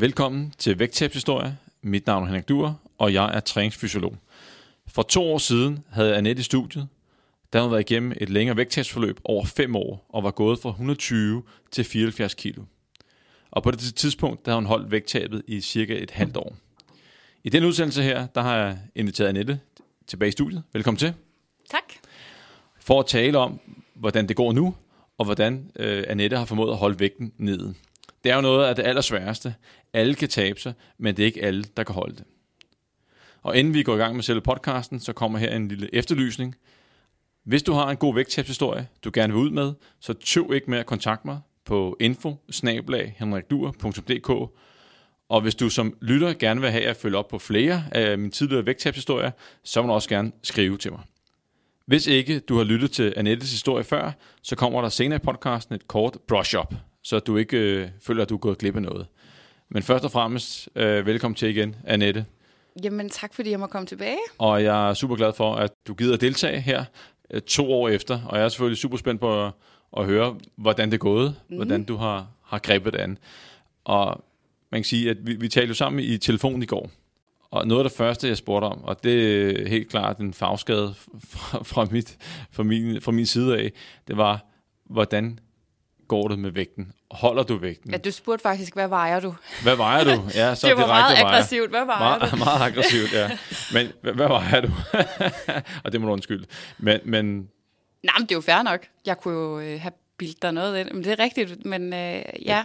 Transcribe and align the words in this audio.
Velkommen 0.00 0.54
til 0.58 0.78
Vægttabshistorie. 0.78 1.58
Mit 1.82 2.06
navn 2.06 2.22
er 2.22 2.26
Henrik 2.26 2.48
Duer, 2.48 2.74
og 2.98 3.12
jeg 3.12 3.30
er 3.34 3.40
træningsfysiolog. 3.40 4.16
For 4.86 5.02
to 5.02 5.32
år 5.32 5.38
siden 5.38 5.84
havde 5.90 6.16
Annette 6.16 6.40
i 6.40 6.42
studiet. 6.42 6.88
Der 7.52 7.58
havde 7.58 7.70
været 7.70 7.90
igennem 7.90 8.12
et 8.20 8.30
længere 8.30 8.56
vægttabsforløb 8.56 9.20
over 9.24 9.44
fem 9.44 9.76
år, 9.76 10.06
og 10.08 10.22
var 10.22 10.30
gået 10.30 10.58
fra 10.58 10.70
120 10.70 11.42
til 11.70 11.84
74 11.84 12.34
kilo. 12.34 12.62
Og 13.50 13.62
på 13.62 13.70
det 13.70 13.94
tidspunkt, 13.94 14.46
der 14.46 14.52
har 14.52 14.56
hun 14.56 14.66
holdt 14.66 14.90
vægttabet 14.90 15.42
i 15.46 15.60
cirka 15.60 16.02
et 16.02 16.10
halvt 16.10 16.36
år. 16.36 16.56
I 17.44 17.48
den 17.48 17.64
udsendelse 17.64 18.02
her, 18.02 18.26
der 18.26 18.40
har 18.40 18.56
jeg 18.56 18.78
inviteret 18.94 19.28
Annette 19.28 19.60
tilbage 20.06 20.28
i 20.28 20.32
studiet. 20.32 20.62
Velkommen 20.72 20.98
til. 20.98 21.14
Tak. 21.70 21.94
For 22.80 23.00
at 23.00 23.06
tale 23.06 23.38
om, 23.38 23.60
hvordan 23.94 24.28
det 24.28 24.36
går 24.36 24.52
nu, 24.52 24.74
og 25.18 25.24
hvordan 25.24 25.70
øh, 25.76 26.04
Annette 26.08 26.36
har 26.36 26.44
formået 26.44 26.70
at 26.70 26.76
holde 26.76 27.00
vægten 27.00 27.32
nede. 27.38 27.74
Det 28.24 28.32
er 28.32 28.34
jo 28.34 28.40
noget 28.40 28.66
af 28.66 28.76
det 28.76 28.82
allersværeste. 28.82 29.54
Alle 29.92 30.14
kan 30.14 30.28
tabe 30.28 30.60
sig, 30.60 30.72
men 30.98 31.16
det 31.16 31.22
er 31.22 31.26
ikke 31.26 31.42
alle, 31.42 31.64
der 31.76 31.84
kan 31.84 31.94
holde 31.94 32.16
det. 32.16 32.24
Og 33.42 33.56
inden 33.56 33.74
vi 33.74 33.82
går 33.82 33.94
i 33.94 33.98
gang 33.98 34.14
med 34.14 34.22
selve 34.22 34.40
podcasten, 34.40 35.00
så 35.00 35.12
kommer 35.12 35.38
her 35.38 35.56
en 35.56 35.68
lille 35.68 35.94
efterlysning. 35.94 36.54
Hvis 37.44 37.62
du 37.62 37.72
har 37.72 37.90
en 37.90 37.96
god 37.96 38.14
vægttabshistorie, 38.14 38.88
du 39.04 39.10
gerne 39.14 39.32
vil 39.32 39.42
ud 39.42 39.50
med, 39.50 39.72
så 40.00 40.12
tøv 40.12 40.50
ikke 40.54 40.70
med 40.70 40.78
at 40.78 40.86
kontakte 40.86 41.26
mig 41.26 41.40
på 41.64 41.96
info 42.00 42.36
og 45.28 45.40
hvis 45.40 45.54
du 45.54 45.68
som 45.68 45.96
lytter 46.00 46.32
gerne 46.32 46.60
vil 46.60 46.70
have 46.70 46.84
at 46.84 46.96
følge 46.96 47.16
op 47.16 47.28
på 47.28 47.38
flere 47.38 47.84
af 47.92 48.18
mine 48.18 48.30
tidligere 48.30 48.66
vægttabshistorier, 48.66 49.30
så 49.64 49.82
må 49.82 49.88
du 49.88 49.92
også 49.94 50.08
gerne 50.08 50.32
skrive 50.42 50.78
til 50.78 50.92
mig. 50.92 51.00
Hvis 51.86 52.06
ikke 52.06 52.38
du 52.38 52.56
har 52.56 52.64
lyttet 52.64 52.90
til 52.90 53.14
Annettes 53.16 53.50
historie 53.50 53.84
før, 53.84 54.12
så 54.42 54.56
kommer 54.56 54.82
der 54.82 54.88
senere 54.88 55.16
i 55.16 55.24
podcasten 55.24 55.74
et 55.74 55.88
kort 55.88 56.16
brush-up, 56.28 56.74
så 57.02 57.18
du 57.18 57.36
ikke 57.36 57.56
øh, 57.56 57.88
føler, 58.00 58.22
at 58.22 58.28
du 58.28 58.34
er 58.34 58.38
gået 58.38 58.58
glip 58.58 58.76
af 58.76 58.82
noget. 58.82 59.06
Men 59.68 59.82
først 59.82 60.04
og 60.04 60.10
fremmest, 60.10 60.68
øh, 60.76 61.06
velkommen 61.06 61.34
til 61.34 61.48
igen, 61.48 61.76
Annette. 61.84 62.26
Jamen 62.82 63.08
tak, 63.08 63.34
fordi 63.34 63.50
jeg 63.50 63.60
må 63.60 63.66
komme 63.66 63.86
tilbage. 63.86 64.18
Og 64.38 64.64
jeg 64.64 64.90
er 64.90 64.94
super 64.94 65.16
glad 65.16 65.32
for, 65.32 65.54
at 65.54 65.70
du 65.88 65.94
gider 65.94 66.14
at 66.14 66.20
deltage 66.20 66.60
her 66.60 66.84
øh, 67.30 67.40
to 67.40 67.72
år 67.72 67.88
efter. 67.88 68.22
Og 68.26 68.38
jeg 68.38 68.44
er 68.44 68.48
selvfølgelig 68.48 68.78
super 68.78 68.96
spændt 68.96 69.20
på 69.20 69.46
at, 69.46 69.52
at 69.96 70.04
høre, 70.04 70.36
hvordan 70.56 70.88
det 70.88 70.94
er 70.94 70.98
gået, 70.98 71.34
mm. 71.48 71.56
hvordan 71.56 71.84
du 71.84 71.96
har, 71.96 72.28
har 72.44 72.58
grebet 72.58 72.92
det 72.92 72.98
an. 72.98 73.18
Og 73.84 74.24
man 74.72 74.80
kan 74.80 74.84
sige, 74.84 75.10
at 75.10 75.16
vi, 75.26 75.34
vi 75.34 75.48
talte 75.48 75.68
jo 75.68 75.74
sammen 75.74 76.04
i 76.04 76.18
telefon 76.18 76.62
i 76.62 76.66
går. 76.66 76.90
Og 77.50 77.66
noget 77.66 77.84
af 77.84 77.90
det 77.90 77.96
første, 77.96 78.28
jeg 78.28 78.36
spurgte 78.36 78.64
om, 78.64 78.84
og 78.84 79.04
det 79.04 79.50
er 79.60 79.68
helt 79.68 79.88
klart 79.88 80.18
en 80.18 80.34
fagskade 80.34 80.94
fra, 81.32 81.62
fra, 81.62 81.86
mit, 81.90 82.18
fra, 82.50 82.62
min, 82.62 83.00
fra 83.00 83.12
min 83.12 83.26
side 83.26 83.58
af, 83.58 83.72
det 84.08 84.16
var, 84.16 84.46
hvordan 84.84 85.38
går 86.10 86.28
det 86.28 86.38
med 86.38 86.50
vægten? 86.50 86.92
Holder 87.10 87.42
du 87.42 87.56
vægten? 87.56 87.90
Ja, 87.90 87.96
du 87.96 88.10
spurgte 88.10 88.42
faktisk, 88.42 88.74
hvad 88.74 88.88
vejer 88.88 89.20
du? 89.20 89.34
Hvad 89.62 89.76
vejer 89.76 90.04
du? 90.04 90.22
Ja, 90.34 90.54
så 90.54 90.66
det 90.68 90.76
var 90.76 90.86
meget 90.86 91.18
vejer. 91.18 91.26
aggressivt. 91.26 91.70
Hvad 91.70 91.84
vejer 91.84 92.18
meget, 92.18 92.32
du? 92.32 92.36
Meget 92.44 92.62
aggressivt, 92.62 93.12
ja. 93.12 93.38
Men 93.74 93.92
hvad, 94.02 94.12
hvad 94.12 94.28
vejer 94.28 94.60
du? 94.60 94.68
og 95.84 95.92
det 95.92 96.00
må 96.00 96.06
du 96.06 96.12
undskylde. 96.12 96.46
Men, 96.78 97.00
men... 97.04 97.26
Nej, 98.02 98.14
men 98.18 98.22
det 98.22 98.32
er 98.32 98.36
jo 98.36 98.40
fair 98.40 98.62
nok. 98.62 98.86
Jeg 99.06 99.18
kunne 99.18 99.34
jo 99.34 99.60
øh, 99.60 99.80
have 99.80 99.92
bildt 100.16 100.42
dig 100.42 100.52
noget 100.52 100.80
ind. 100.80 100.90
Men 100.90 101.04
det 101.04 101.12
er 101.12 101.18
rigtigt, 101.18 101.64
men 101.64 101.92
øh, 101.92 101.98
ja. 101.98 102.22
ja. 102.44 102.64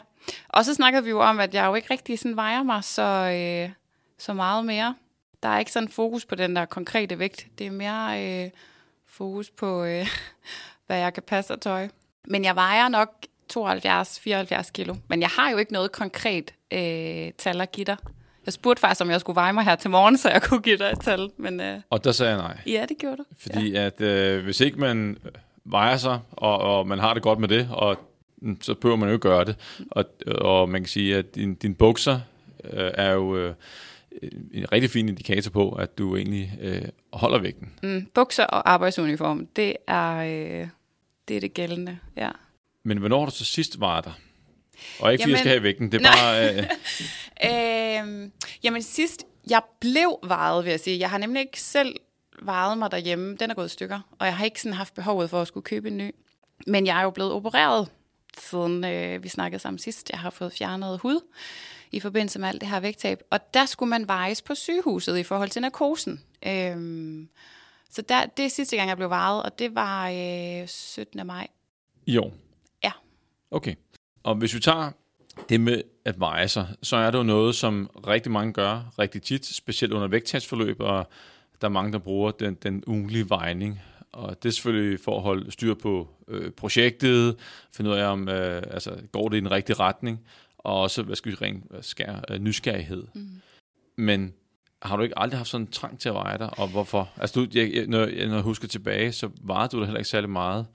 Og 0.50 0.66
så 0.66 0.74
snakkede 0.74 1.04
vi 1.04 1.10
jo 1.10 1.22
om, 1.22 1.40
at 1.40 1.54
jeg 1.54 1.66
jo 1.66 1.76
ikke 1.76 1.88
rigtig 1.92 2.20
sådan 2.20 2.36
vejer 2.36 2.64
mig 2.64 2.84
så, 2.84 3.02
øh, 3.02 3.70
så 4.18 4.34
meget 4.34 4.66
mere. 4.66 4.96
Der 5.44 5.50
er 5.50 5.60
ikke 5.60 5.72
sådan 5.72 5.90
fokus 5.90 6.26
på 6.26 6.36
den 6.36 6.56
der 6.56 6.66
konkrete 6.66 7.20
vægt. 7.20 7.48
Det 7.58 7.68
er 7.68 7.72
mere 7.72 8.44
øh, 8.44 8.50
fokus 9.08 9.50
på, 9.50 9.84
øh, 9.84 10.08
hvad 10.88 10.98
jeg 10.98 11.14
kan 11.14 11.24
passe 11.24 11.54
af 11.54 11.60
tøj. 11.60 11.88
Men 12.28 12.44
jeg 12.44 12.56
vejer 12.56 12.88
nok 12.88 13.10
72-74 13.54 14.72
kilo. 14.72 14.96
Men 15.08 15.22
jeg 15.22 15.30
har 15.30 15.52
jo 15.52 15.58
ikke 15.58 15.74
noget 15.74 15.92
konkret 15.92 16.54
øh, 16.74 17.32
tal 17.38 17.62
at 17.62 17.72
give 17.72 17.86
dig. 17.86 17.98
Jeg 18.46 18.54
spurgte 18.54 18.82
faktisk, 18.82 19.02
om 19.02 19.10
jeg 19.10 19.20
skulle 19.20 19.36
veje 19.36 19.54
mig 19.54 19.64
her 19.64 19.76
til 19.76 19.90
morgen, 19.90 20.18
så 20.18 20.30
jeg 20.30 20.42
kunne 20.42 20.62
give 20.62 20.78
dig 20.78 20.86
et 20.94 21.00
tal. 21.00 21.30
Men, 21.38 21.62
øh, 21.62 21.80
og 21.90 22.04
der 22.04 22.12
sagde 22.12 22.32
jeg 22.32 22.42
nej. 22.42 22.58
Ja, 22.68 22.86
det 22.90 22.98
gjorde 22.98 23.18
du. 23.18 23.24
Fordi 23.40 23.72
ja. 23.72 23.86
at 23.86 24.02
øh, 24.02 24.44
hvis 24.44 24.62
ikke 24.62 24.80
man 24.80 25.18
vejer 25.66 25.98
sig, 25.98 26.20
og, 26.32 26.58
og 26.58 26.88
man 26.88 27.00
har 27.00 27.14
det 27.14 27.24
godt 27.24 27.40
med 27.40 27.48
det, 27.48 27.70
og 27.72 27.98
mm, 28.38 28.62
så 28.62 28.74
behøver 28.74 28.98
man 28.98 29.10
jo 29.10 29.14
ikke 29.14 29.30
gøre 29.30 29.46
det. 29.46 29.56
Og, 29.92 30.06
og 30.28 30.70
man 30.70 30.82
kan 30.82 30.88
sige, 30.88 31.18
at 31.18 31.36
din, 31.36 31.56
din 31.56 31.76
bukser 31.76 32.20
øh, 32.64 32.92
er 32.94 33.12
jo 33.12 33.38
øh, 33.38 33.54
en 34.54 34.72
rigtig 34.72 34.90
fin 34.90 35.10
indikator 35.10 35.52
på, 35.52 35.70
at 35.70 35.98
du 35.98 36.16
egentlig 36.16 36.60
øh, 36.62 36.82
holder 37.14 37.40
vægten. 37.40 37.74
Mm, 37.84 38.08
bukser 38.14 38.44
og 38.44 38.72
arbejdsuniform, 38.72 39.48
det 39.56 39.76
er, 39.88 40.16
øh, 40.18 40.68
det 41.28 41.38
er 41.38 41.42
det 41.42 41.54
gældende, 41.54 41.98
ja. 42.18 42.30
Men 42.86 42.98
hvornår 42.98 43.20
har 43.20 43.26
du 43.26 43.32
så 43.32 43.46
sidst 43.46 43.80
var 43.80 44.02
der? 44.02 44.12
Og 45.00 45.12
ikke 45.12 45.22
fordi 45.22 45.32
jeg 45.32 45.40
skal 45.40 45.52
have 45.52 45.64
vægten, 45.64 45.92
det 45.92 46.02
er 46.02 46.12
bare... 46.12 46.54
Øh... 46.54 46.64
øh, 48.24 48.30
jamen 48.64 48.82
sidst, 48.82 49.24
jeg 49.50 49.62
blev 49.80 50.20
vejet, 50.24 50.66
vil 50.66 50.72
jeg 50.72 50.80
sige. 50.80 51.00
Jeg 51.00 51.10
har 51.10 51.18
nemlig 51.18 51.42
ikke 51.42 51.62
selv 51.62 51.96
vejet 52.42 52.78
mig 52.78 52.92
derhjemme. 52.92 53.36
Den 53.36 53.52
er 53.52 53.54
gået 53.56 53.66
i 53.66 53.70
stykker, 53.70 54.00
og 54.20 54.26
jeg 54.26 54.38
har 54.38 54.46
ikke 54.46 54.62
sådan 54.62 54.74
haft 54.74 54.94
behovet 54.94 55.30
for 55.30 55.42
at 55.42 55.48
skulle 55.48 55.64
købe 55.64 55.88
en 55.88 55.98
ny. 55.98 56.12
Men 56.68 56.86
jeg 56.86 57.00
er 57.00 57.04
jo 57.04 57.10
blevet 57.10 57.32
opereret, 57.32 57.90
siden 58.38 58.84
øh, 58.84 59.24
vi 59.24 59.30
snakkede 59.30 59.62
sammen 59.62 59.80
sidst. 59.80 60.10
Jeg 60.10 60.20
har 60.20 60.30
fået 60.30 60.54
fjernet 60.54 61.00
hud 61.00 61.20
i 61.92 62.00
forbindelse 62.00 62.40
med 62.40 62.50
alt 62.50 62.62
det 62.62 62.70
her 62.70 62.80
vægttab. 62.80 63.22
Og 63.32 63.54
der 63.54 63.66
skulle 63.66 63.90
man 63.90 64.08
vejes 64.08 64.42
på 64.42 64.56
sygehuset 64.56 65.18
i 65.18 65.24
forhold 65.24 65.50
til 65.50 65.62
narkosen. 65.62 66.22
Øhm, 66.48 67.30
så 67.90 68.02
der, 68.02 68.26
det 68.26 68.46
er 68.46 68.50
sidste 68.50 68.76
gang, 68.76 68.90
jeg 68.90 68.98
blev 68.98 69.10
vejet, 69.10 69.44
og 69.44 69.60
det 69.60 69.76
var 69.76 70.10
øh, 70.10 70.68
17. 70.68 71.28
maj. 71.28 71.48
Ja. 72.08 72.22
Okay. 73.52 73.76
Og 74.24 74.36
hvis 74.36 74.56
vi 74.56 74.60
tager 74.60 74.92
det 75.50 75.62
med 75.62 75.82
at 76.06 76.20
veje 76.20 76.48
sig, 76.48 76.68
så 76.82 76.96
er 76.96 77.12
det 77.12 77.18
jo 77.18 77.24
noget, 77.24 77.56
som 77.56 77.90
rigtig 78.08 78.32
mange 78.32 78.54
gør 78.54 78.94
rigtig 79.00 79.22
tit, 79.22 79.46
specielt 79.46 79.94
under 79.94 80.08
vægttabsforløb, 80.08 80.80
og 80.80 81.10
der 81.62 81.68
er 81.68 81.72
mange, 81.72 81.92
der 81.92 82.00
bruger 82.00 82.32
den, 82.32 82.54
den 82.54 82.84
ugenlige 82.88 83.30
vejning. 83.30 83.82
Og 84.12 84.44
det 84.44 84.50
er 84.50 84.54
selvfølgelig 84.54 85.00
for 85.00 85.18
at 85.18 85.24
holde 85.24 85.52
styr 85.52 85.74
på 85.74 86.08
øh, 86.28 86.52
projektet, 86.52 87.36
finde 87.74 87.90
ud 87.92 87.96
af, 87.96 88.06
om 88.06 88.30
øh, 88.30 88.64
altså, 88.72 88.98
går 89.12 89.30
det 89.30 89.38
i 89.38 89.40
den 89.40 89.52
rigtige 89.52 89.76
retning, 89.80 90.26
og 90.58 90.82
også, 90.82 91.04
hvad 91.04 91.16
skal 91.16 91.32
vi 91.32 91.38
rent 91.42 91.66
skære, 91.82 92.22
øh, 92.30 92.40
nysgerrighed. 92.40 93.04
Mm. 93.14 93.42
Men 93.96 94.34
har 94.82 94.98
du 94.98 95.04
ikke 95.04 95.20
aldrig 95.20 95.40
haft 95.40 95.50
sådan 95.50 95.68
en 95.68 95.72
trang 95.72 96.00
til 96.00 96.10
at 96.10 96.16
veje 96.16 96.38
dig, 96.38 96.60
og 96.60 96.68
hvorfor? 96.68 97.10
Altså, 97.18 97.40
du, 97.40 97.48
jeg, 97.54 97.86
når, 97.88 98.06
jeg, 98.06 98.28
når 98.28 98.34
jeg 98.34 98.44
husker 98.44 98.68
tilbage, 98.68 99.12
så 99.12 99.30
vejede 99.42 99.70
du 99.70 99.80
da 99.80 99.86
heller 99.86 100.00
ikke 100.00 100.10
særlig 100.10 100.30
meget, 100.30 100.66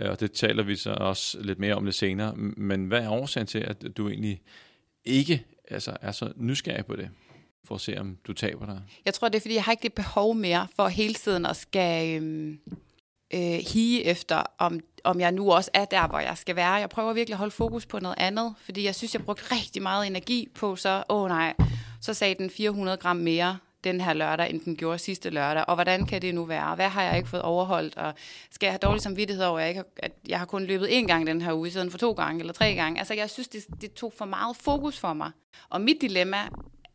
Øh, 0.00 0.10
og 0.10 0.20
det 0.20 0.32
taler 0.32 0.62
vi 0.62 0.76
så 0.76 0.92
også 0.92 1.40
lidt 1.40 1.58
mere 1.58 1.74
om 1.74 1.84
lidt 1.84 1.96
senere. 1.96 2.34
Men 2.36 2.86
hvad 2.86 3.02
er 3.02 3.10
årsagen 3.10 3.46
til, 3.46 3.58
at 3.58 3.96
du 3.96 4.08
egentlig 4.08 4.40
ikke 5.04 5.44
altså, 5.68 5.96
er 6.00 6.12
så 6.12 6.32
nysgerrig 6.36 6.86
på 6.86 6.96
det? 6.96 7.10
for 7.64 7.74
at 7.74 7.80
se, 7.80 7.98
om 7.98 8.16
du 8.26 8.32
taber 8.32 8.66
dig? 8.66 8.80
Jeg 9.04 9.14
tror, 9.14 9.28
det 9.28 9.36
er, 9.36 9.40
fordi 9.40 9.54
jeg 9.54 9.64
har 9.64 9.72
ikke 9.72 9.82
det 9.82 9.92
behov 9.92 10.34
mere 10.34 10.66
for 10.76 10.88
hele 10.88 11.14
tiden 11.14 11.46
at 11.46 11.56
skal 11.56 12.16
øhm, 12.16 12.58
øh, 13.34 13.40
hige 13.40 14.04
efter, 14.04 14.42
om, 14.58 14.80
om 15.04 15.20
jeg 15.20 15.32
nu 15.32 15.52
også 15.52 15.70
er 15.74 15.84
der, 15.84 16.08
hvor 16.08 16.18
jeg 16.18 16.38
skal 16.38 16.56
være. 16.56 16.72
Jeg 16.72 16.88
prøver 16.88 17.12
virkelig 17.12 17.34
at 17.34 17.38
holde 17.38 17.50
fokus 17.50 17.86
på 17.86 17.98
noget 17.98 18.16
andet, 18.18 18.54
fordi 18.64 18.84
jeg 18.84 18.94
synes, 18.94 19.14
jeg 19.14 19.24
brugte 19.24 19.42
rigtig 19.54 19.82
meget 19.82 20.06
energi 20.06 20.48
på, 20.54 20.76
så, 20.76 21.02
åh 21.08 21.22
oh, 21.22 21.28
nej, 21.28 21.54
så 22.00 22.14
sagde 22.14 22.34
den 22.34 22.50
400 22.50 22.96
gram 22.96 23.16
mere 23.16 23.58
den 23.84 24.00
her 24.00 24.12
lørdag, 24.12 24.50
end 24.50 24.60
den 24.60 24.76
gjorde 24.76 24.98
sidste 24.98 25.30
lørdag, 25.30 25.64
og 25.68 25.74
hvordan 25.74 26.06
kan 26.06 26.22
det 26.22 26.34
nu 26.34 26.44
være? 26.44 26.74
Hvad 26.74 26.88
har 26.88 27.02
jeg 27.02 27.16
ikke 27.16 27.28
fået 27.28 27.42
overholdt? 27.42 27.96
Og 27.96 28.14
skal 28.50 28.66
jeg 28.66 28.72
have 28.72 28.78
dårlig 28.78 29.02
samvittighed 29.02 29.44
over, 29.44 29.58
at 29.58 29.62
jeg, 29.62 29.68
ikke 29.68 29.78
har, 29.78 29.86
at 29.96 30.12
jeg 30.28 30.38
har 30.38 30.46
kun 30.46 30.64
løbet 30.64 30.86
én 30.86 31.06
gang 31.06 31.26
den 31.26 31.40
her 31.40 31.52
uge, 31.52 31.68
i 31.68 31.70
stedet 31.70 31.90
for 31.90 31.98
to 31.98 32.12
gange 32.12 32.40
eller 32.40 32.52
tre 32.52 32.74
gange? 32.74 32.98
Altså, 32.98 33.14
jeg 33.14 33.30
synes, 33.30 33.48
det, 33.48 33.64
det 33.80 33.92
tog 33.92 34.12
for 34.18 34.24
meget 34.24 34.56
fokus 34.56 34.98
for 34.98 35.12
mig. 35.12 35.30
Og 35.68 35.80
mit 35.80 35.96
dilemma 36.00 36.38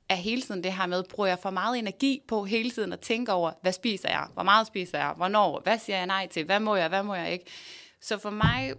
er 0.10 0.16
hele 0.16 0.42
tiden 0.42 0.64
det 0.64 0.74
her 0.74 0.86
med, 0.86 1.04
bruger 1.04 1.28
jeg 1.28 1.40
for 1.40 1.50
meget 1.50 1.80
energi 1.80 2.22
på 2.28 2.44
hele 2.44 2.72
tiden 2.72 2.94
at 2.94 3.00
tænke 3.00 3.34
over, 3.34 3.52
hvad 3.62 3.72
spiser 3.72 4.10
jeg? 4.10 4.28
Hvor 4.34 4.44
meget 4.44 4.68
spiser 4.68 4.98
jeg? 4.98 5.14
Hvornår? 5.16 5.62
Hvad 5.64 5.80
siger 5.80 5.98
jeg 5.98 6.06
nej 6.08 6.28
til? 6.28 6.46
Hvad 6.46 6.60
må 6.60 6.76
jeg? 6.76 6.90
Hvad 6.90 7.04
må 7.04 7.16
jeg 7.16 7.32
ikke? 7.32 7.46
Så 8.02 8.18
for 8.18 8.30
mig, 8.30 8.74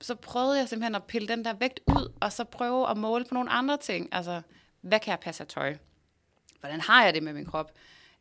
så 0.00 0.14
prøvede 0.14 0.58
jeg 0.58 0.68
simpelthen 0.68 0.94
at 0.94 1.04
pille 1.04 1.28
den 1.28 1.44
der 1.44 1.52
vægt 1.54 1.80
ud, 1.86 2.12
og 2.20 2.32
så 2.32 2.44
prøve 2.44 2.90
at 2.90 2.96
måle 2.96 3.24
på 3.24 3.34
nogle 3.34 3.50
andre 3.50 3.76
ting. 3.76 4.08
Altså, 4.12 4.42
hvad 4.80 5.00
kan 5.00 5.10
jeg 5.10 5.20
passe 5.20 5.42
af 5.42 5.46
tøj? 5.46 5.76
Hvordan 6.60 6.80
har 6.80 7.04
jeg 7.04 7.14
det 7.14 7.22
med 7.22 7.32
min 7.32 7.46
krop? 7.46 7.72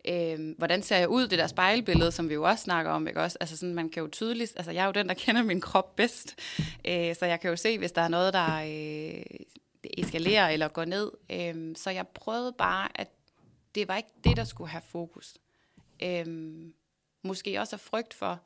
Øh, 0.07 0.57
hvordan 0.57 0.83
ser 0.83 0.97
jeg 0.97 1.09
ud, 1.09 1.27
det 1.27 1.39
der 1.39 1.47
spejlbillede, 1.47 2.11
som 2.11 2.29
vi 2.29 2.33
jo 2.33 2.43
også 2.43 2.63
snakker 2.63 2.91
om, 2.91 3.07
ikke 3.07 3.21
også? 3.21 3.37
Altså 3.41 3.57
sådan, 3.57 3.75
man 3.75 3.89
kan 3.89 4.03
jo 4.03 4.09
tydeligt, 4.09 4.53
altså 4.55 4.71
jeg 4.71 4.81
er 4.81 4.85
jo 4.85 4.91
den, 4.91 5.07
der 5.07 5.13
kender 5.23 5.43
min 5.43 5.61
krop 5.61 5.95
bedst, 5.95 6.35
øh, 6.85 7.15
så 7.15 7.25
jeg 7.25 7.39
kan 7.39 7.49
jo 7.49 7.55
se, 7.55 7.77
hvis 7.77 7.91
der 7.91 8.01
er 8.01 8.07
noget, 8.07 8.33
der 8.33 8.55
øh, 8.55 9.23
eskalerer 9.97 10.49
eller 10.49 10.67
går 10.67 10.85
ned. 10.85 11.11
Øh, 11.31 11.75
så 11.75 11.89
jeg 11.89 12.07
prøvede 12.07 12.53
bare, 12.57 12.89
at 12.95 13.07
det 13.75 13.87
var 13.87 13.97
ikke 13.97 14.09
det, 14.23 14.37
der 14.37 14.43
skulle 14.43 14.69
have 14.69 14.81
fokus. 14.81 15.37
Øh, 16.03 16.25
måske 17.23 17.59
også 17.59 17.75
af 17.75 17.79
frygt 17.79 18.13
for, 18.13 18.39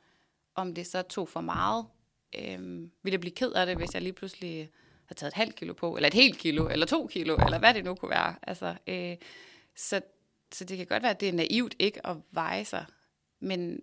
om 0.54 0.74
det 0.74 0.86
så 0.86 1.02
tog 1.02 1.28
for 1.28 1.40
meget. 1.40 1.86
Øh, 2.38 2.58
ville 3.02 3.12
jeg 3.12 3.20
blive 3.20 3.34
ked 3.34 3.52
af 3.52 3.66
det, 3.66 3.76
hvis 3.76 3.94
jeg 3.94 4.02
lige 4.02 4.12
pludselig 4.12 4.70
har 5.06 5.14
taget 5.14 5.30
et 5.30 5.36
halvt 5.36 5.56
kilo 5.56 5.72
på, 5.72 5.96
eller 5.96 6.06
et 6.06 6.14
helt 6.14 6.38
kilo, 6.38 6.68
eller 6.68 6.86
to 6.86 7.06
kilo, 7.06 7.36
eller 7.36 7.58
hvad 7.58 7.74
det 7.74 7.84
nu 7.84 7.94
kunne 7.94 8.10
være. 8.10 8.34
Altså, 8.42 8.74
øh, 8.86 9.16
så, 9.76 10.00
så 10.52 10.64
det 10.64 10.76
kan 10.76 10.86
godt 10.86 11.02
være, 11.02 11.10
at 11.10 11.20
det 11.20 11.28
er 11.28 11.32
naivt 11.32 11.74
ikke 11.78 12.06
at 12.06 12.16
veje 12.32 12.64
sig, 12.64 12.84
men 13.40 13.80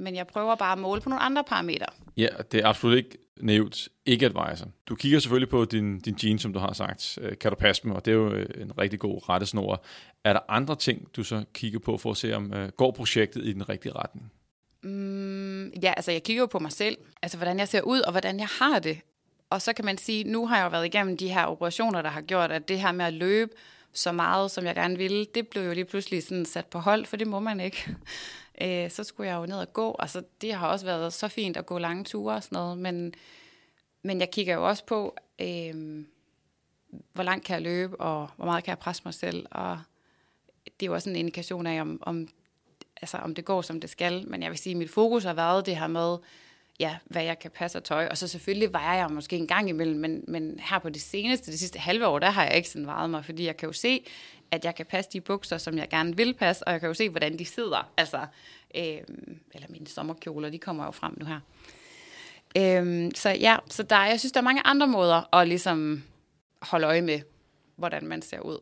men 0.00 0.16
jeg 0.16 0.26
prøver 0.26 0.54
bare 0.54 0.72
at 0.72 0.78
måle 0.78 1.00
på 1.00 1.08
nogle 1.08 1.22
andre 1.22 1.44
parametre. 1.44 1.86
Ja, 2.16 2.28
det 2.52 2.60
er 2.60 2.66
absolut 2.66 2.96
ikke 2.96 3.18
nævnt 3.40 3.88
ikke 4.06 4.26
advisor. 4.26 4.68
Du 4.86 4.94
kigger 4.94 5.18
selvfølgelig 5.18 5.48
på 5.48 5.64
din, 5.64 6.00
din 6.00 6.14
gene, 6.14 6.38
som 6.38 6.52
du 6.52 6.58
har 6.58 6.72
sagt. 6.72 7.18
Øh, 7.22 7.38
kan 7.38 7.50
du 7.50 7.56
passe 7.56 7.82
dem? 7.82 7.90
Og 7.90 8.04
det 8.04 8.10
er 8.10 8.14
jo 8.14 8.32
øh, 8.32 8.62
en 8.62 8.78
rigtig 8.78 8.98
god 8.98 9.28
rettesnor. 9.28 9.84
Er 10.24 10.32
der 10.32 10.40
andre 10.48 10.76
ting, 10.76 11.16
du 11.16 11.22
så 11.22 11.44
kigger 11.54 11.78
på 11.78 11.98
for 11.98 12.10
at 12.10 12.16
se, 12.16 12.36
om 12.36 12.52
uh, 12.52 12.68
går 12.68 12.90
projektet 12.90 13.44
i 13.44 13.52
den 13.52 13.68
rigtige 13.68 13.92
retning? 13.92 14.32
Mm, 14.82 15.68
ja, 15.68 15.92
altså 15.96 16.12
jeg 16.12 16.22
kigger 16.22 16.42
jo 16.42 16.46
på 16.46 16.58
mig 16.58 16.72
selv. 16.72 16.98
Altså 17.22 17.36
hvordan 17.36 17.58
jeg 17.58 17.68
ser 17.68 17.80
ud, 17.80 18.00
og 18.00 18.10
hvordan 18.10 18.38
jeg 18.38 18.48
har 18.60 18.78
det. 18.78 19.00
Og 19.50 19.62
så 19.62 19.72
kan 19.72 19.84
man 19.84 19.98
sige, 19.98 20.24
nu 20.24 20.46
har 20.46 20.56
jeg 20.56 20.64
jo 20.64 20.68
været 20.68 20.86
igennem 20.86 21.16
de 21.16 21.28
her 21.28 21.44
operationer, 21.44 22.02
der 22.02 22.10
har 22.10 22.20
gjort, 22.20 22.52
at 22.52 22.68
det 22.68 22.80
her 22.80 22.92
med 22.92 23.04
at 23.04 23.12
løbe 23.12 23.52
så 23.92 24.12
meget, 24.12 24.50
som 24.50 24.64
jeg 24.64 24.74
gerne 24.74 24.96
ville, 24.96 25.26
det 25.34 25.48
blev 25.48 25.62
jo 25.62 25.72
lige 25.72 25.84
pludselig 25.84 26.22
sådan 26.22 26.46
sat 26.46 26.66
på 26.66 26.78
hold, 26.78 27.06
for 27.06 27.16
det 27.16 27.26
må 27.26 27.40
man 27.40 27.60
ikke. 27.60 27.86
Øh, 28.62 28.90
så 28.90 29.04
skulle 29.04 29.30
jeg 29.30 29.36
jo 29.36 29.46
ned 29.46 29.56
og 29.56 29.72
gå. 29.72 29.96
Altså, 29.98 30.22
det 30.40 30.54
har 30.54 30.68
også 30.68 30.86
været 30.86 31.12
så 31.12 31.28
fint 31.28 31.56
at 31.56 31.66
gå 31.66 31.78
lange 31.78 32.04
ture 32.04 32.34
og 32.34 32.42
sådan 32.42 32.56
noget, 32.56 32.78
men, 32.78 33.14
men 34.02 34.20
jeg 34.20 34.30
kigger 34.30 34.54
jo 34.54 34.68
også 34.68 34.84
på, 34.84 35.16
øh, 35.38 36.04
hvor 37.12 37.22
langt 37.22 37.44
kan 37.44 37.54
jeg 37.54 37.62
løbe, 37.62 38.00
og 38.00 38.28
hvor 38.36 38.44
meget 38.44 38.64
kan 38.64 38.70
jeg 38.70 38.78
presse 38.78 39.02
mig 39.04 39.14
selv, 39.14 39.46
og 39.50 39.80
det 40.64 40.86
er 40.86 40.86
jo 40.86 40.94
også 40.94 41.10
en 41.10 41.16
indikation 41.16 41.66
af, 41.66 41.80
om, 41.80 42.02
om, 42.02 42.28
altså, 43.02 43.16
om 43.16 43.34
det 43.34 43.44
går, 43.44 43.62
som 43.62 43.80
det 43.80 43.90
skal. 43.90 44.28
Men 44.28 44.42
jeg 44.42 44.50
vil 44.50 44.58
sige, 44.58 44.70
at 44.70 44.78
mit 44.78 44.90
fokus 44.90 45.24
har 45.24 45.34
været 45.34 45.66
det 45.66 45.76
her 45.76 45.86
med, 45.86 46.16
ja, 46.80 46.96
hvad 47.04 47.22
jeg 47.22 47.38
kan 47.38 47.50
passe 47.50 47.78
af 47.78 47.82
tøj. 47.82 48.06
Og 48.10 48.18
så 48.18 48.28
selvfølgelig 48.28 48.72
vejer 48.72 48.98
jeg 48.98 49.10
måske 49.10 49.36
en 49.36 49.46
gang 49.46 49.68
imellem, 49.68 50.00
men, 50.00 50.24
men 50.28 50.60
her 50.62 50.78
på 50.78 50.88
det 50.88 51.02
seneste, 51.02 51.50
det 51.50 51.58
sidste 51.58 51.78
halve 51.78 52.06
år, 52.06 52.18
der 52.18 52.30
har 52.30 52.44
jeg 52.44 52.56
ikke 52.56 52.68
sådan 52.68 52.86
vejet 52.86 53.10
mig, 53.10 53.24
fordi 53.24 53.46
jeg 53.46 53.56
kan 53.56 53.66
jo 53.66 53.72
se, 53.72 54.04
at 54.50 54.64
jeg 54.64 54.74
kan 54.74 54.86
passe 54.86 55.10
de 55.12 55.20
bukser, 55.20 55.58
som 55.58 55.78
jeg 55.78 55.88
gerne 55.88 56.16
vil 56.16 56.34
passe, 56.34 56.68
og 56.68 56.72
jeg 56.72 56.80
kan 56.80 56.86
jo 56.86 56.94
se, 56.94 57.08
hvordan 57.08 57.38
de 57.38 57.44
sidder. 57.44 57.90
Altså, 57.96 58.26
øh, 58.74 58.98
eller 59.54 59.66
mine 59.68 59.86
sommerkjoler, 59.86 60.50
de 60.50 60.58
kommer 60.58 60.84
jo 60.84 60.90
frem 60.90 61.14
nu 61.20 61.26
her. 61.26 61.40
Øh, 62.56 63.10
så 63.14 63.30
ja, 63.30 63.56
så 63.68 63.82
der, 63.82 64.04
jeg 64.04 64.20
synes, 64.20 64.32
der 64.32 64.40
er 64.40 64.44
mange 64.44 64.62
andre 64.64 64.86
måder 64.86 65.34
at 65.34 65.48
ligesom 65.48 66.02
holde 66.62 66.86
øje 66.86 67.02
med, 67.02 67.20
hvordan 67.76 68.06
man 68.06 68.22
ser 68.22 68.40
ud. 68.40 68.58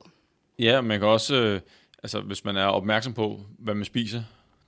Ja, 0.58 0.80
man 0.80 0.98
kan 0.98 1.08
også, 1.08 1.34
øh, 1.34 1.60
altså 2.02 2.20
hvis 2.20 2.44
man 2.44 2.56
er 2.56 2.64
opmærksom 2.64 3.14
på, 3.14 3.40
hvad 3.58 3.74
man 3.74 3.84
spiser, 3.84 4.22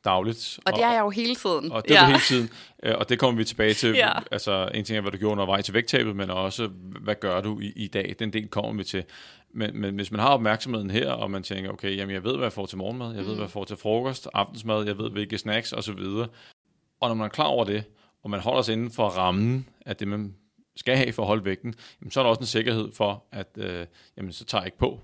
dagligt. 0.04 0.58
Og 0.66 0.72
det 0.72 0.82
er 0.84 0.92
jeg 0.92 1.00
jo 1.00 1.10
hele 1.10 1.34
tiden. 1.34 1.72
Og 1.72 1.82
det 1.88 1.96
er 1.96 2.00
ja. 2.00 2.06
hele 2.06 2.20
tiden. 2.20 2.50
Øh, 2.82 2.94
og 2.98 3.08
det 3.08 3.18
kommer 3.18 3.38
vi 3.38 3.44
tilbage 3.44 3.74
til. 3.74 3.94
Ja. 3.94 4.12
Altså, 4.30 4.70
en 4.74 4.84
ting 4.84 4.96
er, 4.96 5.00
hvad 5.00 5.12
du 5.12 5.18
gjorde 5.18 5.32
undervejs 5.32 5.64
til 5.64 5.74
vægttabet, 5.74 6.16
men 6.16 6.30
også, 6.30 6.66
hvad 7.00 7.14
gør 7.14 7.40
du 7.40 7.60
i, 7.60 7.72
i 7.76 7.86
dag? 7.86 8.14
Den 8.18 8.32
del 8.32 8.48
kommer 8.48 8.72
vi 8.72 8.84
til. 8.84 9.04
Men, 9.54 9.80
men 9.80 9.94
hvis 9.94 10.10
man 10.10 10.20
har 10.20 10.28
opmærksomheden 10.28 10.90
her, 10.90 11.10
og 11.10 11.30
man 11.30 11.42
tænker, 11.42 11.70
okay, 11.70 11.96
jamen 11.96 12.14
jeg 12.14 12.24
ved, 12.24 12.36
hvad 12.36 12.44
jeg 12.44 12.52
får 12.52 12.66
til 12.66 12.78
morgenmad, 12.78 13.12
jeg 13.12 13.22
mm. 13.22 13.26
ved, 13.26 13.34
hvad 13.34 13.44
jeg 13.44 13.50
får 13.50 13.64
til 13.64 13.76
frokost, 13.76 14.28
aftensmad, 14.34 14.86
jeg 14.86 14.98
ved, 14.98 15.10
hvilke 15.10 15.38
snacks 15.38 15.72
osv. 15.72 15.98
Og 17.00 17.08
når 17.08 17.14
man 17.14 17.24
er 17.24 17.28
klar 17.28 17.46
over 17.46 17.64
det, 17.64 17.84
og 18.22 18.30
man 18.30 18.40
holder 18.40 18.62
sig 18.62 18.72
inden 18.72 18.90
for 18.90 19.08
rammen 19.08 19.68
af 19.86 19.96
det, 19.96 20.08
man 20.08 20.34
skal 20.76 20.96
have 20.96 21.12
for 21.12 21.22
at 21.22 21.26
holde 21.26 21.44
vægten, 21.44 21.74
jamen, 22.00 22.10
så 22.10 22.20
er 22.20 22.24
der 22.24 22.28
også 22.28 22.40
en 22.40 22.46
sikkerhed 22.46 22.92
for, 22.92 23.24
at 23.32 23.48
øh, 23.56 23.86
jamen, 24.16 24.32
så 24.32 24.44
tager 24.44 24.62
jeg 24.62 24.66
ikke 24.66 24.78
på. 24.78 25.00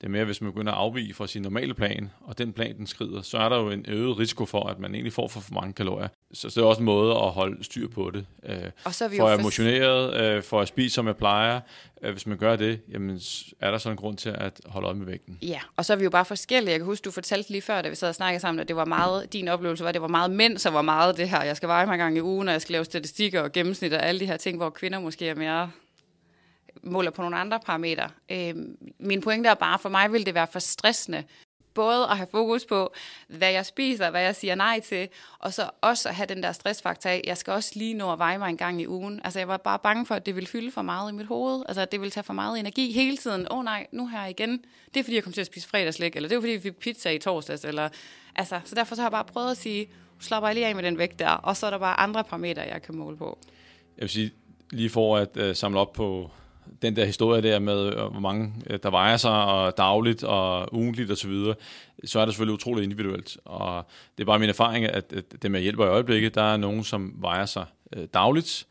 Det 0.00 0.06
er 0.06 0.10
mere, 0.10 0.24
hvis 0.24 0.40
man 0.40 0.52
begynder 0.52 0.72
at 0.72 0.78
afvige 0.78 1.14
fra 1.14 1.26
sin 1.26 1.42
normale 1.42 1.74
plan, 1.74 2.10
og 2.20 2.38
den 2.38 2.52
plan 2.52 2.76
den 2.76 2.86
skrider, 2.86 3.22
så 3.22 3.38
er 3.38 3.48
der 3.48 3.56
jo 3.56 3.70
en 3.70 3.84
øget 3.88 4.18
risiko 4.18 4.46
for, 4.46 4.66
at 4.66 4.78
man 4.78 4.94
egentlig 4.94 5.12
får 5.12 5.28
for, 5.28 5.40
for 5.40 5.54
mange 5.54 5.72
kalorier. 5.72 6.08
Så, 6.32 6.50
så 6.50 6.60
det 6.60 6.64
er 6.64 6.68
også 6.68 6.80
en 6.80 6.84
måde 6.84 7.14
at 7.14 7.30
holde 7.30 7.64
styr 7.64 7.88
på 7.88 8.10
det. 8.10 8.26
Øh, 8.46 8.56
og 8.84 8.94
så 8.94 9.04
er 9.04 9.08
vi 9.08 9.16
for 9.16 9.28
at 9.28 9.42
motioneret, 9.42 10.14
øh, 10.14 10.42
for 10.42 10.60
at 10.60 10.68
spise, 10.68 10.94
som 10.94 11.06
jeg 11.06 11.16
plejer. 11.16 11.60
Øh, 12.02 12.12
hvis 12.12 12.26
man 12.26 12.38
gør 12.38 12.56
det, 12.56 12.80
jamen, 12.92 13.20
er 13.60 13.70
der 13.70 13.78
så 13.78 13.90
en 13.90 13.96
grund 13.96 14.16
til 14.16 14.28
at 14.28 14.60
holde 14.66 14.86
øje 14.86 14.96
med 14.96 15.06
vægten. 15.06 15.38
Ja, 15.42 15.60
og 15.76 15.84
så 15.84 15.92
er 15.92 15.96
vi 15.96 16.04
jo 16.04 16.10
bare 16.10 16.24
forskellige. 16.24 16.70
Jeg 16.70 16.78
kan 16.78 16.86
huske, 16.86 17.04
du 17.04 17.10
fortalte 17.10 17.50
lige 17.50 17.62
før, 17.62 17.82
da 17.82 17.88
vi 17.88 17.94
sad 17.94 18.08
og 18.08 18.14
snakkede 18.14 18.40
sammen, 18.40 18.60
at 18.60 18.68
det 18.68 18.76
var 18.76 18.84
meget, 18.84 19.32
din 19.32 19.48
oplevelse 19.48 19.84
var, 19.84 19.88
at 19.88 19.94
det 19.94 20.02
var 20.02 20.08
meget 20.08 20.30
mænd, 20.30 20.58
så 20.58 20.70
var 20.70 20.82
meget 20.82 21.16
det 21.16 21.28
her, 21.28 21.42
jeg 21.42 21.56
skal 21.56 21.68
veje 21.68 21.86
mig 21.86 21.98
gang 21.98 22.16
i 22.16 22.20
ugen, 22.20 22.48
og 22.48 22.52
jeg 22.52 22.62
skal 22.62 22.72
lave 22.72 22.84
statistikker 22.84 23.40
og 23.40 23.52
gennemsnit 23.52 23.92
og 23.92 24.02
alle 24.06 24.20
de 24.20 24.26
her 24.26 24.36
ting, 24.36 24.56
hvor 24.56 24.70
kvinder 24.70 25.00
måske 25.00 25.28
er 25.28 25.34
mere 25.34 25.70
måler 26.82 27.10
på 27.10 27.22
nogle 27.22 27.36
andre 27.36 27.60
parametre. 27.60 28.08
Øh, 28.30 28.54
min 28.98 29.20
pointe 29.20 29.48
er 29.48 29.54
bare, 29.54 29.78
for 29.78 29.88
mig 29.88 30.12
vil 30.12 30.26
det 30.26 30.34
være 30.34 30.46
for 30.46 30.58
stressende, 30.58 31.24
både 31.74 32.04
at 32.04 32.16
have 32.16 32.28
fokus 32.30 32.64
på, 32.64 32.92
hvad 33.28 33.50
jeg 33.50 33.66
spiser, 33.66 34.10
hvad 34.10 34.22
jeg 34.22 34.36
siger 34.36 34.54
nej 34.54 34.80
til, 34.80 35.08
og 35.38 35.52
så 35.52 35.70
også 35.80 36.08
at 36.08 36.14
have 36.14 36.26
den 36.26 36.42
der 36.42 36.52
stressfaktor 36.52 37.10
af, 37.10 37.20
jeg 37.24 37.36
skal 37.36 37.52
også 37.52 37.72
lige 37.74 37.94
nå 37.94 38.12
at 38.12 38.18
veje 38.18 38.38
mig 38.38 38.48
en 38.48 38.56
gang 38.56 38.80
i 38.80 38.86
ugen. 38.86 39.20
Altså 39.24 39.38
jeg 39.38 39.48
var 39.48 39.56
bare 39.56 39.78
bange 39.78 40.06
for, 40.06 40.14
at 40.14 40.26
det 40.26 40.34
ville 40.34 40.46
fylde 40.46 40.70
for 40.70 40.82
meget 40.82 41.12
i 41.12 41.14
mit 41.14 41.26
hoved, 41.26 41.62
altså 41.68 41.80
at 41.80 41.92
det 41.92 42.00
ville 42.00 42.10
tage 42.10 42.24
for 42.24 42.32
meget 42.32 42.60
energi 42.60 42.92
hele 42.92 43.16
tiden. 43.16 43.46
Åh 43.50 43.58
oh, 43.58 43.64
nej, 43.64 43.86
nu 43.92 44.06
her 44.06 44.26
igen, 44.26 44.64
det 44.94 45.00
er 45.00 45.04
fordi, 45.04 45.14
jeg 45.14 45.24
kom 45.24 45.32
til 45.32 45.40
at 45.40 45.46
spise 45.46 45.68
fredagslæg, 45.68 46.12
eller 46.16 46.28
det 46.28 46.36
er 46.36 46.40
fordi, 46.40 46.52
vi 46.52 46.60
fik 46.60 46.76
pizza 46.76 47.10
i 47.10 47.18
torsdags, 47.18 47.64
eller, 47.64 47.88
altså, 48.34 48.60
så 48.64 48.74
derfor 48.74 48.94
så 48.94 49.02
har 49.02 49.06
jeg 49.06 49.12
bare 49.12 49.24
prøvet 49.24 49.50
at 49.50 49.56
sige, 49.56 49.88
slapper 50.20 50.48
jeg 50.48 50.54
lige 50.54 50.66
af 50.66 50.74
med 50.74 50.82
den 50.82 50.98
vægt 50.98 51.18
der, 51.18 51.30
og 51.30 51.56
så 51.56 51.66
er 51.66 51.70
der 51.70 51.78
bare 51.78 52.00
andre 52.00 52.24
parametre, 52.24 52.62
jeg 52.62 52.82
kan 52.82 52.96
måle 52.96 53.16
på. 53.16 53.38
Jeg 53.96 54.02
vil 54.02 54.10
sige, 54.10 54.30
lige 54.70 54.90
for 54.90 55.16
at 55.16 55.36
uh, 55.36 55.54
samle 55.54 55.80
op 55.80 55.92
på 55.92 56.30
den 56.82 56.96
der 56.96 57.04
historie 57.04 57.42
der 57.42 57.58
med, 57.58 57.86
øh, 57.86 57.94
hvor 57.94 58.20
mange 58.20 58.52
øh, 58.66 58.78
der 58.82 58.90
vejer 58.90 59.16
sig 59.16 59.44
og 59.44 59.76
dagligt 59.76 60.24
og 60.24 60.74
ugentligt 60.74 61.10
osv., 61.10 61.16
så, 61.16 61.28
videre, 61.28 61.54
så 62.04 62.20
er 62.20 62.24
det 62.24 62.34
selvfølgelig 62.34 62.54
utroligt 62.54 62.84
individuelt. 62.84 63.38
Og 63.44 63.86
det 64.18 64.24
er 64.24 64.26
bare 64.26 64.38
min 64.38 64.48
erfaring, 64.48 64.84
at 64.84 65.14
dem 65.42 65.54
jeg 65.54 65.62
hjælper 65.62 65.84
i 65.84 65.88
øjeblikket, 65.88 66.34
der 66.34 66.42
er 66.42 66.56
nogen, 66.56 66.84
som 66.84 67.14
vejer 67.18 67.46
sig 67.46 67.64
øh, 67.96 68.06
dagligt, 68.14 68.66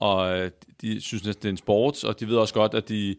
og 0.00 0.50
de 0.80 1.00
synes 1.00 1.24
næsten, 1.24 1.42
det 1.42 1.48
er 1.48 1.52
en 1.52 1.56
sport, 1.56 2.04
og 2.04 2.20
de 2.20 2.28
ved 2.28 2.36
også 2.36 2.54
godt, 2.54 2.74
at 2.74 2.88
de 2.88 3.16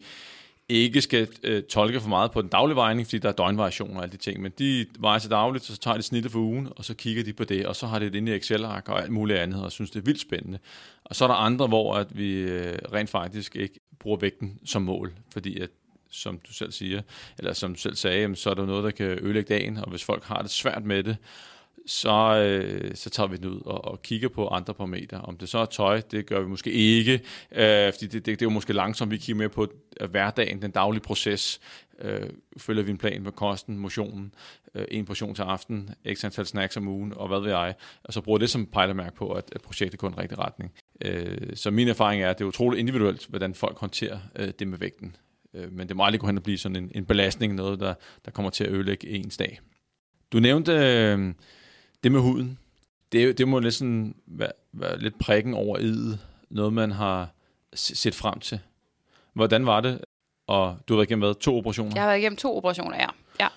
ikke 0.68 1.00
skal 1.00 1.28
øh, 1.42 1.62
tolke 1.62 2.00
for 2.00 2.08
meget 2.08 2.30
på 2.30 2.42
den 2.42 2.48
daglige 2.48 2.76
vejning, 2.76 3.06
fordi 3.06 3.18
der 3.18 3.28
er 3.28 3.32
døgnvariationer 3.32 3.96
og 3.96 4.02
alle 4.02 4.12
de 4.12 4.16
ting, 4.16 4.42
men 4.42 4.52
de 4.58 4.86
vejer 4.98 5.18
sig 5.18 5.30
dagligt, 5.30 5.64
så 5.64 5.78
tager 5.78 5.96
de 5.96 6.02
snittet 6.02 6.32
for 6.32 6.38
ugen, 6.38 6.68
og 6.76 6.84
så 6.84 6.94
kigger 6.94 7.22
de 7.24 7.32
på 7.32 7.44
det, 7.44 7.66
og 7.66 7.76
så 7.76 7.86
har 7.86 7.98
de 7.98 8.04
det 8.04 8.14
inde 8.14 8.32
i 8.32 8.34
Excel-ark 8.34 8.88
og 8.88 9.02
alt 9.02 9.10
muligt 9.10 9.38
andet, 9.38 9.64
og 9.64 9.72
synes, 9.72 9.90
det 9.90 9.98
er 9.98 10.04
vildt 10.04 10.20
spændende. 10.20 10.58
Og 11.04 11.16
så 11.16 11.24
er 11.24 11.28
der 11.28 11.34
andre, 11.34 11.66
hvor 11.66 11.94
at 11.94 12.18
vi 12.18 12.32
øh, 12.32 12.78
rent 12.92 13.10
faktisk 13.10 13.56
ikke 13.56 13.80
bruger 13.98 14.18
vægten 14.18 14.58
som 14.64 14.82
mål, 14.82 15.12
fordi 15.32 15.60
at 15.60 15.70
som 16.10 16.40
du 16.48 16.52
selv 16.52 16.72
siger, 16.72 17.02
eller 17.38 17.52
som 17.52 17.74
du 17.74 17.80
selv 17.80 17.96
sagde, 17.96 18.36
så 18.36 18.50
er 18.50 18.54
der 18.54 18.66
noget, 18.66 18.84
der 18.84 18.90
kan 18.90 19.06
ødelægge 19.06 19.54
dagen, 19.54 19.76
og 19.76 19.90
hvis 19.90 20.04
folk 20.04 20.24
har 20.24 20.42
det 20.42 20.50
svært 20.50 20.84
med 20.84 21.02
det, 21.02 21.16
så, 21.86 22.36
øh, 22.36 22.94
så 22.94 23.10
tager 23.10 23.26
vi 23.26 23.36
den 23.36 23.46
ud 23.46 23.60
og, 23.64 23.84
og 23.84 24.02
kigger 24.02 24.28
på 24.28 24.48
andre 24.48 24.74
parametre. 24.74 25.20
Om 25.20 25.36
det 25.36 25.48
så 25.48 25.58
er 25.58 25.64
tøj, 25.64 26.00
det 26.00 26.26
gør 26.26 26.40
vi 26.40 26.46
måske 26.46 26.72
ikke, 26.72 27.12
øh, 27.52 27.92
fordi 27.92 28.06
det, 28.06 28.12
det, 28.12 28.26
det 28.26 28.42
er 28.42 28.46
jo 28.46 28.50
måske 28.50 28.72
langsomt, 28.72 29.10
vi 29.10 29.16
kigger 29.16 29.38
mere 29.38 29.48
på 29.48 29.68
øh, 30.00 30.10
hverdagen, 30.10 30.62
den 30.62 30.70
daglige 30.70 31.02
proces. 31.02 31.60
Øh, 31.98 32.30
følger 32.58 32.82
vi 32.82 32.90
en 32.90 32.98
plan 32.98 33.22
med 33.22 33.32
kosten, 33.32 33.78
motionen, 33.78 34.34
øh, 34.74 34.84
en 34.90 35.04
portion 35.04 35.34
til 35.34 35.42
aften, 35.42 35.90
x 36.14 36.24
antal 36.24 36.46
snacks 36.46 36.76
om 36.76 36.88
ugen, 36.88 37.12
og 37.16 37.28
hvad 37.28 37.40
ved 37.40 37.50
jeg, 37.50 37.74
og 38.04 38.12
så 38.12 38.20
bruger 38.20 38.38
det 38.38 38.50
som 38.50 38.66
pejlemærke 38.66 39.16
på, 39.16 39.32
at, 39.32 39.44
at 39.52 39.62
projektet 39.62 40.00
går 40.00 40.08
i 40.08 40.12
en 40.12 40.18
rigtige 40.18 40.38
retning. 40.38 40.72
Øh, 41.04 41.56
så 41.56 41.70
min 41.70 41.88
erfaring 41.88 42.22
er, 42.22 42.30
at 42.30 42.38
det 42.38 42.44
er 42.44 42.48
utroligt 42.48 42.80
individuelt, 42.80 43.26
hvordan 43.26 43.54
folk 43.54 43.78
håndterer 43.78 44.18
øh, 44.36 44.52
det 44.58 44.68
med 44.68 44.78
vægten. 44.78 45.16
Øh, 45.54 45.72
men 45.72 45.88
det 45.88 45.96
må 45.96 46.04
aldrig 46.04 46.20
gå 46.20 46.26
hen 46.26 46.36
og 46.36 46.42
blive 46.42 46.58
sådan 46.58 46.76
en, 46.76 46.90
en 46.94 47.04
belastning, 47.04 47.54
noget, 47.54 47.80
der, 47.80 47.94
der 48.24 48.30
kommer 48.30 48.50
til 48.50 48.64
at 48.64 48.70
ødelægge 48.70 49.08
ens 49.08 49.36
dag. 49.36 49.60
Du 50.32 50.40
nævnte 50.40 50.72
øh, 50.72 51.34
det 52.02 52.12
med 52.12 52.20
huden. 52.20 52.58
Det, 53.12 53.38
det 53.38 53.48
må 53.48 53.60
næsten 53.60 54.16
være, 54.26 54.52
være 54.72 54.98
lidt 54.98 55.18
prikken 55.18 55.54
over 55.54 55.78
i 55.78 56.18
noget 56.50 56.72
man 56.72 56.90
har 56.90 57.28
set 57.74 58.14
frem 58.14 58.40
til. 58.40 58.60
Hvordan 59.32 59.66
var 59.66 59.80
det? 59.80 60.04
Og 60.46 60.76
du 60.88 60.94
har 60.94 60.96
været 60.98 61.08
igennem 61.08 61.22
hvad, 61.22 61.34
to 61.34 61.58
operationer? 61.58 61.92
Jeg 61.94 62.02
har 62.02 62.08
været 62.08 62.18
igennem 62.18 62.36
to 62.36 62.56
operationer, 62.56 62.96
ja. 62.96 63.08
ja. 63.40 63.48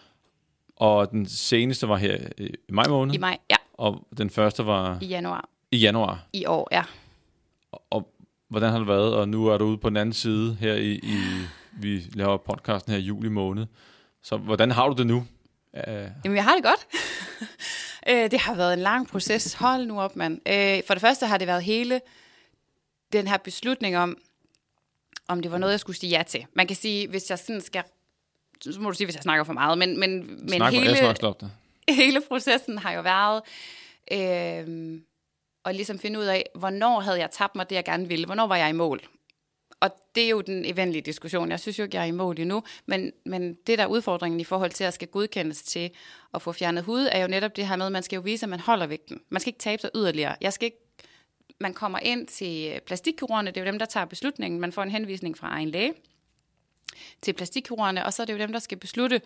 Og 0.76 1.12
den 1.12 1.26
seneste 1.26 1.88
var 1.88 1.98
her 1.98 2.18
i 2.38 2.50
maj 2.70 2.88
måned? 2.88 3.16
I 3.16 3.18
maj, 3.18 3.38
ja. 3.50 3.56
Og 3.74 4.08
den 4.18 4.30
første 4.30 4.66
var? 4.66 4.98
I 5.02 5.06
januar. 5.06 5.50
I 5.72 5.78
januar? 5.78 6.26
I 6.34 6.46
år, 6.46 6.68
ja. 6.72 6.84
Og, 7.72 7.82
og 7.90 8.10
hvordan 8.48 8.72
har 8.72 8.78
det 8.78 8.88
været? 8.88 9.16
Og 9.16 9.30
nu 9.30 9.48
er 9.48 9.58
du 9.58 9.66
ude 9.66 9.78
på 9.78 9.90
den 9.90 9.98
anden 9.98 10.14
side 10.14 10.58
her 10.60 10.74
i, 10.74 10.92
i 10.92 11.18
vi 11.80 12.04
laver 12.14 12.38
podcasten 12.38 12.92
her 12.92 13.00
i 13.00 13.04
juli 13.04 13.30
måned. 13.30 13.66
Så 14.24 14.38
hvordan 14.38 14.72
har 14.72 14.90
du 14.90 14.94
det 14.94 15.08
nu? 15.08 15.18
Uh... 15.74 15.82
Jamen, 16.26 16.36
jeg 16.36 16.44
har 16.44 16.56
det 16.56 16.64
godt. 16.64 16.88
Øh, 18.10 18.32
det 18.32 18.40
har 18.40 18.56
været 18.56 18.74
en 18.74 18.80
lang 18.80 19.08
proces. 19.08 19.54
Hold 19.54 19.86
nu 19.86 20.02
op, 20.02 20.16
mand. 20.16 20.50
Øh, 20.50 20.84
for 20.88 20.94
det 20.94 21.02
første 21.02 21.26
har 21.26 21.38
det 21.38 21.48
været 21.48 21.64
hele 21.64 22.02
den 23.14 23.28
her 23.28 23.38
beslutning 23.38 23.98
om, 23.98 24.18
om 25.28 25.42
det 25.42 25.52
var 25.52 25.58
noget, 25.58 25.72
jeg 25.72 25.80
skulle 25.80 25.98
sige 25.98 26.18
ja 26.18 26.24
til. 26.24 26.46
Man 26.54 26.68
kan 26.68 26.76
sige, 26.76 27.08
hvis 27.08 27.30
jeg 27.30 27.40
sådan 27.40 27.62
skal... 27.62 27.84
Så 28.62 28.80
må 28.80 28.90
du 28.90 28.96
sige, 28.96 29.08
hvis 29.08 29.16
jeg 29.16 29.24
snakker 29.24 29.44
for 29.44 29.54
meget, 29.54 29.78
men, 29.78 30.00
men, 30.00 30.40
men 30.40 30.50
Snak, 30.50 30.74
hele, 30.74 30.86
hele 32.04 32.22
processen 32.22 32.78
har 32.78 32.92
jo 32.92 33.02
været 33.02 33.42
øh, 34.12 35.00
at 35.66 35.76
ligesom 35.76 36.00
finde 36.00 36.20
ud 36.20 36.26
af, 36.26 36.46
hvornår 36.56 37.00
havde 37.00 37.20
jeg 37.20 37.32
tabt 37.32 37.56
mig 37.56 37.70
det, 37.70 37.76
jeg 37.76 37.86
gerne 37.86 38.08
ville. 38.08 38.26
Hvornår 38.26 38.48
var 38.48 38.56
jeg 38.56 38.70
i 38.70 38.74
mål? 38.74 39.02
Og 39.80 39.90
det 40.16 40.24
er 40.24 40.30
jo 40.30 40.42
den 40.42 40.66
eventlige 40.66 41.02
diskussion. 41.02 41.52
Jeg 41.52 41.60
synes 41.60 41.80
jo 41.80 41.84
ikke, 41.84 41.98
jeg 41.98 42.04
er 42.04 42.08
i 42.08 42.12
mål 42.12 42.40
endnu, 42.40 42.64
men, 42.86 43.12
men 43.26 43.54
det 43.54 43.78
der 43.78 43.84
er 43.84 43.88
udfordringen 43.88 44.40
i 44.40 44.44
forhold 44.44 44.72
til 44.72 44.84
at 44.84 44.94
skal 44.94 45.08
godkendes 45.08 45.64
til 45.64 45.92
at 46.34 46.42
få 46.42 46.52
fjernet 46.52 46.84
hud, 46.84 47.10
er 47.12 47.22
jo 47.22 47.28
netop 47.28 47.56
det 47.56 47.68
her 47.68 47.76
med, 47.76 47.86
at 47.86 47.92
man 47.92 48.04
skal 48.04 48.16
jo 48.16 48.22
vise, 48.22 48.46
at 48.46 48.50
man 48.50 48.60
holder 48.60 48.88
vægten. 48.88 49.22
Man 49.30 49.42
skal 49.42 49.50
ikke 49.50 49.60
tabe 49.60 49.82
sig 49.82 49.90
yderligere. 49.96 50.36
Jeg 50.42 50.54
skal 50.54 50.66
ikke 50.66 50.86
man 51.60 51.74
kommer 51.74 52.00
ind 52.00 52.28
til 52.28 52.80
plastikkirurgerne, 52.86 53.52
det 53.52 53.58
er 53.58 53.62
jo 53.62 53.72
dem, 53.72 53.80
der 53.80 53.86
tager 53.86 54.06
beslutningen. 54.06 54.60
Man 54.60 54.72
får 54.72 54.84
en 54.84 54.92
henvisning 54.92 55.38
fra 55.38 55.48
egen 55.48 55.70
læge 55.70 55.94
til 57.22 57.34
plastikkirurgerne, 57.34 58.06
og 58.06 58.14
så 58.14 58.22
er 58.22 58.26
det 58.26 58.34
jo 58.34 58.38
dem, 58.38 58.52
der 58.52 58.60
skal 58.60 58.78
beslutte, 58.78 59.22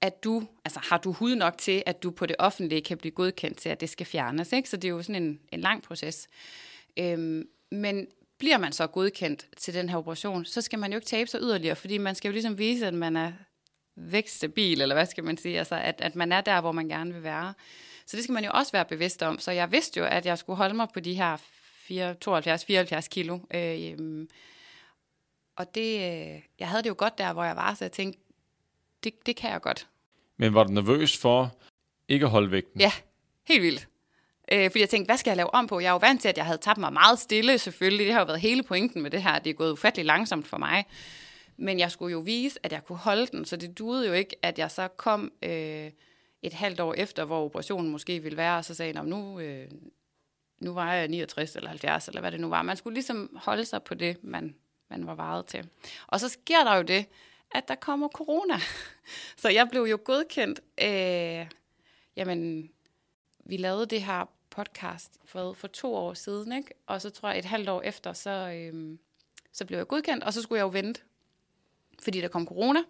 at 0.00 0.24
du, 0.24 0.42
altså 0.64 0.80
har 0.82 0.98
du 0.98 1.12
hud 1.12 1.34
nok 1.34 1.58
til, 1.58 1.82
at 1.86 2.02
du 2.02 2.10
på 2.10 2.26
det 2.26 2.36
offentlige 2.38 2.80
kan 2.80 2.98
blive 2.98 3.12
godkendt 3.12 3.58
til, 3.58 3.68
at 3.68 3.80
det 3.80 3.90
skal 3.90 4.06
fjernes. 4.06 4.52
Ikke? 4.52 4.68
Så 4.68 4.76
det 4.76 4.88
er 4.88 4.92
jo 4.92 5.02
sådan 5.02 5.22
en, 5.22 5.40
en 5.52 5.60
lang 5.60 5.82
proces. 5.82 6.28
Øhm, 6.96 7.48
men 7.70 8.06
bliver 8.38 8.58
man 8.58 8.72
så 8.72 8.86
godkendt 8.86 9.46
til 9.56 9.74
den 9.74 9.88
her 9.88 9.96
operation, 9.96 10.44
så 10.44 10.60
skal 10.60 10.78
man 10.78 10.92
jo 10.92 10.96
ikke 10.96 11.06
tabe 11.06 11.30
sig 11.30 11.40
yderligere, 11.40 11.76
fordi 11.76 11.98
man 11.98 12.14
skal 12.14 12.28
jo 12.28 12.32
ligesom 12.32 12.58
vise, 12.58 12.86
at 12.86 12.94
man 12.94 13.16
er 13.16 13.32
vækststabil, 13.96 14.80
eller 14.80 14.94
hvad 14.94 15.06
skal 15.06 15.24
man 15.24 15.36
sige, 15.36 15.58
altså 15.58 15.74
at, 15.74 16.00
at 16.00 16.16
man 16.16 16.32
er 16.32 16.40
der, 16.40 16.60
hvor 16.60 16.72
man 16.72 16.88
gerne 16.88 17.14
vil 17.14 17.22
være. 17.22 17.54
Så 18.06 18.16
det 18.16 18.24
skal 18.24 18.32
man 18.32 18.44
jo 18.44 18.50
også 18.54 18.72
være 18.72 18.84
bevidst 18.84 19.22
om. 19.22 19.38
Så 19.38 19.50
jeg 19.50 19.72
vidste 19.72 20.00
jo, 20.00 20.06
at 20.06 20.26
jeg 20.26 20.38
skulle 20.38 20.56
holde 20.56 20.74
mig 20.74 20.88
på 20.94 21.00
de 21.00 21.14
her 21.14 21.36
72-74 23.04 23.08
kilo. 23.08 23.38
Øh, 23.54 24.26
og 25.56 25.74
det, 25.74 25.94
øh, 25.94 26.42
jeg 26.58 26.68
havde 26.68 26.82
det 26.82 26.88
jo 26.88 26.94
godt 26.98 27.18
der, 27.18 27.32
hvor 27.32 27.44
jeg 27.44 27.56
var, 27.56 27.74
så 27.74 27.84
jeg 27.84 27.92
tænkte, 27.92 28.20
det, 29.04 29.26
det 29.26 29.36
kan 29.36 29.50
jeg 29.50 29.60
godt. 29.60 29.88
Men 30.36 30.54
var 30.54 30.64
du 30.64 30.72
nervøs 30.72 31.16
for 31.18 31.56
ikke 32.08 32.24
at 32.24 32.30
holde 32.30 32.50
vægten? 32.50 32.80
Ja, 32.80 32.92
helt 33.48 33.62
vildt. 33.62 33.88
Øh, 34.52 34.70
fordi 34.70 34.80
jeg 34.80 34.88
tænkte, 34.88 35.08
hvad 35.08 35.16
skal 35.16 35.30
jeg 35.30 35.36
lave 35.36 35.54
om 35.54 35.66
på? 35.66 35.80
Jeg 35.80 35.88
er 35.88 35.92
jo 35.92 35.98
vant 35.98 36.20
til, 36.20 36.28
at 36.28 36.36
jeg 36.36 36.44
havde 36.44 36.58
tabt 36.58 36.78
mig 36.78 36.92
meget 36.92 37.18
stille, 37.18 37.58
selvfølgelig. 37.58 38.06
Det 38.06 38.14
har 38.14 38.20
jo 38.20 38.26
været 38.26 38.40
hele 38.40 38.62
pointen 38.62 39.02
med 39.02 39.10
det 39.10 39.22
her. 39.22 39.38
Det 39.38 39.50
er 39.50 39.54
gået 39.54 39.72
ufattelig 39.72 40.06
langsomt 40.06 40.46
for 40.46 40.58
mig. 40.58 40.84
Men 41.56 41.78
jeg 41.78 41.90
skulle 41.90 42.12
jo 42.12 42.18
vise, 42.18 42.58
at 42.62 42.72
jeg 42.72 42.84
kunne 42.84 42.98
holde 42.98 43.26
den, 43.26 43.44
så 43.44 43.56
det 43.56 43.78
duede 43.78 44.06
jo 44.06 44.12
ikke, 44.12 44.36
at 44.42 44.58
jeg 44.58 44.70
så 44.70 44.88
kom 44.88 45.32
øh, 45.42 45.90
et 46.42 46.52
halvt 46.52 46.80
år 46.80 46.94
efter, 46.94 47.24
hvor 47.24 47.44
operationen 47.44 47.90
måske 47.90 48.22
ville 48.22 48.36
være, 48.36 48.58
og 48.58 48.64
så 48.64 48.74
sagde 48.74 48.92
jeg, 48.94 49.04
nu, 49.04 49.40
øh, 49.40 49.70
nu 50.60 50.72
var 50.72 50.94
jeg 50.94 51.08
69 51.08 51.56
eller 51.56 51.68
70, 51.68 52.08
eller 52.08 52.20
hvad 52.20 52.32
det 52.32 52.40
nu 52.40 52.48
var. 52.48 52.62
Man 52.62 52.76
skulle 52.76 52.94
ligesom 52.94 53.36
holde 53.42 53.64
sig 53.64 53.82
på 53.82 53.94
det, 53.94 54.24
man, 54.24 54.54
man 54.90 55.06
var 55.06 55.14
varet 55.14 55.46
til. 55.46 55.68
Og 56.06 56.20
så 56.20 56.28
sker 56.28 56.64
der 56.64 56.74
jo 56.76 56.82
det, 56.82 57.06
at 57.54 57.68
der 57.68 57.74
kommer 57.74 58.08
corona. 58.08 58.54
Så 59.42 59.48
jeg 59.48 59.68
blev 59.70 59.82
jo 59.82 59.98
godkendt. 60.04 60.60
Øh, 60.82 61.46
jamen, 62.16 62.70
vi 63.44 63.56
lavede 63.56 63.86
det 63.86 64.02
her 64.02 64.35
podcast 64.56 65.12
for, 65.24 65.52
for 65.52 65.66
to 65.66 65.94
år 65.94 66.14
siden, 66.14 66.52
ikke? 66.52 66.68
og 66.86 67.02
så 67.02 67.10
tror 67.10 67.28
jeg 67.28 67.38
et 67.38 67.44
halvt 67.44 67.68
år 67.68 67.82
efter, 67.82 68.12
så, 68.12 68.30
øh, 68.30 68.98
så 69.52 69.64
blev 69.64 69.78
jeg 69.78 69.86
godkendt, 69.86 70.24
og 70.24 70.32
så 70.32 70.42
skulle 70.42 70.58
jeg 70.58 70.64
jo 70.64 70.68
vente, 70.68 71.00
fordi 72.02 72.20
der 72.20 72.28
kom 72.28 72.46
corona. 72.46 72.80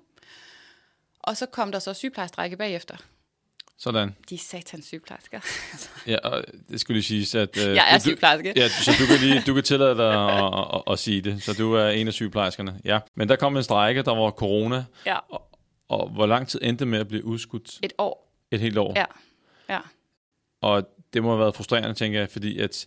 Og 1.20 1.36
så 1.36 1.46
kom 1.46 1.72
der 1.72 1.78
så 1.78 1.94
sygeplejerstrække 1.94 2.56
bagefter. 2.56 2.96
Sådan. 3.78 4.16
De 4.30 4.38
satans 4.38 4.86
sygeplejersker. 4.86 5.40
ja, 6.12 6.18
og 6.18 6.44
det 6.68 6.80
skulle 6.80 6.94
lige 6.94 7.26
sige, 7.26 7.40
at... 7.40 7.68
Øh, 7.68 7.74
jeg 7.74 7.94
er 7.94 7.98
sygeplejerske. 7.98 8.52
ja, 8.56 8.68
så 8.68 8.90
du 8.98 9.06
kan, 9.06 9.20
lige, 9.20 9.42
du 9.46 9.54
kan 9.54 9.62
tillade 9.62 9.96
dig 9.96 10.14
at, 10.14 10.44
at, 10.44 10.74
at, 10.74 10.82
at 10.92 10.98
sige 10.98 11.20
det. 11.20 11.42
Så 11.42 11.52
du 11.52 11.74
er 11.74 11.88
en 11.88 12.06
af 12.06 12.12
sygeplejerskerne. 12.12 12.80
Ja. 12.84 13.00
Men 13.14 13.28
der 13.28 13.36
kom 13.36 13.56
en 13.56 13.62
strække, 13.62 14.02
der 14.02 14.14
var 14.14 14.30
corona. 14.30 14.84
Ja. 15.06 15.18
Og, 15.28 15.58
og 15.88 16.08
hvor 16.08 16.26
lang 16.26 16.48
tid 16.48 16.60
endte 16.62 16.86
med 16.86 16.98
at 16.98 17.08
blive 17.08 17.24
udskudt? 17.24 17.78
Et 17.82 17.92
år. 17.98 18.32
Et 18.50 18.60
helt 18.60 18.78
år? 18.78 18.92
Ja. 18.96 19.04
ja. 19.68 19.80
Og 20.60 20.88
det 21.12 21.22
må 21.22 21.28
have 21.28 21.40
været 21.40 21.56
frustrerende, 21.56 21.94
tænker 21.94 22.18
jeg, 22.18 22.30
fordi 22.30 22.58
at 22.58 22.86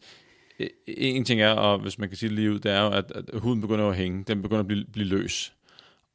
øh, 0.60 0.68
en 0.88 1.26
ting 1.26 1.42
er, 1.42 1.52
og 1.52 1.80
hvis 1.80 2.00
man 2.00 2.10
kan 2.10 2.18
sige 2.18 2.30
det 2.30 2.36
lige 2.36 2.52
ud, 2.52 2.60
det 2.60 2.72
er 2.72 2.82
jo, 2.82 2.92
at, 2.92 3.12
at 3.12 3.40
huden 3.40 3.62
begynder 3.62 3.88
at 3.88 3.96
hænge. 3.96 4.24
Den 4.28 4.42
begynder 4.42 4.60
at 4.60 4.68
blive, 4.68 4.86
blive 4.86 5.08
løs 5.08 5.54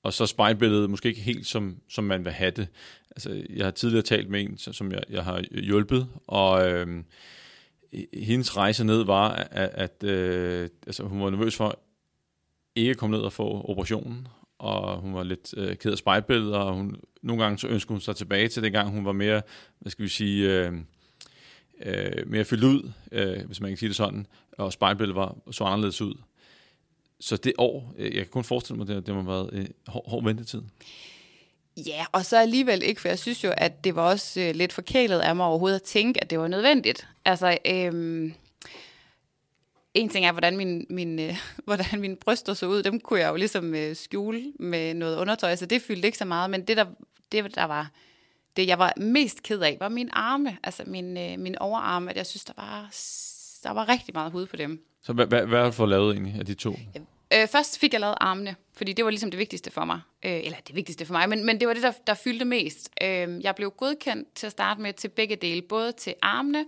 og 0.05 0.13
så 0.13 0.27
spejlbilledet 0.27 0.91
måske 0.91 1.09
ikke 1.09 1.21
helt 1.21 1.47
som, 1.47 1.77
som 1.89 2.05
man 2.05 2.25
vil 2.25 2.33
have 2.33 2.51
det. 2.51 2.69
Altså, 3.11 3.45
jeg 3.51 3.67
har 3.67 3.71
tidligere 3.71 4.03
talt 4.03 4.31
med 4.31 4.41
en, 4.41 4.59
som 4.59 4.93
jeg, 4.93 5.03
jeg 5.11 5.25
har 5.25 5.43
hjulpet, 5.51 6.09
og 6.27 6.71
øh, 6.71 7.05
hendes 8.15 8.57
rejse 8.57 8.85
ned 8.85 9.05
var, 9.05 9.29
at, 9.31 9.71
at 9.75 10.05
øh, 10.05 10.69
altså, 10.87 11.03
hun 11.03 11.21
var 11.21 11.31
nervøs 11.31 11.57
for 11.57 11.81
ikke 12.75 12.91
at 12.91 12.97
komme 12.97 13.17
ned 13.17 13.25
og 13.25 13.33
få 13.33 13.65
operationen, 13.69 14.29
og 14.59 15.01
hun 15.01 15.15
var 15.15 15.23
lidt 15.23 15.55
øh, 15.57 15.77
ked 15.77 15.93
af 15.93 15.99
spejlbilledet, 15.99 16.55
og 16.55 16.75
hun, 16.75 16.97
nogle 17.23 17.43
gange 17.43 17.59
så 17.59 17.69
ønskede 17.69 17.95
hun 17.95 18.01
sig 18.01 18.17
tilbage 18.17 18.49
til 18.49 18.63
dengang, 18.63 18.91
hun 18.91 19.05
var 19.05 19.13
mere, 19.13 19.43
hvad 19.79 19.91
skal 19.91 20.03
vi 20.03 20.09
sige, 20.09 20.53
øh, 20.53 20.73
øh, 21.83 22.31
mere 22.31 22.45
fyldt 22.45 22.65
ud, 22.65 22.93
øh, 23.13 23.47
hvis 23.47 23.61
man 23.61 23.71
kan 23.71 23.77
sige 23.77 23.89
det 23.89 23.97
sådan, 23.97 24.27
og 24.59 24.73
spejlbilledet 24.73 25.17
var 25.17 25.37
så 25.51 25.65
anderledes 25.65 26.01
ud. 26.01 26.15
Så 27.21 27.37
det 27.37 27.53
år, 27.59 27.95
øh, 27.99 28.05
jeg 28.05 28.23
kan 28.23 28.31
kun 28.31 28.45
forestille 28.45 28.79
mig, 28.79 28.87
det, 28.87 29.07
det 29.07 29.15
må 29.15 29.23
have 29.23 29.33
været 29.33 29.51
øh, 29.53 29.67
hård, 29.87 30.11
hård 30.11 30.25
ventetid. 30.25 30.63
Ja, 31.77 32.05
og 32.13 32.25
så 32.25 32.39
alligevel 32.39 32.83
ikke, 32.83 33.01
for 33.01 33.09
jeg 33.09 33.19
synes 33.19 33.45
jo, 33.45 33.53
at 33.57 33.85
det 33.85 33.97
var 33.97 34.11
også 34.11 34.41
øh, 34.41 34.55
lidt 34.55 34.73
forkælet 34.73 35.21
af 35.21 35.37
mig 35.37 35.47
overhovedet 35.47 35.77
at 35.77 35.83
tænke, 35.83 36.21
at 36.21 36.31
det 36.31 36.39
var 36.39 36.49
nødvendigt. 36.49 37.09
Altså, 37.25 37.59
øh, 37.67 38.33
en 39.95 40.09
ting 40.09 40.27
er, 40.27 40.33
hvordan, 40.33 40.57
min, 40.57 40.87
min, 40.91 41.19
øh, 41.19 41.37
hvordan 41.65 42.01
mine 42.01 42.17
bryster 42.17 42.55
så 42.55 42.67
ud, 42.67 42.83
dem 42.83 43.01
kunne 43.01 43.21
jeg 43.21 43.29
jo 43.29 43.37
ligesom 43.37 43.75
øh, 43.75 43.97
skjule 43.97 44.53
med 44.59 44.95
noget 44.95 45.19
undertøj, 45.19 45.57
så 45.57 45.67
det 45.67 45.83
fyldte 45.83 46.07
ikke 46.07 46.19
så 46.19 46.25
meget, 46.25 46.51
men 46.51 46.67
det 46.67 46.77
der, 46.77 46.87
det, 47.33 47.55
der 47.55 47.65
var, 47.65 47.91
det 48.57 48.67
jeg 48.67 48.79
var 48.79 48.93
mest 48.97 49.43
ked 49.43 49.61
af, 49.61 49.77
var 49.81 49.89
min 49.89 50.11
arme, 50.13 50.59
altså 50.63 50.83
min, 50.87 51.17
øh, 51.17 51.39
min 51.39 51.59
overarme, 51.59 52.11
at 52.11 52.17
jeg 52.17 52.27
synes, 52.27 52.45
der 52.45 52.53
var, 52.57 52.81
der 53.63 53.71
var 53.71 53.89
rigtig 53.89 54.15
meget 54.15 54.33
hud 54.33 54.47
på 54.47 54.57
dem. 54.57 54.85
Så 55.03 55.13
hvad, 55.13 55.27
hvad, 55.27 55.47
hvad 55.47 55.59
har 55.59 55.67
du 55.67 55.73
fået 55.73 55.89
lavet 55.89 56.13
egentlig 56.13 56.35
af 56.39 56.47
de 56.47 56.55
to? 56.55 56.77
Øh, 57.35 57.49
først 57.49 57.79
fik 57.79 57.93
jeg 57.93 58.01
lavet 58.01 58.17
armene, 58.21 58.57
fordi 58.73 58.93
det 58.93 59.05
var 59.05 59.11
ligesom 59.11 59.31
det 59.31 59.39
vigtigste 59.39 59.71
for 59.71 59.85
mig. 59.85 60.01
Øh, 60.25 60.41
eller 60.45 60.59
det 60.67 60.75
vigtigste 60.75 61.07
for 61.07 61.13
mig, 61.13 61.29
men, 61.29 61.47
men 61.47 61.61
det 61.61 61.69
var 61.69 61.75
det, 61.75 61.83
der, 61.83 61.93
der 62.07 62.15
fyldte 62.15 62.45
mest. 62.45 62.91
Øh, 63.03 63.45
jeg 63.45 63.55
blev 63.55 63.71
godkendt 63.71 64.35
til 64.35 64.47
at 64.47 64.53
starte 64.53 64.81
med 64.81 64.93
til 64.93 65.09
begge 65.09 65.37
dele, 65.37 65.63
både 65.63 65.93
til 65.93 66.15
armene 66.23 66.67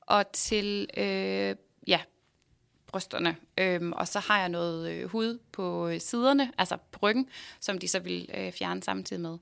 og 0.00 0.32
til 0.32 0.88
øh, 0.96 1.56
ja, 1.86 2.00
brysterne. 2.86 3.36
Øh, 3.58 3.90
og 3.92 4.08
så 4.08 4.18
har 4.18 4.38
jeg 4.38 4.48
noget 4.48 4.90
øh, 4.90 5.08
hud 5.08 5.38
på 5.52 5.90
siderne, 5.98 6.52
altså 6.58 6.76
på 6.92 6.98
ryggen, 7.02 7.28
som 7.60 7.78
de 7.78 7.88
så 7.88 7.98
vil 7.98 8.30
øh, 8.34 8.52
fjerne 8.52 8.82
samtidig 8.82 9.22
med. 9.22 9.38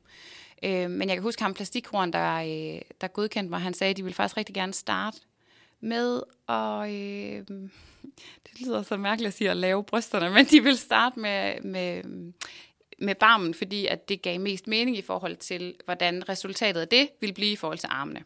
Øh, 0.64 0.90
men 0.90 1.08
jeg 1.08 1.16
kan 1.16 1.22
huske 1.22 1.42
ham 1.42 1.54
plastikkronen, 1.54 2.12
der, 2.12 2.34
øh, 2.36 2.82
der 3.00 3.06
godkendte 3.06 3.50
mig, 3.50 3.60
han 3.60 3.74
sagde, 3.74 3.90
at 3.90 3.96
de 3.96 4.02
ville 4.02 4.14
faktisk 4.14 4.36
rigtig 4.36 4.54
gerne 4.54 4.74
starte 4.74 5.18
med 5.80 6.22
at... 6.48 6.90
Øh, 6.90 7.46
det 8.46 8.60
lyder 8.60 8.82
så 8.82 8.96
mærkeligt 8.96 9.28
at 9.28 9.34
sige 9.34 9.50
at 9.50 9.56
lave 9.56 9.84
brysterne, 9.84 10.30
men 10.30 10.44
de 10.44 10.62
vil 10.62 10.78
starte 10.78 11.20
med, 11.20 11.60
med, 11.60 12.02
med 12.98 13.14
barmen, 13.14 13.54
fordi 13.54 13.86
at 13.86 14.08
det 14.08 14.22
gav 14.22 14.40
mest 14.40 14.66
mening 14.66 14.96
i 14.96 15.02
forhold 15.02 15.36
til, 15.36 15.74
hvordan 15.84 16.28
resultatet 16.28 16.80
af 16.80 16.88
det 16.88 17.08
ville 17.20 17.34
blive 17.34 17.52
i 17.52 17.56
forhold 17.56 17.78
til 17.78 17.88
armene. 17.92 18.24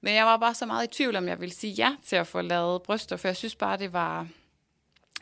Men 0.00 0.14
jeg 0.14 0.26
var 0.26 0.36
bare 0.36 0.54
så 0.54 0.66
meget 0.66 0.86
i 0.86 0.96
tvivl, 0.96 1.16
om 1.16 1.28
jeg 1.28 1.40
ville 1.40 1.54
sige 1.54 1.72
ja 1.72 1.96
til 2.04 2.16
at 2.16 2.26
få 2.26 2.40
lavet 2.40 2.82
bryster, 2.82 3.16
for 3.16 3.28
jeg 3.28 3.36
synes 3.36 3.54
bare, 3.54 3.76
det 3.76 3.92
var 3.92 4.20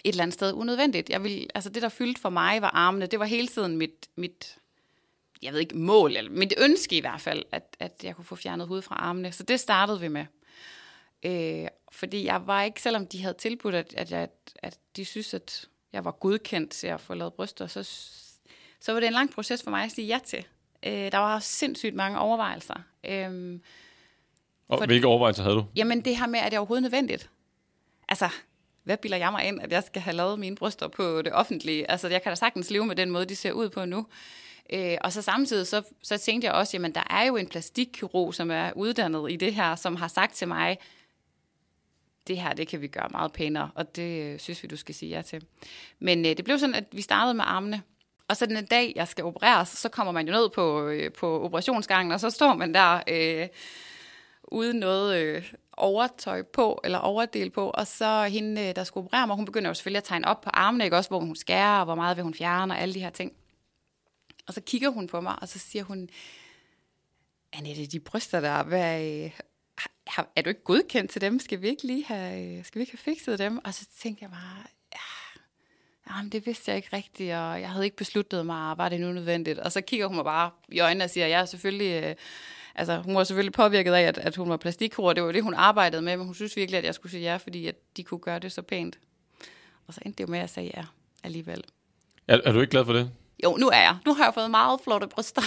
et 0.04 0.12
eller 0.12 0.22
andet 0.22 0.34
sted 0.34 0.52
unødvendigt. 0.52 1.10
Jeg 1.10 1.22
ville, 1.22 1.46
altså 1.54 1.70
det, 1.70 1.82
der 1.82 1.88
fyldte 1.88 2.20
for 2.20 2.30
mig, 2.30 2.62
var 2.62 2.70
armene. 2.70 3.06
Det 3.06 3.18
var 3.18 3.24
hele 3.24 3.48
tiden 3.48 3.76
mit, 3.76 4.08
mit 4.16 4.58
jeg 5.42 5.52
ved 5.52 5.60
ikke, 5.60 5.76
mål, 5.76 6.16
eller 6.16 6.30
mit 6.30 6.54
ønske 6.58 6.96
i 6.96 7.00
hvert 7.00 7.20
fald, 7.20 7.42
at, 7.52 7.76
at 7.80 8.00
jeg 8.02 8.16
kunne 8.16 8.24
få 8.24 8.36
fjernet 8.36 8.66
hud 8.66 8.82
fra 8.82 8.94
armene. 8.94 9.32
Så 9.32 9.42
det 9.42 9.60
startede 9.60 10.00
vi 10.00 10.08
med. 10.08 10.26
Øh, 11.22 11.68
fordi 11.92 12.24
jeg 12.24 12.46
var 12.46 12.62
ikke, 12.62 12.82
selvom 12.82 13.06
de 13.06 13.22
havde 13.22 13.34
tilbudt, 13.34 13.74
at, 13.74 13.94
at, 13.96 14.10
jeg, 14.10 14.28
at 14.56 14.78
de 14.96 15.04
synes, 15.04 15.34
at 15.34 15.68
jeg 15.92 16.04
var 16.04 16.10
godkendt 16.10 16.70
til 16.70 16.86
at 16.86 17.00
få 17.00 17.14
lavet 17.14 17.34
bryster, 17.34 17.66
så, 17.66 17.82
så 18.80 18.92
var 18.92 19.00
det 19.00 19.06
en 19.06 19.12
lang 19.12 19.30
proces 19.30 19.62
for 19.62 19.70
mig 19.70 19.84
at 19.84 19.90
sige 19.92 20.06
ja 20.06 20.18
til. 20.24 20.46
Øh, 20.86 21.12
der 21.12 21.18
var 21.18 21.38
sindssygt 21.38 21.94
mange 21.94 22.18
overvejelser. 22.18 22.74
Øh, 23.04 23.60
og 24.68 24.78
for, 24.78 24.86
hvilke 24.86 25.06
overvejelser 25.06 25.42
havde 25.42 25.56
du? 25.56 25.64
Jamen 25.76 26.00
det 26.00 26.16
her 26.16 26.26
med, 26.26 26.38
at 26.38 26.44
det 26.44 26.56
er 26.56 26.58
overhovedet 26.58 26.82
nødvendigt. 26.82 27.30
Altså, 28.08 28.28
hvad 28.82 28.96
bilder 28.96 29.16
jeg 29.16 29.32
mig 29.32 29.44
ind, 29.44 29.62
at 29.62 29.72
jeg 29.72 29.82
skal 29.82 30.02
have 30.02 30.16
lavet 30.16 30.38
mine 30.38 30.56
bryster 30.56 30.88
på 30.88 31.22
det 31.22 31.32
offentlige? 31.32 31.90
Altså, 31.90 32.08
jeg 32.08 32.22
kan 32.22 32.30
da 32.30 32.36
sagtens 32.36 32.70
leve 32.70 32.86
med 32.86 32.96
den 32.96 33.10
måde, 33.10 33.26
de 33.26 33.36
ser 33.36 33.52
ud 33.52 33.68
på 33.68 33.84
nu. 33.84 34.06
Øh, 34.72 34.96
og 35.00 35.12
så 35.12 35.22
samtidig, 35.22 35.66
så, 35.66 35.82
så 36.02 36.18
tænkte 36.18 36.46
jeg 36.46 36.54
også, 36.54 36.76
jamen 36.76 36.94
der 36.94 37.02
er 37.10 37.24
jo 37.24 37.36
en 37.36 37.48
plastikkirurg, 37.48 38.34
som 38.34 38.50
er 38.50 38.72
uddannet 38.76 39.32
i 39.32 39.36
det 39.36 39.54
her, 39.54 39.76
som 39.76 39.96
har 39.96 40.08
sagt 40.08 40.34
til 40.34 40.48
mig, 40.48 40.78
det 42.26 42.38
her, 42.40 42.52
det 42.52 42.68
kan 42.68 42.80
vi 42.80 42.86
gøre 42.86 43.08
meget 43.10 43.32
pænere, 43.32 43.70
og 43.74 43.96
det 43.96 44.22
øh, 44.22 44.38
synes 44.38 44.62
vi, 44.62 44.68
du 44.68 44.76
skal 44.76 44.94
sige 44.94 45.16
ja 45.16 45.22
til. 45.22 45.44
Men 45.98 46.26
øh, 46.26 46.36
det 46.36 46.44
blev 46.44 46.58
sådan, 46.58 46.74
at 46.74 46.84
vi 46.92 47.02
startede 47.02 47.34
med 47.34 47.44
armene, 47.46 47.82
og 48.28 48.36
så 48.36 48.46
den 48.46 48.66
dag, 48.66 48.92
jeg 48.96 49.08
skal 49.08 49.24
opereres, 49.24 49.68
så 49.68 49.88
kommer 49.88 50.12
man 50.12 50.26
jo 50.28 50.32
ned 50.32 50.48
på, 50.48 50.88
øh, 50.88 51.12
på 51.12 51.44
operationsgangen, 51.44 52.12
og 52.12 52.20
så 52.20 52.30
står 52.30 52.54
man 52.54 52.74
der 52.74 53.00
øh, 53.08 53.48
uden 54.44 54.76
noget 54.76 55.16
øh, 55.16 55.52
overtøj 55.72 56.42
på, 56.42 56.80
eller 56.84 56.98
overdel 56.98 57.50
på, 57.50 57.70
og 57.70 57.86
så 57.86 58.24
hende, 58.24 58.68
øh, 58.68 58.76
der 58.76 58.84
skulle 58.84 59.04
operere 59.04 59.26
mig, 59.26 59.36
hun 59.36 59.44
begynder 59.44 59.70
jo 59.70 59.74
selvfølgelig 59.74 59.98
at 59.98 60.04
tegne 60.04 60.28
op 60.28 60.40
på 60.40 60.50
armene, 60.52 60.84
ikke 60.84 60.96
også, 60.96 61.10
hvor 61.10 61.20
hun 61.20 61.36
skærer, 61.36 61.78
og 61.78 61.84
hvor 61.84 61.94
meget 61.94 62.16
vil 62.16 62.24
hun 62.24 62.34
fjerne, 62.34 62.74
og 62.74 62.80
alle 62.80 62.94
de 62.94 63.00
her 63.00 63.10
ting. 63.10 63.32
Og 64.46 64.54
så 64.54 64.60
kigger 64.60 64.88
hun 64.88 65.06
på 65.06 65.20
mig, 65.20 65.42
og 65.42 65.48
så 65.48 65.58
siger 65.58 65.84
hun, 65.84 66.08
Annette, 67.52 67.86
de 67.86 68.00
bryster 68.00 68.40
der, 68.40 68.62
hvad, 68.62 69.04
øh, 69.04 69.30
har, 70.06 70.28
er 70.36 70.42
du 70.42 70.48
ikke 70.48 70.64
godkendt 70.64 71.10
til 71.10 71.20
dem? 71.20 71.38
Skal 71.38 71.62
vi 71.62 71.68
ikke 71.68 71.86
lige 71.86 72.04
have, 72.04 72.64
skal 72.64 72.78
vi 72.78 72.82
ikke 72.82 72.92
have 72.92 73.12
fikset 73.14 73.38
dem? 73.38 73.58
Og 73.64 73.74
så 73.74 73.86
tænkte 73.98 74.22
jeg 74.22 74.30
bare, 74.30 74.64
ja, 74.92 75.40
jamen, 76.10 76.32
det 76.32 76.46
vidste 76.46 76.70
jeg 76.70 76.76
ikke 76.76 76.96
rigtigt, 76.96 77.34
og 77.34 77.60
jeg 77.60 77.70
havde 77.70 77.84
ikke 77.84 77.96
besluttet 77.96 78.46
mig, 78.46 78.78
var 78.78 78.88
det 78.88 79.00
nu 79.00 79.12
nødvendigt? 79.12 79.58
Og 79.58 79.72
så 79.72 79.80
kigger 79.80 80.06
hun 80.06 80.16
mig 80.16 80.24
bare 80.24 80.50
i 80.68 80.80
øjnene 80.80 81.04
og 81.04 81.10
siger, 81.10 81.26
jeg 81.26 81.40
er 81.40 81.44
selvfølgelig... 81.44 82.04
Øh, 82.04 82.14
altså, 82.74 82.98
hun 82.98 83.14
var 83.14 83.24
selvfølgelig 83.24 83.52
påvirket 83.52 83.92
af, 83.92 84.02
at, 84.02 84.18
at 84.18 84.36
hun 84.36 84.48
var 84.48 84.56
plastikkor. 84.56 85.12
Det 85.12 85.22
var 85.22 85.32
det, 85.32 85.42
hun 85.42 85.54
arbejdede 85.54 86.02
med, 86.02 86.16
men 86.16 86.26
hun 86.26 86.34
synes 86.34 86.56
virkelig, 86.56 86.78
at 86.78 86.84
jeg 86.84 86.94
skulle 86.94 87.12
sige 87.12 87.22
ja, 87.22 87.36
fordi 87.36 87.66
at 87.66 87.74
de 87.96 88.04
kunne 88.04 88.20
gøre 88.20 88.38
det 88.38 88.52
så 88.52 88.62
pænt. 88.62 88.98
Og 89.86 89.94
så 89.94 90.00
endte 90.06 90.18
det 90.18 90.24
jo 90.28 90.30
med, 90.30 90.38
at 90.38 90.42
jeg 90.42 90.50
sagde 90.50 90.70
ja 90.76 90.84
alligevel. 91.24 91.64
Er, 92.28 92.40
er 92.44 92.52
du 92.52 92.60
ikke 92.60 92.70
glad 92.70 92.84
for 92.84 92.92
det? 92.92 93.10
Jo, 93.44 93.56
nu 93.56 93.68
er 93.68 93.80
jeg. 93.80 93.96
Nu 94.06 94.14
har 94.14 94.24
jeg 94.24 94.34
fået 94.34 94.50
meget 94.50 94.80
flotte 94.84 95.06
bryster. 95.06 95.42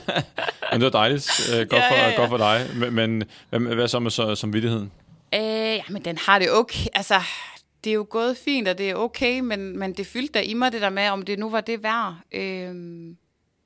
Men 0.72 0.80
det 0.80 0.92
var 0.92 0.98
dejligt. 0.98 1.50
Uh, 1.52 1.58
godt, 1.58 1.72
Ja, 1.72 1.90
for, 1.90 1.94
ja, 1.94 2.08
ja. 2.08 2.16
godt 2.16 2.28
for 2.28 2.36
dig. 2.36 2.66
Men, 2.74 2.94
men 2.94 3.24
hvad, 3.50 3.60
hvad 3.74 3.88
så 3.88 3.98
med 3.98 4.10
så, 4.10 4.34
som 4.34 4.52
vidtigheden? 4.52 4.92
Øh, 5.34 5.40
ja, 5.40 5.82
men 5.88 6.04
den 6.04 6.18
har 6.18 6.38
det 6.38 6.52
okay. 6.52 6.86
Altså, 6.94 7.20
det 7.84 7.90
er 7.90 7.94
jo 7.94 8.06
gået 8.10 8.36
fint, 8.36 8.68
og 8.68 8.78
det 8.78 8.90
er 8.90 8.94
okay, 8.94 9.40
men, 9.40 9.78
men 9.78 9.92
det 9.92 10.06
fyldte 10.06 10.32
da 10.32 10.40
i 10.40 10.54
mig 10.54 10.72
det 10.72 10.80
der 10.80 10.90
med, 10.90 11.08
om 11.08 11.22
det 11.22 11.38
nu 11.38 11.50
var 11.50 11.60
det 11.60 11.82
værd. 11.82 12.16
Øhm, 12.32 13.16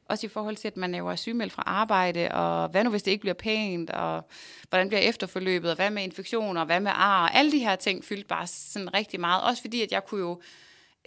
også 0.08 0.26
i 0.26 0.28
forhold 0.28 0.56
til, 0.56 0.68
at 0.68 0.76
man 0.76 0.94
jo 0.94 1.08
er 1.08 1.16
sygemeldt 1.16 1.52
fra 1.52 1.62
arbejde, 1.66 2.28
og 2.32 2.68
hvad 2.68 2.84
nu, 2.84 2.90
hvis 2.90 3.02
det 3.02 3.10
ikke 3.10 3.20
bliver 3.20 3.34
pænt, 3.34 3.90
og 3.90 4.28
hvordan 4.68 4.88
bliver 4.88 5.00
efterforløbet, 5.00 5.70
og 5.70 5.76
hvad 5.76 5.90
med 5.90 6.02
infektioner, 6.02 6.60
og 6.60 6.66
hvad 6.66 6.80
med 6.80 6.90
ar, 6.94 7.28
alle 7.28 7.52
de 7.52 7.58
her 7.58 7.76
ting 7.76 8.04
fyldte 8.04 8.26
bare 8.26 8.46
sådan 8.46 8.94
rigtig 8.94 9.20
meget. 9.20 9.42
Også 9.42 9.62
fordi, 9.62 9.82
at 9.82 9.92
jeg 9.92 10.04
kunne 10.04 10.20
jo, 10.20 10.40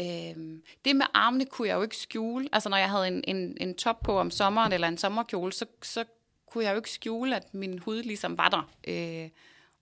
øhm, 0.02 0.64
det 0.86 0.96
med 0.96 1.06
armene 1.14 1.46
kunne 1.46 1.68
jeg 1.68 1.76
jo 1.76 1.82
ikke 1.82 1.98
skjule. 1.98 2.50
Altså, 2.52 2.70
når 2.70 2.78
jeg 2.78 2.90
havde 2.90 3.08
en, 3.08 3.24
en, 3.28 3.58
en 3.62 3.76
top 3.76 4.00
på 4.04 4.20
om 4.20 4.32
sommeren, 4.32 4.74
eller 4.74 4.88
en 4.88 4.98
sommerkjole, 4.98 5.54
så, 5.54 5.66
så 5.82 6.06
kunne 6.52 6.64
jeg 6.64 6.72
jo 6.72 6.78
ikke 6.78 6.90
skjule, 6.90 7.36
at 7.36 7.54
min 7.54 7.80
hud 7.80 8.04
ligesom 8.04 8.38
var 8.38 8.50
der. 8.50 8.70
Øh, 8.88 9.30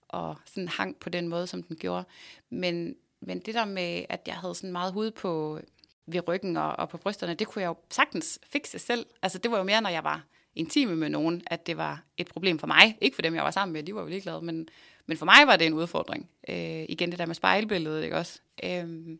og 0.08 0.36
sådan 0.46 0.68
hang 0.68 0.96
på 0.96 1.08
den 1.08 1.28
måde, 1.28 1.46
som 1.46 1.62
den 1.62 1.76
gjorde. 1.76 2.04
Men, 2.50 2.94
men 3.20 3.40
det 3.40 3.54
der 3.54 3.64
med, 3.64 4.04
at 4.08 4.20
jeg 4.26 4.34
havde 4.34 4.54
sådan 4.54 4.72
meget 4.72 4.92
hud 4.92 5.10
på 5.10 5.60
ved 6.06 6.28
ryggen 6.28 6.56
og, 6.56 6.76
og 6.78 6.88
på 6.88 6.98
brysterne, 6.98 7.34
det 7.34 7.46
kunne 7.46 7.62
jeg 7.62 7.68
jo 7.68 7.76
sagtens 7.90 8.38
fikse 8.42 8.78
selv. 8.78 9.06
Altså 9.22 9.38
det 9.38 9.50
var 9.50 9.58
jo 9.58 9.64
mere, 9.64 9.80
når 9.80 9.90
jeg 9.90 10.04
var 10.04 10.24
intime 10.54 10.96
med 10.96 11.08
nogen, 11.08 11.42
at 11.46 11.66
det 11.66 11.76
var 11.76 12.02
et 12.16 12.28
problem 12.28 12.58
for 12.58 12.66
mig. 12.66 12.98
Ikke 13.00 13.14
for 13.14 13.22
dem, 13.22 13.34
jeg 13.34 13.44
var 13.44 13.50
sammen 13.50 13.72
med, 13.72 13.82
de 13.82 13.94
var 13.94 14.00
jo 14.00 14.06
ligeglade, 14.06 14.42
men, 14.42 14.68
men 15.06 15.16
for 15.16 15.24
mig 15.24 15.46
var 15.46 15.56
det 15.56 15.66
en 15.66 15.74
udfordring. 15.74 16.30
Øh, 16.48 16.84
igen 16.88 17.10
det 17.10 17.18
der 17.18 17.26
med 17.26 17.34
spejlbilledet, 17.34 18.04
ikke 18.04 18.16
også? 18.16 18.40
Øh, 18.64 19.18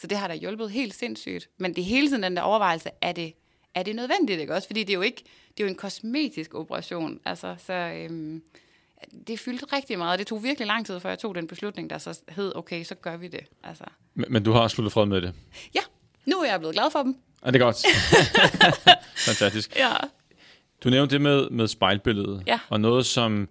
så 0.00 0.06
det 0.06 0.18
har 0.18 0.28
da 0.28 0.34
hjulpet 0.34 0.70
helt 0.70 0.94
sindssygt. 0.94 1.48
Men 1.58 1.74
det 1.76 1.80
er 1.82 1.86
hele 1.86 2.08
tiden 2.08 2.22
den 2.22 2.36
der 2.36 2.42
overvejelse, 2.42 2.90
er 3.00 3.12
det, 3.12 3.32
er 3.74 3.82
det 3.82 3.96
nødvendigt, 3.96 4.40
ikke 4.40 4.54
også? 4.54 4.68
Fordi 4.68 4.80
det 4.80 4.90
er 4.90 4.94
jo 4.94 5.00
ikke, 5.02 5.24
det 5.56 5.60
er 5.62 5.64
jo 5.64 5.68
en 5.70 5.76
kosmetisk 5.76 6.54
operation. 6.54 7.20
Altså, 7.24 7.54
så 7.66 7.72
øhm, 7.72 8.42
det 9.26 9.38
fyldte 9.40 9.66
rigtig 9.76 9.98
meget. 9.98 10.18
Det 10.18 10.26
tog 10.26 10.42
virkelig 10.42 10.66
lang 10.66 10.86
tid, 10.86 11.00
før 11.00 11.08
jeg 11.08 11.18
tog 11.18 11.34
den 11.34 11.46
beslutning, 11.46 11.90
der 11.90 11.98
så 11.98 12.20
hed, 12.28 12.52
okay, 12.56 12.84
så 12.84 12.94
gør 12.94 13.16
vi 13.16 13.28
det. 13.28 13.40
Altså, 13.64 13.84
Men, 14.14 14.26
men 14.32 14.42
du 14.42 14.52
har 14.52 14.68
sluttet 14.68 14.92
fred 14.92 15.06
med 15.06 15.20
det. 15.20 15.32
ja, 15.74 15.80
nu 16.26 16.36
er 16.36 16.50
jeg 16.50 16.58
blevet 16.58 16.74
glad 16.74 16.90
for 16.92 17.02
dem. 17.02 17.16
Er 17.42 17.50
det 17.50 17.60
er 17.60 17.64
godt? 17.64 17.76
Fantastisk. 19.26 19.76
Ja. 19.76 19.90
Du 20.84 20.90
nævnte 20.90 21.12
det 21.12 21.20
med, 21.20 21.50
med 21.50 21.68
spejlbilledet. 21.68 22.42
Ja. 22.46 22.58
Og 22.68 22.80
noget, 22.80 23.06
som 23.06 23.48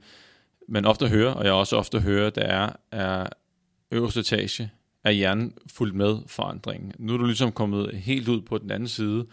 man 0.67 0.85
ofte 0.85 1.07
hører, 1.07 1.31
og 1.33 1.45
jeg 1.45 1.53
også 1.53 1.75
ofte 1.77 1.99
hører, 1.99 2.29
det 2.29 2.43
er, 2.45 2.69
er 2.91 3.27
øverste 3.91 4.19
etage 4.19 4.71
af 5.05 5.15
hjernen 5.15 5.53
fuldt 5.73 5.95
med 5.95 6.17
forandringen. 6.27 6.91
Nu 6.99 7.13
er 7.13 7.17
du 7.17 7.25
ligesom 7.25 7.51
kommet 7.51 7.95
helt 7.95 8.27
ud 8.27 8.41
på 8.41 8.57
den 8.57 8.71
anden 8.71 8.87
side, 8.89 9.25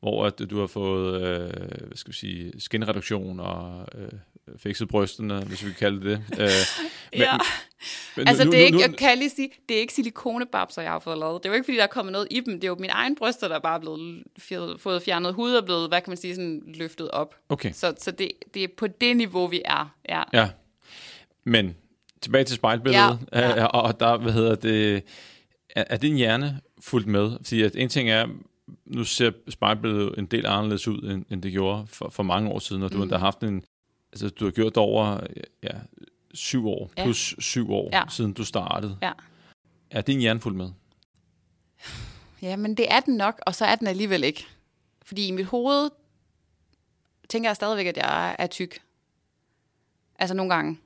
hvor 0.00 0.26
at 0.26 0.38
du 0.50 0.60
har 0.60 0.66
fået 0.66 1.22
øh, 1.22 1.48
hvad 1.86 1.96
skal 1.96 2.12
vi 2.12 2.16
sige, 2.16 2.52
skinreduktion 2.60 3.40
og 3.40 3.86
øh, 3.98 4.08
fikset 4.58 4.88
brysterne, 4.88 5.40
hvis 5.44 5.64
vi 5.64 5.70
kan 5.70 5.78
kalde 5.78 6.10
det. 6.10 6.22
Øh, 6.32 6.38
men, 7.12 7.20
ja. 7.20 7.38
men 8.16 8.28
Altså, 8.28 8.44
nu- 8.44 8.50
det 8.50 8.56
er 8.58 8.60
nu- 8.60 8.66
ikke, 8.66 8.76
nu- 8.76 8.82
jeg 8.82 8.96
kan 8.96 9.18
lige 9.18 9.30
sige, 9.30 9.50
det 9.68 9.76
er 9.76 9.80
ikke 9.80 9.92
silikonebabser, 9.94 10.82
jeg 10.82 10.90
har 10.90 10.98
fået 10.98 11.18
lavet. 11.18 11.42
Det 11.42 11.48
er 11.48 11.52
jo 11.52 11.54
ikke, 11.54 11.64
fordi 11.64 11.76
der 11.76 11.82
er 11.82 11.86
kommet 11.86 12.12
noget 12.12 12.28
i 12.30 12.40
dem. 12.40 12.54
Det 12.54 12.64
er 12.64 12.68
jo 12.68 12.74
mine 12.78 12.92
egne 12.92 13.16
bryster, 13.16 13.48
der 13.48 13.54
er 13.54 13.60
bare 13.60 13.80
blevet 13.80 14.22
fjer- 14.38 14.78
fået 14.78 15.02
fjernet 15.02 15.34
hud 15.34 15.52
og 15.52 15.64
blevet, 15.64 15.88
hvad 15.88 16.00
kan 16.00 16.10
man 16.10 16.16
sige, 16.16 16.34
sådan 16.34 16.62
løftet 16.74 17.10
op. 17.10 17.34
Okay. 17.48 17.72
Så, 17.72 17.94
så 17.98 18.10
det, 18.10 18.30
det 18.54 18.64
er 18.64 18.68
på 18.76 18.86
det 18.86 19.16
niveau, 19.16 19.46
vi 19.46 19.62
er. 19.64 19.94
Ja. 20.08 20.22
Ja, 20.32 20.48
men 21.44 21.76
tilbage 22.20 22.44
til 22.44 22.56
spejlbilledet, 22.56 23.18
Ja, 23.32 23.48
ja. 23.48 23.64
og 23.76 23.82
og 23.82 24.00
der, 24.00 24.18
hvad 24.18 24.32
hedder 24.32 24.54
det, 24.54 25.02
er, 25.70 25.84
er 25.90 25.96
din 25.96 26.16
hjerne 26.16 26.60
fuldt 26.80 27.06
med? 27.06 27.36
Fordi 27.36 27.62
at 27.62 27.76
en 27.76 27.88
ting 27.88 28.10
er, 28.10 28.26
nu 28.84 29.04
ser 29.04 29.32
spejlbilledet 29.48 30.18
en 30.18 30.26
del 30.26 30.46
anderledes 30.46 30.88
ud, 30.88 31.02
end, 31.02 31.24
end 31.30 31.42
det 31.42 31.52
gjorde 31.52 31.86
for, 31.86 32.08
for 32.08 32.22
mange 32.22 32.50
år 32.50 32.58
siden, 32.58 32.82
og 32.82 32.92
du 32.92 33.04
mm. 33.04 33.10
har 33.10 33.18
haft 33.18 33.42
en, 33.42 33.62
altså 34.12 34.28
du 34.28 34.44
har 34.44 34.52
gjort 34.52 34.74
det 34.74 34.76
over 34.76 35.20
ja, 35.62 35.70
syv 36.34 36.68
år, 36.68 36.90
Ja. 36.96 37.04
plus 37.04 37.34
syv 37.38 37.72
år, 37.72 37.88
Ja. 37.92 38.02
siden 38.08 38.32
du 38.32 38.44
startede. 38.44 38.98
Ja. 39.02 39.12
Er 39.90 40.00
din 40.00 40.18
hjerne 40.20 40.40
fuldt 40.40 40.56
med? 40.56 40.70
Ja, 42.42 42.56
men 42.56 42.76
det 42.76 42.92
er 42.92 43.00
den 43.00 43.16
nok, 43.16 43.40
og 43.46 43.54
så 43.54 43.64
er 43.64 43.74
den 43.74 43.86
alligevel 43.86 44.24
ikke. 44.24 44.46
Fordi 45.04 45.26
i 45.26 45.30
mit 45.30 45.46
hoved 45.46 45.90
tænker 47.28 47.48
jeg 47.48 47.56
stadigvæk, 47.56 47.86
at 47.86 47.96
jeg 47.96 48.36
er 48.38 48.46
tyk. 48.46 48.78
Altså 50.18 50.34
nogle 50.34 50.54
gange. 50.54 50.78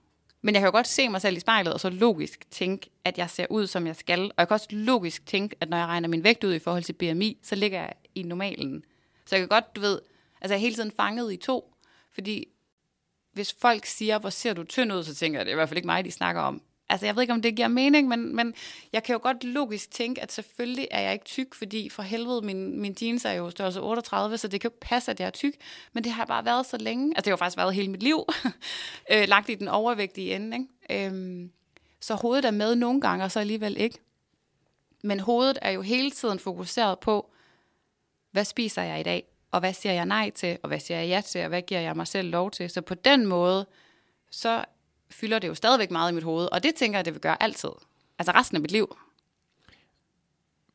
Men 0.44 0.54
jeg 0.54 0.60
kan 0.60 0.66
jo 0.66 0.72
godt 0.72 0.88
se 0.88 1.08
mig 1.08 1.20
selv 1.20 1.36
i 1.36 1.40
spejlet, 1.40 1.72
og 1.72 1.80
så 1.80 1.90
logisk 1.90 2.50
tænke, 2.50 2.90
at 3.04 3.18
jeg 3.18 3.30
ser 3.30 3.46
ud, 3.50 3.66
som 3.66 3.86
jeg 3.86 3.96
skal. 3.96 4.20
Og 4.24 4.34
jeg 4.38 4.48
kan 4.48 4.54
også 4.54 4.66
logisk 4.70 5.26
tænke, 5.26 5.56
at 5.60 5.68
når 5.68 5.76
jeg 5.76 5.86
regner 5.86 6.08
min 6.08 6.24
vægt 6.24 6.44
ud 6.44 6.54
i 6.54 6.58
forhold 6.58 6.82
til 6.82 6.92
BMI, 6.92 7.38
så 7.42 7.54
ligger 7.54 7.80
jeg 7.80 7.92
i 8.14 8.22
normalen. 8.22 8.84
Så 9.26 9.36
jeg 9.36 9.40
kan 9.40 9.48
godt, 9.48 9.76
du 9.76 9.80
ved, 9.80 10.00
altså 10.40 10.54
jeg 10.54 10.58
er 10.58 10.60
hele 10.60 10.74
tiden 10.74 10.92
fanget 10.96 11.32
i 11.32 11.36
to. 11.36 11.74
Fordi 12.12 12.48
hvis 13.32 13.56
folk 13.60 13.86
siger, 13.86 14.18
hvor 14.18 14.30
ser 14.30 14.52
du 14.52 14.64
tynd 14.64 14.92
ud, 14.92 15.04
så 15.04 15.14
tænker 15.14 15.38
jeg, 15.38 15.46
det 15.46 15.50
er 15.50 15.54
i 15.54 15.56
hvert 15.56 15.68
fald 15.68 15.78
ikke 15.78 15.86
mig, 15.86 16.04
de 16.04 16.10
snakker 16.10 16.42
om. 16.42 16.62
Altså, 16.94 17.06
jeg 17.06 17.16
ved 17.16 17.22
ikke, 17.22 17.32
om 17.32 17.42
det 17.42 17.56
giver 17.56 17.68
mening, 17.68 18.08
men, 18.08 18.36
men 18.36 18.54
jeg 18.92 19.02
kan 19.02 19.12
jo 19.12 19.20
godt 19.22 19.44
logisk 19.44 19.90
tænke, 19.90 20.22
at 20.22 20.32
selvfølgelig 20.32 20.88
er 20.90 21.00
jeg 21.00 21.12
ikke 21.12 21.24
tyk, 21.24 21.54
fordi 21.54 21.88
for 21.88 22.02
helvede, 22.02 22.42
min, 22.42 22.80
min 22.80 22.96
jeans 23.02 23.24
er 23.24 23.32
jo 23.32 23.50
størrelse 23.50 23.80
38, 23.80 24.38
så 24.38 24.48
det 24.48 24.60
kan 24.60 24.70
jo 24.70 24.74
ikke 24.74 24.80
passe, 24.80 25.10
at 25.10 25.20
jeg 25.20 25.26
er 25.26 25.30
tyk. 25.30 25.54
Men 25.92 26.04
det 26.04 26.12
har 26.12 26.24
bare 26.24 26.44
været 26.44 26.66
så 26.66 26.76
længe. 26.76 27.08
Altså, 27.08 27.20
det 27.20 27.26
har 27.26 27.30
jo 27.32 27.36
faktisk 27.36 27.56
været 27.56 27.74
hele 27.74 27.90
mit 27.90 28.02
liv. 28.02 28.24
øh, 29.12 29.28
lagt 29.28 29.48
i 29.48 29.54
den 29.54 29.68
overvægtige 29.68 30.36
ende, 30.36 30.56
ikke? 30.56 31.06
Øhm, 31.06 31.50
så 32.00 32.14
hovedet 32.14 32.44
er 32.44 32.50
med 32.50 32.74
nogle 32.74 33.00
gange, 33.00 33.24
og 33.24 33.30
så 33.30 33.40
alligevel 33.40 33.76
ikke. 33.76 33.98
Men 35.02 35.20
hovedet 35.20 35.58
er 35.62 35.70
jo 35.70 35.82
hele 35.82 36.10
tiden 36.10 36.38
fokuseret 36.38 36.98
på, 36.98 37.30
hvad 38.30 38.44
spiser 38.44 38.82
jeg 38.82 39.00
i 39.00 39.02
dag? 39.02 39.24
Og 39.50 39.60
hvad 39.60 39.72
siger 39.72 39.92
jeg 39.92 40.06
nej 40.06 40.30
til? 40.30 40.58
Og 40.62 40.68
hvad 40.68 40.80
siger 40.80 40.98
jeg 40.98 41.08
ja 41.08 41.20
til? 41.20 41.40
Og 41.40 41.48
hvad 41.48 41.62
giver 41.62 41.80
jeg 41.80 41.96
mig 41.96 42.06
selv 42.06 42.30
lov 42.30 42.50
til? 42.50 42.70
Så 42.70 42.80
på 42.80 42.94
den 42.94 43.26
måde, 43.26 43.66
så 44.30 44.64
fylder 45.10 45.38
det 45.38 45.48
jo 45.48 45.54
stadigvæk 45.54 45.90
meget 45.90 46.12
i 46.12 46.14
mit 46.14 46.24
hoved. 46.24 46.48
Og 46.52 46.62
det 46.62 46.74
tænker 46.74 46.98
jeg, 46.98 47.04
det 47.04 47.14
vil 47.14 47.20
gøre 47.20 47.42
altid. 47.42 47.70
Altså 48.18 48.32
resten 48.32 48.56
af 48.56 48.60
mit 48.60 48.70
liv. 48.72 48.96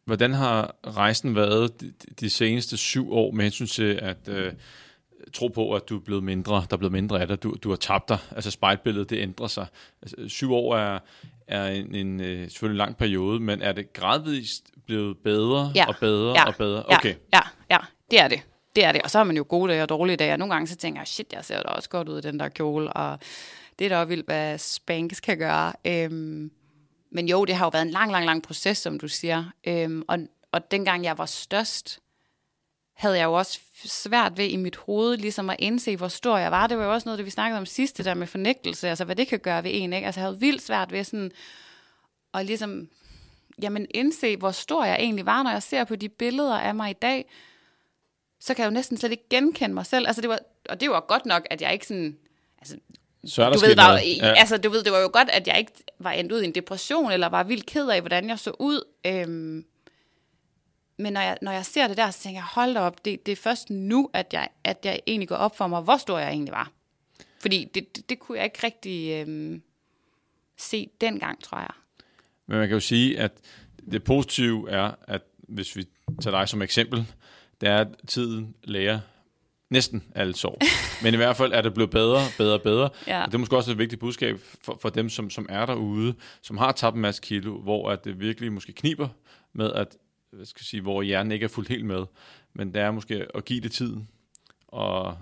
Hvordan 0.06 0.34
har 0.34 0.76
rejsen 0.88 1.36
været 1.36 1.82
de, 1.82 1.94
de 2.20 2.30
seneste 2.30 2.78
syv 2.78 3.14
år 3.14 3.32
med 3.32 3.44
hensyn 3.44 3.68
til 3.68 3.94
at 4.02 4.28
øh, 4.28 4.54
tro 5.34 5.48
på, 5.48 5.74
at 5.76 5.90
du 5.90 5.96
er 5.98 6.02
blevet 6.02 6.24
mindre, 6.24 6.56
der 6.56 6.74
er 6.74 6.78
blevet 6.78 6.92
mindre 6.92 7.22
af 7.22 7.28
dig, 7.28 7.44
du, 7.44 7.56
du 7.64 7.70
har 7.70 7.76
tabt 7.76 8.10
dig, 8.10 8.18
altså 8.36 8.52
spejlbilledet, 8.52 9.10
det 9.10 9.18
ændrer 9.22 9.48
sig. 9.48 9.66
Altså, 10.02 10.16
syv 10.28 10.54
år 10.54 10.76
er, 10.78 11.00
er 11.48 11.66
en, 11.68 11.96
en 11.96 12.22
øh, 12.22 12.50
selvfølgelig 12.50 12.78
lang 12.78 12.98
periode, 12.98 13.40
men 13.40 13.62
er 13.62 13.72
det 13.72 13.94
gradvist 13.94 14.70
blevet 14.86 15.18
bedre 15.18 15.72
Ja. 15.76 15.86
og 15.88 15.96
bedre 16.00 16.32
ja. 16.40 16.48
og 16.48 16.56
bedre? 16.56 16.84
Ja. 16.90 16.96
Okay, 16.98 17.16
Ja, 17.34 17.42
ja, 17.70 17.78
det 18.12 18.20
er 18.22 18.28
det. 18.28 18.42
Det 18.76 18.84
er 18.86 18.92
det. 18.92 19.02
Og 19.02 19.10
så 19.12 19.18
har 19.18 19.24
man 19.26 19.38
jo 19.38 19.46
gode 19.50 19.72
dage 19.72 19.84
og 19.84 19.90
dårlige 19.90 20.18
dage. 20.18 20.34
Og 20.34 20.40
nogle 20.40 20.54
gange 20.54 20.68
så 20.68 20.76
tænker 20.76 21.02
jeg, 21.02 21.08
shit, 21.08 21.34
jeg 21.34 21.46
ser 21.46 21.62
da 21.62 21.68
også 21.70 21.90
godt 21.90 22.10
ud 22.10 22.18
i 22.18 22.22
den 22.22 22.40
der 22.40 22.50
kjole. 22.50 22.94
Og 22.94 23.20
det 23.80 23.86
er 23.86 23.90
da 23.90 23.98
også 23.98 24.08
vildt, 24.08 24.26
hvad 24.26 24.58
Spanks 24.58 25.20
kan 25.20 25.38
gøre. 25.38 25.74
Øhm, 25.86 26.52
men 27.12 27.30
jo, 27.30 27.46
det 27.46 27.56
har 27.56 27.66
jo 27.66 27.70
været 27.70 27.86
en 27.86 27.92
lang, 27.92 28.12
lang, 28.12 28.26
lang 28.26 28.44
proces, 28.44 28.78
som 28.78 29.00
du 29.00 29.08
siger. 29.08 29.46
Øhm, 29.68 30.04
og, 30.08 30.20
og 30.52 30.72
dengang 30.72 31.04
jeg 31.04 31.18
var 31.18 31.26
størst, 31.26 32.00
havde 32.94 33.18
jeg 33.18 33.26
jo 33.26 33.34
også 33.34 33.60
svært 33.86 34.38
ved 34.38 34.46
i 34.46 34.56
mit 34.56 34.76
hoved 34.76 35.18
ligesom 35.18 35.50
at 35.50 35.56
indse, 35.60 35.96
hvor 35.96 36.08
stor 36.08 36.38
jeg 36.38 36.52
var. 36.52 36.68
Det 36.68 36.78
var 36.78 36.84
jo 36.84 36.94
også 36.94 37.08
noget, 37.08 37.18
det 37.18 37.26
vi 37.26 37.32
snakkede 37.32 37.58
om 37.58 37.66
sidste 37.66 38.04
der 38.04 38.14
med 38.14 38.28
fornægtelse, 38.28 38.90
altså 38.90 39.06
hvad 39.06 39.16
det 39.16 39.28
kan 39.28 39.40
gøre 39.40 39.64
ved 39.64 39.72
en. 39.74 39.94
Ikke? 39.94 40.06
Altså 40.06 40.22
jeg 40.22 40.28
havde 40.28 40.40
vildt 40.40 40.62
svært 40.62 40.92
ved 40.92 41.04
sådan 41.04 41.32
at 42.34 42.46
ligesom, 42.46 42.90
jamen 43.62 43.88
indse, 43.92 44.38
hvor 44.38 44.52
stor 44.52 44.86
jeg 44.86 44.96
egentlig 44.96 45.26
var, 45.26 45.44
når 45.44 45.52
jeg 45.52 45.64
ser 45.64 45.84
på 45.84 45.96
de 45.96 46.10
billeder 46.10 46.60
af 46.60 46.76
mig 46.76 46.90
i 46.90 46.98
dag, 47.02 47.30
så 48.40 48.54
kan 48.54 48.64
jeg 48.64 48.70
jo 48.70 48.74
næsten 48.74 48.98
slet 48.98 49.12
ikke 49.12 49.30
genkende 49.30 49.74
mig 49.74 49.86
selv. 49.86 50.08
Altså 50.08 50.22
det 50.22 50.30
var, 50.30 50.40
og 50.70 50.80
det 50.80 50.90
var 50.90 51.00
godt 51.00 51.26
nok, 51.26 51.48
at 51.50 51.62
jeg 51.62 51.74
ikke 51.74 51.88
sådan, 51.88 52.18
altså 52.58 52.78
så 53.26 53.44
er 53.44 53.50
der 53.50 53.54
du 53.54 53.66
ved, 53.66 53.76
der, 53.76 53.92
ja. 53.92 54.34
altså, 54.38 54.58
du 54.58 54.70
ved, 54.70 54.84
det 54.84 54.92
var 54.92 55.00
jo 55.00 55.10
godt, 55.14 55.30
at 55.30 55.48
jeg 55.48 55.58
ikke 55.58 55.72
var 56.00 56.12
endt 56.12 56.32
ud 56.32 56.42
i 56.42 56.46
en 56.46 56.56
depression, 56.56 57.12
eller 57.12 57.30
var 57.30 57.44
vildt 57.44 57.66
ked 57.66 57.90
af, 57.90 58.02
hvordan 58.02 58.30
jeg 58.30 58.40
så 58.40 58.52
ud. 58.60 58.84
Øhm, 59.06 59.66
men 60.98 61.14
når 61.14 61.22
jeg, 61.22 61.38
når 61.42 61.52
jeg 61.52 61.66
ser 61.66 61.88
det 61.88 61.98
der, 61.98 62.12
så 62.12 62.20
tænker 62.20 62.40
jeg, 62.40 62.46
hold 62.46 62.74
da 62.74 62.80
op, 62.80 63.06
det, 63.06 63.26
det 63.26 63.32
er 63.32 63.36
først 63.36 63.70
nu, 63.70 64.10
at 64.14 64.34
jeg, 64.34 64.48
at 64.64 64.78
jeg 64.84 65.00
egentlig 65.08 65.28
går 65.28 65.36
op 65.36 65.58
for 65.58 65.68
mig, 65.68 65.82
hvor 65.82 65.98
stor 65.98 66.20
jeg 66.20 66.30
egentlig 66.30 66.54
var. 66.54 66.72
Fordi 67.42 67.72
det, 67.74 67.96
det, 67.96 68.10
det 68.10 68.20
kunne 68.20 68.38
jeg 68.38 68.46
ikke 68.46 68.60
rigtig 68.64 69.22
øhm, 69.22 69.62
se 70.58 70.90
dengang, 71.02 71.44
tror 71.44 71.58
jeg. 71.58 71.72
Men 72.48 72.58
man 72.58 72.68
kan 72.68 72.76
jo 72.76 72.80
sige, 72.80 73.20
at 73.20 73.32
det 73.92 74.04
positive 74.04 74.72
er, 74.72 74.92
at 75.08 75.22
hvis 75.38 75.76
vi 75.76 75.86
tager 76.22 76.38
dig 76.38 76.50
som 76.50 76.62
eksempel, 76.62 77.06
det 77.62 77.70
er, 77.70 77.78
at 77.78 77.88
tiden 78.08 78.56
lærer 78.64 79.00
næsten 79.70 80.04
alle 80.16 80.36
sår. 80.36 80.58
Men 81.04 81.14
i 81.14 81.18
hvert 81.18 81.38
fald 81.38 81.54
er 81.54 81.62
det 81.62 81.74
blevet 81.74 81.90
bedre, 81.90 82.20
bedre, 82.38 82.60
bedre. 82.60 82.90
Ja. 83.08 83.22
Og 83.22 83.28
det 83.28 83.34
er 83.34 83.38
måske 83.38 83.58
også 83.58 83.72
et 83.72 83.78
vigtigt 83.78 84.00
budskab 84.00 84.40
for, 84.64 84.78
for 84.82 84.90
dem, 84.90 85.10
som, 85.10 85.30
som 85.30 85.46
er 85.50 85.66
derude, 85.66 86.14
som 86.42 86.58
har 86.58 86.72
tabt 86.72 86.96
en 86.96 87.02
masse 87.02 87.22
kilo, 87.22 87.62
hvor 87.62 87.90
at 87.90 88.06
det 88.06 88.20
virkelig 88.20 88.52
måske 88.54 88.74
kniber 88.74 89.08
med, 89.54 89.74
at 89.74 89.98
hvad 90.32 90.46
skal 90.46 90.60
jeg 90.62 90.66
sige, 90.66 90.82
hvor 90.82 91.02
hjernen 91.02 91.32
ikke 91.32 91.44
er 91.44 91.48
fuldt 91.48 91.70
helt 91.70 91.86
med. 91.86 92.06
Men 92.54 92.74
det 92.74 92.82
er 92.82 92.92
måske 92.92 93.26
at 93.36 93.46
give 93.46 93.62
det 93.62 93.72
tiden, 93.72 94.08
og 94.68 95.18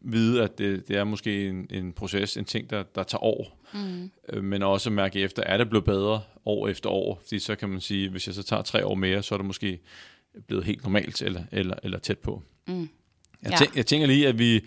vide, 0.00 0.42
at 0.42 0.58
det, 0.58 0.88
det 0.88 0.96
er 0.96 1.04
måske 1.04 1.48
en, 1.48 1.66
en 1.70 1.92
proces, 1.92 2.36
en 2.36 2.44
ting, 2.44 2.70
der, 2.70 2.82
der 2.82 3.02
tager 3.02 3.24
år. 3.24 3.64
Mm. 3.74 4.10
Men 4.42 4.62
også 4.62 4.90
mærke 4.90 5.20
efter, 5.20 5.42
er 5.42 5.56
det 5.56 5.68
blevet 5.70 5.84
bedre 5.84 6.20
år 6.44 6.68
efter 6.68 6.90
år? 6.90 7.20
Fordi 7.22 7.38
så 7.38 7.54
kan 7.56 7.68
man 7.68 7.80
sige, 7.80 8.08
hvis 8.08 8.26
jeg 8.26 8.34
så 8.34 8.42
tager 8.42 8.62
tre 8.62 8.86
år 8.86 8.94
mere, 8.94 9.22
så 9.22 9.34
er 9.34 9.38
det 9.38 9.46
måske 9.46 9.80
blevet 10.46 10.64
helt 10.64 10.82
normalt, 10.82 11.22
eller, 11.22 11.42
eller, 11.52 11.74
eller 11.82 11.98
tæt 11.98 12.18
på. 12.18 12.42
Mm. 12.66 12.88
Jeg, 13.50 13.60
Ja. 13.60 13.66
jeg 13.76 13.86
tænker 13.86 14.06
lige, 14.06 14.28
at 14.28 14.38
vi, 14.38 14.64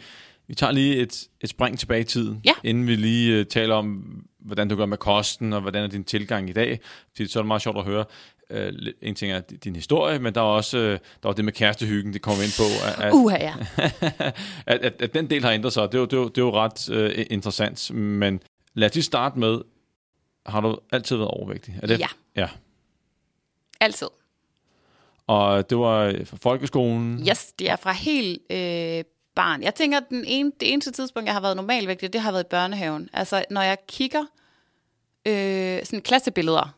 Vi 0.47 0.55
tager 0.55 0.71
lige 0.71 0.95
et, 0.95 1.27
et 1.41 1.49
spring 1.49 1.79
tilbage 1.79 2.01
i 2.01 2.03
tiden, 2.03 2.41
Ja. 2.45 2.51
inden 2.63 2.87
vi 2.87 2.95
lige 2.95 3.39
uh, 3.39 3.45
taler 3.45 3.75
om, 3.75 4.03
hvordan 4.39 4.67
du 4.69 4.75
gør 4.75 4.85
med 4.85 4.97
kosten, 4.97 5.53
og 5.53 5.61
hvordan 5.61 5.83
er 5.83 5.87
din 5.87 6.03
tilgang 6.03 6.49
i 6.49 6.53
dag. 6.53 6.79
Fordi 7.15 7.27
så 7.27 7.39
er 7.39 7.43
det 7.43 7.47
meget 7.47 7.61
sjovt 7.61 7.77
at 7.77 7.83
høre. 7.83 8.05
Uh, 8.49 8.87
en 9.01 9.15
ting 9.15 9.31
er 9.31 9.39
din 9.39 9.75
historie, 9.75 10.19
men 10.19 10.35
der 10.35 10.41
er 10.41 10.45
også 10.45 10.77
uh, 10.77 10.83
der 11.23 11.29
er 11.29 11.33
det 11.33 11.45
med 11.45 11.53
kærestehyggen, 11.53 12.13
det 12.13 12.21
kommer 12.21 12.43
ind 12.43 12.51
på. 12.57 12.87
At, 12.87 13.05
at, 13.07 13.13
Uha, 13.13 13.37
ja. 13.37 13.53
at, 14.73 14.79
at, 14.81 15.01
at 15.01 15.13
den 15.13 15.29
del 15.29 15.43
har 15.43 15.51
ændret 15.51 15.73
sig, 15.73 15.83
det 15.91 15.93
er 15.95 15.99
jo, 15.99 16.05
det 16.05 16.13
er 16.13 16.17
jo, 16.17 16.27
det 16.27 16.37
er 16.37 16.41
jo 16.45 16.51
ret 16.53 16.89
uh, 17.19 17.25
interessant. 17.29 17.91
Men 17.93 18.39
lad 18.73 18.89
os 18.89 18.95
lige 18.95 19.03
starte 19.03 19.39
med, 19.39 19.59
har 20.45 20.61
du 20.61 20.79
altid 20.91 21.15
været 21.15 21.31
overvægtig? 21.31 21.79
Er 21.81 21.87
det? 21.87 21.99
Ja. 21.99 22.07
ja. 22.35 22.47
Altid. 23.79 24.07
Og 25.29 25.69
det 25.69 25.77
var 25.77 26.15
fra 26.25 26.37
folkeskolen? 26.41 27.27
Yes, 27.29 27.53
det 27.59 27.69
er 27.69 27.75
fra 27.75 27.91
helt 27.91 28.41
øh, 28.49 29.03
barn. 29.35 29.63
Jeg 29.63 29.75
tænker, 29.75 29.97
at 29.97 30.09
den 30.09 30.25
ene, 30.27 30.51
det 30.59 30.73
eneste 30.73 30.91
tidspunkt, 30.91 31.27
jeg 31.27 31.33
har 31.33 31.41
været 31.41 31.55
normalvægtig, 31.55 32.13
det 32.13 32.21
har 32.21 32.31
været 32.31 32.43
i 32.43 32.47
børnehaven. 32.49 33.09
Altså, 33.13 33.45
når 33.49 33.61
jeg 33.61 33.77
kigger 33.87 34.25
øh, 35.25 35.85
sådan 35.85 36.01
klassebilleder, 36.01 36.75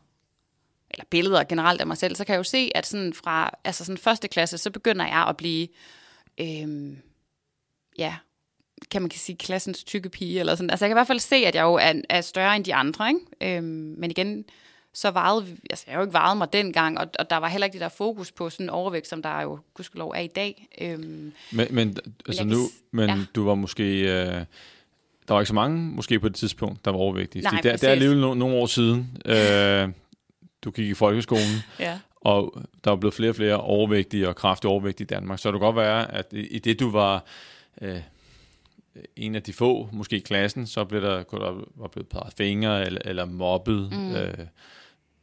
eller 0.90 1.04
billeder 1.10 1.44
generelt 1.44 1.80
af 1.80 1.86
mig 1.86 1.96
selv, 1.96 2.16
så 2.16 2.24
kan 2.24 2.32
jeg 2.32 2.38
jo 2.38 2.44
se, 2.44 2.70
at 2.74 2.86
sådan 2.86 3.14
fra 3.14 3.50
altså 3.64 3.84
sådan 3.84 3.98
første 3.98 4.28
klasse, 4.28 4.58
så 4.58 4.70
begynder 4.70 5.06
jeg 5.06 5.26
at 5.28 5.36
blive, 5.36 5.68
øh, 6.40 6.96
ja, 7.98 8.16
kan 8.90 9.02
man 9.02 9.08
kan 9.08 9.20
sige, 9.20 9.36
klassens 9.36 9.84
tykke 9.84 10.08
pige, 10.08 10.40
eller 10.40 10.54
sådan. 10.54 10.70
Altså, 10.70 10.84
jeg 10.84 10.90
kan 10.90 10.94
i 10.94 10.98
hvert 10.98 11.06
fald 11.06 11.18
se, 11.18 11.36
at 11.36 11.54
jeg 11.54 11.62
jo 11.62 11.74
er, 11.74 11.92
er 12.08 12.20
større 12.20 12.56
end 12.56 12.64
de 12.64 12.74
andre, 12.74 13.08
ikke? 13.08 13.56
Øh, 13.56 13.62
men 13.62 14.10
igen, 14.10 14.44
så 14.94 15.10
vejede, 15.10 15.44
vi- 15.46 15.56
altså 15.70 15.84
jeg 15.86 15.92
har 15.94 16.00
jo 16.00 16.04
ikke 16.06 16.12
vejet 16.12 16.36
mig 16.36 16.52
dengang, 16.52 16.98
og, 16.98 17.06
og 17.18 17.30
der 17.30 17.36
var 17.36 17.48
heller 17.48 17.64
ikke 17.64 17.72
det 17.74 17.80
der 17.80 17.88
fokus 17.88 18.32
på 18.32 18.50
sådan 18.50 18.70
overvægt, 18.70 19.08
som 19.08 19.22
der 19.22 19.40
jo 19.40 19.58
gudskelov 19.74 20.10
er 20.10 20.20
i 20.20 20.26
dag. 20.26 20.68
Øhm, 20.80 21.32
Men, 21.52 21.66
men 21.70 21.96
altså 22.26 22.44
nu, 22.44 22.56
men 22.90 23.08
ja. 23.08 23.16
du 23.34 23.44
var 23.44 23.54
måske, 23.54 24.00
øh, 24.00 24.44
der 25.28 25.34
var 25.34 25.40
ikke 25.40 25.48
så 25.48 25.54
mange 25.54 25.78
måske 25.78 26.20
på 26.20 26.28
det 26.28 26.36
tidspunkt, 26.36 26.84
der 26.84 26.90
var 26.90 26.98
overvægtige. 26.98 27.42
Nej, 27.42 27.60
det, 27.62 27.72
det 27.80 27.84
er 27.84 27.92
alligevel 27.92 28.20
no, 28.20 28.34
nogle 28.34 28.56
år 28.56 28.66
siden, 28.66 29.18
øh, 29.24 29.88
du 30.64 30.70
gik 30.70 30.88
i 30.88 30.94
folkeskolen, 30.94 31.62
ja. 31.80 31.98
og 32.20 32.62
der 32.84 32.92
er 32.92 32.96
blevet 32.96 33.14
flere 33.14 33.30
og 33.30 33.36
flere 33.36 33.56
overvægtige 33.60 34.28
og 34.28 34.36
kraftigt 34.36 34.68
overvægtige 34.70 35.04
i 35.04 35.08
Danmark. 35.08 35.38
Så 35.38 35.48
det 35.48 35.60
kan 35.60 35.66
godt 35.66 35.76
være, 35.76 36.12
at 36.14 36.26
i, 36.32 36.46
i 36.46 36.58
det 36.58 36.80
du 36.80 36.90
var 36.90 37.24
øh, 37.80 38.00
en 39.16 39.34
af 39.34 39.42
de 39.42 39.52
få, 39.52 39.88
måske 39.92 40.16
i 40.16 40.20
klassen, 40.20 40.66
så 40.66 40.84
blev 40.84 41.02
der, 41.02 41.22
kunne 41.22 41.44
der 41.44 41.64
var 41.76 41.88
blevet 41.88 42.08
peget 42.08 42.32
fingre 42.36 42.86
eller, 42.86 43.00
eller 43.04 43.24
mobbet. 43.24 43.92
Mm. 43.92 44.14
Øh, 44.14 44.34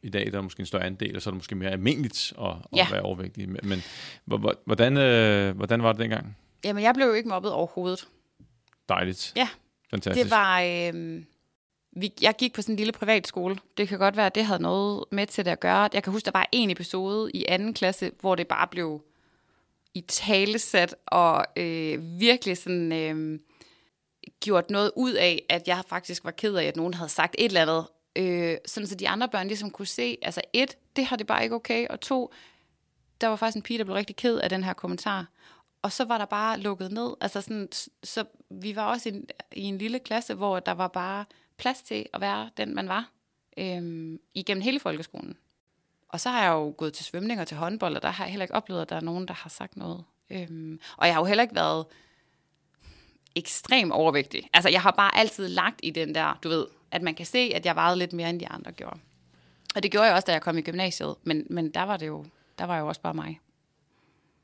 I 0.02 0.08
dag 0.08 0.32
der 0.32 0.38
er 0.38 0.42
måske 0.42 0.60
en 0.60 0.66
større 0.66 0.84
andel, 0.84 1.16
og 1.16 1.22
så 1.22 1.30
er 1.30 1.32
det 1.32 1.36
måske 1.38 1.54
mere 1.54 1.70
almindeligt 1.70 2.32
at, 2.40 2.46
at 2.46 2.54
Ja. 2.76 2.86
være 2.90 3.02
overvægtig. 3.02 3.48
Men, 3.48 3.60
men 3.62 3.82
hvor- 4.24 4.38
hvor- 4.38 4.58
hvordan, 4.64 4.96
øh, 4.96 5.56
hvordan 5.56 5.82
var 5.82 5.92
det 5.92 6.00
dengang? 6.00 6.36
Jamen, 6.64 6.82
jeg 6.82 6.94
blev 6.94 7.06
jo 7.06 7.12
ikke 7.12 7.28
mobbet 7.28 7.52
overhovedet. 7.52 8.08
Dejligt. 8.88 9.32
Ja, 9.36 9.48
Fantastisk. 9.90 10.24
Det 10.24 10.30
var... 10.30 10.60
Øh, 10.60 11.22
vi, 11.96 12.12
jeg 12.22 12.34
gik 12.38 12.52
på 12.54 12.62
sådan 12.62 12.72
en 12.72 12.76
lille 12.76 12.92
privatskole. 12.92 13.56
Det 13.76 13.88
kan 13.88 13.98
godt 13.98 14.16
være, 14.16 14.26
at 14.26 14.34
det 14.34 14.44
havde 14.44 14.62
noget 14.62 15.04
med 15.12 15.26
til 15.26 15.44
det 15.44 15.50
at 15.50 15.60
gøre. 15.60 15.88
Jeg 15.92 16.02
kan 16.02 16.12
huske, 16.12 16.24
der 16.26 16.30
var 16.34 16.48
en 16.52 16.70
episode 16.70 17.30
i 17.34 17.44
anden 17.48 17.74
klasse, 17.74 18.10
hvor 18.20 18.34
det 18.34 18.48
bare 18.48 18.66
blev 18.70 19.02
i 19.94 20.00
talesat 20.00 20.94
og 21.06 21.44
øh, 21.56 22.20
virkelig 22.20 22.56
sådan 22.58 22.92
øh, 22.92 23.38
gjort 24.40 24.70
noget 24.70 24.90
ud 24.96 25.12
af, 25.12 25.42
at 25.48 25.68
jeg 25.68 25.82
faktisk 25.88 26.24
var 26.24 26.30
ked 26.30 26.54
af, 26.54 26.64
at 26.64 26.76
nogen 26.76 26.94
havde 26.94 27.08
sagt 27.10 27.34
et 27.38 27.44
eller 27.44 27.62
andet. 27.62 27.86
Øh, 28.16 28.56
sådan 28.66 28.86
så 28.86 28.94
de 28.94 29.08
andre 29.08 29.28
børn 29.28 29.46
ligesom 29.46 29.70
kunne 29.70 29.86
se, 29.86 30.18
altså 30.22 30.40
et, 30.52 30.76
det 30.96 31.04
har 31.04 31.16
det 31.16 31.26
bare 31.26 31.42
ikke 31.42 31.54
okay, 31.54 31.86
og 31.88 32.00
to, 32.00 32.32
der 33.20 33.26
var 33.26 33.36
faktisk 33.36 33.56
en 33.56 33.62
pige, 33.62 33.78
der 33.78 33.84
blev 33.84 33.94
rigtig 33.94 34.16
ked 34.16 34.38
af 34.38 34.50
den 34.50 34.64
her 34.64 34.72
kommentar. 34.72 35.26
Og 35.82 35.92
så 35.92 36.04
var 36.04 36.18
der 36.18 36.24
bare 36.24 36.60
lukket 36.60 36.92
ned. 36.92 37.14
Altså 37.20 37.40
sådan, 37.40 37.68
så 38.04 38.24
vi 38.50 38.76
var 38.76 38.84
også 38.84 39.08
i 39.08 39.12
en, 39.12 39.28
i 39.52 39.62
en 39.62 39.78
lille 39.78 39.98
klasse, 39.98 40.34
hvor 40.34 40.60
der 40.60 40.72
var 40.72 40.88
bare 40.88 41.24
plads 41.56 41.82
til 41.82 42.06
at 42.14 42.20
være 42.20 42.50
den, 42.56 42.74
man 42.74 42.88
var, 42.88 43.10
øhm, 43.58 44.20
igennem 44.34 44.62
hele 44.62 44.80
folkeskolen. 44.80 45.36
Og 46.08 46.20
så 46.20 46.30
har 46.30 46.42
jeg 46.42 46.50
jo 46.50 46.74
gået 46.76 46.92
til 46.92 47.04
svømning 47.04 47.40
og 47.40 47.46
til 47.46 47.56
håndbold, 47.56 47.96
og 47.96 48.02
der 48.02 48.10
har 48.10 48.24
jeg 48.24 48.30
heller 48.30 48.44
ikke 48.44 48.54
oplevet, 48.54 48.82
at 48.82 48.88
der 48.88 48.96
er 48.96 49.00
nogen, 49.00 49.28
der 49.28 49.34
har 49.34 49.50
sagt 49.50 49.76
noget. 49.76 50.04
Øhm, 50.30 50.80
og 50.96 51.06
jeg 51.06 51.14
har 51.14 51.20
jo 51.20 51.24
heller 51.24 51.42
ikke 51.42 51.54
været 51.54 51.86
ekstrem 53.34 53.92
overvægtig. 53.92 54.48
Altså, 54.52 54.68
jeg 54.68 54.82
har 54.82 54.90
bare 54.90 55.16
altid 55.16 55.48
lagt 55.48 55.80
i 55.82 55.90
den 55.90 56.14
der, 56.14 56.38
du 56.42 56.48
ved, 56.48 56.66
at 56.92 57.02
man 57.02 57.14
kan 57.14 57.26
se, 57.26 57.52
at 57.54 57.66
jeg 57.66 57.74
vejede 57.74 57.96
lidt 57.98 58.12
mere, 58.12 58.30
end 58.30 58.40
de 58.40 58.48
andre 58.48 58.72
gjorde. 58.72 58.98
Og 59.76 59.82
det 59.82 59.90
gjorde 59.90 60.06
jeg 60.06 60.14
også, 60.14 60.26
da 60.26 60.32
jeg 60.32 60.42
kom 60.42 60.58
i 60.58 60.62
gymnasiet, 60.62 61.14
men, 61.24 61.46
men 61.50 61.70
der 61.70 61.82
var 61.82 61.96
det 61.96 62.06
jo, 62.06 62.24
der 62.58 62.64
var 62.64 62.78
jo 62.78 62.86
også 62.86 63.00
bare 63.00 63.14
mig. 63.14 63.40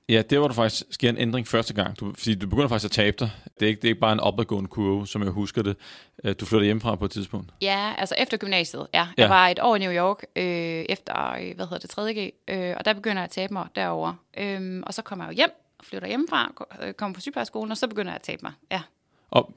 Ja, 0.09 0.22
det 0.30 0.40
var 0.40 0.46
der 0.46 0.54
faktisk 0.54 0.85
sker 0.90 1.09
en 1.11 1.18
ændring 1.18 1.48
første 1.48 1.74
gang. 1.74 2.00
Du, 2.00 2.12
fordi 2.14 2.35
du 2.35 2.46
begynder 2.48 2.68
faktisk 2.68 2.85
at 2.85 2.90
tabe 2.90 3.16
dig. 3.20 3.30
Det 3.61 3.66
er 3.66 3.68
ikke, 3.68 3.80
det 3.82 3.88
er 3.88 3.90
ikke 3.90 4.00
bare 4.00 4.12
en 4.12 4.20
opadgående 4.20 4.68
kurve, 4.68 5.06
som 5.06 5.22
jeg 5.22 5.30
husker 5.30 5.62
det. 5.62 5.76
Øh, 6.24 6.35
Du 6.40 6.46
flytter 6.46 6.64
hjemmefra 6.64 6.94
på 6.96 7.04
et 7.04 7.11
tidspunkt. 7.11 7.50
Ja, 7.61 7.92
altså 7.98 8.14
efter 8.18 8.37
gymnasiet, 8.37 8.87
ja. 8.94 8.98
Ja. 8.98 9.22
Jeg 9.22 9.30
var 9.30 9.48
et 9.48 9.59
år 9.62 9.76
i 9.76 9.78
New 9.78 9.92
York, 9.92 10.22
øh, 10.37 10.44
efter, 10.88 11.32
øh, 11.32 11.56
hvad 11.56 11.66
hedder 11.66 11.78
det, 11.78 11.98
3.G, 11.98 12.32
øh, 12.48 12.74
og 12.78 12.85
der 12.85 12.92
begynder 12.92 13.16
jeg 13.16 13.24
at 13.24 13.30
tabe 13.30 13.52
mig 13.52 13.68
derover. 13.76 14.12
Øhm, 14.38 14.82
og 14.87 14.94
så 14.94 15.02
kommer 15.02 15.24
jeg 15.24 15.32
jo 15.32 15.37
hjem, 15.37 15.50
flytter 15.82 16.09
hjemmefra, 16.09 16.52
øh, 16.82 16.92
kommer 16.94 17.14
på 17.14 17.20
sygeplejeskolen, 17.20 17.70
og 17.70 17.76
så 17.76 17.88
begynder 17.88 18.11
jeg 18.12 18.16
at 18.16 18.22
tabe 18.22 18.40
mig, 18.42 18.52
ja. 18.70 18.82
Og 19.30 19.54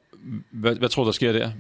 hvad, 0.52 0.76
hvad 0.76 0.90
tror 0.90 1.04
du, 1.04 1.08
der 1.08 1.12
sker 1.12 1.32
der? 1.32 1.52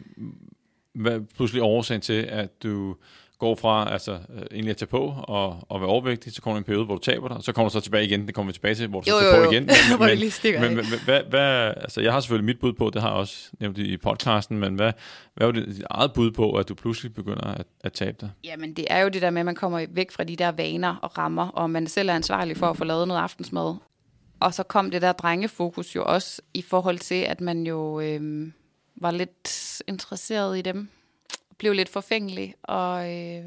Hvad 0.95 1.12
er 1.12 1.19
pludselig 1.36 1.63
årsagen 1.63 2.02
til, 2.02 2.13
at 2.30 2.63
du 2.63 2.95
går 3.39 3.56
fra 3.56 3.93
altså, 3.93 4.12
øh, 4.12 4.41
egentlig 4.52 4.69
at 4.71 4.78
tage 4.78 4.88
på 4.88 5.13
og, 5.23 5.65
og 5.69 5.82
være 5.82 5.89
overvægtig, 5.89 6.34
så 6.34 6.41
kommer 6.41 6.56
der 6.56 6.58
en 6.58 6.63
periode, 6.63 6.86
hvor 6.86 6.95
du 6.95 7.02
taber 7.02 7.28
dig, 7.28 7.38
og 7.38 7.43
så 7.43 7.52
kommer 7.52 7.69
du 7.69 7.73
så 7.73 7.80
tilbage 7.80 8.06
igen, 8.06 8.28
det 8.28 8.36
kommer 8.36 8.52
vi 8.52 8.54
tilbage 8.54 8.75
til, 8.75 8.88
hvor 8.88 8.99
du 9.02 9.06
så 9.06 9.15
Jo, 9.15 9.19
tager 9.19 9.36
jo, 9.36 9.41
på 9.41 9.45
jo. 9.45 9.52
igen. 9.52 9.69
Hvor 9.97 10.08
det 10.08 10.17
lige 10.17 10.60
men, 10.60 10.75
men 10.75 10.86
hvad, 11.06 11.21
hvad, 11.30 11.73
altså, 11.78 12.02
jeg 12.02 12.13
har 12.13 12.19
selvfølgelig 12.19 12.45
mit 12.45 12.60
bud 12.60 12.73
på, 12.73 12.89
det 12.93 13.02
har 13.02 13.10
jeg 13.10 13.17
også 13.17 13.49
nævnt 13.60 13.78
i 13.78 13.97
podcasten, 13.97 14.60
men 14.60 14.75
hvad, 14.75 14.91
hvad 15.36 15.54
det, 15.54 15.67
dit 15.67 15.84
eget 15.89 16.13
bud 16.13 16.32
på, 16.32 16.54
at 16.54 16.69
du 16.69 16.75
pludselig 16.75 17.13
begynder 17.13 17.47
at, 17.47 17.65
at 17.84 17.93
tabe 17.93 18.17
dig? 18.21 18.30
Jamen, 18.43 18.73
det 18.73 18.86
er 18.89 18.99
jo 18.99 19.10
det 19.10 19.21
der 19.21 19.30
med, 19.30 19.39
at 19.39 19.45
man 19.45 19.56
kommer 19.56 19.86
væk 19.89 20.12
fra 20.12 20.23
de 20.23 20.36
der 20.36 20.52
vaner 20.52 20.95
og 20.95 21.17
rammer, 21.17 21.47
og 21.47 21.69
man 21.69 21.88
selv 21.88 22.10
er 22.10 22.13
ansvarlig 22.13 22.58
for 22.58 22.67
at 22.67 22.78
få 22.78 22.84
lavet 22.84 23.08
noget 23.08 23.21
aftensmad. 23.21 23.75
Og 24.39 24.54
så 24.54 24.63
kom 24.63 24.91
det 24.91 25.02
der 25.02 25.12
drengefokus 25.12 25.95
jo 25.95 26.04
også 26.06 26.41
i 26.54 26.62
forhold 26.62 26.97
til, 26.97 27.15
at 27.15 27.41
man 27.41 27.63
jo 27.67 27.99
øh, 27.99 28.52
var 29.00 29.12
lidt 29.12 29.82
interesseret 29.88 30.58
i 30.58 30.62
dem, 30.62 30.90
blev 31.58 31.74
lidt 31.74 31.90
forfængelig, 31.90 32.56
og, 32.64 33.16
øh, 33.16 33.46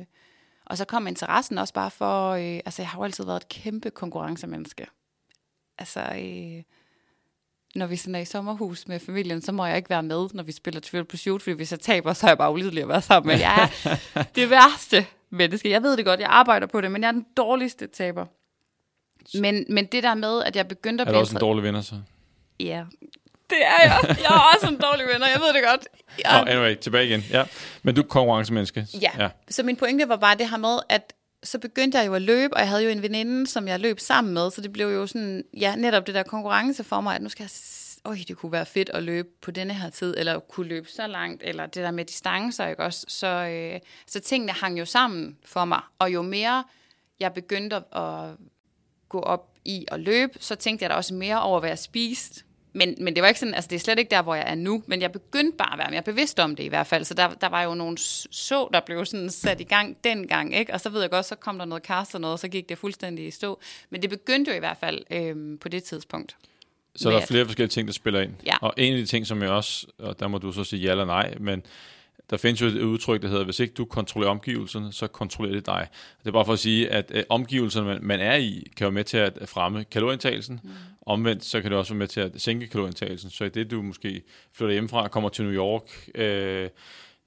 og 0.66 0.78
så 0.78 0.84
kom 0.84 1.06
interessen 1.06 1.58
også 1.58 1.74
bare 1.74 1.90
for, 1.90 2.30
øh, 2.30 2.60
altså 2.64 2.82
jeg 2.82 2.88
har 2.88 2.98
jo 2.98 3.04
altid 3.04 3.24
været 3.24 3.36
et 3.36 3.48
kæmpe 3.48 3.90
konkurrencemenneske. 3.90 4.86
Altså, 5.78 6.00
øh, 6.00 6.62
når 7.74 7.86
vi 7.86 7.96
sådan 7.96 8.14
er 8.14 8.18
i 8.18 8.24
sommerhus 8.24 8.88
med 8.88 9.00
familien, 9.00 9.42
så 9.42 9.52
må 9.52 9.66
jeg 9.66 9.76
ikke 9.76 9.90
være 9.90 10.02
med, 10.02 10.28
når 10.34 10.42
vi 10.42 10.52
spiller 10.52 10.80
Trivial 10.80 11.04
Pursuit, 11.04 11.42
fordi 11.42 11.56
hvis 11.56 11.72
jeg 11.72 11.80
taber, 11.80 12.12
så 12.12 12.26
er 12.26 12.30
jeg 12.30 12.38
bare 12.38 12.52
ulidelig 12.52 12.82
at 12.82 12.88
være 12.88 13.02
sammen 13.02 13.28
med. 13.32 13.40
Jeg 13.40 13.70
er 13.84 14.24
det 14.36 14.50
værste 14.50 15.06
menneske. 15.30 15.70
Jeg 15.70 15.82
ved 15.82 15.96
det 15.96 16.04
godt, 16.04 16.20
jeg 16.20 16.28
arbejder 16.28 16.66
på 16.66 16.80
det, 16.80 16.90
men 16.92 17.02
jeg 17.02 17.08
er 17.08 17.12
den 17.12 17.26
dårligste 17.36 17.86
taber. 17.86 18.26
Men, 19.40 19.64
men 19.68 19.86
det 19.86 20.02
der 20.02 20.14
med, 20.14 20.42
at 20.42 20.56
jeg 20.56 20.68
begyndte 20.68 21.02
at 21.02 21.08
Er 21.08 21.12
du 21.12 21.14
blive... 21.14 21.20
også 21.20 21.36
en 21.36 21.40
dårlig 21.40 21.64
vinder 21.64 21.80
så? 21.80 22.00
Ja, 22.60 22.84
det 23.54 23.62
er 23.66 23.82
jeg. 23.82 24.16
Jeg 24.24 24.30
er 24.36 24.54
også 24.54 24.68
en 24.68 24.80
dårlig 24.80 25.06
venner, 25.06 25.26
jeg 25.26 25.40
ved 25.40 25.54
det 25.54 25.62
godt. 25.68 25.88
Jeg, 26.24 26.44
Nå, 26.44 26.50
anyway, 26.50 26.76
tilbage 26.76 27.06
igen. 27.06 27.24
Ja. 27.30 27.44
Men 27.82 27.94
du 27.94 28.02
er 28.02 28.06
konkurrencemenneske. 28.06 28.86
Ja. 29.02 29.10
ja. 29.18 29.28
Så 29.50 29.62
min 29.62 29.76
pointe 29.76 30.08
var 30.08 30.16
bare 30.16 30.36
det 30.36 30.50
her 30.50 30.56
med, 30.56 30.78
at 30.88 31.12
så 31.42 31.58
begyndte 31.58 31.98
jeg 31.98 32.06
jo 32.06 32.14
at 32.14 32.22
løbe, 32.22 32.54
og 32.54 32.60
jeg 32.60 32.68
havde 32.68 32.82
jo 32.84 32.90
en 32.90 33.02
veninde, 33.02 33.46
som 33.46 33.68
jeg 33.68 33.80
løb 33.80 34.00
sammen 34.00 34.34
med, 34.34 34.50
så 34.50 34.60
det 34.60 34.72
blev 34.72 34.86
jo 34.86 35.06
sådan, 35.06 35.44
ja, 35.56 35.76
netop 35.76 36.06
det 36.06 36.14
der 36.14 36.22
konkurrence 36.22 36.84
for 36.84 37.00
mig, 37.00 37.14
at 37.14 37.22
nu 37.22 37.28
skal 37.28 37.42
jeg, 37.42 37.50
øj, 38.04 38.16
det 38.28 38.36
kunne 38.36 38.52
være 38.52 38.66
fedt 38.66 38.90
at 38.90 39.02
løbe 39.02 39.28
på 39.42 39.50
denne 39.50 39.74
her 39.74 39.90
tid, 39.90 40.14
eller 40.18 40.38
kunne 40.38 40.68
løbe 40.68 40.88
så 40.88 41.06
langt, 41.06 41.42
eller 41.44 41.66
det 41.66 41.82
der 41.84 41.90
med 41.90 42.04
distancer, 42.04 42.66
ikke 42.66 42.82
også? 42.82 43.04
Så, 43.08 43.26
øh, 43.26 43.80
så 44.06 44.20
tingene 44.20 44.52
hang 44.52 44.78
jo 44.78 44.84
sammen 44.84 45.36
for 45.44 45.64
mig, 45.64 45.80
og 45.98 46.12
jo 46.12 46.22
mere 46.22 46.64
jeg 47.20 47.32
begyndte 47.32 47.76
at, 47.76 47.82
at 48.02 48.36
gå 49.08 49.20
op 49.20 49.48
i 49.64 49.86
at 49.88 50.00
løbe, 50.00 50.32
så 50.40 50.54
tænkte 50.54 50.82
jeg 50.82 50.90
da 50.90 50.94
også 50.94 51.14
mere 51.14 51.42
over, 51.42 51.60
hvad 51.60 51.70
jeg 51.70 51.78
spiste. 51.78 52.44
Men, 52.72 52.94
men 53.00 53.14
det 53.14 53.22
var 53.22 53.28
ikke 53.28 53.40
sådan, 53.40 53.54
altså 53.54 53.68
det 53.68 53.76
er 53.76 53.80
slet 53.80 53.98
ikke 53.98 54.10
der, 54.10 54.22
hvor 54.22 54.34
jeg 54.34 54.44
er 54.46 54.54
nu, 54.54 54.82
men 54.86 55.00
jeg 55.00 55.12
begyndte 55.12 55.56
bare 55.56 55.72
at 55.72 55.78
være 55.78 55.90
mere 55.90 56.02
bevidst 56.02 56.40
om 56.40 56.56
det 56.56 56.64
i 56.64 56.68
hvert 56.68 56.86
fald. 56.86 57.04
Så 57.04 57.14
der, 57.14 57.28
der 57.28 57.48
var 57.48 57.62
jo 57.62 57.74
nogle 57.74 57.98
så, 57.98 58.68
der 58.72 58.80
blev 58.80 59.06
sådan 59.06 59.30
sat 59.30 59.60
i 59.60 59.64
gang 59.64 59.96
dengang, 60.04 60.56
ikke? 60.56 60.74
Og 60.74 60.80
så 60.80 60.88
ved 60.88 61.00
jeg 61.00 61.10
godt, 61.10 61.26
så 61.26 61.34
kom 61.34 61.58
der 61.58 61.64
noget 61.64 61.82
kast 61.82 62.14
og 62.14 62.20
noget, 62.20 62.32
og 62.32 62.38
så 62.38 62.48
gik 62.48 62.68
det 62.68 62.78
fuldstændig 62.78 63.26
i 63.26 63.30
stå. 63.30 63.60
Men 63.90 64.02
det 64.02 64.10
begyndte 64.10 64.50
jo 64.50 64.56
i 64.56 64.58
hvert 64.58 64.76
fald 64.76 65.02
øhm, 65.10 65.58
på 65.58 65.68
det 65.68 65.82
tidspunkt. 65.82 66.36
Så 66.96 67.10
der 67.10 67.16
er 67.16 67.26
flere 67.26 67.44
forskellige 67.44 67.70
ting, 67.70 67.88
der 67.88 67.92
spiller 67.92 68.20
ind. 68.20 68.32
Ja. 68.46 68.56
Og 68.60 68.74
en 68.76 68.92
af 68.92 68.98
de 68.98 69.06
ting, 69.06 69.26
som 69.26 69.42
jeg 69.42 69.50
også, 69.50 69.86
og 69.98 70.20
der 70.20 70.28
må 70.28 70.38
du 70.38 70.52
så 70.52 70.64
sige 70.64 70.82
ja 70.82 70.90
eller 70.90 71.04
nej, 71.04 71.34
men 71.40 71.62
der 72.30 72.36
findes 72.36 72.62
jo 72.62 72.66
et 72.66 72.82
udtryk, 72.82 73.22
der 73.22 73.28
hedder, 73.28 73.44
hvis 73.44 73.60
ikke 73.60 73.74
du 73.74 73.84
kontrollerer 73.84 74.30
omgivelserne, 74.30 74.92
så 74.92 75.06
kontrollerer 75.06 75.54
det 75.54 75.66
dig. 75.66 75.88
Det 76.20 76.28
er 76.28 76.32
bare 76.32 76.44
for 76.44 76.52
at 76.52 76.58
sige, 76.58 76.90
at 76.90 77.12
øh, 77.14 77.24
omgivelserne, 77.28 77.86
man, 77.86 77.98
man 78.02 78.20
er 78.20 78.36
i, 78.36 78.66
kan 78.76 78.84
være 78.84 78.92
med 78.92 79.04
til 79.04 79.16
at 79.16 79.48
fremme 79.48 79.84
kalorieindtagelsen. 79.84 80.60
Mm. 80.62 80.70
Omvendt, 81.06 81.44
så 81.44 81.60
kan 81.60 81.70
det 81.70 81.78
også 81.78 81.92
være 81.92 81.98
med 81.98 82.08
til 82.08 82.20
at 82.20 82.40
sænke 82.40 82.66
kalorieindtagelsen. 82.66 83.30
Så 83.30 83.48
det, 83.48 83.70
du 83.70 83.82
måske 83.82 84.22
flytter 84.52 84.72
hjemmefra, 84.72 85.08
kommer 85.08 85.28
til 85.28 85.44
New 85.44 85.54
York, 85.54 86.08
øh, 86.14 86.68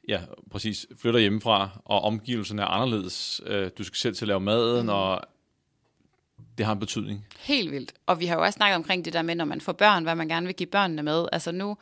ja, 0.08 0.20
præcis, 0.52 0.86
flytter 1.02 1.20
hjemmefra, 1.20 1.70
og 1.86 2.02
omgivelserne 2.02 2.62
er 2.62 2.66
anderledes. 2.66 3.42
Øh, 3.46 3.70
du 3.78 3.84
skal 3.84 3.98
selv 3.98 4.16
til 4.16 4.26
at 4.26 4.28
lave 4.28 4.40
maden, 4.40 4.84
mm. 4.84 4.90
og 4.90 5.22
det 6.58 6.66
har 6.66 6.74
en 6.74 6.80
betydning. 6.80 7.28
Helt 7.40 7.72
vildt. 7.72 7.94
Og 8.06 8.20
vi 8.20 8.26
har 8.26 8.36
jo 8.36 8.42
også 8.42 8.58
snakket 8.58 8.76
omkring 8.76 9.06
det 9.06 9.14
der 9.14 9.22
med, 9.22 9.36
når 9.36 9.46
man 9.46 9.62
får 9.62 9.74
børn, 9.74 10.04
hvad 10.04 10.16
man 10.16 10.28
gerne 10.28 10.46
vil 10.46 10.56
give 10.56 10.68
børnene 10.68 11.04
med. 11.04 11.26
Altså 11.32 11.52
nu, 11.52 11.78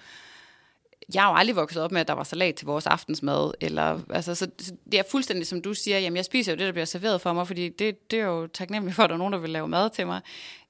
jeg 1.13 1.23
har 1.23 1.29
jo 1.29 1.35
aldrig 1.35 1.55
vokset 1.55 1.81
op 1.81 1.91
med, 1.91 2.01
at 2.01 2.07
der 2.07 2.13
var 2.13 2.23
salat 2.23 2.55
til 2.55 2.65
vores 2.65 2.87
aftensmad. 2.87 3.51
Eller, 3.61 3.99
altså, 4.09 4.35
så, 4.35 4.47
det 4.91 4.99
er 4.99 5.03
fuldstændig 5.11 5.47
som 5.47 5.61
du 5.61 5.73
siger, 5.73 5.99
jamen 5.99 6.17
jeg 6.17 6.25
spiser 6.25 6.51
jo 6.51 6.57
det, 6.57 6.65
der 6.65 6.71
bliver 6.71 6.85
serveret 6.85 7.21
for 7.21 7.33
mig, 7.33 7.47
fordi 7.47 7.69
det, 7.69 8.11
det 8.11 8.19
er 8.19 8.25
jo 8.25 8.47
taknemmeligt 8.47 8.95
for, 8.95 9.03
at 9.03 9.09
der 9.09 9.13
er 9.13 9.17
nogen, 9.17 9.33
der 9.33 9.39
vil 9.39 9.49
lave 9.49 9.67
mad 9.67 9.89
til 9.89 10.07
mig. 10.07 10.21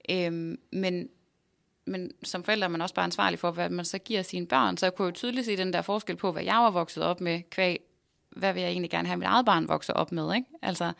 Øhm, 0.10 0.58
men, 0.72 1.10
men 1.86 2.12
som 2.24 2.44
forældre 2.44 2.66
er 2.66 2.70
man 2.70 2.82
også 2.82 2.96
bare 2.96 3.06
ansvarlig 3.06 3.40
for, 3.40 3.52
hvad 3.52 3.70
man 3.70 3.86
så 3.86 3.98
giver 3.98 4.22
sine 4.22 4.48
børn. 4.48 4.78
Så 4.78 4.86
jeg 4.86 4.96
kunne 4.96 5.06
jo 5.06 5.12
tydeligt 5.12 5.46
se 5.46 5.58
den 5.58 5.74
der 5.74 5.82
forskel 5.82 6.16
på, 6.16 6.32
hvad 6.32 6.44
jeg 6.44 6.56
var 6.56 6.72
vokset 6.72 7.04
op 7.04 7.22
med, 7.22 7.42
kvæg, 7.52 7.80
hvad 8.30 8.54
vil 8.54 8.62
jeg 8.62 8.70
egentlig 8.70 8.92
gerne 8.92 9.08
have, 9.08 9.18
mit 9.18 9.28
eget 9.28 9.46
barn 9.46 9.68
vokser 9.68 9.94
op 9.94 10.12
med. 10.12 10.36
Ikke? 10.36 10.48
Altså, 10.62 10.92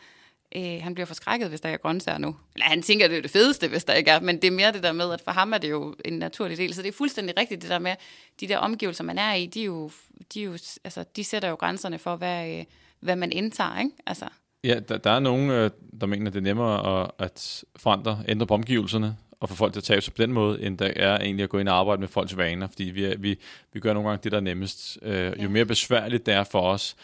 øh, 0.56 0.84
han 0.84 0.94
bliver 0.94 1.06
forskrækket, 1.06 1.50
hvis 1.50 1.62
der 1.62 1.70
er 1.70 1.78
grøntsager 1.78 2.18
nu. 2.18 2.36
Eller 2.56 2.66
han 2.66 2.82
tænker, 2.82 3.08
det 3.08 3.18
er 3.18 3.22
det 3.22 3.32
fedeste, 3.32 3.68
hvis 3.68 3.84
der 3.84 3.94
ikke 3.94 4.12
er, 4.12 4.20
men 4.20 4.36
det 4.36 4.48
er 4.48 4.52
mere 4.52 4.72
det 4.72 4.84
der 4.84 4.92
med, 4.92 5.12
at 5.14 5.22
for 5.22 5.32
ham 5.32 5.54
er 5.54 5.58
det 5.58 5.70
jo 5.70 5.96
en 6.06 6.14
naturlig 6.14 6.58
del. 6.58 6.74
Så 6.74 6.82
det 6.82 6.88
er 6.88 6.94
fuldstændig 6.94 7.38
rigtigt, 7.38 7.62
det 7.62 7.70
der 7.70 7.80
med, 7.80 7.96
de 8.40 8.48
der 8.48 8.58
omgivelser, 8.58 9.04
man 9.04 9.18
er 9.18 9.34
i, 9.34 9.46
de, 9.46 9.62
er 9.62 9.66
jo, 9.66 9.92
de, 10.34 10.42
er 10.42 10.46
jo, 10.46 10.52
altså, 10.84 11.06
de 11.16 11.24
sætter 11.24 11.50
jo 11.50 11.56
grænserne 11.56 12.00
for, 12.00 12.16
hvad, 12.16 12.58
øh, 12.58 12.64
hvad 13.00 13.16
man 13.16 13.32
indtager. 13.32 13.80
Ikke? 13.80 13.92
Altså. 14.06 14.26
Ja, 14.64 14.80
der, 14.80 14.98
der 14.98 15.12
er 15.12 15.20
nogen, 15.20 15.50
øh, 15.50 15.72
der 16.02 16.08
mener, 16.08 16.32
det 16.32 16.38
er 16.38 16.44
nemmere 16.44 17.02
at, 17.02 17.12
at 17.20 17.64
forandre, 17.76 18.24
ændre 18.28 18.48
på 18.48 18.54
omgivelserne, 18.54 19.18
og 19.44 19.50
få 19.50 19.56
folk 19.56 19.74
til 19.74 19.80
at 19.80 19.84
tabe 19.84 20.02
sig 20.02 20.14
på 20.14 20.22
den 20.22 20.34
måde, 20.34 20.62
end 20.62 20.78
der 20.78 20.92
er 20.96 21.18
egentlig 21.18 21.44
at 21.44 21.50
gå 21.50 21.60
ind 21.60 21.70
og 21.70 21.76
arbejde 21.76 22.00
med 22.00 22.08
folks 22.08 22.38
vaner, 22.38 22.68
fordi 22.68 22.84
vi, 22.84 23.04
er, 23.04 23.18
vi, 23.18 23.40
vi 23.74 23.80
gør 23.80 23.94
nogle 23.94 24.10
gange 24.10 24.24
det, 24.24 24.32
der 24.32 24.38
er 24.38 24.42
nemmest. 24.42 25.00
Øh, 25.02 25.44
jo 25.44 25.50
mere 25.50 25.66
besværligt 25.66 26.26
det 26.26 26.34
er 26.34 26.44
for 26.44 26.62
os, 26.62 26.96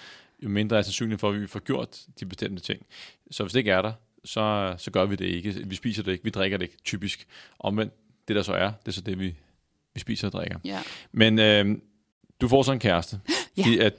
jo 0.43 0.49
mindre 0.49 0.77
er 0.77 0.81
sandsynligt 0.81 1.21
for, 1.21 1.29
at 1.29 1.41
vi 1.41 1.47
får 1.47 1.59
gjort 1.59 1.99
de 2.19 2.25
bestemte 2.25 2.61
ting. 2.61 2.85
Så 3.31 3.43
hvis 3.43 3.53
det 3.53 3.59
ikke 3.59 3.71
er 3.71 3.81
der, 3.81 3.93
så, 4.25 4.75
så 4.77 4.91
gør 4.91 5.05
vi 5.05 5.15
det 5.15 5.25
ikke. 5.25 5.51
Vi 5.65 5.75
spiser 5.75 6.03
det 6.03 6.11
ikke, 6.11 6.23
vi 6.23 6.29
drikker 6.29 6.57
det 6.57 6.65
ikke, 6.65 6.77
typisk. 6.85 7.27
men 7.73 7.91
det 8.27 8.35
der 8.35 8.41
så 8.41 8.53
er, 8.53 8.71
det 8.71 8.87
er 8.87 8.91
så 8.91 9.01
det, 9.01 9.19
vi, 9.19 9.35
vi 9.93 9.99
spiser 9.99 10.27
og 10.27 10.33
drikker. 10.33 10.59
Ja. 10.65 10.79
Men 11.11 11.39
øh, 11.39 11.77
du 12.41 12.47
får 12.47 12.63
så 12.63 12.71
en 12.71 12.79
kæreste. 12.79 13.19
Ja. 13.57 13.63
Fordi 13.63 13.79
at 13.79 13.93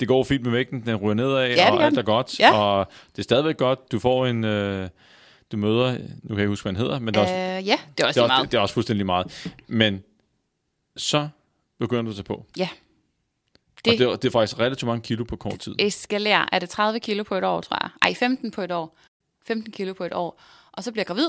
det 0.00 0.08
går 0.08 0.24
fint 0.24 0.42
med 0.42 0.50
vægten, 0.50 0.86
den 0.86 0.96
ryger 0.96 1.14
nedad, 1.14 1.46
Ja, 1.48 1.54
det 1.54 1.70
og 1.70 1.84
alt 1.84 1.98
er 1.98 2.02
godt. 2.02 2.40
Ja. 2.40 2.58
Og 2.58 2.86
det 3.12 3.18
er 3.18 3.22
stadigvæk 3.22 3.56
godt. 3.56 3.92
Du 3.92 3.98
får 3.98 4.26
en... 4.26 4.44
Øh, 4.44 4.88
du 5.52 5.56
møder, 5.56 5.92
nu 5.92 5.98
kan 5.98 6.30
jeg 6.30 6.38
ikke 6.38 6.48
huske, 6.48 6.64
hvad 6.64 6.72
han 6.72 6.80
hedder, 6.82 6.98
men 6.98 7.14
det 7.14 7.16
er, 7.16 7.22
også, 7.22 7.34
Øh, 7.34 7.38
ja, 7.40 7.54
det 7.56 7.66
er 7.66 7.76
også 7.76 7.80
det, 7.98 8.02
er 8.02 8.06
også, 8.06 8.26
meget. 8.26 8.52
det 8.52 8.58
er 8.58 8.60
også 8.60 8.74
fuldstændig 8.74 9.06
meget. 9.06 9.52
Men 9.66 10.02
så 10.96 11.28
begynder 11.78 12.02
du 12.02 12.08
at 12.10 12.14
tage 12.16 12.24
på. 12.24 12.46
Ja. 12.58 12.68
Det, 13.84 13.92
og 13.92 13.98
det, 13.98 14.06
er- 14.06 14.16
det 14.16 14.24
er 14.28 14.30
faktisk 14.32 14.58
relativt 14.58 14.86
mange 14.86 15.02
kilo 15.02 15.24
på 15.24 15.36
kort 15.36 15.58
tid. 15.58 15.74
Eskalerer. 15.78 16.46
Er 16.52 16.58
det 16.58 16.68
30 16.70 17.00
kilo 17.00 17.22
på 17.22 17.34
et 17.34 17.44
år, 17.44 17.60
tror 17.60 17.78
jeg? 17.82 17.90
Ej, 18.02 18.14
15 18.14 18.50
på 18.50 18.62
et 18.62 18.72
år. 18.72 18.96
15 19.46 19.72
kilo 19.72 19.92
på 19.92 20.04
et 20.04 20.12
år. 20.12 20.40
Og 20.72 20.84
så 20.84 20.92
bliver 20.92 21.00
jeg 21.00 21.06
gravid. 21.06 21.28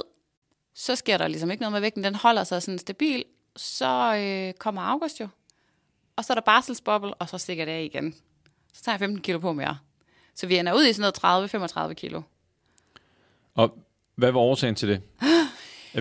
Så 0.76 0.96
sker 0.96 1.18
der 1.18 1.28
ligesom 1.28 1.52
ikke 1.52 1.62
noget 1.62 1.72
med 1.72 1.82
vægten. 1.82 2.04
Den 2.04 2.16
holder 2.16 2.44
sig 2.44 2.62
sådan 2.64 2.78
stabil. 2.80 3.24
Så 3.56 4.16
øh, 4.16 4.54
kommer 4.54 4.82
august 4.82 5.20
jo. 5.20 5.28
Og 6.16 6.26
så 6.26 6.34
er 6.34 6.36
der 6.36 6.42
barselsbobbel, 6.42 7.14
og 7.20 7.30
så 7.30 7.38
stikker 7.38 7.66
det 7.66 7.72
af 7.72 7.84
igen. 7.84 8.16
Så 8.74 8.84
tager 8.84 8.94
jeg 8.94 9.00
15 9.00 9.22
kilo 9.22 9.40
på 9.40 9.54
mere. 9.54 9.78
Så 10.36 10.48
vi 10.48 10.58
ender 10.58 10.74
ud 10.74 10.86
i 10.86 10.94
sådan 10.94 11.14
noget 11.24 11.90
30-35 11.90 11.94
kilo. 11.94 12.22
Og 13.56 13.78
hvad 14.16 14.32
var 14.32 14.40
årsagen 14.40 14.76
til 14.76 14.88
det? 14.90 15.02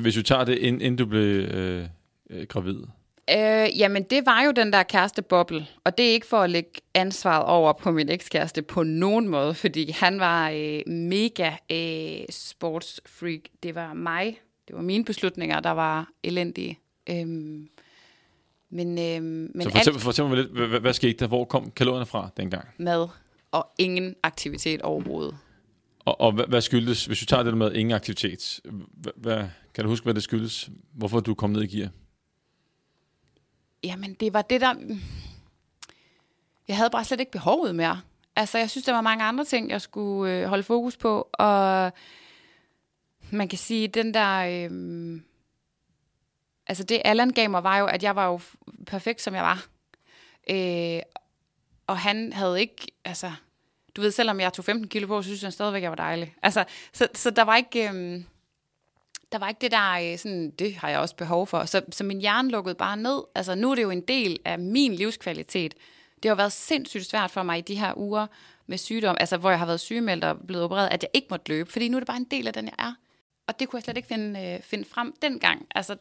Hvis 0.03 0.15
du 0.15 0.23
tager 0.23 0.45
det, 0.45 0.59
inden, 0.59 0.81
inden 0.83 0.97
du 0.99 1.07
blev 1.07 1.23
øh, 1.45 1.89
øh, 2.31 2.47
gravid. 2.47 2.83
Øh, 3.31 3.79
jamen, 3.79 4.03
det 4.03 4.27
var 4.27 4.43
jo 4.43 4.51
den 4.51 4.73
der 4.73 4.83
kæresteboble, 4.83 5.67
og 5.85 5.99
det 5.99 6.09
er 6.09 6.13
ikke 6.13 6.27
for 6.27 6.41
at 6.41 6.51
lægge 6.51 6.71
ansvaret 6.95 7.45
over 7.45 7.73
på 7.73 7.91
min 7.91 8.09
ekskæreste 8.09 8.63
på 8.63 8.83
nogen 8.83 9.29
måde, 9.29 9.55
fordi 9.55 9.91
han 9.91 10.21
var 10.21 10.51
øh, 10.51 10.81
mega 10.87 11.53
øh, 11.71 12.27
sportsfreak. 12.31 13.41
Det 13.63 13.75
var 13.75 13.93
mig, 13.93 14.41
det 14.69 14.77
var 14.77 14.83
mine 14.83 15.05
beslutninger, 15.05 15.61
der 15.61 15.71
var 15.71 16.09
elendige. 16.23 16.79
Øhm, 17.11 17.69
men 18.71 18.95
men, 18.95 19.51
men 19.55 19.63
Så 19.63 19.69
alt 19.69 19.85
fortæl, 19.85 20.01
fortæl 20.01 20.25
mig 20.25 20.37
lidt, 20.37 20.51
hvad, 20.51 20.81
hvad, 20.81 20.93
skete 20.93 21.13
der? 21.13 21.27
Hvor 21.27 21.45
kom 21.45 21.71
kalorierne 21.71 22.07
fra 22.07 22.29
dengang? 22.37 22.69
mad 22.79 23.09
og 23.53 23.69
ingen 23.79 24.15
aktivitet 24.23 24.83
overhovedet. 24.83 25.37
Og, 26.05 26.21
og 26.21 26.33
hvad, 26.33 26.45
hvad 26.49 26.61
skyldes, 26.61 27.07
hvis 27.07 27.19
du 27.19 27.27
tager 27.27 27.43
det 27.43 27.57
med 27.57 27.73
ingen 27.73 27.95
aktivitet, 27.95 28.61
hvad, 28.95 29.13
hvad, 29.17 29.45
kan 29.75 29.85
du 29.85 29.91
huske, 29.91 30.05
hvad 30.05 30.15
det 30.15 30.23
skyldes? 30.23 30.71
Hvorfor 30.93 31.21
du 31.21 31.35
kom 31.35 31.51
ned 31.51 31.63
i 31.63 31.67
gear? 31.67 31.89
Jamen, 33.85 34.15
det 34.15 34.33
var 34.33 34.43
det 34.43 34.61
der... 34.61 34.73
Mm, 34.73 35.01
jeg 36.69 36.77
havde 36.77 36.91
bare 36.91 37.05
slet 37.05 37.21
ikke 37.21 37.33
behovet 37.33 37.75
mere. 37.75 38.01
Altså, 38.37 38.59
jeg 38.59 38.71
synes, 38.71 38.85
der 38.85 38.93
var 38.93 39.01
mange 39.01 39.25
andre 39.25 39.45
ting, 39.45 39.71
jeg 39.71 39.81
skulle 39.81 40.33
øh, 40.33 40.47
holde 40.47 40.63
fokus 40.63 40.97
på, 40.97 41.29
og 41.33 41.93
man 43.31 43.49
kan 43.49 43.59
sige, 43.59 43.89
den 43.89 44.15
der... 44.15 44.37
Øh, 44.39 45.21
altså, 46.67 46.85
det 46.85 47.03
Allan 47.05 47.31
gav 47.31 47.51
mig, 47.51 47.65
var 47.65 47.79
jo, 47.79 47.87
at 47.87 48.03
jeg 48.03 48.17
var 48.17 48.27
jo 48.27 48.41
perfekt, 48.87 49.21
som 49.21 49.35
jeg 49.35 49.43
var. 49.43 49.67
Øh, 50.51 51.03
og 51.87 51.99
han 51.99 52.33
havde 52.33 52.61
ikke... 52.61 52.87
Altså, 53.05 53.33
du 53.97 54.01
ved, 54.01 54.11
selvom 54.11 54.41
jeg 54.41 54.53
tog 54.53 54.65
15 54.65 54.89
kilo 54.89 55.07
på, 55.07 55.23
så 55.23 55.27
synes 55.27 55.43
han 55.43 55.53
stadigvæk, 55.53 55.83
jeg 55.83 55.91
var 55.91 55.97
dejlig. 55.97 56.35
Altså, 56.43 56.65
så, 56.93 57.09
så 57.15 57.31
der 57.31 57.43
var 57.43 57.57
ikke... 57.57 57.91
Øh, 57.91 58.23
der 59.35 59.41
var 59.41 59.49
ikke 59.49 59.61
det 59.61 59.71
der, 59.71 60.13
øh, 60.13 60.19
sådan, 60.19 60.51
det 60.51 60.75
har 60.75 60.89
jeg 60.89 60.99
også 60.99 61.17
behov 61.17 61.47
for. 61.47 61.65
Så, 61.65 61.83
så 61.93 62.05
min 62.05 62.21
hjerne 62.21 62.51
lukkede 62.51 62.75
bare 62.75 62.97
ned. 62.97 63.23
Altså 63.35 63.55
nu 63.55 63.71
er 63.71 63.75
det 63.75 63.83
jo 63.83 63.91
en 63.91 64.01
del 64.01 64.39
af 64.45 64.59
min 64.59 64.95
livskvalitet. 64.95 65.75
Det 66.23 66.29
har 66.29 66.35
været 66.35 66.53
sindssygt 66.53 67.07
svært 67.07 67.31
for 67.31 67.43
mig 67.43 67.59
i 67.59 67.61
de 67.61 67.75
her 67.75 67.93
uger 67.99 68.27
med 68.67 68.79
sygdom, 68.79 69.17
altså 69.21 69.37
hvor 69.37 69.51
jeg 69.51 69.59
har 69.59 69.67
været 69.67 69.81
sygemeldt 69.81 70.25
og 70.25 70.37
blevet 70.47 70.65
opereret, 70.65 70.89
at 70.89 71.03
jeg 71.03 71.11
ikke 71.15 71.27
måtte 71.31 71.49
løbe, 71.49 71.73
fordi 71.73 71.89
nu 71.89 71.97
er 71.97 72.01
det 72.01 72.07
bare 72.07 72.17
en 72.17 72.27
del 72.31 72.47
af 72.47 72.53
den, 72.53 72.65
jeg 72.65 72.75
er. 72.79 72.95
Og 73.47 73.61
det 73.61 73.69
kunne 73.69 73.79
jeg 73.79 73.83
slet 73.83 73.97
ikke 73.97 74.09
finde, 74.09 74.41
øh, 74.41 74.63
finde 74.63 74.85
frem 74.85 75.15
dengang. 75.23 75.67
Altså, 75.75 75.97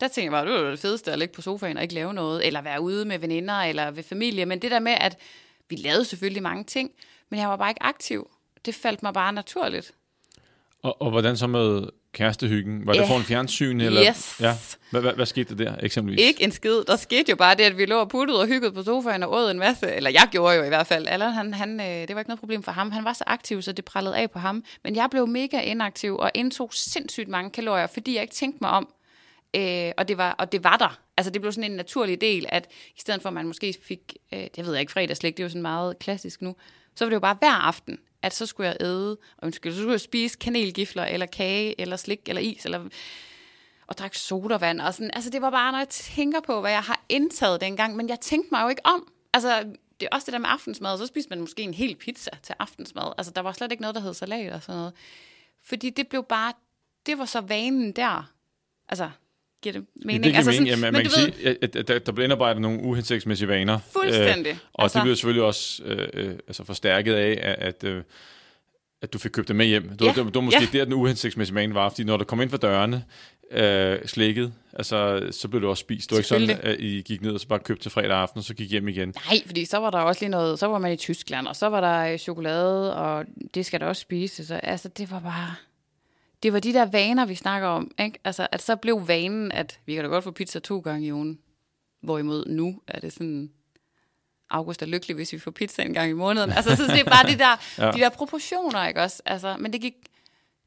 der 0.00 0.08
tænkte 0.08 0.22
jeg 0.22 0.32
bare, 0.32 0.46
det 0.46 0.64
var 0.64 0.70
det 0.70 0.78
fedeste 0.78 1.12
at 1.12 1.18
ligge 1.18 1.34
på 1.34 1.42
sofaen 1.42 1.76
og 1.76 1.82
ikke 1.82 1.94
lave 1.94 2.14
noget, 2.14 2.46
eller 2.46 2.62
være 2.62 2.80
ude 2.80 3.04
med 3.04 3.18
veninder 3.18 3.54
eller 3.54 3.90
ved 3.90 4.02
familie. 4.02 4.46
Men 4.46 4.62
det 4.62 4.70
der 4.70 4.80
med, 4.80 4.94
at 5.00 5.18
vi 5.68 5.76
lavede 5.76 6.04
selvfølgelig 6.04 6.42
mange 6.42 6.64
ting, 6.64 6.90
men 7.28 7.40
jeg 7.40 7.48
var 7.48 7.56
bare 7.56 7.70
ikke 7.70 7.82
aktiv. 7.82 8.30
Det 8.64 8.74
faldt 8.74 9.02
mig 9.02 9.14
bare 9.14 9.32
naturligt. 9.32 9.94
Og, 10.82 11.02
og 11.02 11.10
hvordan 11.10 11.36
så 11.36 11.46
med 11.46 11.88
kærestehyggen? 12.12 12.86
Var 12.86 12.92
det 12.92 13.00
Ja. 13.00 13.06
foran 13.10 13.22
fjernsyn? 13.22 13.80
Eller, 13.80 14.04
Yes. 14.08 14.36
Ja. 14.40 14.56
Hvad, 14.90 15.00
hvad, 15.00 15.12
hvad 15.12 15.26
skete 15.26 15.56
der 15.56 15.64
der, 15.64 15.76
eksempelvis? 15.82 16.20
Ikke 16.24 16.42
en 16.44 16.52
skid. 16.52 16.84
Der 16.86 16.96
skete 16.96 17.30
jo 17.30 17.36
bare 17.36 17.54
det, 17.54 17.62
at 17.62 17.78
vi 17.78 17.86
lå 17.86 17.98
og 18.00 18.08
puttede 18.08 18.40
og 18.40 18.46
hyggede 18.46 18.72
på 18.72 18.82
sofaen 18.82 19.22
og 19.22 19.32
åd 19.32 19.50
en 19.50 19.58
masse. 19.58 19.92
Eller 19.94 20.10
jeg 20.10 20.28
gjorde 20.30 20.56
jo 20.56 20.62
i 20.62 20.68
hvert 20.68 20.86
fald. 20.86 21.06
Allan, 21.08 21.32
han, 21.32 21.54
han, 21.54 21.80
øh, 21.80 21.86
det 21.86 22.14
var 22.14 22.20
ikke 22.20 22.28
noget 22.30 22.40
problem 22.40 22.62
for 22.62 22.72
ham. 22.72 22.90
Han 22.90 23.04
var 23.04 23.12
så 23.12 23.24
aktiv, 23.26 23.62
så 23.62 23.72
det 23.72 23.84
prallede 23.84 24.16
af 24.16 24.30
på 24.30 24.38
ham. 24.38 24.64
Men 24.84 24.96
jeg 24.96 25.08
blev 25.10 25.26
mega 25.26 25.60
inaktiv 25.60 26.16
og 26.16 26.30
indtog 26.34 26.74
sindssygt 26.74 27.28
mange 27.28 27.50
kalorier, 27.50 27.86
fordi 27.86 28.14
jeg 28.14 28.22
ikke 28.22 28.34
tænkte 28.34 28.58
mig 28.60 28.70
om. 28.70 28.88
Øh, 29.56 29.92
og, 29.96 30.08
det 30.08 30.18
var, 30.18 30.30
og 30.38 30.52
det 30.52 30.64
var 30.64 30.76
der. 30.76 30.98
Altså 31.16 31.30
det 31.30 31.40
blev 31.40 31.52
sådan 31.52 31.70
en 31.70 31.76
naturlig 31.76 32.20
del, 32.20 32.46
at 32.48 32.66
i 32.96 33.00
stedet 33.00 33.22
for 33.22 33.28
at 33.28 33.32
man 33.34 33.46
måske 33.46 33.74
fik, 33.82 34.00
øh, 34.34 34.40
jeg 34.56 34.66
ved 34.66 34.76
ikke, 34.76 34.92
fredagslæg, 34.92 35.32
det 35.36 35.40
er 35.42 35.44
jo 35.44 35.48
sådan 35.48 35.62
meget 35.62 35.98
klassisk 35.98 36.42
nu, 36.42 36.56
så 36.96 37.04
var 37.04 37.08
det 37.08 37.14
jo 37.14 37.20
bare 37.20 37.36
hver 37.38 37.52
aften, 37.66 37.98
at 38.22 38.34
så 38.34 38.46
skulle 38.46 38.68
jeg 38.68 38.76
æde, 38.80 39.10
og 39.10 39.42
undskyld, 39.42 39.72
så 39.72 39.78
skulle 39.78 39.92
jeg 39.92 40.00
spise 40.00 40.38
kanelgifler, 40.38 41.04
eller 41.04 41.26
kage, 41.26 41.80
eller 41.80 41.96
slik, 41.96 42.20
eller 42.26 42.42
is, 42.42 42.64
eller 42.64 42.88
og 43.86 43.98
drak 43.98 44.14
sodavand. 44.14 44.80
Og 44.80 44.94
sådan. 44.94 45.10
Altså, 45.14 45.30
det 45.30 45.42
var 45.42 45.50
bare, 45.50 45.72
når 45.72 45.78
jeg 45.78 45.88
tænker 45.88 46.40
på, 46.40 46.60
hvad 46.60 46.70
jeg 46.70 46.82
har 46.82 47.04
indtaget 47.08 47.60
dengang, 47.60 47.96
men 47.96 48.08
jeg 48.08 48.20
tænkte 48.20 48.48
mig 48.52 48.62
jo 48.62 48.68
ikke 48.68 48.86
om. 48.86 49.12
Altså, 49.32 49.74
det 50.00 50.08
er 50.10 50.16
også 50.16 50.24
det 50.24 50.32
der 50.32 50.38
med 50.38 50.48
aftensmad, 50.50 50.98
så 50.98 51.06
spiste 51.06 51.30
man 51.30 51.40
måske 51.40 51.62
en 51.62 51.74
hel 51.74 51.96
pizza 51.96 52.30
til 52.42 52.54
aftensmad. 52.58 53.12
Altså, 53.18 53.32
der 53.32 53.40
var 53.40 53.52
slet 53.52 53.72
ikke 53.72 53.80
noget, 53.80 53.94
der 53.94 54.00
hed 54.00 54.14
salat 54.14 54.52
og 54.52 54.62
sådan 54.62 54.78
noget. 54.78 54.92
Fordi 55.64 55.90
det 55.90 56.08
blev 56.08 56.24
bare, 56.24 56.52
det 57.06 57.18
var 57.18 57.24
så 57.24 57.40
vanen 57.40 57.92
der. 57.92 58.32
Altså, 58.88 59.10
giver 59.62 59.72
det 59.72 59.84
mening? 60.04 60.24
Det 60.24 60.32
giver 60.32 60.36
altså, 60.36 60.50
mening. 60.50 60.68
Jamen, 60.68 60.80
men 60.82 60.92
man 60.92 61.04
du 61.04 61.10
kan 61.10 61.22
ved, 61.26 61.32
sige, 61.32 61.56
at, 61.62 61.88
der, 61.88 61.98
der 61.98 62.12
bliver 62.12 62.24
indarbejdet 62.24 62.62
nogle 62.62 62.82
uhensigtsmæssige 62.82 63.48
vaner. 63.48 63.78
Fuldstændig. 63.92 64.50
Øh, 64.50 64.56
og 64.74 64.82
Altså- 64.82 64.98
det 64.98 65.02
bliver 65.04 65.14
selvfølgelig 65.16 65.42
også 65.42 65.82
øh, 65.84 66.08
øh, 66.14 66.34
altså 66.48 66.64
forstærket 66.64 67.14
af, 67.14 67.38
at, 67.42 67.56
at, 67.58 67.84
øh, 67.84 68.02
at 69.02 69.12
du 69.12 69.18
fik 69.18 69.30
købt 69.30 69.48
det 69.48 69.56
med 69.56 69.66
hjem. 69.66 69.88
Det, 69.88 70.00
Ja, 70.02 70.06
det, 70.06 70.16
det 70.16 70.34
var 70.34 70.40
måske 70.40 70.68
ja. 70.72 70.78
der, 70.78 70.84
den 70.84 70.94
uhensigtsmæssige 70.94 71.54
vane 71.54 71.74
var, 71.74 71.88
fordi 71.88 72.04
når 72.04 72.16
du 72.16 72.24
kom 72.24 72.40
ind 72.40 72.50
for 72.50 72.56
dørene, 72.56 73.04
øh, 73.50 73.98
slikket, 74.06 74.52
altså, 74.72 75.28
så 75.30 75.48
blev 75.48 75.62
du 75.62 75.68
også 75.68 75.80
spist. 75.80 76.10
Det 76.10 76.16
var 76.16 76.18
ikke 76.18 76.28
sådan, 76.28 76.50
at 76.62 76.80
I 76.80 77.02
gik 77.06 77.22
ned 77.22 77.32
og 77.32 77.40
så 77.40 77.48
bare 77.48 77.58
købte 77.58 77.82
til 77.84 77.90
fredag 77.90 78.10
aften, 78.16 78.38
og 78.38 78.44
så 78.44 78.54
gik 78.54 78.70
hjem 78.70 78.88
igen. 78.88 79.14
Nej, 79.30 79.40
fordi 79.46 79.64
så 79.64 79.78
var 79.78 79.90
der 79.90 79.98
også 79.98 80.22
lige 80.24 80.30
noget, 80.30 80.58
så 80.58 80.66
var 80.66 80.78
man 80.78 80.92
i 80.92 80.96
Tyskland, 80.96 81.46
og 81.46 81.56
så 81.56 81.66
var 81.68 81.80
der 81.80 82.12
øh, 82.12 82.18
chokolade, 82.18 82.96
og 82.96 83.24
det 83.54 83.66
skal 83.66 83.80
der 83.80 83.86
også 83.86 84.00
spise. 84.00 84.46
Så 84.46 84.54
altså, 84.54 84.88
det 84.88 85.10
var 85.10 85.20
bare, 85.20 85.54
det 86.42 86.52
var 86.52 86.60
de 86.60 86.72
der 86.72 86.86
vaner, 86.86 87.26
vi 87.26 87.34
snakker 87.34 87.68
om, 87.68 87.90
ikke? 88.00 88.18
Altså, 88.24 88.46
at 88.52 88.62
så 88.62 88.76
blev 88.76 89.08
vanen, 89.08 89.52
at 89.52 89.80
vi 89.86 89.94
kan 89.94 90.04
da 90.04 90.08
godt 90.10 90.24
få 90.24 90.30
pizza 90.30 90.58
to 90.58 90.78
gange 90.78 91.06
i 91.06 91.12
ugen. 91.12 91.38
Hvorimod 92.02 92.44
nu 92.46 92.80
er 92.88 93.00
det 93.00 93.12
sådan, 93.12 93.50
august 94.50 94.82
er 94.82 94.86
lykkelig, 94.86 95.14
hvis 95.14 95.32
vi 95.32 95.38
får 95.38 95.50
pizza 95.50 95.82
en 95.82 95.94
gang 95.94 96.10
i 96.10 96.12
måneden. 96.12 96.52
Altså, 96.52 96.76
så 96.76 96.82
det 96.82 97.00
er 97.00 97.04
bare 97.04 97.30
de 97.30 97.38
der, 97.38 97.56
Ja. 97.86 97.90
de 97.90 97.98
der 97.98 98.08
proportioner, 98.08 98.88
ikke 98.88 99.02
også? 99.02 99.22
Altså, 99.26 99.56
men 99.58 99.72
det 99.72 99.80
gik, 99.80 99.94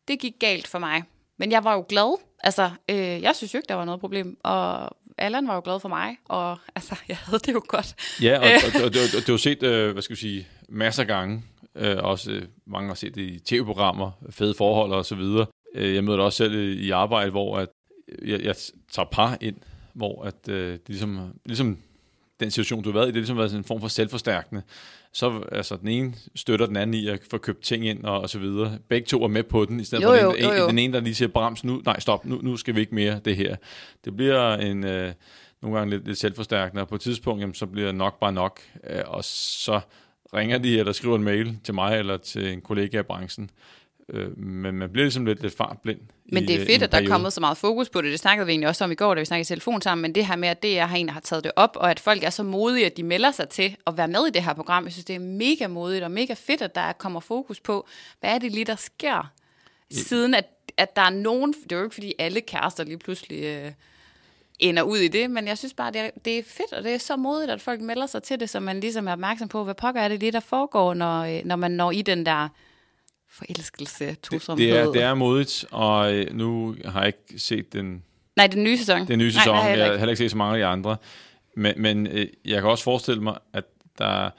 det 0.08 0.20
gik 0.20 0.34
galt 0.40 0.68
for 0.68 0.80
mig. 0.80 1.04
Men 1.38 1.52
jeg 1.52 1.64
var 1.64 1.74
jo 1.74 1.86
glad. 1.90 2.20
Altså, 2.44 2.70
øh, 2.90 2.98
jeg 2.98 3.36
synes 3.36 3.54
jo 3.54 3.58
ikke, 3.60 3.68
der 3.68 3.76
var 3.76 3.86
noget 3.86 4.00
problem. 4.02 4.38
Og 4.44 4.90
Allan 5.18 5.48
var 5.48 5.56
jo 5.56 5.62
glad 5.64 5.80
for 5.80 5.90
mig, 5.90 6.18
og 6.26 6.58
altså, 6.76 6.96
jeg 7.08 7.18
havde 7.18 7.40
det 7.40 7.54
jo 7.54 7.62
godt. 7.68 7.96
Ja, 8.22 8.40
og, 8.40 8.46
og, 8.46 8.82
og, 8.82 8.86
og, 8.86 8.88
og 9.18 9.22
det 9.22 9.30
jo 9.30 9.38
set, 9.38 9.64
øh, 9.64 9.92
hvad 9.92 10.02
skal 10.02 10.16
vi 10.16 10.20
sige, 10.20 10.48
masser 10.70 11.04
af 11.04 11.08
gange. 11.08 11.44
Øh, 11.76 11.98
også 11.98 12.32
øh, 12.32 12.44
mange 12.68 12.88
har 12.88 12.96
set 12.96 13.16
det 13.16 13.22
i 13.22 13.40
tv-programmer, 13.40 14.12
fede 14.30 14.54
forhold 14.54 14.92
og 14.92 15.06
så 15.06 15.16
videre. 15.16 15.46
Øh, 15.76 15.96
jeg 15.96 16.04
møder 16.04 16.18
det 16.18 16.26
også 16.26 16.38
selv 16.38 16.80
i 16.80 16.90
arbejde, 16.90 17.32
hvor 17.32 17.58
at 17.58 17.70
jeg, 18.26 18.42
jeg 18.42 18.56
tager 18.92 19.08
par 19.12 19.38
ind, 19.42 19.56
hvor 19.94 20.24
at, 20.24 20.50
øh, 20.50 20.72
det 20.72 20.82
ligesom, 20.88 21.20
ligesom 21.46 21.78
den 22.40 22.52
situation, 22.52 22.84
du 22.84 22.92
har 22.92 23.00
været 23.00 23.06
i, 23.06 23.08
det 23.08 23.16
har 23.16 23.20
ligesom 23.20 23.38
været 23.38 23.50
sådan 23.50 23.60
en 23.60 23.66
form 23.66 23.82
for 23.82 23.88
selvforstærkende. 23.88 24.62
Så 25.14 25.44
altså, 25.52 25.76
den 25.76 25.88
ene 25.88 26.14
støtter 26.36 26.66
den 26.66 26.78
anden 26.78 26.94
i 26.94 27.08
at 27.08 27.20
få 27.32 27.38
købt 27.38 27.62
ting 27.62 27.88
ind 27.88 28.04
og, 28.04 28.22
og 28.22 28.30
så 28.30 28.40
videre. 28.40 28.78
Begge 28.90 29.06
to 29.06 29.24
er 29.24 29.28
med 29.28 29.44
på 29.44 29.66
den, 29.66 29.80
i 29.80 29.84
stedet 29.84 30.04
Jo, 30.04 30.08
for 30.08 30.16
jo, 30.16 30.34
den, 30.34 30.44
jo, 30.44 30.52
jo. 30.54 30.68
den 30.68 30.80
ene, 30.80 30.94
der 30.94 31.00
lige 31.00 31.16
siger, 31.16 31.30
brems, 31.30 31.64
nu, 31.64 31.82
nej 31.86 32.00
stop, 32.00 32.26
nu, 32.26 32.40
nu 32.42 32.58
skal 32.58 32.76
vi 32.76 32.80
ikke 32.80 32.96
mere 32.96 33.20
det 33.26 33.38
her. 33.38 33.56
Det 34.06 34.16
bliver 34.16 34.54
en, 34.54 34.84
øh, 34.84 35.14
nogle 35.62 35.78
gange 35.78 35.92
lidt, 35.92 36.08
lidt 36.08 36.18
selvforstærkende, 36.18 36.82
og 36.82 36.88
på 36.88 36.96
et 36.96 37.02
tidspunkt, 37.02 37.42
jamen, 37.42 37.54
så 37.54 37.66
bliver 37.66 37.92
nok 37.92 38.20
bare 38.20 38.34
nok, 38.34 38.62
øh, 38.90 39.02
og 39.08 39.24
så 39.24 39.80
ringer 40.34 40.58
de 40.58 40.80
eller 40.80 40.92
skriver 40.92 41.16
en 41.16 41.24
mail 41.24 41.58
til 41.64 41.74
mig 41.74 42.00
eller 42.00 42.18
til 42.18 42.52
en 42.52 42.62
kollega 42.62 43.00
i 43.00 43.04
branchen. 43.04 43.50
Øh, 44.14 44.40
men 44.40 44.76
man 44.76 44.90
bliver 44.90 45.06
ligesom 45.06 45.26
lidt, 45.26 45.42
lidt 45.42 45.58
fartblind. 45.58 46.00
Men 46.26 46.48
det 46.48 46.54
øh, 46.54 46.60
er 46.60 46.64
i 46.64 46.66
fedt, 46.66 46.78
en 46.78 46.84
at 46.84 46.92
der 46.92 46.98
er 46.98 47.08
kommet 47.08 47.34
så 47.34 47.42
meget 47.42 47.58
fokus 47.58 47.90
på 47.90 48.02
det. 48.02 48.12
Det 48.12 48.20
snakkede 48.20 48.46
vi 48.46 48.52
egentlig 48.52 48.68
også 48.68 48.84
om 48.84 48.92
i 48.92 48.96
går, 48.96 49.14
da 49.14 49.22
vi 49.22 49.26
snakkede 49.26 49.42
i 49.42 49.46
telefon 49.46 49.82
sammen. 49.82 50.02
Men 50.02 50.16
det 50.16 50.26
her 50.26 50.36
med, 50.36 50.50
at 50.50 50.64
DR 50.64 50.86
har 50.86 50.96
egentlig 50.96 51.14
har 51.14 51.20
taget 51.20 51.44
det 51.44 51.52
op, 51.56 51.76
og 51.76 51.92
at 51.92 52.00
folk 52.00 52.24
er 52.24 52.30
så 52.30 52.44
modige, 52.44 52.86
at 52.86 52.98
de 52.98 53.04
melder 53.04 53.32
sig 53.32 53.50
til 53.50 53.76
at 53.88 53.98
være 53.98 54.08
med 54.08 54.28
i 54.28 54.32
det 54.32 54.44
her 54.44 54.54
program. 54.54 54.84
Jeg 54.84 54.92
synes, 54.92 55.06
det 55.06 55.16
er 55.16 55.20
mega 55.20 55.68
modigt 55.68 56.04
og 56.04 56.12
mega 56.12 56.34
fedt, 56.34 56.62
at 56.62 56.76
der 56.76 56.92
kommer 56.92 57.20
fokus 57.20 57.60
på, 57.60 57.88
hvad 58.20 58.30
er 58.30 58.38
det 58.38 58.52
lige, 58.52 58.66
der 58.66 58.76
sker, 58.76 59.32
siden 59.92 60.34
at, 60.34 60.46
at 60.78 60.96
der 60.96 61.02
er 61.02 61.10
nogen... 61.10 61.54
Det 61.54 61.72
er 61.72 61.78
jo 61.78 61.84
ikke, 61.84 61.94
fordi 61.94 62.14
alle 62.20 62.42
kærester 62.42 62.84
lige 62.84 62.98
pludselig 62.98 63.44
øh, 63.44 63.72
ender 64.60 64.84
ud 64.84 64.98
i 64.98 65.08
det, 65.08 65.32
men 65.32 65.48
jeg 65.48 65.58
synes 65.58 65.74
bare, 65.74 65.92
det 65.92 66.02
er, 66.02 66.10
det 66.26 66.38
er 66.38 66.44
fedt, 66.44 66.74
og 66.74 66.84
det 66.84 66.94
er 66.94 66.98
så 66.98 67.16
modigt, 67.16 67.52
at 67.52 67.62
folk 67.62 67.82
melder 67.82 68.06
sig 68.06 68.24
til 68.24 68.40
det, 68.40 68.50
så 68.50 68.60
man 68.60 68.80
ligesom 68.80 69.08
er 69.08 69.12
opmærksom 69.12 69.48
på, 69.48 69.64
hvad 69.64 69.74
pokker 69.74 70.02
er 70.02 70.08
det 70.08 70.20
lige, 70.20 70.32
der 70.32 70.40
foregår, 70.40 70.94
når, 70.94 71.22
øh, 71.22 71.42
når 71.46 71.56
man 71.56 71.72
når 71.72 71.92
i 71.92 72.02
den 72.02 72.26
der 72.26 72.50
forelskelse, 73.32 74.06
det, 74.08 74.22
tosomhed. 74.22 74.68
det, 74.68 74.78
er, 74.78 74.86
det 74.86 75.02
er 75.02 75.14
modigt, 75.14 75.66
og 75.72 76.14
øh, 76.14 76.34
nu 76.34 76.76
har 76.86 77.00
jeg 77.00 77.08
ikke 77.08 77.40
set 77.40 77.74
den, 77.74 78.04
Nej, 78.36 78.48
den 78.48 78.64
nye 78.64 78.78
sæson. 78.78 79.08
den 79.08 79.20
nye 79.20 79.26
Nej, 79.26 79.32
sæson. 79.32 79.56
det 79.56 79.64
har 79.64 79.70
jeg 79.70 79.78
har 79.78 79.86
ikke. 79.86 79.98
heller 79.98 80.12
ikke 80.12 80.24
set 80.24 80.32
så 80.32 80.38
mange 80.38 80.54
af 80.54 80.60
de 80.60 80.66
andre. 80.66 80.98
Men, 81.56 81.74
men 81.78 82.08
øh, 82.08 82.28
jeg 82.46 82.62
kan 82.62 82.70
også 82.70 82.84
forestille 82.84 83.22
mig, 83.24 83.38
at 83.54 83.64
der 83.98 84.30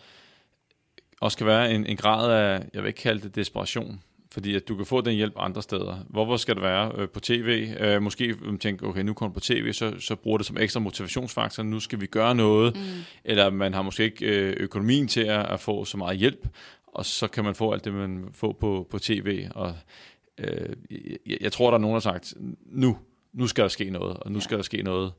også 1.21 1.39
kan 1.39 1.47
være 1.47 1.75
en, 1.75 1.87
en 1.87 1.97
grad 1.97 2.33
af, 2.33 2.63
jeg 2.75 2.83
vil 2.83 2.89
ikke 2.89 3.01
kalde 3.01 3.23
det 3.23 3.35
desperation, 3.35 4.01
fordi 4.33 4.55
at 4.55 4.69
du 4.69 4.77
kan 4.77 4.87
få 4.87 5.01
den 5.01 5.15
hjælp 5.15 5.35
andre 5.37 5.63
steder. 5.63 5.97
Hvorfor 6.09 6.37
skal 6.37 6.55
det 6.55 6.63
være 6.63 6.93
øh, 6.99 7.09
på 7.09 7.21
tv? 7.21 7.69
Øh, 7.81 8.03
måske 8.03 8.27
vil 8.27 8.47
man 8.47 8.59
tænke, 8.59 8.87
okay, 8.87 9.03
nu 9.03 9.15
kommer 9.15 9.35
det 9.35 9.43
på 9.43 9.47
tv, 9.47 9.73
så, 9.73 9.93
så 10.01 10.17
bruger 10.17 10.39
det 10.39 10.47
som 10.47 10.57
ekstra 10.59 10.81
motivationsfaktor, 10.81 11.63
nu 11.63 11.81
skal 11.81 12.01
vi 12.01 12.07
gøre 12.07 12.35
noget. 12.35 12.77
Mm. 12.77 12.83
Eller 13.25 13.51
man 13.51 13.75
har 13.75 13.83
måske 13.83 14.05
ikke 14.05 14.27
øh, 14.27 14.57
økonomien 14.61 15.09
til 15.09 15.21
at, 15.21 15.47
at 15.47 15.61
få 15.61 15.85
så 15.85 15.97
meget 15.97 16.19
hjælp, 16.19 16.49
og 16.93 17.07
så 17.07 17.29
kan 17.29 17.45
man 17.45 17.55
få 17.55 17.73
alt 17.73 17.85
det, 17.85 17.95
man 17.95 18.29
får 18.33 18.53
på, 18.53 18.87
på 18.91 18.99
tv. 18.99 19.49
Og 19.55 19.77
øh, 20.39 20.77
jeg, 21.27 21.39
jeg 21.41 21.53
tror, 21.53 21.71
der 21.71 21.79
er 21.79 21.81
nogen, 21.81 21.95
der 21.95 22.11
har 22.11 22.13
sagt, 22.13 22.35
nu, 22.67 22.99
nu 23.33 23.47
skal 23.47 23.63
der 23.63 23.69
ske 23.69 23.91
noget, 23.91 24.17
og 24.17 24.33
nu 24.33 24.39
ja. 24.39 24.43
skal 24.43 24.57
der 24.57 24.63
ske 24.63 24.83
noget 24.83 25.13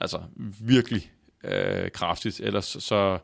altså 0.00 0.22
virkelig 0.60 1.12
øh, 1.44 1.90
kraftigt, 1.90 2.40
ellers 2.40 2.64
så, 2.64 3.18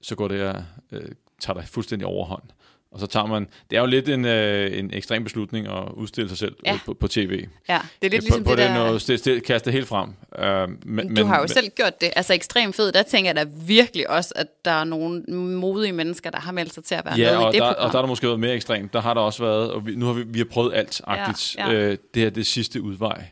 så, 0.00 0.14
går 0.14 0.28
det 0.28 0.38
her, 0.38 0.62
øh, 0.92 1.12
tager 1.40 1.60
der 1.60 1.66
fuldstændig 1.66 2.06
overhånd. 2.06 2.42
Og 2.90 3.00
så 3.00 3.06
tager 3.06 3.26
man, 3.26 3.46
det 3.70 3.76
er 3.76 3.80
jo 3.80 3.86
lidt 3.86 4.08
en, 4.08 4.24
øh, 4.24 4.78
en 4.78 4.90
ekstrem 4.94 5.24
beslutning 5.24 5.66
at 5.66 5.82
udstille 5.94 6.28
sig 6.28 6.38
selv 6.38 6.56
Ja. 6.66 6.72
ja. 6.72 6.78
på, 6.86 6.94
på 6.94 7.08
tv. 7.08 7.44
Ja, 7.68 7.78
det 8.02 8.06
er 8.06 8.10
lidt 8.10 8.12
på, 8.12 8.24
ligesom 8.24 8.44
på 8.44 8.50
det 8.50 8.58
den 8.58 8.70
der... 8.70 8.86
måde, 8.86 9.00
stil, 9.00 9.18
stil, 9.18 9.40
kaste 9.40 9.70
helt 9.70 9.88
frem. 9.88 10.10
Øh, 10.38 10.68
men, 10.84 11.08
du 11.08 11.14
men, 11.14 11.26
har 11.26 11.36
jo 11.36 11.42
men, 11.42 11.48
selv 11.48 11.68
gjort 11.76 12.00
det. 12.00 12.10
Altså 12.16 12.34
ekstremt 12.34 12.76
fed. 12.76 12.92
Der 12.92 13.02
tænker 13.02 13.28
jeg 13.28 13.36
da 13.36 13.44
virkelig 13.66 14.10
også, 14.10 14.32
at 14.36 14.46
der 14.64 14.70
er 14.70 14.84
nogle 14.84 15.22
modige 15.56 15.92
mennesker, 15.92 16.30
der 16.30 16.40
har 16.40 16.52
meldt 16.52 16.74
sig 16.74 16.84
til 16.84 16.94
at 16.94 17.04
være 17.04 17.14
Ja, 17.18 17.30
med 17.38 17.44
og 17.44 17.52
i 17.52 17.52
det 17.52 17.62
der, 17.62 17.68
program. 17.68 17.86
og 17.86 17.92
der 17.92 17.98
er 17.98 18.02
der 18.02 18.08
måske 18.08 18.26
været 18.26 18.40
mere 18.40 18.54
ekstremt. 18.54 18.92
Der 18.92 19.00
har 19.00 19.14
der 19.14 19.20
også 19.20 19.42
været, 19.42 19.70
og 19.70 19.86
vi, 19.86 19.94
nu 19.96 20.06
har 20.06 20.12
vi, 20.12 20.22
vi 20.26 20.38
har 20.38 20.46
prøvet 20.50 20.74
alt 20.74 21.00
agtigt. 21.06 21.56
Ja, 21.58 21.70
ja. 21.70 21.74
Øh, 21.74 21.98
det 22.14 22.22
her 22.22 22.30
det 22.30 22.40
er 22.40 22.44
sidste 22.44 22.82
udvej. 22.82 23.24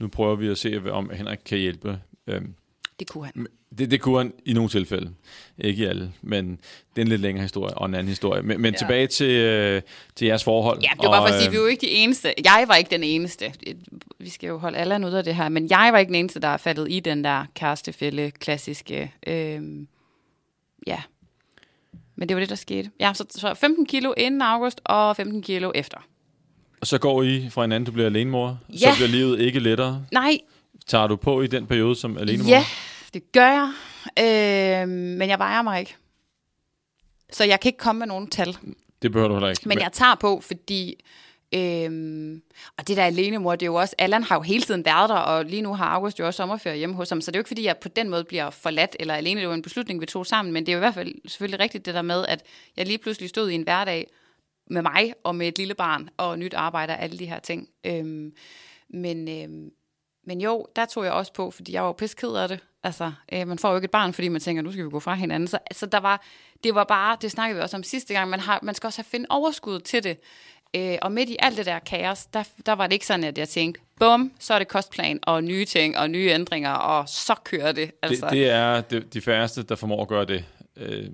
Nu 0.00 0.08
prøver 0.08 0.36
vi 0.36 0.48
at 0.48 0.58
se, 0.58 0.80
om 0.90 1.10
Henrik 1.14 1.38
kan 1.44 1.58
hjælpe. 1.58 1.98
Øhm, 2.26 2.54
det 2.98 3.08
kunne 3.08 3.24
han. 3.34 3.46
Det, 3.78 3.90
det 3.90 4.00
kunne 4.00 4.18
han 4.18 4.32
i 4.44 4.52
nogle 4.52 4.70
tilfælde. 4.70 5.10
Ikke 5.58 5.82
i 5.82 5.86
alle, 5.86 6.12
men 6.22 6.50
det 6.50 6.58
er 6.96 7.02
en 7.02 7.08
lidt 7.08 7.20
længere 7.20 7.42
historie 7.42 7.74
og 7.74 7.86
en 7.86 7.94
anden 7.94 8.08
historie. 8.08 8.42
Men, 8.42 8.60
men 8.60 8.72
Ja. 8.74 8.78
tilbage 8.78 9.06
til, 9.06 9.30
øh, 9.30 9.82
til 10.16 10.26
jeres 10.26 10.44
forhold. 10.44 10.80
Ja, 10.82 10.88
det 10.92 11.02
var 11.04 11.10
bare 11.10 11.28
for 11.28 11.34
at 11.34 11.40
sige, 11.40 11.46
øh, 11.48 11.52
vi 11.52 11.56
er 11.56 11.60
jo 11.60 11.66
ikke 11.66 11.80
de 11.80 11.90
eneste. 11.90 12.34
Jeg 12.44 12.64
var 12.68 12.74
ikke 12.74 12.90
den 12.90 13.02
eneste. 13.04 13.52
Vi 14.18 14.28
skal 14.30 14.48
jo 14.48 14.58
holde 14.58 14.78
alle 14.78 15.06
ud 15.06 15.12
af 15.12 15.24
det 15.24 15.34
her. 15.34 15.48
Men 15.48 15.70
jeg 15.70 15.88
var 15.92 15.98
ikke 15.98 16.08
den 16.08 16.14
eneste, 16.16 16.40
der 16.40 16.48
er 16.48 16.56
faldet 16.56 16.86
i 16.90 17.00
den 17.00 17.24
der 17.24 17.44
kærestefælde 17.54 18.30
klassiske. 18.30 19.14
Øhm, 19.26 19.88
ja. 20.86 20.98
Men 22.16 22.28
det 22.28 22.34
var 22.36 22.40
det, 22.40 22.48
der 22.48 22.54
skete. 22.56 22.90
Ja, 23.00 23.12
så, 23.14 23.24
så 23.30 23.54
15 23.54 23.86
kilo 23.86 24.12
inden 24.16 24.42
august 24.42 24.80
og 24.84 25.16
15 25.16 25.42
kilo 25.42 25.72
efter. 25.74 25.98
Og 26.80 26.86
så 26.86 26.98
går 26.98 27.22
I 27.22 27.48
fra 27.50 27.62
hinanden, 27.62 27.86
du 27.86 27.92
bliver 27.92 28.06
alenemor. 28.06 28.58
Ja. 28.72 28.76
Så 28.76 28.96
bliver 28.96 29.08
livet 29.08 29.40
ikke 29.40 29.58
lettere. 29.60 30.04
Nej, 30.12 30.38
Tager 30.88 31.06
du 31.06 31.16
på 31.16 31.42
i 31.42 31.46
den 31.46 31.66
periode 31.66 31.96
som 31.96 32.18
alenemor? 32.18 32.48
Ja, 32.48 32.64
det 33.14 33.32
gør 33.32 33.46
jeg. 33.46 33.72
Øh, 34.18 34.88
men 34.88 35.28
jeg 35.28 35.38
vejer 35.38 35.62
mig 35.62 35.80
ikke. 35.80 35.96
Så 37.32 37.44
jeg 37.44 37.60
kan 37.60 37.68
ikke 37.68 37.78
komme 37.78 37.98
med 37.98 38.06
nogen 38.06 38.26
tal. 38.26 38.56
Det 39.02 39.12
behøver 39.12 39.28
du 39.28 39.34
heller 39.34 39.48
ikke. 39.48 39.68
Men 39.68 39.80
jeg 39.80 39.92
tager 39.92 40.14
på, 40.14 40.40
fordi... 40.40 41.04
Øhm, 41.54 42.42
og 42.76 42.88
det 42.88 42.96
der 42.96 43.04
alene 43.04 43.38
mor, 43.38 43.52
det 43.52 43.62
er 43.62 43.66
jo 43.66 43.74
også... 43.74 43.94
Allan 43.98 44.22
har 44.22 44.36
jo 44.36 44.42
hele 44.42 44.62
tiden 44.62 44.84
været 44.84 45.08
der, 45.08 45.16
og 45.16 45.44
lige 45.44 45.62
nu 45.62 45.74
har 45.74 45.86
August 45.86 46.18
jo 46.18 46.26
også 46.26 46.36
sommerferie 46.36 46.76
hjemme 46.76 46.94
hos 46.94 47.10
ham. 47.10 47.20
Så 47.20 47.30
det 47.30 47.36
er 47.36 47.38
jo 47.38 47.40
ikke, 47.40 47.48
fordi 47.48 47.64
jeg 47.64 47.76
på 47.76 47.88
den 47.88 48.08
måde 48.08 48.24
bliver 48.24 48.50
forladt 48.50 48.96
eller 49.00 49.14
alene. 49.14 49.40
Det 49.40 49.48
var 49.48 49.54
en 49.54 49.62
beslutning, 49.62 50.00
vi 50.00 50.06
tog 50.06 50.26
sammen. 50.26 50.52
Men 50.54 50.66
det 50.66 50.72
er 50.72 50.76
jo 50.76 50.78
i 50.78 50.86
hvert 50.86 50.94
fald 50.94 51.14
selvfølgelig 51.28 51.60
rigtigt 51.60 51.86
det 51.86 51.94
der 51.94 52.02
med, 52.02 52.26
at 52.26 52.42
jeg 52.76 52.86
lige 52.86 52.98
pludselig 52.98 53.28
stod 53.28 53.50
i 53.50 53.54
en 53.54 53.62
hverdag 53.62 54.06
med 54.70 54.82
mig 54.82 55.14
og 55.24 55.36
med 55.36 55.48
et 55.48 55.58
lille 55.58 55.74
barn 55.74 56.08
og 56.16 56.38
nyt 56.38 56.54
arbejde 56.54 56.92
og 56.92 57.02
alle 57.02 57.18
de 57.18 57.26
her 57.26 57.38
ting. 57.38 57.68
Øhm, 57.86 58.32
men, 58.88 59.28
øhm, 59.28 59.70
men 60.28 60.40
jo, 60.40 60.66
der 60.76 60.86
tog 60.86 61.04
jeg 61.04 61.12
også 61.12 61.32
på, 61.32 61.50
fordi 61.50 61.72
jeg 61.72 61.82
var 61.82 61.88
jo 61.88 61.92
pisse 61.92 62.16
ked 62.16 62.34
af 62.34 62.48
det. 62.48 62.60
Altså, 62.82 63.12
øh, 63.32 63.48
man 63.48 63.58
får 63.58 63.70
jo 63.70 63.74
ikke 63.76 63.84
et 63.84 63.90
barn, 63.90 64.12
fordi 64.12 64.28
man 64.28 64.40
tænker, 64.40 64.62
nu 64.62 64.72
skal 64.72 64.84
vi 64.84 64.90
gå 64.90 65.00
fra 65.00 65.14
hinanden. 65.14 65.48
Så, 65.48 65.58
så 65.72 65.86
der 65.86 65.98
var, 65.98 66.24
det 66.64 66.74
var 66.74 66.84
bare, 66.84 67.16
det 67.20 67.30
snakkede 67.30 67.56
vi 67.56 67.62
også 67.62 67.76
om 67.76 67.82
sidste 67.82 68.14
gang, 68.14 68.30
man, 68.30 68.40
har, 68.40 68.58
man 68.62 68.74
skal 68.74 68.86
også 68.86 68.98
have 68.98 69.06
finde 69.10 69.26
overskud 69.30 69.80
til 69.80 70.04
det. 70.04 70.18
Øh, 70.76 70.98
og 71.02 71.12
midt 71.12 71.30
i 71.30 71.36
alt 71.38 71.56
det 71.56 71.66
der 71.66 71.78
kaos, 71.78 72.26
der, 72.26 72.42
der 72.66 72.72
var 72.72 72.86
det 72.86 72.92
ikke 72.92 73.06
sådan, 73.06 73.24
at 73.24 73.38
jeg 73.38 73.48
tænkte, 73.48 73.80
bum, 74.00 74.32
så 74.38 74.54
er 74.54 74.58
det 74.58 74.68
kostplan 74.68 75.18
og 75.22 75.44
nye 75.44 75.64
ting 75.64 75.98
og 75.98 76.10
nye 76.10 76.30
ændringer, 76.30 76.72
og 76.72 77.08
så 77.08 77.34
kører 77.44 77.72
det. 77.72 77.90
Altså, 78.02 78.26
det, 78.26 78.32
det 78.32 78.50
er 78.50 78.80
de, 78.80 79.00
de 79.00 79.20
færreste, 79.20 79.62
der 79.62 79.74
formår 79.74 80.02
at 80.02 80.08
gøre 80.08 80.24
det. 80.24 80.44
Øh, 80.76 81.06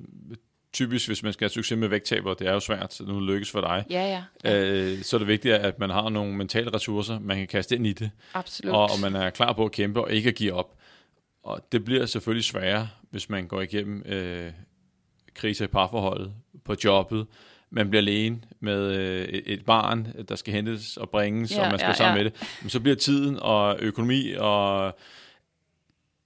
typisk, 0.75 1.07
hvis 1.07 1.23
man 1.23 1.33
skal 1.33 1.45
have 1.45 1.51
succes 1.51 1.79
med 1.79 1.89
vægttaber, 1.89 2.35
det 2.35 2.47
er 2.47 2.53
jo 2.53 2.61
svært, 2.61 2.95
så 2.95 3.05
nu 3.05 3.21
lykkes 3.21 3.51
for 3.51 3.61
dig. 3.61 3.85
Ja, 3.91 4.23
ja, 4.45 4.55
Øh, 4.55 5.03
så 5.03 5.17
er 5.17 5.19
det 5.19 5.29
vigtigt, 5.29 5.55
at 5.55 5.79
man 5.79 5.91
har 5.91 6.09
nogle 6.09 6.37
mentale 6.37 6.75
ressourcer, 6.75 7.19
man 7.19 7.37
kan 7.37 7.47
kaste 7.47 7.75
ind 7.75 7.87
i 7.87 7.93
det. 7.93 8.11
absolut. 8.35 8.75
og, 8.75 8.83
og 8.83 9.01
man 9.03 9.15
er 9.17 9.31
klar 9.31 9.53
på 9.53 9.65
at 9.65 9.73
kæmpe 9.73 10.01
og 10.01 10.13
ikke 10.13 10.29
at 10.29 10.35
give 10.35 10.53
op. 10.53 10.77
Og 11.43 11.61
det 11.73 11.85
bliver 11.85 12.07
selvfølgelig 12.07 12.45
sværere, 12.45 12.89
hvis 13.11 13.29
man 13.31 13.47
går 13.47 13.61
igennem 13.61 14.03
øh, 14.07 14.53
kriser 15.35 15.65
i 15.65 15.69
parforholdet, 15.69 16.33
på 16.65 16.75
jobbet. 16.85 17.27
Man 17.71 17.91
bliver 17.91 18.03
alene 18.03 18.41
med 18.61 18.97
øh, 18.97 19.25
et, 19.25 19.43
et 19.47 19.65
barn, 19.65 20.07
der 20.29 20.37
skal 20.37 20.55
hentes 20.55 20.97
og 20.97 21.11
bringes, 21.11 21.57
Ja, 21.57 21.65
og 21.65 21.71
man 21.71 21.79
skal 21.79 21.89
ja, 21.89 21.95
sammen 21.95 22.19
ja. 22.19 22.23
med 22.25 22.31
det. 22.31 22.59
Men 22.63 22.71
så 22.71 22.81
bliver 22.81 22.97
tiden 22.97 23.39
og 23.41 23.77
økonomi 23.81 24.33
og 24.33 24.97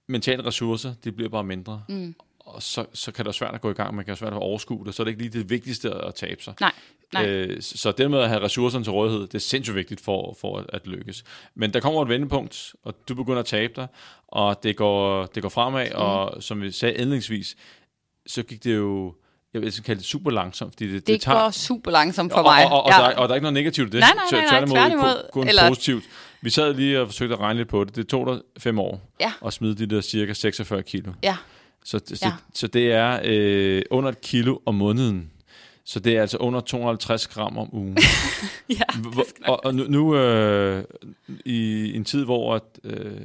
mentale 0.07 0.45
ressourcer, 0.45 0.93
det 1.03 1.15
bliver 1.15 1.29
bare 1.29 1.43
mindre. 1.43 1.83
Mm. 1.89 2.15
Og 2.55 2.63
så, 2.63 2.85
så 2.93 3.11
kan 3.11 3.17
det 3.17 3.25
være 3.25 3.33
svært 3.33 3.53
at 3.55 3.61
gå 3.61 3.69
i 3.71 3.73
gang, 3.73 3.95
man 3.95 4.05
kan 4.05 4.09
være 4.09 4.17
svært 4.17 4.33
at 4.33 4.39
overskue 4.39 4.85
det, 4.85 4.95
så 4.95 5.01
er 5.01 5.03
det 5.03 5.11
ikke 5.11 5.21
lige 5.23 5.39
det 5.39 5.49
vigtigste 5.49 5.91
at 5.91 6.15
tabe 6.15 6.43
sig. 6.43 6.53
Nej, 6.59 6.71
nej. 7.13 7.27
Øh, 7.27 7.61
så 7.61 7.91
det 7.91 8.11
med 8.11 8.19
at 8.19 8.29
have 8.29 8.41
ressourcerne 8.41 8.85
til 8.85 8.91
rådighed, 8.91 9.21
det 9.21 9.35
er 9.35 9.39
sindssygt 9.39 9.75
vigtigt 9.75 10.01
for, 10.01 10.37
for 10.41 10.57
at, 10.57 10.65
at 10.73 10.87
lykkes. 10.87 11.23
Men 11.55 11.73
der 11.73 11.79
kommer 11.79 12.01
et 12.03 12.09
vendepunkt, 12.09 12.73
og 12.83 12.93
du 13.09 13.15
begynder 13.15 13.39
at 13.39 13.45
tabe 13.45 13.73
dig, 13.75 13.87
og 14.27 14.63
det 14.63 14.75
går, 14.77 15.25
det 15.25 15.41
går 15.43 15.49
fremad, 15.49 15.85
mm. 15.89 15.95
og 16.01 16.43
som 16.43 16.61
vi 16.61 16.71
sagde 16.71 16.99
endlingsvis, 16.99 17.55
så 18.27 18.43
gik 18.43 18.63
det 18.63 18.75
jo, 18.75 19.13
jeg 19.53 19.61
vil 19.61 19.83
kalde 19.83 19.99
det 19.99 20.07
super 20.07 20.31
langsomt, 20.31 20.73
fordi 20.73 20.85
det, 20.85 20.93
det, 20.93 21.07
det, 21.07 21.21
tager... 21.21 21.39
går 21.43 21.51
super 21.51 21.91
langsomt 21.91 22.33
for 22.33 22.41
mig. 22.41 22.65
Og, 22.65 22.71
og, 22.71 22.83
og, 22.83 22.89
ja. 22.91 22.97
der, 22.97 23.03
er- 23.03 23.15
og 23.17 23.27
der 23.29 23.33
er 23.33 23.35
ikke 23.35 23.43
noget 23.43 23.53
negativt 23.53 23.87
i 23.87 23.91
det. 23.91 23.99
Nej, 23.99 24.09
nej, 24.15 24.25
nej, 24.31 24.41
nej, 24.41 24.49
Tværtimod, 24.49 24.75
tværtimod. 24.77 25.29
kun 25.33 25.47
Eller- 25.47 25.67
positivt. 25.67 26.03
Vi 26.41 26.49
sad 26.49 26.73
lige 26.73 27.01
og 27.01 27.07
forsøgte 27.07 27.35
at 27.35 27.41
regne 27.41 27.59
lidt 27.59 27.69
på 27.69 27.83
det. 27.83 27.95
Det 27.95 28.07
tog 28.07 28.27
dig 28.27 28.41
fem 28.57 28.79
år 28.79 29.01
Ja. 29.19 29.31
at 29.45 29.53
smide 29.53 29.75
de 29.75 29.95
der 29.95 30.01
cirka 30.01 30.33
46 30.33 30.83
kilo. 30.83 31.11
ja. 31.23 31.37
Så, 31.85 31.99
så, 32.05 32.19
Ja. 32.25 32.33
så 32.53 32.67
det 32.67 32.91
er 32.91 33.19
øh, 33.25 33.81
under 33.91 34.09
et 34.09 34.21
kilo 34.21 34.59
om 34.65 34.75
måneden. 34.75 35.31
Så 35.85 35.99
det 35.99 36.17
er 36.17 36.21
altså 36.21 36.37
under 36.37 36.59
250 36.59 37.27
gram 37.27 37.57
om 37.57 37.69
ugen. 37.75 37.97
ja. 38.69 38.99
Hvor- 39.13 39.25
og, 39.45 39.65
og 39.65 39.75
nu, 39.75 39.83
nu 39.89 40.15
øh, 40.15 40.83
i 41.45 41.93
en 41.95 42.05
tid, 42.05 42.25
hvor 42.25 42.55
at, 42.55 42.63
øh, 42.83 43.21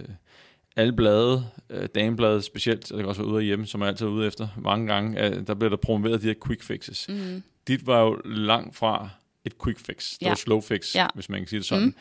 alle 0.77 0.93
blade, 0.93 1.47
øh, 1.71 1.89
dameblade 1.95 2.43
specielt, 2.43 2.93
og 2.93 2.97
det 2.99 3.03
kan 3.05 3.09
også 3.09 3.23
være 3.23 3.31
ude 3.31 3.39
af 3.39 3.45
hjemme, 3.45 3.67
som 3.67 3.81
jeg 3.81 3.89
altid 3.89 4.07
er 4.07 4.11
ude 4.11 4.27
efter 4.27 4.49
mange 4.57 4.87
gange, 4.87 5.25
øh, 5.27 5.47
der 5.47 5.55
bliver 5.55 5.69
der 5.71 5.77
promoveret 5.77 6.23
de 6.23 6.27
her 6.27 6.35
quick 6.47 6.63
fixes. 6.63 7.07
Mm. 7.09 7.43
Dit 7.69 7.87
var 7.87 8.01
jo 8.01 8.21
langt 8.25 8.77
fra 8.77 9.09
et 9.45 9.53
quick 9.65 9.79
fix. 9.79 10.11
Det 10.13 10.23
Ja. 10.23 10.29
var 10.29 10.35
slow 10.35 10.61
fix, 10.61 10.95
Ja. 10.95 11.07
hvis 11.15 11.29
man 11.29 11.41
kan 11.41 11.47
sige 11.49 11.59
det 11.59 11.67
sådan. 11.67 11.85
Mm. 11.85 11.95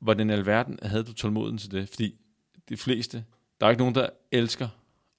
Hvordan 0.00 0.30
i 0.30 0.32
alverden 0.32 0.78
havde 0.82 1.02
du 1.04 1.12
tålmoden 1.12 1.58
til 1.58 1.70
det? 1.70 1.88
Fordi 1.88 2.14
de 2.68 2.76
fleste, 2.76 3.24
der 3.60 3.66
er 3.66 3.70
ikke 3.70 3.80
nogen, 3.82 3.94
der 3.94 4.08
elsker 4.32 4.68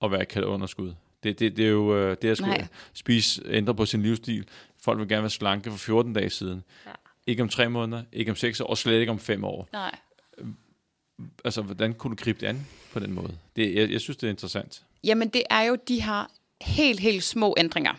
at 0.04 0.12
være 0.12 0.26
kalorunderskud. 0.26 0.94
Det, 1.24 1.40
det, 1.40 1.58
det 1.58 1.66
er 1.66 1.70
jo 1.70 1.98
øh, 1.98 2.18
det 2.22 2.30
at 2.30 2.38
skulle 2.38 2.54
Nej. 2.54 2.68
spise, 2.94 3.42
ændre 3.46 3.76
på 3.76 3.86
sin 3.86 4.02
livsstil. 4.02 4.48
Folk 4.82 5.00
vil 5.00 5.08
gerne 5.08 5.22
være 5.22 5.30
slanke 5.30 5.72
for 5.72 5.78
14 5.78 6.14
dage 6.14 6.30
siden. 6.30 6.64
Ja. 6.86 6.92
ikke 7.28 7.44
om 7.44 7.50
tre 7.50 7.70
måneder, 7.70 8.04
ikke 8.14 8.32
om 8.32 8.36
seks 8.36 8.62
år, 8.62 8.66
og 8.66 8.78
slet 8.78 9.00
ikke 9.00 9.12
om 9.12 9.20
fem 9.20 9.44
år. 9.44 9.70
Nej. 9.74 9.96
Altså, 11.46 11.62
hvordan 11.62 11.94
kunne 11.94 12.16
du 12.16 12.24
gribe 12.24 12.40
det 12.40 12.48
an 12.48 12.68
på 12.92 13.00
den 13.00 13.14
måde? 13.14 13.38
Det, 13.56 13.76
jeg, 13.76 13.92
jeg 13.92 14.02
synes, 14.02 14.18
det 14.18 14.28
er 14.28 14.32
interessant. 14.32 14.84
Jamen, 15.04 15.30
det 15.30 15.44
er 15.50 15.62
jo 15.62 15.78
de 15.88 16.02
her 16.02 16.26
helt, 16.62 17.00
helt 17.00 17.24
små 17.24 17.56
ændringer. 17.58 17.94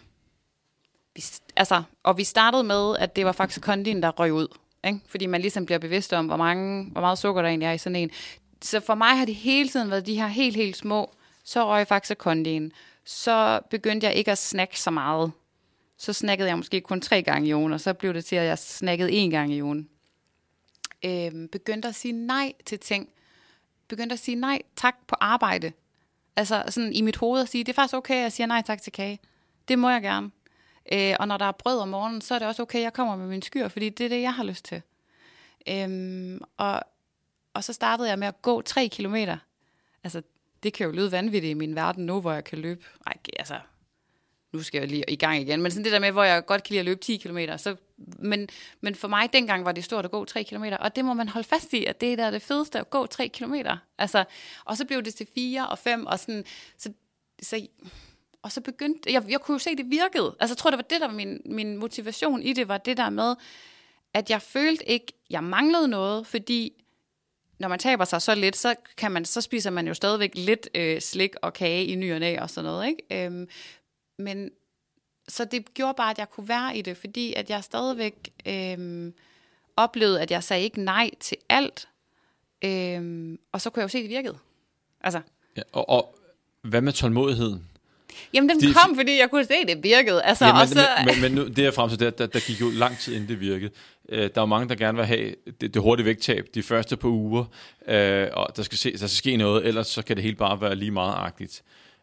Vi, 1.14 1.24
altså, 1.56 1.82
og 2.02 2.18
vi 2.18 2.24
startede 2.24 2.64
med, 2.64 2.96
at 2.98 3.16
det 3.16 3.26
var 3.26 3.32
faktisk 3.32 3.62
kondien, 3.62 4.02
der 4.02 4.10
røg 4.10 4.32
ud. 4.32 4.48
Ikke? 4.86 5.00
Fordi 5.06 5.26
man 5.26 5.40
ligesom 5.40 5.66
bliver 5.66 5.78
bevidst 5.78 6.12
om, 6.12 6.26
hvor, 6.26 6.36
mange, 6.36 6.90
hvor 6.90 7.00
meget 7.00 7.18
sukker 7.18 7.42
der 7.42 7.48
egentlig 7.48 7.66
er 7.66 7.72
i 7.72 7.78
sådan 7.78 7.96
en. 7.96 8.10
Så 8.62 8.80
for 8.80 8.94
mig 8.94 9.18
har 9.18 9.24
det 9.24 9.34
hele 9.34 9.68
tiden 9.68 9.90
været 9.90 10.06
de 10.06 10.14
her 10.14 10.26
helt, 10.26 10.56
helt 10.56 10.76
små. 10.76 11.14
Så 11.44 11.66
røg 11.66 11.86
faktisk 11.86 12.18
kondien. 12.18 12.72
Så 13.04 13.60
begyndte 13.70 14.06
jeg 14.06 14.14
ikke 14.14 14.32
at 14.32 14.38
snakke 14.38 14.80
så 14.80 14.90
meget. 14.90 15.32
Så 15.96 16.12
snakkede 16.12 16.48
jeg 16.48 16.56
måske 16.56 16.80
kun 16.80 17.00
tre 17.00 17.22
gange 17.22 17.48
i 17.48 17.54
ugen, 17.54 17.72
og 17.72 17.80
så 17.80 17.94
blev 17.94 18.14
det 18.14 18.24
til, 18.24 18.36
at 18.36 18.46
jeg 18.46 18.58
snakkede 18.58 19.12
en 19.12 19.30
gang 19.30 19.52
i 19.52 19.62
ugen. 19.62 19.88
Øhm, 21.04 21.48
begyndte 21.48 21.88
at 21.88 21.94
sige 21.94 22.12
nej 22.12 22.52
til 22.66 22.78
ting. 22.78 23.08
Begyndte 23.88 24.12
at 24.12 24.18
sige 24.18 24.34
nej 24.34 24.62
tak 24.76 24.94
på 25.06 25.16
arbejde. 25.20 25.72
Altså 26.36 26.64
sådan 26.68 26.92
i 26.92 27.00
mit 27.00 27.16
hoved 27.16 27.42
at 27.42 27.48
sige, 27.48 27.64
det 27.64 27.72
er 27.72 27.74
faktisk 27.74 27.94
okay, 27.94 28.14
at 28.14 28.22
jeg 28.22 28.32
siger 28.32 28.46
nej 28.46 28.62
tak 28.66 28.82
til 28.82 28.92
kage. 28.92 29.18
Det 29.68 29.78
må 29.78 29.90
jeg 29.90 30.02
gerne. 30.02 30.30
Øh, 30.92 31.16
og 31.20 31.28
når 31.28 31.36
der 31.36 31.44
er 31.44 31.52
brød 31.52 31.78
om 31.78 31.88
morgenen, 31.88 32.20
så 32.20 32.34
er 32.34 32.38
det 32.38 32.48
også 32.48 32.62
okay, 32.62 32.78
at 32.78 32.82
jeg 32.82 32.92
kommer 32.92 33.16
med 33.16 33.26
min 33.26 33.42
skyr, 33.42 33.68
fordi 33.68 33.88
det 33.88 34.04
er 34.04 34.08
det, 34.08 34.22
jeg 34.22 34.34
har 34.34 34.44
lyst 34.44 34.64
til. 34.64 34.82
Øhm, 35.68 36.40
og, 36.56 36.80
og 37.54 37.64
så 37.64 37.72
startede 37.72 38.08
jeg 38.08 38.18
med 38.18 38.28
at 38.28 38.42
gå 38.42 38.62
tre 38.62 38.88
kilometer. 38.88 39.36
Altså, 40.04 40.22
det 40.64 40.72
kan 40.72 40.86
jo 40.86 40.92
lyde 40.92 41.12
vanvittigt 41.12 41.50
i 41.50 41.54
min 41.54 41.74
verden 41.74 42.06
nu, 42.06 42.20
hvor 42.20 42.32
jeg 42.32 42.44
kan 42.44 42.58
løbe. 42.58 42.84
Ej, 43.06 43.14
altså, 43.38 43.58
nu 44.52 44.62
skal 44.62 44.78
jeg 44.78 44.88
lige 44.88 45.04
i 45.08 45.16
gang 45.16 45.40
igen. 45.40 45.62
Men 45.62 45.70
sådan 45.70 45.84
det 45.84 45.92
der 45.92 45.98
med, 45.98 46.12
hvor 46.12 46.24
jeg 46.24 46.46
godt 46.46 46.62
kan 46.62 46.72
lide 46.72 46.78
at 46.78 46.84
løbe 46.84 47.00
10 47.00 47.16
km. 47.16 47.38
Så, 47.56 47.76
men, 48.18 48.48
men 48.80 48.94
for 48.94 49.08
mig 49.08 49.32
dengang 49.32 49.64
var 49.64 49.72
det 49.72 49.84
stort 49.84 50.04
at 50.04 50.10
gå 50.10 50.24
3 50.24 50.44
km. 50.44 50.64
Og 50.80 50.96
det 50.96 51.04
må 51.04 51.14
man 51.14 51.28
holde 51.28 51.48
fast 51.48 51.72
i, 51.72 51.84
at 51.84 52.00
det 52.00 52.18
der 52.18 52.24
er 52.24 52.30
det 52.30 52.42
fedeste 52.42 52.78
at 52.78 52.90
gå 52.90 53.06
3 53.06 53.28
km. 53.28 53.54
Altså, 53.98 54.24
og 54.64 54.76
så 54.76 54.84
blev 54.84 55.02
det 55.02 55.14
til 55.14 55.26
4 55.34 55.68
og 55.68 55.78
5. 55.78 56.06
Og, 56.06 56.18
sådan, 56.18 56.44
så, 56.78 56.92
så, 57.42 57.66
og 58.42 58.52
så 58.52 58.60
begyndte, 58.60 59.12
jeg, 59.12 59.24
jeg 59.28 59.40
kunne 59.40 59.54
jo 59.54 59.58
se, 59.58 59.70
at 59.70 59.78
det 59.78 59.90
virkede. 59.90 60.36
Altså 60.40 60.52
jeg 60.52 60.58
tror, 60.58 60.70
det 60.70 60.76
var 60.76 60.82
det, 60.82 61.00
der 61.00 61.06
var 61.06 61.14
min, 61.14 61.40
min 61.44 61.76
motivation 61.76 62.42
i 62.42 62.52
det, 62.52 62.68
var 62.68 62.78
det 62.78 62.96
der 62.96 63.10
med, 63.10 63.36
at 64.14 64.30
jeg 64.30 64.42
følte 64.42 64.90
ikke, 64.90 65.12
jeg 65.30 65.44
manglede 65.44 65.88
noget, 65.88 66.26
fordi 66.26 66.83
når 67.58 67.68
man 67.68 67.78
taber 67.78 68.04
sig 68.04 68.22
så 68.22 68.34
lidt, 68.34 68.56
så, 68.56 68.74
kan 68.96 69.12
man, 69.12 69.24
så 69.24 69.40
spiser 69.40 69.70
man 69.70 69.86
jo 69.88 69.94
stadigvæk 69.94 70.32
lidt 70.34 70.68
øh, 70.74 71.00
slik 71.00 71.34
og 71.42 71.52
kage 71.52 71.86
i 71.86 71.94
ny 71.94 72.12
og 72.12 72.20
næ 72.20 72.38
og 72.38 72.50
sådan 72.50 72.70
noget. 72.70 72.88
Ikke? 72.88 73.26
Øhm, 73.26 73.48
men 74.18 74.50
så 75.28 75.44
det 75.44 75.74
gjorde 75.74 75.94
bare, 75.96 76.10
at 76.10 76.18
jeg 76.18 76.30
kunne 76.30 76.48
være 76.48 76.76
i 76.76 76.82
det, 76.82 76.96
fordi 76.96 77.34
at 77.34 77.50
jeg 77.50 77.64
stadigvæk 77.64 78.32
øhm, 78.46 79.14
oplevede, 79.76 80.20
at 80.20 80.30
jeg 80.30 80.44
sagde 80.44 80.62
ikke 80.62 80.80
nej 80.80 81.10
til 81.20 81.36
alt. 81.48 81.88
Øhm, 82.64 83.38
og 83.52 83.60
så 83.60 83.70
kunne 83.70 83.80
jeg 83.80 83.84
jo 83.84 83.88
se, 83.88 83.98
at 83.98 84.02
det 84.02 84.10
virkede. 84.10 84.38
Altså. 85.00 85.20
Ja, 85.56 85.62
og, 85.72 85.88
og 85.88 86.18
hvad 86.62 86.80
med 86.80 86.92
tålmodigheden? 86.92 87.70
Jamen, 88.34 88.48
den 88.48 88.60
de, 88.60 88.74
kom, 88.74 88.96
fordi 88.96 89.18
jeg 89.18 89.30
kunne 89.30 89.44
se, 89.44 89.54
at 89.54 89.68
det 89.68 89.82
virkede. 89.82 90.22
Altså, 90.22 90.46
jamen, 90.46 90.62
og 90.62 90.68
så... 90.68 90.80
men, 91.06 91.06
men, 91.06 91.22
men 91.22 91.32
nu, 91.32 91.48
det 91.48 91.66
er 91.66 91.70
frem 91.70 91.88
til, 91.90 92.00
der, 92.00 92.10
der, 92.10 92.26
der 92.26 92.40
gik 92.40 92.60
jo 92.60 92.70
lang 92.70 92.98
tid, 92.98 93.14
inden 93.14 93.28
det 93.28 93.40
virkede. 93.40 93.70
Uh, 94.12 94.18
der 94.18 94.24
er 94.24 94.40
jo 94.40 94.46
mange, 94.46 94.68
der 94.68 94.74
gerne 94.74 94.98
vil 94.98 95.06
have 95.06 95.34
det, 95.60 95.74
det 95.74 95.82
hurtige 95.82 96.06
vægttab 96.06 96.46
de 96.54 96.62
første 96.62 96.96
par 96.96 97.08
uger, 97.08 97.44
uh, 97.80 98.38
og 98.38 98.56
der 98.56 98.62
skal, 98.62 98.78
se, 98.78 98.90
der 98.90 98.96
skal 98.96 99.10
ske 99.10 99.36
noget, 99.36 99.66
ellers 99.66 99.86
så 99.86 100.02
kan 100.02 100.16
det 100.16 100.22
hele 100.22 100.36
bare 100.36 100.60
være 100.60 100.74
lige 100.74 100.90
meget 100.90 101.14
agtigt. 101.16 101.62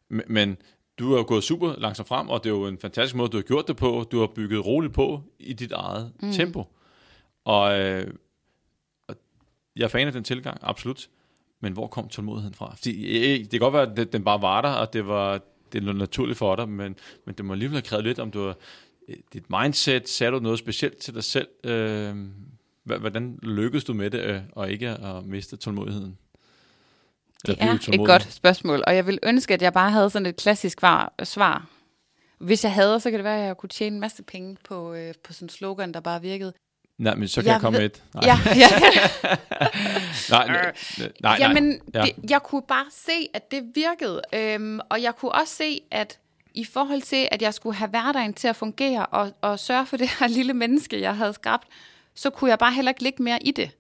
Men, 0.10 0.24
men 0.28 0.58
du 1.00 1.16
har 1.16 1.24
gået 1.24 1.44
super 1.44 1.76
langsomt 1.78 2.08
frem, 2.08 2.30
og 2.30 2.44
det 2.44 2.50
er 2.50 2.54
jo 2.54 2.68
en 2.68 2.78
fantastisk 2.78 3.16
måde, 3.16 3.30
du 3.30 3.38
har 3.38 3.42
gjort 3.42 3.68
det 3.68 3.78
på. 3.78 4.08
Du 4.12 4.20
har 4.20 4.28
bygget 4.28 4.66
roligt 4.66 4.94
på 4.94 5.22
i 5.40 5.54
dit 5.54 5.72
eget 5.72 6.12
mm. 6.22 6.32
tempo. 6.32 6.64
Og, 7.46 7.80
øh, 7.80 8.14
og 9.08 9.16
jeg 9.76 9.84
er 9.84 9.88
fan 9.88 10.08
af 10.08 10.14
den 10.14 10.24
tilgang, 10.24 10.58
absolut. 10.62 11.10
Men 11.62 11.74
hvor 11.74 11.88
kom 11.88 12.08
tålmodigheden 12.08 12.54
fra? 12.54 12.74
Fordi, 12.76 13.18
øh, 13.18 13.40
det 13.40 13.50
kan 13.50 13.60
godt 13.60 13.74
være, 13.74 14.02
at 14.06 14.14
den 14.14 14.24
bare 14.24 14.42
var 14.42 14.62
der, 14.62 14.70
og 14.70 14.94
det 14.94 15.08
var 15.08 15.42
det 15.74 15.88
er 15.88 15.94
naturligt 15.94 16.38
for 16.38 16.56
dig, 16.56 16.70
men, 16.70 16.96
men 17.26 17.36
det 17.36 17.46
må 17.46 17.54
alligevel 17.54 17.76
have 17.76 17.82
krævet 17.82 18.06
lidt, 18.06 18.20
om 18.20 18.32
du 18.32 18.46
har, 18.46 18.56
øh, 19.08 19.16
dit 19.34 19.50
mindset, 19.50 20.10
sagde 20.10 20.32
du 20.32 20.40
noget 20.40 20.60
specielt 20.60 20.98
til 20.98 21.14
dig 21.14 21.24
selv? 21.24 21.48
Øh, 21.64 22.16
hvordan 22.84 23.40
lykkedes 23.44 23.84
du 23.84 23.94
med 23.94 24.10
det, 24.10 24.20
øh, 24.20 24.42
og 24.52 24.72
ikke 24.72 24.90
at 24.90 25.26
miste 25.26 25.58
tålmodigheden? 25.58 26.18
Det 27.48 27.58
er 27.60 27.90
et 27.94 28.08
godt 28.08 28.34
spørgsmål, 28.34 28.84
og 28.88 28.96
jeg 28.96 29.08
vil 29.08 29.20
ønske, 29.24 29.54
at 29.54 29.62
jeg 29.62 29.74
bare 29.74 29.92
havde 29.92 30.10
sådan 30.10 30.26
et 30.26 30.36
klassisk 30.36 30.80
svar. 31.24 31.66
Hvis 32.38 32.64
jeg 32.64 32.74
havde, 32.74 33.00
så 33.00 33.10
kan 33.10 33.18
det 33.18 33.24
være, 33.24 33.40
at 33.40 33.48
jeg 33.48 33.58
kunne 33.58 33.70
tjene 33.70 33.96
en 33.96 34.00
masse 34.00 34.24
penge 34.24 34.58
på, 34.64 34.94
øh, 34.94 35.14
på 35.24 35.34
sådan 35.34 35.46
en 35.46 35.50
slogan, 35.50 35.94
der 35.94 36.00
bare 36.00 36.22
virkede. 36.22 36.54
Nej, 37.02 37.16
men 37.16 37.28
så 37.28 37.42
kan 37.42 37.48
jeg, 37.48 37.54
jeg 37.54 37.62
komme 37.62 37.80
ved, 37.80 37.86
et. 37.86 38.04
Nej. 38.14 38.24
Ja, 38.26 38.40
ja. 38.56 38.68
nej, 40.36 40.48
nej, 40.48 40.74
nej. 41.22 41.38
Jamen, 41.40 41.82
ja. 41.94 42.02
det, 42.02 42.32
jeg 42.32 42.44
kunne 42.44 42.62
bare 42.68 42.86
se, 42.92 43.28
at 43.34 43.52
det 43.52 43.64
virkede. 43.76 44.22
Øhm, 44.34 44.80
og 44.90 45.02
jeg 45.02 45.16
kunne 45.16 45.32
også 45.32 45.56
se, 45.56 45.82
at 45.92 46.20
i 46.54 46.66
forhold 46.66 47.02
til, 47.02 47.28
at 47.32 47.42
jeg 47.42 47.54
skulle 47.54 47.76
have 47.76 47.90
hverdagen 47.90 48.34
til 48.34 48.48
at 48.48 48.56
fungere 48.56 49.06
og, 49.06 49.32
og 49.42 49.60
sørge 49.60 49.86
for 49.86 49.98
det 50.04 50.10
her 50.20 50.28
lille 50.28 50.54
menneske, 50.54 51.02
jeg 51.02 51.16
havde 51.18 51.34
skabt, 51.34 51.68
så 52.16 52.30
kunne 52.30 52.50
jeg 52.50 52.60
bare 52.60 52.74
heller 52.74 52.92
ikke 52.92 53.04
ligge 53.04 53.24
mere 53.24 53.44
i 53.44 53.52
det. 53.52 53.72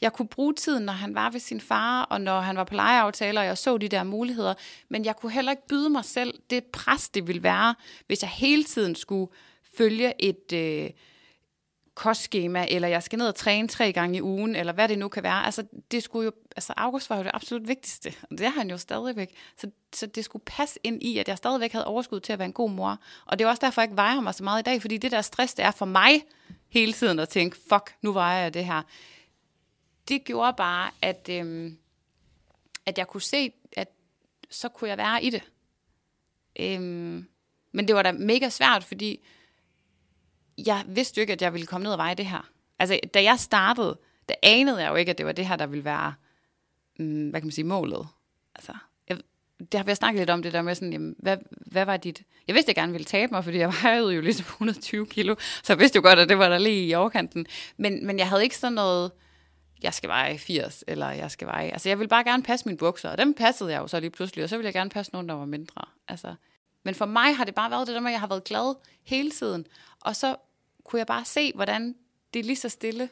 Jeg 0.00 0.12
kunne 0.12 0.28
bruge 0.28 0.54
tiden, 0.54 0.84
når 0.84 0.92
han 0.92 1.14
var 1.14 1.30
ved 1.30 1.40
sin 1.40 1.60
far, 1.60 2.02
og 2.02 2.20
når 2.20 2.40
han 2.40 2.56
var 2.56 2.64
på 2.64 2.74
legeaftaler, 2.74 3.40
og 3.40 3.46
jeg 3.46 3.58
så 3.58 3.78
de 3.78 3.88
der 3.88 4.04
muligheder. 4.04 4.54
Men 4.88 5.04
jeg 5.04 5.16
kunne 5.16 5.32
heller 5.32 5.50
ikke 5.52 5.66
byde 5.68 5.90
mig 5.90 6.04
selv 6.04 6.34
det 6.50 6.64
pres, 6.64 7.08
det 7.08 7.26
ville 7.26 7.42
være, 7.42 7.74
hvis 8.06 8.22
jeg 8.22 8.30
hele 8.30 8.64
tiden 8.64 8.94
skulle 8.94 9.32
følge 9.76 10.12
et 10.18 10.52
øh, 10.52 10.90
kostskema, 12.00 12.66
eller 12.70 12.88
jeg 12.88 13.02
skal 13.02 13.18
ned 13.18 13.28
og 13.28 13.34
træne 13.34 13.68
tre 13.68 13.92
gange 13.92 14.18
i 14.18 14.22
ugen, 14.22 14.56
eller 14.56 14.72
hvad 14.72 14.88
det 14.88 14.98
nu 14.98 15.08
kan 15.08 15.22
være. 15.22 15.44
Altså, 15.44 15.64
det 15.90 16.02
skulle 16.02 16.24
jo, 16.24 16.32
altså 16.56 16.72
August 16.76 17.10
var 17.10 17.16
jo 17.16 17.22
det 17.22 17.30
absolut 17.34 17.68
vigtigste, 17.68 18.14
og 18.22 18.38
det 18.38 18.46
er 18.46 18.50
han 18.50 18.70
jo 18.70 18.76
stadigvæk. 18.76 19.34
Så, 19.56 19.70
så 19.92 20.06
det 20.06 20.24
skulle 20.24 20.44
passe 20.46 20.80
ind 20.84 21.02
i, 21.02 21.18
at 21.18 21.28
jeg 21.28 21.36
stadigvæk 21.36 21.72
havde 21.72 21.86
overskud 21.86 22.20
til 22.20 22.32
at 22.32 22.38
være 22.38 22.46
en 22.46 22.52
god 22.52 22.70
mor. 22.70 22.98
Og 23.26 23.38
det 23.38 23.44
er 23.44 23.48
også 23.48 23.60
derfor, 23.60 23.80
jeg 23.80 23.86
ikke 23.86 23.96
vejer 23.96 24.20
mig 24.20 24.34
så 24.34 24.44
meget 24.44 24.62
i 24.62 24.64
dag, 24.64 24.80
fordi 24.80 24.96
det 24.96 25.10
der 25.10 25.20
stress, 25.20 25.54
det 25.54 25.64
er 25.64 25.70
for 25.70 25.86
mig 25.86 26.22
hele 26.68 26.92
tiden 26.92 27.18
at 27.18 27.28
tænke, 27.28 27.56
fuck, 27.68 27.94
nu 28.02 28.12
vejer 28.12 28.42
jeg 28.42 28.54
det 28.54 28.64
her 28.64 28.82
det 30.10 30.24
gjorde 30.24 30.54
bare, 30.56 30.90
at, 31.02 31.28
øhm, 31.30 31.78
at 32.86 32.98
jeg 32.98 33.06
kunne 33.06 33.22
se, 33.22 33.52
at 33.72 33.88
så 34.50 34.68
kunne 34.68 34.88
jeg 34.88 34.98
være 34.98 35.24
i 35.24 35.30
det. 35.30 35.42
Øhm, 36.60 37.28
men 37.72 37.88
det 37.88 37.94
var 37.94 38.02
da 38.02 38.12
mega 38.12 38.48
svært, 38.48 38.84
fordi 38.84 39.20
jeg 40.58 40.84
vidste 40.86 41.18
jo 41.18 41.20
ikke, 41.20 41.32
at 41.32 41.42
jeg 41.42 41.52
ville 41.52 41.66
komme 41.66 41.82
ned 41.82 41.92
og 41.92 41.98
veje 41.98 42.14
det 42.14 42.26
her. 42.26 42.48
Altså, 42.78 43.00
da 43.14 43.22
jeg 43.22 43.38
startede, 43.38 43.98
der 44.28 44.34
anede 44.42 44.82
jeg 44.82 44.90
jo 44.90 44.94
ikke, 44.94 45.10
at 45.10 45.18
det 45.18 45.26
var 45.26 45.32
det 45.32 45.46
her, 45.46 45.56
der 45.56 45.66
ville 45.66 45.84
være, 45.84 46.14
mm, 46.98 47.28
hvad 47.28 47.40
kan 47.40 47.46
man 47.46 47.52
sige, 47.52 47.64
målet. 47.64 48.06
Altså, 48.54 48.72
jeg, 49.08 49.18
det 49.58 49.74
har 49.74 49.84
vi 49.84 49.94
snakket 49.94 50.20
lidt 50.20 50.30
om, 50.30 50.42
det 50.42 50.52
der 50.52 50.62
med 50.62 50.74
sådan, 50.74 50.92
jamen, 50.92 51.16
hvad, 51.18 51.36
hvad 51.50 51.84
var 51.84 51.96
dit... 51.96 52.22
Jeg 52.46 52.54
vidste, 52.54 52.70
at 52.70 52.76
jeg 52.76 52.82
gerne 52.82 52.92
ville 52.92 53.04
tabe 53.04 53.32
mig, 53.32 53.44
fordi 53.44 53.58
jeg 53.58 53.74
vejede 53.82 54.14
jo 54.14 54.20
ligesom 54.20 54.44
120 54.44 55.06
kilo, 55.06 55.34
så 55.38 55.72
jeg 55.72 55.78
vidste 55.78 55.96
jo 55.96 56.02
godt, 56.02 56.18
at 56.18 56.28
det 56.28 56.38
var 56.38 56.48
der 56.48 56.58
lige 56.58 56.86
i 56.86 56.94
overkanten. 56.94 57.46
Men, 57.76 58.06
men 58.06 58.18
jeg 58.18 58.28
havde 58.28 58.42
ikke 58.42 58.56
sådan 58.56 58.72
noget 58.72 59.10
jeg 59.82 59.94
skal 59.94 60.08
veje 60.08 60.38
80, 60.38 60.84
eller 60.86 61.10
jeg 61.10 61.30
skal 61.30 61.46
veje... 61.46 61.70
Altså, 61.70 61.88
jeg 61.88 61.98
vil 61.98 62.08
bare 62.08 62.24
gerne 62.24 62.42
passe 62.42 62.66
mine 62.66 62.78
bukser, 62.78 63.10
og 63.10 63.18
dem 63.18 63.34
passede 63.34 63.72
jeg 63.72 63.80
jo 63.80 63.86
så 63.86 64.00
lige 64.00 64.10
pludselig, 64.10 64.44
og 64.44 64.48
så 64.48 64.56
ville 64.56 64.66
jeg 64.66 64.74
gerne 64.74 64.90
passe 64.90 65.12
nogen, 65.12 65.28
der 65.28 65.34
var 65.34 65.44
mindre. 65.44 65.82
Altså, 66.08 66.34
men 66.84 66.94
for 66.94 67.06
mig 67.06 67.36
har 67.36 67.44
det 67.44 67.54
bare 67.54 67.70
været 67.70 67.86
det 67.86 67.94
der 67.94 68.00
med, 68.00 68.08
at 68.10 68.12
jeg 68.12 68.20
har 68.20 68.26
været 68.26 68.44
glad 68.44 68.74
hele 69.04 69.30
tiden, 69.30 69.66
og 70.00 70.16
så 70.16 70.36
kunne 70.84 70.98
jeg 70.98 71.06
bare 71.06 71.24
se, 71.24 71.52
hvordan 71.54 71.94
det 72.34 72.46
lige 72.46 72.56
så 72.56 72.68
stille 72.68 73.08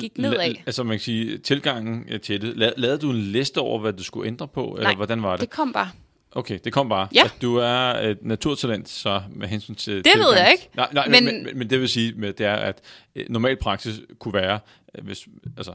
gik 0.00 0.18
nedad. 0.18 0.54
L- 0.54 0.62
altså 0.66 0.82
man 0.84 0.94
kan 0.96 1.00
sige, 1.00 1.38
tilgangen 1.38 2.20
til 2.22 2.40
det, 2.42 2.52
La- 2.52 2.74
lavede 2.76 2.98
du 2.98 3.10
en 3.10 3.16
liste 3.16 3.58
over, 3.58 3.78
hvad 3.80 3.92
du 3.92 4.04
skulle 4.04 4.26
ændre 4.26 4.48
på, 4.48 4.66
Nej, 4.66 4.76
eller 4.78 4.96
hvordan 4.96 5.22
var 5.22 5.30
det? 5.30 5.40
det 5.40 5.50
kom 5.50 5.72
bare. 5.72 5.90
Okay, 6.36 6.58
det 6.64 6.72
kom 6.72 6.88
bare. 6.88 7.08
Ja. 7.14 7.20
Altså, 7.22 7.36
du 7.42 7.56
er 7.56 7.68
et 8.10 8.18
naturtalent, 8.22 8.88
så 8.88 9.22
med 9.30 9.48
hensyn 9.48 9.74
til... 9.74 10.04
Det 10.04 10.12
ved 10.16 10.36
jeg 10.36 10.52
ikke. 10.52 10.68
Nej, 10.76 10.88
nej 10.92 11.08
men, 11.08 11.24
men, 11.24 11.44
men, 11.44 11.58
men 11.58 11.70
det 11.70 11.80
vil 11.80 11.88
sige, 11.88 12.12
med, 12.16 12.32
det 12.32 12.46
er, 12.46 12.54
at 12.54 12.80
eh, 13.14 13.26
normal 13.30 13.56
praksis 13.56 14.00
kunne 14.18 14.34
være, 14.34 14.60
eh, 14.94 15.04
hvis, 15.04 15.28
altså, 15.56 15.74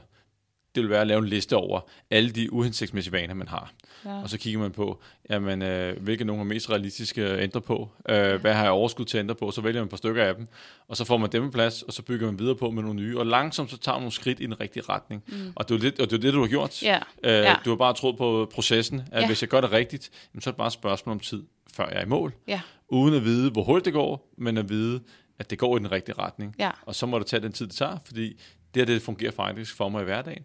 det 0.75 0.83
vil 0.83 0.89
være 0.89 1.01
at 1.01 1.07
lave 1.07 1.19
en 1.19 1.25
liste 1.27 1.55
over 1.55 1.79
alle 2.11 2.29
de 2.29 2.53
uhensigtsmæssige 2.53 3.11
vaner, 3.11 3.33
man 3.33 3.47
har. 3.47 3.71
Ja. 4.05 4.21
Og 4.21 4.29
så 4.29 4.37
kigger 4.37 4.59
man 4.59 4.71
på, 4.71 5.01
jamen, 5.29 5.61
øh, 5.61 6.03
hvilke 6.03 6.23
nogle 6.25 6.41
er 6.41 6.45
mest 6.45 6.69
realistiske 6.69 7.23
at 7.23 7.43
ændre 7.43 7.61
på. 7.61 7.89
Øh. 8.09 8.41
Hvad 8.41 8.53
har 8.53 8.63
jeg 8.63 8.71
overskud 8.71 9.05
til 9.05 9.17
at 9.17 9.21
ændre 9.23 9.35
på? 9.35 9.51
Så 9.51 9.61
vælger 9.61 9.81
man 9.81 9.85
et 9.85 9.89
par 9.89 9.97
stykker 9.97 10.23
af 10.23 10.35
dem, 10.35 10.47
og 10.87 10.97
så 10.97 11.05
får 11.05 11.17
man 11.17 11.31
dem 11.31 11.43
på 11.43 11.51
plads, 11.51 11.81
og 11.81 11.93
så 11.93 12.01
bygger 12.01 12.25
man 12.25 12.39
videre 12.39 12.55
på 12.55 12.71
med 12.71 12.83
nogle 12.83 12.99
nye. 13.01 13.19
Og 13.19 13.25
langsomt 13.25 13.71
så 13.71 13.77
tager 13.77 13.95
man 13.95 14.01
nogle 14.01 14.11
skridt 14.11 14.39
i 14.39 14.43
den 14.45 14.59
rigtige 14.59 14.83
retning. 14.89 15.23
Mm. 15.27 15.51
Og, 15.55 15.69
det 15.69 15.75
er 15.75 15.79
det, 15.79 15.99
og 15.99 16.09
det 16.09 16.17
er 16.17 16.21
det, 16.21 16.33
du 16.33 16.39
har 16.41 16.47
gjort. 16.47 16.83
Ja. 16.83 16.99
Øh, 17.23 17.31
ja. 17.31 17.55
Du 17.65 17.69
har 17.69 17.77
bare 17.77 17.93
troet 17.93 18.17
på 18.17 18.51
processen, 18.53 19.01
at 19.11 19.21
Ja. 19.21 19.27
hvis 19.27 19.41
jeg 19.41 19.49
gør 19.49 19.61
det 19.61 19.71
rigtigt, 19.71 20.09
jamen, 20.33 20.41
så 20.41 20.49
er 20.49 20.51
det 20.51 20.57
bare 20.57 20.67
et 20.67 20.73
spørgsmål 20.73 21.13
om 21.13 21.19
tid, 21.19 21.43
før 21.73 21.87
jeg 21.89 21.97
er 21.97 22.01
i 22.05 22.09
mål. 22.09 22.33
Ja. 22.47 22.61
Uden 22.89 23.15
at 23.15 23.23
vide, 23.23 23.51
hvor 23.51 23.63
hurtigt 23.63 23.85
det 23.85 23.93
går, 23.93 24.33
men 24.37 24.57
at 24.57 24.69
vide, 24.69 24.99
at 25.39 25.49
det 25.49 25.57
går 25.59 25.75
i 25.77 25.79
den 25.79 25.91
rigtige 25.91 26.15
retning. 26.19 26.55
Ja. 26.59 26.71
Og 26.85 26.95
så 26.95 27.05
må 27.05 27.19
det 27.19 27.27
tage 27.27 27.39
den 27.39 27.51
tid, 27.51 27.67
det 27.67 27.75
tager, 27.75 27.97
fordi 28.05 28.41
det 28.73 28.81
her, 28.81 28.85
det 28.85 29.01
fungerer 29.01 29.31
faktisk 29.31 29.75
for 29.75 29.89
mig 29.89 30.01
i 30.01 30.03
hverdagen. 30.03 30.43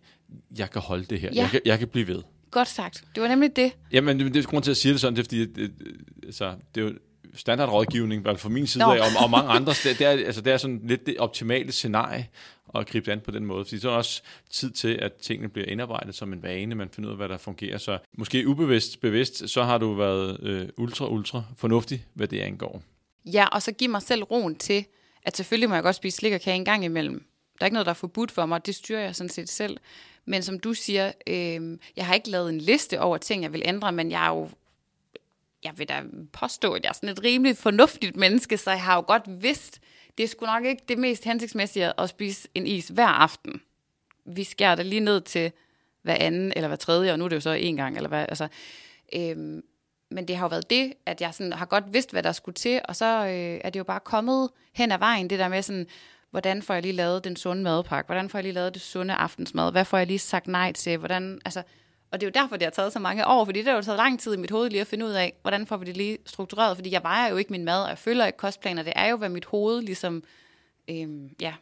Jeg 0.58 0.70
kan 0.70 0.82
holde 0.82 1.04
det 1.04 1.20
her. 1.20 1.30
Ja. 1.34 1.40
Jeg, 1.40 1.50
kan, 1.50 1.60
jeg 1.64 1.78
kan 1.78 1.88
blive 1.88 2.06
ved. 2.06 2.22
Godt 2.50 2.68
sagt. 2.68 3.04
Det 3.14 3.22
var 3.22 3.28
nemlig 3.28 3.56
det. 3.56 3.72
Jamen, 3.92 4.18
det, 4.18 4.34
det 4.34 4.44
er 4.44 4.48
grund 4.48 4.64
til 4.64 4.70
at 4.70 4.76
sige 4.76 4.92
det 4.92 5.00
sådan, 5.00 5.16
det 5.16 5.20
er 5.20 5.24
fordi, 5.24 5.40
det, 5.40 5.56
det, 5.56 5.72
altså, 6.24 6.54
det 6.74 6.80
er 6.80 6.84
jo, 6.84 6.94
standardrådgivning, 7.34 8.24
fald 8.24 8.38
fra 8.38 8.48
min 8.48 8.66
side 8.66 8.84
Nå. 8.84 8.92
af, 8.92 9.00
og, 9.00 9.24
og 9.24 9.30
mange 9.30 9.50
andres. 9.50 9.82
Det, 9.82 10.00
er, 10.00 10.10
altså, 10.10 10.40
det 10.40 10.52
er 10.52 10.56
sådan 10.56 10.80
lidt 10.84 11.06
det 11.06 11.18
optimale 11.18 11.72
scenarie 11.72 12.28
at 12.74 12.86
gribe 12.86 13.06
det 13.06 13.12
an 13.12 13.20
på 13.20 13.30
den 13.30 13.46
måde. 13.46 13.64
Fordi 13.64 13.78
så 13.78 13.88
er 13.88 13.92
der 13.92 13.98
også 13.98 14.22
tid 14.50 14.70
til, 14.70 14.88
at 14.88 15.12
tingene 15.12 15.48
bliver 15.48 15.68
indarbejdet 15.68 16.14
som 16.14 16.32
en 16.32 16.42
vane, 16.42 16.74
man 16.74 16.88
finder 16.88 17.08
ud 17.08 17.12
af, 17.12 17.18
hvad 17.18 17.28
der 17.28 17.36
fungerer. 17.36 17.78
Så 17.78 17.98
måske 18.18 18.48
ubevidst, 18.48 19.00
bevidst, 19.00 19.50
så 19.50 19.62
har 19.62 19.78
du 19.78 19.94
været 19.94 20.40
øh, 20.42 20.68
ultra, 20.76 21.08
ultra 21.08 21.42
fornuftig, 21.56 22.06
hvad 22.14 22.28
det 22.28 22.40
angår. 22.40 22.82
Ja, 23.24 23.46
og 23.46 23.62
så 23.62 23.72
give 23.72 23.90
mig 23.90 24.02
selv 24.02 24.22
roen 24.22 24.56
til, 24.56 24.84
at 25.22 25.36
selvfølgelig 25.36 25.68
må 25.68 25.74
jeg 25.74 25.82
godt 25.82 25.96
spise 25.96 26.16
slik 26.16 26.32
og 26.32 26.40
kage 26.40 26.56
en 26.56 26.64
gang 26.64 26.84
imellem. 26.84 27.24
Der 27.59 27.64
er 27.64 27.66
ikke 27.66 27.74
noget, 27.74 27.86
der 27.86 27.90
er 27.92 27.94
forbudt 27.94 28.30
for 28.30 28.46
mig, 28.46 28.66
det 28.66 28.74
styrer 28.74 29.00
jeg 29.00 29.16
sådan 29.16 29.30
set 29.30 29.48
selv. 29.48 29.76
Men 30.24 30.42
som 30.42 30.61
du 30.61 30.74
siger, 30.74 31.12
øh, 31.26 31.78
jeg 31.96 32.07
har 32.07 32.14
ikke 32.14 32.30
lavet 32.30 32.48
en 32.48 32.59
liste 32.59 33.00
over 33.00 33.16
ting, 33.16 33.42
jeg 33.42 33.52
vil 33.52 33.62
ændre, 33.64 33.92
men 33.92 34.11
jeg 34.11 34.26
er 34.26 34.30
jo, 34.30 34.50
jeg 35.64 35.78
vil 35.78 35.88
da 35.88 36.02
påstå, 36.32 36.72
at 36.72 36.82
jeg 36.82 36.88
er 36.88 36.92
sådan 36.92 37.09
et 37.09 37.24
rimelig 37.24 37.57
fornuftigt 37.57 38.16
menneske, 38.16 38.57
så 38.57 38.70
jeg 38.70 38.82
har 38.82 38.94
jo 38.94 39.05
godt 39.07 39.42
vidst, 39.42 39.80
det 40.18 40.24
er 40.24 40.28
sgu 40.28 40.46
nok 40.46 40.64
ikke 40.64 40.82
det 40.88 40.98
mest 40.98 41.24
hensigtsmæssige 41.24 42.00
at 42.00 42.09
spise 42.09 42.48
en 42.55 42.66
is 42.66 42.88
hver 42.88 43.07
aften. 43.07 43.61
Vi 44.24 44.44
skærer 44.44 44.74
det 44.74 44.86
lige 44.86 45.00
ned 45.00 45.20
til 45.20 45.52
hver 46.02 46.16
anden 46.20 46.52
eller 46.57 46.68
hver 46.68 46.76
tredje, 46.76 47.12
og 47.12 47.18
nu 47.18 47.24
er 47.24 47.28
det 47.28 47.36
jo 47.36 47.40
så 47.40 47.50
en 47.50 47.76
gang, 47.76 47.96
eller 47.96 48.09
hvad, 48.09 48.26
altså, 48.28 48.48
øhm, 49.14 49.62
men 50.11 50.28
det 50.28 50.36
har 50.36 50.44
jo 50.44 50.48
været 50.48 50.70
det, 50.70 50.92
at 51.07 51.20
jeg 51.20 51.34
sådan 51.34 51.52
har 51.52 51.66
godt 51.66 51.84
vidst, 51.92 52.11
hvad 52.11 52.22
der 52.22 52.32
skulle 52.32 52.55
til, 52.55 52.80
og 52.84 52.96
så 52.96 53.07
øh, 53.07 53.61
er 53.64 53.70
det 53.70 53.78
jo 53.78 53.84
bare 53.84 54.00
kommet 54.00 54.50
hen 54.72 54.92
ad 54.92 54.98
vejen, 54.98 55.30
det 55.30 55.38
der 55.38 55.48
med 55.48 55.62
sådan, 55.62 55.86
hvordan 56.35 56.62
får 56.62 56.74
jeg 56.74 56.82
lige 56.82 56.93
lavet 56.93 57.24
den 57.24 57.37
sunde 57.37 57.62
madpakke, 57.62 58.07
hvordan 58.09 58.28
får 58.30 58.39
jeg 58.39 58.43
lige 58.45 58.53
lavet 58.53 58.74
det 58.74 58.82
sunde 58.82 59.14
aftensmad, 59.14 59.72
hvad 59.72 59.85
får 59.85 59.99
jeg 59.99 60.07
lige 60.07 60.18
sagt 60.18 60.47
nej 60.47 60.72
til, 60.72 60.97
hvordan, 60.99 61.41
altså, 61.45 61.62
og 62.12 62.20
det 62.20 62.26
er 62.26 62.30
jo 62.37 62.43
derfor, 62.43 62.57
det 62.57 62.62
har 62.66 62.70
taget 62.70 62.93
så 62.93 62.99
mange 62.99 63.26
år, 63.26 63.45
fordi 63.45 63.59
det 63.59 63.68
har 63.68 63.74
jo 63.74 63.82
taget 63.82 63.97
lang 63.97 64.20
tid 64.20 64.35
i 64.35 64.37
mit 64.37 64.51
hoved 64.51 64.70
lige 64.70 64.80
at 64.80 64.87
finde 64.87 65.07
ud 65.07 65.11
af, 65.11 65.32
hvordan 65.43 65.66
får 65.66 65.76
vi 65.76 65.85
det 65.85 65.97
lige 65.97 66.18
struktureret, 66.26 66.76
fordi 66.76 66.91
jeg 66.93 67.03
vejer 67.03 67.30
jo 67.30 67.37
ikke 67.37 67.51
min 67.53 67.64
mad, 67.64 67.82
og 67.82 67.89
jeg 67.89 67.99
følger 67.99 68.26
ikke 68.26 68.39
kostplaner, 68.39 68.82
det 68.82 68.93
er 68.97 69.07
jo, 69.07 69.16
hvad 69.16 69.28
mit 69.28 69.45
hoved 69.45 69.82
ligesom, 69.82 70.22
øhm, 70.91 71.28
ja, 71.41 71.53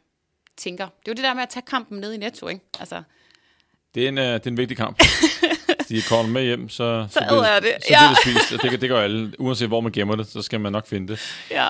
tænker. 0.57 0.85
Det 0.85 1.09
er 1.09 1.13
jo 1.13 1.15
det 1.15 1.25
der 1.25 1.35
med 1.35 1.43
at 1.43 1.49
tage 1.49 1.65
kampen 1.67 1.99
ned 2.01 2.13
i 2.13 2.17
Netto, 2.17 2.49
ikke? 2.49 2.65
Altså, 2.81 3.03
Det 3.95 4.05
er 4.05 4.09
en, 4.09 4.19
uh, 4.19 4.25
det 4.25 4.47
er 4.47 4.51
en 4.51 4.57
vigtig 4.57 4.77
kamp. 4.77 5.03
De 5.89 6.03
kommer 6.09 6.33
med 6.33 6.43
hjem, 6.43 6.69
så, 6.69 7.07
Så 7.11 7.19
bliver 7.21 7.33
æder 7.43 7.53
jeg 7.53 7.63
det. 7.63 7.73
Så 7.81 7.87
Ja. 7.91 7.99
bliver 7.99 8.09
det 8.09 8.19
spist, 8.49 8.53
og 8.65 8.71
det, 8.71 8.81
det 8.81 8.89
gør 8.89 9.01
alle. 9.01 9.33
Uanset 9.41 9.69
hvor 9.69 9.81
man 9.81 9.93
gemmer 9.93 10.17
det, 10.17 10.27
så 10.27 10.43
skal 10.43 10.61
man 10.61 10.73
nok 10.73 10.87
finde 10.87 11.09
det. 11.13 11.21
ja. 11.51 11.69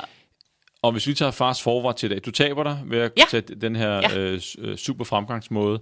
Og 0.83 0.93
hvis 0.93 1.07
vi 1.07 1.14
tager 1.14 1.30
fast 1.30 1.62
forward 1.62 1.97
til 1.97 2.07
i 2.07 2.14
dag, 2.14 2.20
du 2.24 2.30
taber 2.30 2.62
dig 2.62 2.78
ved 2.87 2.99
at 2.99 3.12
Ja. 3.18 3.22
tage 3.30 3.43
den 3.61 3.76
her 3.76 3.91
Ja. 3.91 4.18
øh, 4.18 4.41
øh, 4.59 4.76
super 4.76 5.05
fremgangsmåde. 5.05 5.80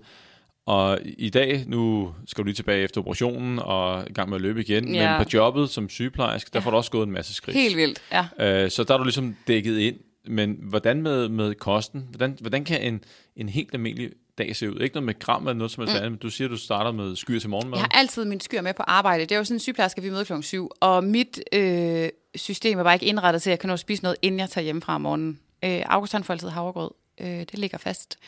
Og 0.67 0.99
i 1.05 1.29
dag, 1.31 1.65
nu 1.67 2.13
skal 2.27 2.43
du 2.43 2.47
lige 2.47 2.55
tilbage 2.55 2.83
efter 2.83 3.01
operationen 3.01 3.59
og 3.59 4.05
i 4.11 4.13
gang 4.13 4.29
med 4.29 4.37
at 4.37 4.43
løbe 4.43 4.61
igen. 4.61 4.95
Ja. 4.95 5.17
Men 5.19 5.25
på 5.25 5.31
jobbet 5.35 5.71
som 5.71 5.89
sygeplejerske, 5.89 6.51
der 6.53 6.61
får 6.61 6.71
du 6.71 6.77
også 6.77 6.91
gået 6.91 7.07
en 7.07 7.13
masse 7.13 7.35
skridt. 7.35 7.57
Helt 7.57 7.77
vildt, 7.77 8.03
ja. 8.13 8.65
Øh, 8.65 8.71
så 8.71 8.85
der 8.85 8.95
er 8.95 8.99
du 8.99 9.05
ligesom 9.05 9.37
dækket 9.47 9.79
ind. 9.79 9.97
Men 10.27 10.57
hvordan 10.63 11.03
med, 11.03 11.29
med 11.29 11.55
kosten? 11.55 12.07
Hvordan, 12.11 12.37
hvordan 12.41 12.65
kan 12.65 12.83
en, 12.83 13.05
en 13.37 13.49
helt 13.49 13.75
almindelig 13.75 14.11
dag 14.39 14.57
se 14.57 14.71
ud? 14.71 14.81
Ikke 14.81 14.95
noget 14.95 15.07
med 15.07 15.19
gram 15.19 15.43
eller 15.43 15.53
noget 15.59 15.71
som 15.71 15.81
helst 15.83 15.95
mm. 15.95 15.97
andet, 15.99 16.13
men 16.13 16.19
du 16.19 16.31
siger, 16.31 16.49
at 16.49 16.53
du 16.53 16.57
starter 16.57 16.93
med 16.93 17.17
skyr 17.17 17.39
til 17.39 17.51
morgenmad. 17.51 17.79
Jeg 17.79 17.87
har 17.93 17.99
altid 18.01 18.25
min 18.25 18.41
skyr 18.41 18.61
med 18.61 18.75
på 18.75 18.83
arbejde. 18.83 19.23
Det 19.23 19.33
er 19.33 19.37
jo 19.37 19.45
sådan 19.45 19.57
en 19.57 19.61
sygeplejerske, 19.61 20.03
vi 20.03 20.11
møder 20.11 20.25
klokken 20.25 20.43
7. 20.43 20.71
Og 20.81 21.05
mit 21.05 21.41
øh, 21.53 22.09
system 22.35 22.79
er 22.79 22.83
bare 22.83 22.95
ikke 22.95 23.07
indrettet 23.07 23.43
til, 23.43 23.51
at 23.51 23.53
jeg 23.53 23.59
kan 23.59 23.69
nå 23.69 23.73
at 23.73 23.81
spise 23.81 24.03
noget, 24.03 24.19
inden 24.23 24.41
jeg 24.41 24.51
tager 24.51 24.65
hjem 24.65 24.83
fra 24.83 24.95
om 24.95 25.01
morgenen. 25.01 25.41
Øh, 25.65 25.83
August 25.87 26.13
han 26.13 26.25
får 26.25 26.35
altid 26.35 26.49
havregrød. 26.49 26.91
Øh, 27.21 27.27
det 27.27 27.59
ligger 27.59 27.79
fast. 27.79 28.19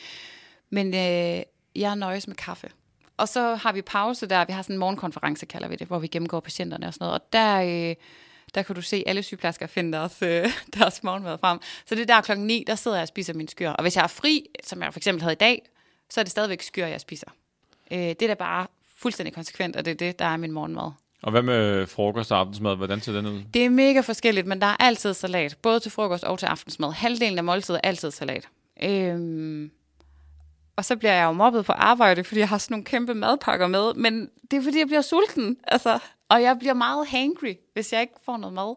Men 0.69 0.93
øh, 0.93 1.43
jeg 1.75 1.95
nøjes 1.95 2.27
med 2.27 2.35
kaffe. 2.35 2.69
Og 3.17 3.27
så 3.27 3.55
har 3.55 3.71
vi 3.71 3.81
pause 3.81 4.25
der. 4.25 4.45
Vi 4.45 4.53
har 4.53 4.61
sådan 4.61 4.75
en 4.75 4.79
morgenkonference, 4.79 5.45
kalder 5.45 5.67
vi 5.67 5.75
det, 5.75 5.87
hvor 5.87 5.99
vi 5.99 6.07
gennemgår 6.07 6.39
patienterne 6.39 6.87
og 6.87 6.93
sådan 6.93 7.05
noget. 7.05 7.21
Og 7.21 7.33
der, 7.33 7.61
øh, 7.89 7.95
der 8.55 8.63
kan 8.63 8.75
du 8.75 8.81
se 8.81 9.03
alle 9.07 9.23
sygeplejersker 9.23 9.67
finde 9.67 9.97
deres, 9.97 10.21
øh, 10.21 10.49
deres 10.79 11.03
morgenmad 11.03 11.37
frem. 11.37 11.59
Så 11.85 11.95
det 11.95 12.01
er 12.01 12.15
der 12.15 12.21
klokken 12.21 12.47
9, 12.47 12.63
der 12.67 12.75
sidder 12.75 12.97
jeg 12.97 13.01
og 13.01 13.07
spiser 13.07 13.33
min 13.33 13.47
skyr. 13.47 13.69
Og 13.69 13.81
hvis 13.81 13.95
jeg 13.95 14.03
er 14.03 14.07
fri, 14.07 14.45
som 14.63 14.81
jeg 14.81 14.93
for 14.93 14.99
eksempel 14.99 15.21
havde 15.21 15.33
i 15.33 15.35
dag, 15.35 15.61
så 16.09 16.19
er 16.19 16.23
det 16.23 16.31
stadigvæk 16.31 16.61
skyr, 16.61 16.85
jeg 16.85 17.01
spiser. 17.01 17.27
Øh, 17.91 17.97
det 17.97 18.21
er 18.21 18.27
da 18.27 18.33
bare 18.33 18.67
fuldstændig 18.97 19.33
konsekvent, 19.33 19.75
og 19.75 19.85
det 19.85 19.91
er 19.91 19.95
det, 19.95 20.19
der 20.19 20.25
er 20.25 20.37
min 20.37 20.51
morgenmad. 20.51 20.91
Og 21.23 21.31
hvad 21.31 21.41
med 21.41 21.87
frokost 21.87 22.31
og 22.31 22.39
aftensmad? 22.39 22.75
Hvordan 22.75 23.01
ser 23.01 23.13
den 23.13 23.25
ud? 23.25 23.41
Det 23.53 23.65
er 23.65 23.69
mega 23.69 23.99
forskelligt, 23.99 24.47
men 24.47 24.61
der 24.61 24.67
er 24.67 24.77
altid 24.79 25.13
salat. 25.13 25.57
Både 25.61 25.79
til 25.79 25.91
frokost 25.91 26.23
og 26.23 26.39
til 26.39 26.45
aftensmad. 26.45 26.91
Halvdelen 26.91 27.37
af 27.37 27.43
måltidet 27.43 27.81
er 27.83 27.87
altid 27.87 28.11
salat. 28.11 28.49
Øhm, 28.83 29.71
og 30.75 30.85
så 30.85 30.95
bliver 30.95 31.13
jeg 31.13 31.25
jo 31.25 31.31
mobbet 31.31 31.65
på 31.65 31.71
arbejde, 31.71 32.23
fordi 32.23 32.39
jeg 32.39 32.49
har 32.49 32.57
sådan 32.57 32.73
nogle 32.73 32.85
kæmpe 32.85 33.13
madpakker 33.13 33.67
med. 33.67 33.93
Men 33.93 34.29
det 34.51 34.57
er 34.57 34.63
fordi, 34.63 34.79
jeg 34.79 34.87
bliver 34.87 35.01
sulten. 35.01 35.57
Altså, 35.67 35.99
og 36.29 36.41
jeg 36.41 36.59
bliver 36.59 36.73
meget 36.73 37.07
hangry, 37.07 37.53
hvis 37.73 37.93
jeg 37.93 38.01
ikke 38.01 38.13
får 38.25 38.37
noget 38.37 38.53
mad. 38.53 38.75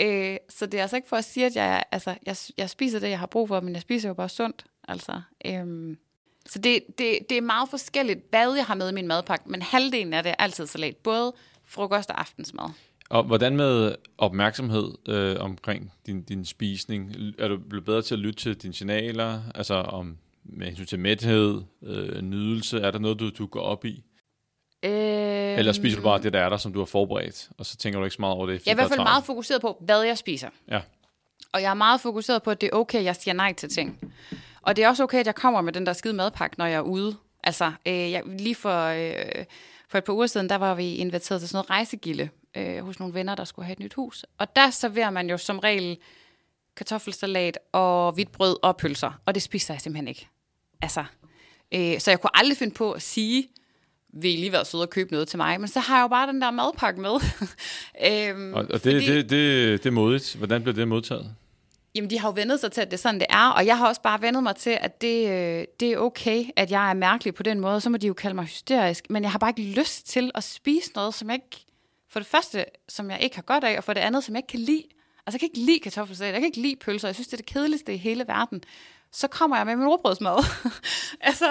Øh, 0.00 0.36
så 0.48 0.66
det 0.66 0.78
er 0.78 0.82
altså 0.82 0.96
ikke 0.96 1.08
for 1.08 1.16
at 1.16 1.24
sige, 1.24 1.46
at 1.46 1.56
jeg, 1.56 1.84
altså, 1.92 2.14
jeg, 2.26 2.36
jeg 2.58 2.70
spiser 2.70 2.98
det, 2.98 3.10
jeg 3.10 3.18
har 3.18 3.26
brug 3.26 3.48
for, 3.48 3.60
men 3.60 3.74
jeg 3.74 3.82
spiser 3.82 4.08
jo 4.08 4.14
bare 4.14 4.28
sundt. 4.28 4.64
Altså, 4.88 5.20
øhm, 5.46 5.98
så 6.46 6.58
det, 6.58 6.82
det, 6.98 7.18
det 7.28 7.38
er 7.38 7.42
meget 7.42 7.68
forskelligt, 7.68 8.20
hvad 8.30 8.54
jeg 8.54 8.64
har 8.64 8.74
med 8.74 8.90
i 8.90 8.94
min 8.94 9.08
madpakke, 9.08 9.50
men 9.50 9.62
halvdelen 9.62 10.12
af 10.12 10.22
det 10.22 10.30
er 10.30 10.36
altid 10.38 10.66
salat. 10.66 10.96
Både 10.96 11.32
frokost 11.68 12.10
og 12.10 12.20
aftensmad. 12.20 12.68
Og 13.10 13.24
hvordan 13.24 13.56
med 13.56 13.94
opmærksomhed 14.18 14.92
øh, 15.08 15.36
omkring 15.40 15.92
din, 16.06 16.22
din 16.22 16.44
spisning? 16.44 17.14
Er 17.38 17.48
du 17.48 17.58
blevet 17.68 17.84
bedre 17.84 18.02
til 18.02 18.14
at 18.14 18.18
lytte 18.18 18.38
til 18.38 18.54
dine 18.54 18.74
signaler? 18.74 19.40
Altså 19.54 19.74
om 19.74 20.16
med 20.44 20.66
hensyn 20.66 20.86
til 20.86 20.98
mæthed, 20.98 21.62
øh, 21.82 22.22
nydelse, 22.22 22.80
er 22.80 22.90
der 22.90 22.98
noget, 22.98 23.20
du, 23.20 23.30
du 23.30 23.46
går 23.46 23.60
op 23.60 23.84
i? 23.84 24.04
Øhm, 24.82 24.94
Eller 25.58 25.72
spiser 25.72 25.96
du 25.96 26.02
bare 26.02 26.22
det, 26.22 26.32
der 26.32 26.40
er 26.40 26.48
der, 26.48 26.56
som 26.56 26.72
du 26.72 26.78
har 26.78 26.86
forberedt, 26.86 27.48
og 27.58 27.66
så 27.66 27.76
tænker 27.76 27.98
du 27.98 28.04
ikke 28.04 28.14
så 28.14 28.22
meget 28.22 28.34
over 28.34 28.46
det? 28.46 28.66
Jeg 28.66 28.70
er 28.70 28.74
i 28.74 28.74
hvert 28.74 28.88
fald 28.88 29.00
meget 29.00 29.24
fokuseret 29.24 29.60
på, 29.60 29.76
hvad 29.80 30.02
jeg 30.02 30.18
spiser. 30.18 30.48
Ja. 30.70 30.80
Og 31.52 31.62
jeg 31.62 31.70
er 31.70 31.74
meget 31.74 32.00
fokuseret 32.00 32.42
på, 32.42 32.50
at 32.50 32.60
det 32.60 32.70
er 32.72 32.76
okay, 32.76 32.98
at 32.98 33.04
jeg 33.04 33.16
siger 33.16 33.34
nej 33.34 33.52
til 33.52 33.68
ting. 33.68 34.14
Og 34.62 34.76
det 34.76 34.84
er 34.84 34.88
også 34.88 35.02
okay, 35.02 35.18
at 35.18 35.26
jeg 35.26 35.34
kommer 35.34 35.60
med 35.60 35.72
den 35.72 35.86
der 35.86 35.92
skide 35.92 36.14
madpakke, 36.14 36.58
når 36.58 36.66
jeg 36.66 36.76
er 36.76 36.80
ude. 36.80 37.16
Altså, 37.44 37.72
øh, 37.86 38.10
jeg, 38.10 38.22
lige 38.26 38.54
for, 38.54 38.84
øh, 38.84 39.44
for 39.88 39.98
et 39.98 40.04
par 40.04 40.12
uger 40.12 40.26
siden, 40.26 40.48
der 40.48 40.56
var 40.56 40.74
vi 40.74 40.94
inviteret 40.94 41.40
til 41.40 41.48
sådan 41.48 41.56
noget 41.56 41.70
rejsegilde 41.70 42.28
øh, 42.56 42.84
hos 42.84 42.98
nogle 42.98 43.14
venner, 43.14 43.34
der 43.34 43.44
skulle 43.44 43.66
have 43.66 43.72
et 43.72 43.80
nyt 43.80 43.94
hus. 43.94 44.24
Og 44.38 44.56
der 44.56 44.70
serverer 44.70 45.10
man 45.10 45.30
jo 45.30 45.36
som 45.36 45.58
regel 45.58 45.98
kartoffelsalat 46.76 47.58
og 47.72 48.12
hvidt 48.12 48.32
brød 48.32 48.56
og 48.62 48.76
pølser. 48.76 49.20
Og 49.26 49.34
det 49.34 49.42
spiser 49.42 49.74
jeg 49.74 49.80
simpelthen 49.80 50.08
ikke. 50.08 50.28
Altså, 50.82 51.04
øh, 51.74 52.00
så 52.00 52.10
jeg 52.10 52.20
kunne 52.20 52.36
aldrig 52.38 52.56
finde 52.56 52.74
på 52.74 52.92
at 52.92 53.02
sige, 53.02 53.48
vil 54.12 54.32
I 54.32 54.36
lige 54.36 54.52
være 54.52 54.64
søde 54.64 54.82
og 54.82 54.90
købe 54.90 55.12
noget 55.12 55.28
til 55.28 55.36
mig? 55.36 55.60
Men 55.60 55.68
så 55.68 55.80
har 55.80 55.96
jeg 55.96 56.02
jo 56.02 56.08
bare 56.08 56.26
den 56.26 56.42
der 56.42 56.50
madpakke 56.50 57.00
med. 57.00 57.10
øhm, 58.30 58.54
Og, 58.54 58.66
og 58.70 58.84
det, 58.84 58.84
det, 58.84 59.30
det, 59.30 59.84
det 59.84 59.86
er 59.86 59.90
modigt. 59.90 60.34
Hvordan 60.34 60.62
bliver 60.62 60.74
det 60.74 60.88
modtaget? 60.88 61.34
Jamen, 61.98 62.10
de 62.10 62.18
har 62.18 62.28
jo 62.28 62.32
vendet 62.36 62.60
sig 62.60 62.72
til, 62.72 62.80
at 62.80 62.90
det 62.90 62.96
er 62.96 62.98
sådan, 62.98 63.20
det 63.20 63.26
er. 63.30 63.48
Og 63.48 63.66
jeg 63.66 63.78
har 63.78 63.88
også 63.88 64.02
bare 64.02 64.22
vendet 64.22 64.42
mig 64.42 64.56
til, 64.56 64.78
at 64.80 65.00
det, 65.00 65.28
øh, 65.28 65.64
det 65.80 65.92
er 65.92 65.98
okay, 65.98 66.44
at 66.56 66.70
jeg 66.70 66.90
er 66.90 66.94
mærkelig 66.94 67.34
på 67.34 67.42
den 67.42 67.60
måde. 67.60 67.80
Så 67.80 67.90
må 67.90 67.96
de 67.96 68.06
jo 68.06 68.14
kalde 68.14 68.34
mig 68.34 68.44
hysterisk. 68.44 69.04
Men 69.10 69.22
jeg 69.22 69.32
har 69.32 69.38
bare 69.38 69.50
ikke 69.56 69.80
lyst 69.80 70.06
til 70.06 70.30
at 70.34 70.44
spise 70.44 70.92
noget, 70.94 71.14
som 71.14 71.30
jeg 71.30 71.34
ikke... 71.34 71.66
For 72.10 72.20
det 72.20 72.26
første, 72.26 72.64
som 72.88 73.10
jeg 73.10 73.20
ikke 73.20 73.36
har 73.36 73.42
godt 73.42 73.64
af, 73.64 73.78
og 73.78 73.84
for 73.84 73.92
det 73.92 74.00
andet, 74.00 74.24
som 74.24 74.34
jeg 74.34 74.38
ikke 74.38 74.46
kan 74.46 74.60
lide. 74.60 74.82
Altså, 75.26 75.34
jeg 75.34 75.40
kan 75.40 75.46
ikke 75.46 75.58
lide 75.58 75.78
kartoffelsalat, 75.78 76.32
jeg 76.32 76.40
kan 76.40 76.46
ikke 76.46 76.60
lide 76.60 76.76
pølser. 76.76 77.08
Jeg 77.08 77.14
synes, 77.14 77.28
det 77.28 77.32
er 77.32 77.42
det 77.42 77.46
kedeligste 77.46 77.94
i 77.94 77.96
hele 77.96 78.24
verden. 78.28 78.62
Så 79.12 79.28
kommer 79.28 79.56
jeg 79.56 79.66
med 79.66 79.76
min 79.76 79.88
råbrødsmad. 79.88 80.44
altså, 81.20 81.50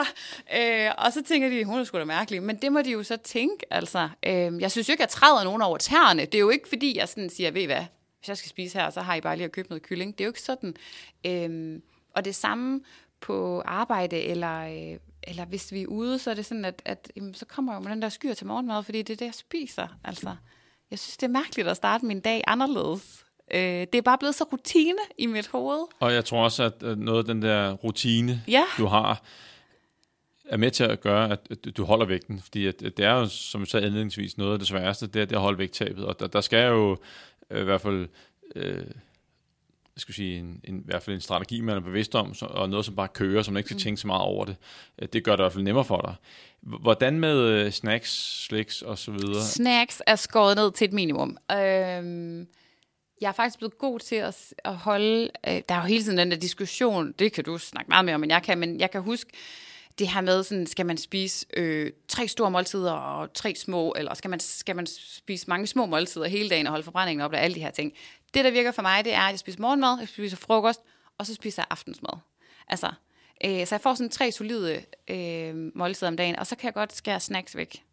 øh, 0.57 0.91
og 0.97 1.13
så 1.13 1.23
tænker 1.23 1.49
de, 1.49 1.65
hun 1.65 1.79
er 1.79 1.83
sgu 1.83 1.97
da 1.97 2.05
mærkelig. 2.05 2.43
Men 2.43 2.55
det 2.55 2.71
må 2.71 2.81
de 2.81 2.91
jo 2.91 3.03
så 3.03 3.17
tænke, 3.17 3.73
altså. 3.73 4.09
Øh, 4.25 4.61
jeg 4.61 4.71
synes 4.71 4.89
jo 4.89 4.91
ikke, 4.91 5.03
at 5.03 5.09
jeg 5.09 5.19
træder 5.19 5.43
nogen 5.43 5.61
over 5.61 5.77
tæerne. 5.77 6.25
Det 6.25 6.35
er 6.35 6.39
jo 6.39 6.49
ikke, 6.49 6.69
fordi 6.69 6.97
jeg 6.97 7.09
sådan 7.09 7.29
siger, 7.29 7.51
ved 7.51 7.61
I 7.61 7.65
hvad, 7.65 7.85
hvis 8.27 8.29
jeg 8.29 8.37
skal 8.37 8.49
spise 8.49 8.79
her, 8.79 8.89
så 8.89 9.01
har 9.01 9.15
I 9.15 9.21
bare 9.21 9.35
lige 9.35 9.45
at 9.45 9.51
købe 9.51 9.69
noget 9.69 9.81
kylling. 9.83 10.17
Det 10.17 10.23
er 10.23 10.25
jo 10.25 10.29
ikke 10.29 10.41
sådan. 10.41 10.75
Øhm, 11.25 11.81
og 12.15 12.25
det 12.25 12.35
samme 12.35 12.81
på 13.21 13.61
arbejde, 13.65 14.17
eller, 14.21 14.59
øh, 14.93 14.99
eller 15.23 15.45
hvis 15.45 15.71
vi 15.71 15.81
er 15.81 15.87
ude, 15.87 16.19
så 16.19 16.29
er 16.31 16.35
det 16.35 16.45
sådan, 16.45 16.65
at, 16.65 16.81
at 16.85 17.11
jamen, 17.15 17.33
så 17.33 17.45
kommer 17.45 17.73
jeg 17.73 17.79
jo 17.79 17.83
med 17.83 17.91
den 17.91 18.01
der 18.01 18.09
skyr 18.09 18.33
til 18.33 18.47
morgenmad, 18.47 18.83
fordi 18.83 19.01
det 19.01 19.13
er 19.13 19.17
det, 19.17 19.25
jeg 19.25 19.33
spiser. 19.33 19.87
Altså, 20.03 20.35
jeg 20.91 20.99
synes, 20.99 21.17
det 21.17 21.23
er 21.23 21.31
mærkeligt 21.31 21.67
at 21.67 21.75
starte 21.77 22.05
min 22.05 22.19
dag 22.19 22.43
anderledes. 22.47 23.25
Øh, 23.53 23.59
det 23.61 23.95
er 23.95 24.01
bare 24.01 24.17
blevet 24.17 24.35
så 24.35 24.43
rutine 24.43 24.99
i 25.17 25.25
mit 25.25 25.47
hoved. 25.47 25.85
Og 25.99 26.13
jeg 26.13 26.25
tror 26.25 26.43
også, 26.43 26.63
at 26.63 26.97
noget 26.97 27.19
af 27.19 27.25
den 27.25 27.41
der 27.41 27.71
rutine, 27.73 28.43
Ja. 28.47 28.63
du 28.77 28.85
har, 28.85 29.21
er 30.45 30.57
med 30.57 30.71
til 30.71 30.83
at 30.83 31.01
gøre, 31.01 31.31
at 31.31 31.39
at 31.51 31.77
du 31.77 31.83
holder 31.85 32.05
vægten. 32.05 32.39
Fordi 32.41 32.67
at 32.67 32.81
at 32.83 32.97
det 32.97 33.05
er 33.05 33.11
jo, 33.13 33.25
som 33.25 33.61
jeg 33.61 33.67
sagde 33.67 33.85
indledningsvis, 33.85 34.37
noget 34.37 34.53
af 34.53 34.59
det 34.59 34.67
sværeste, 34.67 35.07
det 35.07 35.21
er 35.21 35.25
det 35.25 35.35
at 35.35 35.41
holde 35.41 35.57
vægttabet. 35.57 36.05
Og 36.05 36.19
der, 36.19 36.27
der 36.27 36.41
skal 36.41 36.67
jo 36.67 36.97
øh, 37.49 37.61
i 37.61 37.63
hvert 37.63 37.81
fald... 37.81 38.07
Øh, 38.55 38.85
jeg 39.95 40.01
skal 40.01 40.13
sige, 40.15 40.39
en, 40.39 40.61
en, 40.63 40.79
i 40.79 40.83
hvert 40.85 41.03
fald 41.03 41.15
en 41.15 41.21
strategi, 41.21 41.61
man 41.61 41.75
er 41.75 41.81
bevidst 41.81 42.15
om, 42.15 42.33
så, 42.33 42.45
og 42.45 42.69
noget, 42.69 42.85
som 42.85 42.95
bare 42.95 43.07
kører, 43.07 43.43
som 43.43 43.53
man 43.53 43.59
ikke 43.59 43.67
skal 43.67 43.79
tænke 43.79 44.01
så 44.01 44.07
meget 44.07 44.21
over 44.21 44.45
det. 44.45 44.55
Øh, 45.01 45.07
Det 45.13 45.23
gør 45.23 45.31
det 45.31 45.39
i 45.39 45.43
hvert 45.43 45.53
fald 45.53 45.63
nemmere 45.63 45.85
for 45.85 46.01
dig. 46.01 46.15
Hvordan 46.81 47.19
med 47.19 47.37
øh, 47.37 47.71
snacks, 47.71 48.43
slicks 48.45 48.81
og 48.81 48.97
så 48.97 49.11
videre? 49.11 49.43
Snacks 49.43 50.01
er 50.07 50.15
skåret 50.15 50.55
ned 50.55 50.71
til 50.71 50.85
et 50.85 50.93
minimum. 50.93 51.37
Øhm, 51.51 52.47
jeg 53.21 53.27
er 53.27 53.31
faktisk 53.31 53.57
blevet 53.57 53.77
god 53.77 53.99
til 53.99 54.15
at, 54.15 54.53
at 54.65 54.75
holde... 54.75 55.29
Øh, 55.47 55.61
der 55.69 55.75
er 55.75 55.81
jo 55.81 55.87
hele 55.87 56.03
tiden 56.03 56.17
den 56.17 56.31
der 56.31 56.37
diskussion, 56.37 57.11
det 57.11 57.33
kan 57.33 57.43
du 57.43 57.57
snakke 57.57 57.89
meget 57.89 58.05
mere 58.05 58.15
om, 58.15 58.23
end 58.23 58.31
jeg 58.31 58.43
kan, 58.43 58.57
men 58.57 58.79
jeg 58.79 58.91
kan 58.91 59.01
huske 59.01 59.31
det 59.99 60.07
her 60.07 60.21
med, 60.21 60.43
sådan, 60.43 60.67
skal 60.67 60.85
man 60.85 60.97
spise 60.97 61.45
øh, 61.53 61.91
tre 62.07 62.27
store 62.27 62.51
måltider 62.51 62.91
og 62.91 63.33
tre 63.33 63.55
små, 63.55 63.93
eller 63.97 64.13
skal 64.13 64.29
man, 64.29 64.39
skal 64.39 64.75
man 64.75 64.87
spise 64.87 65.45
mange 65.47 65.67
små 65.67 65.85
måltider 65.85 66.27
hele 66.27 66.49
dagen 66.49 66.67
og 66.67 66.71
holde 66.71 66.83
forbrændingen 66.83 67.25
op 67.25 67.31
og 67.31 67.39
alle 67.39 67.55
de 67.55 67.59
her 67.59 67.71
ting. 67.71 67.93
Det 68.33 68.45
der 68.45 68.51
virker 68.51 68.71
for 68.71 68.81
mig, 68.81 69.05
det 69.05 69.13
er, 69.13 69.21
at 69.21 69.31
jeg 69.31 69.39
spiser 69.39 69.61
morgenmad, 69.61 69.99
jeg 69.99 70.07
spiser 70.07 70.37
frokost, 70.37 70.81
og 71.17 71.25
så 71.25 71.33
spiser 71.33 71.61
jeg 71.61 71.67
aftensmad. 71.69 72.19
Altså, 72.67 72.91
øh, 73.45 73.67
så 73.67 73.75
jeg 73.75 73.81
får 73.81 73.93
sådan 73.93 74.09
tre 74.09 74.31
solide 74.31 74.81
øh, 75.07 75.71
måltider 75.75 76.07
om 76.07 76.17
dagen, 76.17 76.35
og 76.39 76.47
så 76.47 76.55
kan 76.55 76.65
jeg 76.65 76.73
godt 76.73 76.95
skære 76.95 77.19
snacks 77.19 77.55
væk. 77.55 77.83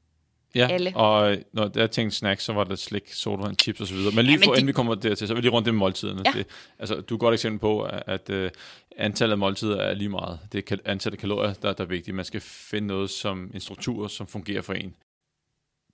Ja, 0.55 0.69
Alle. 0.71 0.93
og 0.97 1.33
øh, 1.33 1.39
når 1.53 1.71
jeg 1.75 1.91
tænkte 1.91 2.17
snacks, 2.17 2.45
så 2.45 2.53
var 2.53 2.65
det 2.65 2.79
slik, 2.79 3.13
sodavand, 3.13 3.57
chips 3.63 3.81
og 3.81 3.87
så 3.87 3.95
videre. 3.95 4.13
Men 4.15 4.25
lige 4.25 4.33
Ja, 4.33 4.39
men 4.39 4.45
for, 4.45 4.53
de- 4.53 4.59
inden 4.59 4.67
vi 4.67 4.73
kommer 4.73 4.95
dertil, 4.95 5.29
så 5.29 5.35
vil 5.35 5.43
lige 5.43 5.53
rundt 5.53 5.67
med 5.67 5.73
måltiderne. 5.73 6.23
Ja. 6.25 6.33
Det, 6.39 6.47
altså, 6.79 6.95
du 6.95 7.15
er 7.15 7.17
et 7.17 7.21
godt 7.21 7.35
eksempel 7.35 7.59
på, 7.61 7.83
at, 7.83 8.03
at 8.07 8.31
øh, 8.31 8.51
antallet 8.97 9.33
af 9.33 9.39
måltider 9.39 9.77
er 9.77 9.95
lige 9.95 10.09
meget. 10.09 10.39
Det 10.53 10.73
er 10.73 10.77
antallet 10.85 11.17
af 11.17 11.21
kalorier, 11.21 11.53
der, 11.53 11.73
der 11.73 11.85
er 11.85 11.89
vigtigt. 11.89 12.15
Man 12.15 12.25
skal 12.25 12.41
finde 12.41 12.87
noget 12.89 13.11
som 13.11 13.51
en 13.55 13.61
struktur, 13.61 14.09
som 14.09 14.27
fungerer 14.27 14.63
for 14.63 14.73
en. 14.73 14.95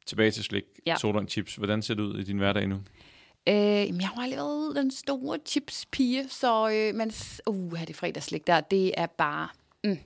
Tilbage 0.07 0.31
til 0.31 0.45
slik, 0.45 0.65
ja. 0.87 0.97
Sodavand, 0.97 1.29
chips. 1.29 1.55
Hvordan 1.57 1.83
ser 1.83 1.95
det 1.95 2.03
ud 2.03 2.19
i 2.19 2.23
din 2.25 2.39
hverdag 2.39 2.69
nu? 2.69 2.75
Øh, 3.49 3.55
jamen, 3.55 4.01
jeg 4.01 4.09
har 4.09 4.23
aldrig 4.23 4.37
været 4.39 4.77
den 4.77 4.91
store 4.91 5.39
chipspige, 5.47 6.29
så 6.29 6.71
øh, 6.71 6.95
men, 6.95 7.11
s- 7.11 7.41
uh, 7.47 7.81
det 7.87 7.97
fredagslik 7.97 8.47
der, 8.47 8.61
det 8.61 8.93
er 8.97 9.07
bare, 9.07 9.49
mm. 9.85 9.99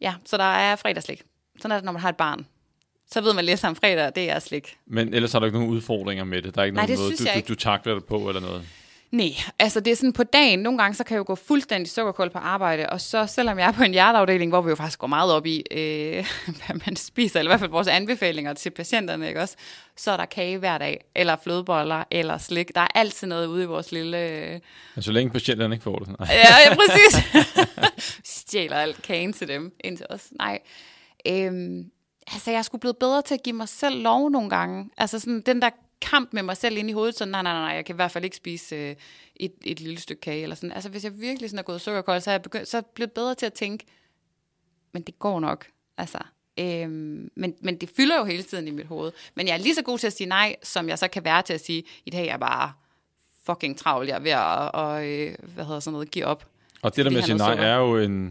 ja, 0.00 0.14
så 0.24 0.36
der 0.36 0.44
er 0.44 0.76
fredagslik. 0.76 1.22
Sådan 1.58 1.70
er 1.72 1.76
det, 1.76 1.84
når 1.84 1.92
man 1.92 2.02
har 2.02 2.08
et 2.08 2.16
barn. 2.16 2.46
Så 3.10 3.20
ved 3.20 3.34
man 3.34 3.44
lidt 3.44 3.64
om 3.64 3.76
fredag, 3.76 4.12
det 4.14 4.30
er 4.30 4.38
slik. 4.38 4.76
Men 4.86 5.14
ellers 5.14 5.32
har 5.32 5.38
du 5.38 5.46
ikke 5.46 5.58
nogen 5.58 5.74
udfordringer 5.74 6.24
med 6.24 6.42
det. 6.42 6.54
Der 6.54 6.60
er 6.60 6.64
ikke 6.64 6.74
Nej, 6.74 6.86
nogen 6.86 7.00
måde, 7.00 7.16
du, 7.16 7.24
du, 7.24 7.40
du 7.48 7.54
takler 7.54 7.94
det 7.94 8.04
på 8.04 8.28
eller 8.28 8.40
noget. 8.40 8.62
Nej, 9.10 9.30
altså 9.58 9.80
det 9.80 9.90
er 9.90 9.96
sådan 9.96 10.12
på 10.12 10.22
dagen. 10.22 10.58
Nogle 10.58 10.78
gange 10.78 10.94
så 10.94 11.04
kan 11.04 11.14
jeg 11.14 11.18
jo 11.18 11.24
gå 11.26 11.34
fuldstændig 11.34 11.90
sukkerkold 11.90 12.30
på 12.30 12.38
arbejde, 12.38 12.88
og 12.88 13.00
så 13.00 13.26
selvom 13.26 13.58
jeg 13.58 13.68
er 13.68 13.72
på 13.72 13.82
en 13.82 13.92
hjerteafdeling, 13.92 14.50
hvor 14.50 14.60
vi 14.60 14.70
jo 14.70 14.76
faktisk 14.76 14.98
går 14.98 15.06
meget 15.06 15.32
op 15.32 15.46
i, 15.46 15.62
øh, 15.70 16.26
hvad 16.56 16.80
man 16.86 16.96
spiser, 16.96 17.38
eller 17.38 17.50
i 17.50 17.52
hvert 17.52 17.60
fald 17.60 17.70
vores 17.70 17.88
anbefalinger 17.88 18.54
til 18.54 18.70
patienterne, 18.70 19.28
ikke 19.28 19.40
også? 19.40 19.56
Så 19.96 20.10
er 20.10 20.16
der 20.16 20.24
kage 20.24 20.58
hver 20.58 20.78
dag, 20.78 21.04
eller 21.14 21.36
flødeboller, 21.44 22.04
eller 22.10 22.38
slik. 22.38 22.74
Der 22.74 22.80
er 22.80 22.88
altid 22.94 23.26
noget 23.26 23.46
ude 23.46 23.62
i 23.62 23.66
vores 23.66 23.92
lille... 23.92 24.18
Øh... 24.18 24.60
Men 24.94 25.02
så 25.02 25.12
længe 25.12 25.30
patienterne 25.30 25.74
ikke 25.74 25.82
får 25.82 25.98
det. 25.98 26.08
Nej. 26.08 26.28
Ja, 26.30 26.70
ja, 26.70 26.74
præcis. 26.80 27.24
Stjæler 28.40 28.76
alt 28.76 29.02
kagen 29.02 29.32
til 29.32 29.48
dem, 29.48 29.72
ind 29.84 29.96
til 29.96 30.06
os. 30.10 30.28
Nej. 30.38 30.58
Øhm, 31.26 31.84
altså, 32.32 32.50
jeg 32.50 32.64
skulle 32.64 32.80
blevet 32.80 32.96
bedre 32.96 33.22
til 33.22 33.34
at 33.34 33.42
give 33.42 33.56
mig 33.56 33.68
selv 33.68 34.02
lov 34.02 34.30
nogle 34.30 34.50
gange. 34.50 34.90
Altså 34.96 35.18
sådan 35.18 35.40
den 35.40 35.62
der 35.62 35.70
kamp 36.00 36.32
med 36.32 36.42
mig 36.42 36.56
selv 36.56 36.76
ind 36.76 36.90
i 36.90 36.92
hovedet, 36.92 37.18
så 37.18 37.24
nej, 37.24 37.42
nej, 37.42 37.52
nej, 37.52 37.74
jeg 37.74 37.84
kan 37.84 37.94
i 37.94 37.96
hvert 37.96 38.10
fald 38.10 38.24
ikke 38.24 38.36
spise 38.36 38.76
øh, 38.76 38.96
et, 39.36 39.52
et 39.64 39.80
lille 39.80 40.00
stykke 40.00 40.20
kage. 40.20 40.42
Eller 40.42 40.56
sådan. 40.56 40.72
Altså, 40.72 40.88
hvis 40.88 41.04
jeg 41.04 41.20
virkelig 41.20 41.50
sådan 41.50 41.58
er 41.58 41.62
gået 41.62 41.80
sukkerkold, 41.80 42.20
så 42.20 42.30
er 42.30 42.34
jeg 42.34 42.42
begyndt, 42.42 42.68
så 42.68 42.76
er 42.76 42.80
jeg 42.80 42.86
blevet 42.94 43.12
bedre 43.12 43.34
til 43.34 43.46
at 43.46 43.52
tænke, 43.52 43.86
men 44.92 45.02
det 45.02 45.18
går 45.18 45.40
nok. 45.40 45.66
Altså, 45.98 46.18
øhm, 46.58 47.30
men, 47.36 47.54
men 47.60 47.76
det 47.76 47.90
fylder 47.96 48.18
jo 48.18 48.24
hele 48.24 48.42
tiden 48.42 48.68
i 48.68 48.70
mit 48.70 48.86
hoved. 48.86 49.12
Men 49.34 49.48
jeg 49.48 49.54
er 49.54 49.58
lige 49.58 49.74
så 49.74 49.82
god 49.82 49.98
til 49.98 50.06
at 50.06 50.12
sige 50.12 50.28
nej, 50.28 50.56
som 50.62 50.88
jeg 50.88 50.98
så 50.98 51.08
kan 51.08 51.24
være 51.24 51.42
til 51.42 51.52
at 51.52 51.64
sige, 51.64 51.82
i 52.06 52.10
dag 52.10 52.20
er 52.20 52.24
jeg 52.24 52.40
bare 52.40 52.72
fucking 53.46 53.78
travlt, 53.78 54.08
jeg 54.08 54.16
er 54.16 54.20
ved 54.20 54.30
at, 54.30 54.70
og, 54.74 55.08
øh, 55.08 55.34
hvad 55.54 55.64
hedder 55.64 55.80
sådan 55.80 55.92
noget, 55.92 56.10
give 56.10 56.24
op. 56.24 56.46
Og 56.82 56.96
det 56.96 57.04
der 57.04 57.10
med 57.10 57.18
at 57.18 57.24
sige 57.24 57.36
nej, 57.36 57.52
sukker. 57.52 57.64
er 57.64 57.76
jo 57.76 57.98
en... 57.98 58.24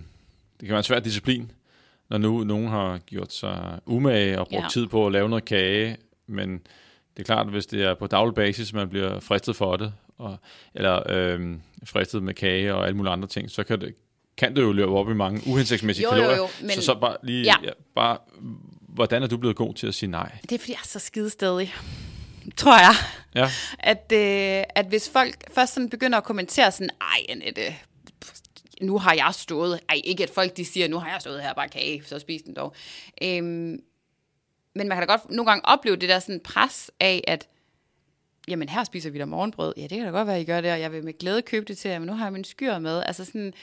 Det 0.59 0.67
kan 0.67 0.69
være 0.69 0.77
en 0.77 0.83
svær 0.83 0.99
disciplin, 0.99 1.51
når 2.10 2.18
nu 2.18 2.43
nogen 2.43 2.68
har 2.68 2.97
gjort 2.97 3.34
sig 3.34 3.80
umage 3.86 4.39
og 4.39 4.47
brugt 4.47 4.64
Ja. 4.64 4.70
tid 4.70 4.88
på 4.88 5.06
at 5.06 5.12
lave 5.12 5.30
noget 5.30 5.45
kage, 5.45 5.97
men 6.28 6.53
det 7.18 7.20
er 7.20 7.24
klart, 7.24 7.47
hvis 7.49 7.66
det 7.66 7.84
er 7.84 7.93
på 7.93 8.08
daglig 8.08 8.36
basis, 8.36 8.74
man 8.74 8.89
bliver 8.89 9.20
fristet 9.20 9.56
for 9.56 9.76
det, 9.78 9.93
og, 10.18 10.38
eller 10.74 11.03
øhm, 11.10 11.62
fristet 11.86 12.24
med 12.24 12.34
kage 12.34 12.76
og 12.76 12.86
alle 12.86 12.97
mulige 12.97 13.12
andre 13.14 13.28
ting, 13.28 13.51
så 13.51 13.64
kan 13.64 13.82
det, 13.82 13.95
kan 14.38 14.56
det 14.56 14.62
jo 14.62 14.72
løbe 14.72 14.91
op 14.91 15.10
i 15.10 15.14
mange 15.14 15.41
uhensigtsmæssige 15.47 16.03
Jo, 16.03 16.16
jo, 16.16 16.22
kalorier. 16.22 16.38
jo, 16.38 16.47
men- 16.62 16.70
Så, 16.72 16.82
så 16.82 16.95
bare 17.01 17.18
lige, 17.24 17.43
Ja. 17.43 17.53
ja. 17.64 17.70
bare, 17.95 18.18
hvordan 18.82 19.24
er 19.24 19.28
du 19.28 19.38
blevet 19.38 19.56
god 19.56 19.74
til 19.74 19.88
at 19.88 19.93
sige 19.95 20.12
nej? 20.12 20.38
Det 20.41 20.51
er, 20.51 20.60
fordi 20.60 20.72
jeg 20.72 20.78
er 20.84 20.88
så 20.88 20.99
skidestedig, 20.99 21.74
tror 22.58 22.78
jeg. 22.80 22.93
Ja, 23.36 23.49
At, 23.80 24.12
øh, 24.14 24.64
at 24.76 24.86
hvis 24.86 25.10
folk 25.10 25.36
først 25.53 25.74
sådan 25.74 25.89
begynder 25.89 26.18
at 26.18 26.24
kommentere 26.24 26.72
sådan, 26.72 26.89
ej 27.01 27.26
Annette, 27.30 27.62
nu 28.82 28.97
har 28.97 29.13
jeg 29.13 29.34
stået, 29.34 29.80
ej 29.89 30.01
ikke 30.03 30.23
at 30.23 30.30
folk 30.30 30.57
de 30.57 30.65
siger, 30.65 30.88
nu 30.88 30.99
har 30.99 31.11
jeg 31.11 31.21
stået 31.21 31.41
her 31.41 31.49
og 31.49 31.55
bare 31.55 31.69
kage, 31.69 32.03
så 32.05 32.19
spis 32.19 32.41
den 32.41 32.55
dog. 32.55 32.76
Øhm, 33.21 33.80
men 34.76 34.88
man 34.88 34.97
kan 34.97 35.07
da 35.07 35.13
godt 35.13 35.30
nogle 35.30 35.51
gange 35.51 35.65
opleve 35.65 35.95
det 35.95 36.09
der 36.09 36.19
sådan 36.19 36.39
pres 36.39 36.91
af, 36.99 37.23
at 37.28 37.47
jamen 38.47 38.69
her 38.69 38.84
spiser 38.84 39.09
vi 39.09 39.19
da 39.19 39.26
morgenbrød. 39.26 39.73
Ja, 39.78 39.82
det 39.82 39.89
kan 39.89 40.05
da 40.05 40.09
godt 40.09 40.28
være, 40.28 40.41
I 40.41 40.45
gør 40.45 40.61
det, 40.61 40.71
og 40.71 40.80
jeg 40.80 40.91
vil 40.91 41.03
med 41.03 41.17
glæde 41.17 41.41
købe 41.41 41.65
det 41.65 41.78
til 41.78 41.91
jer, 41.91 41.99
men 41.99 42.07
nu 42.07 42.13
har 42.13 42.26
jeg 42.26 42.34
min 42.34 42.43
skyr 42.43 42.80
med. 42.80 43.03
Altså 43.05 43.26
sådan, 43.26 43.53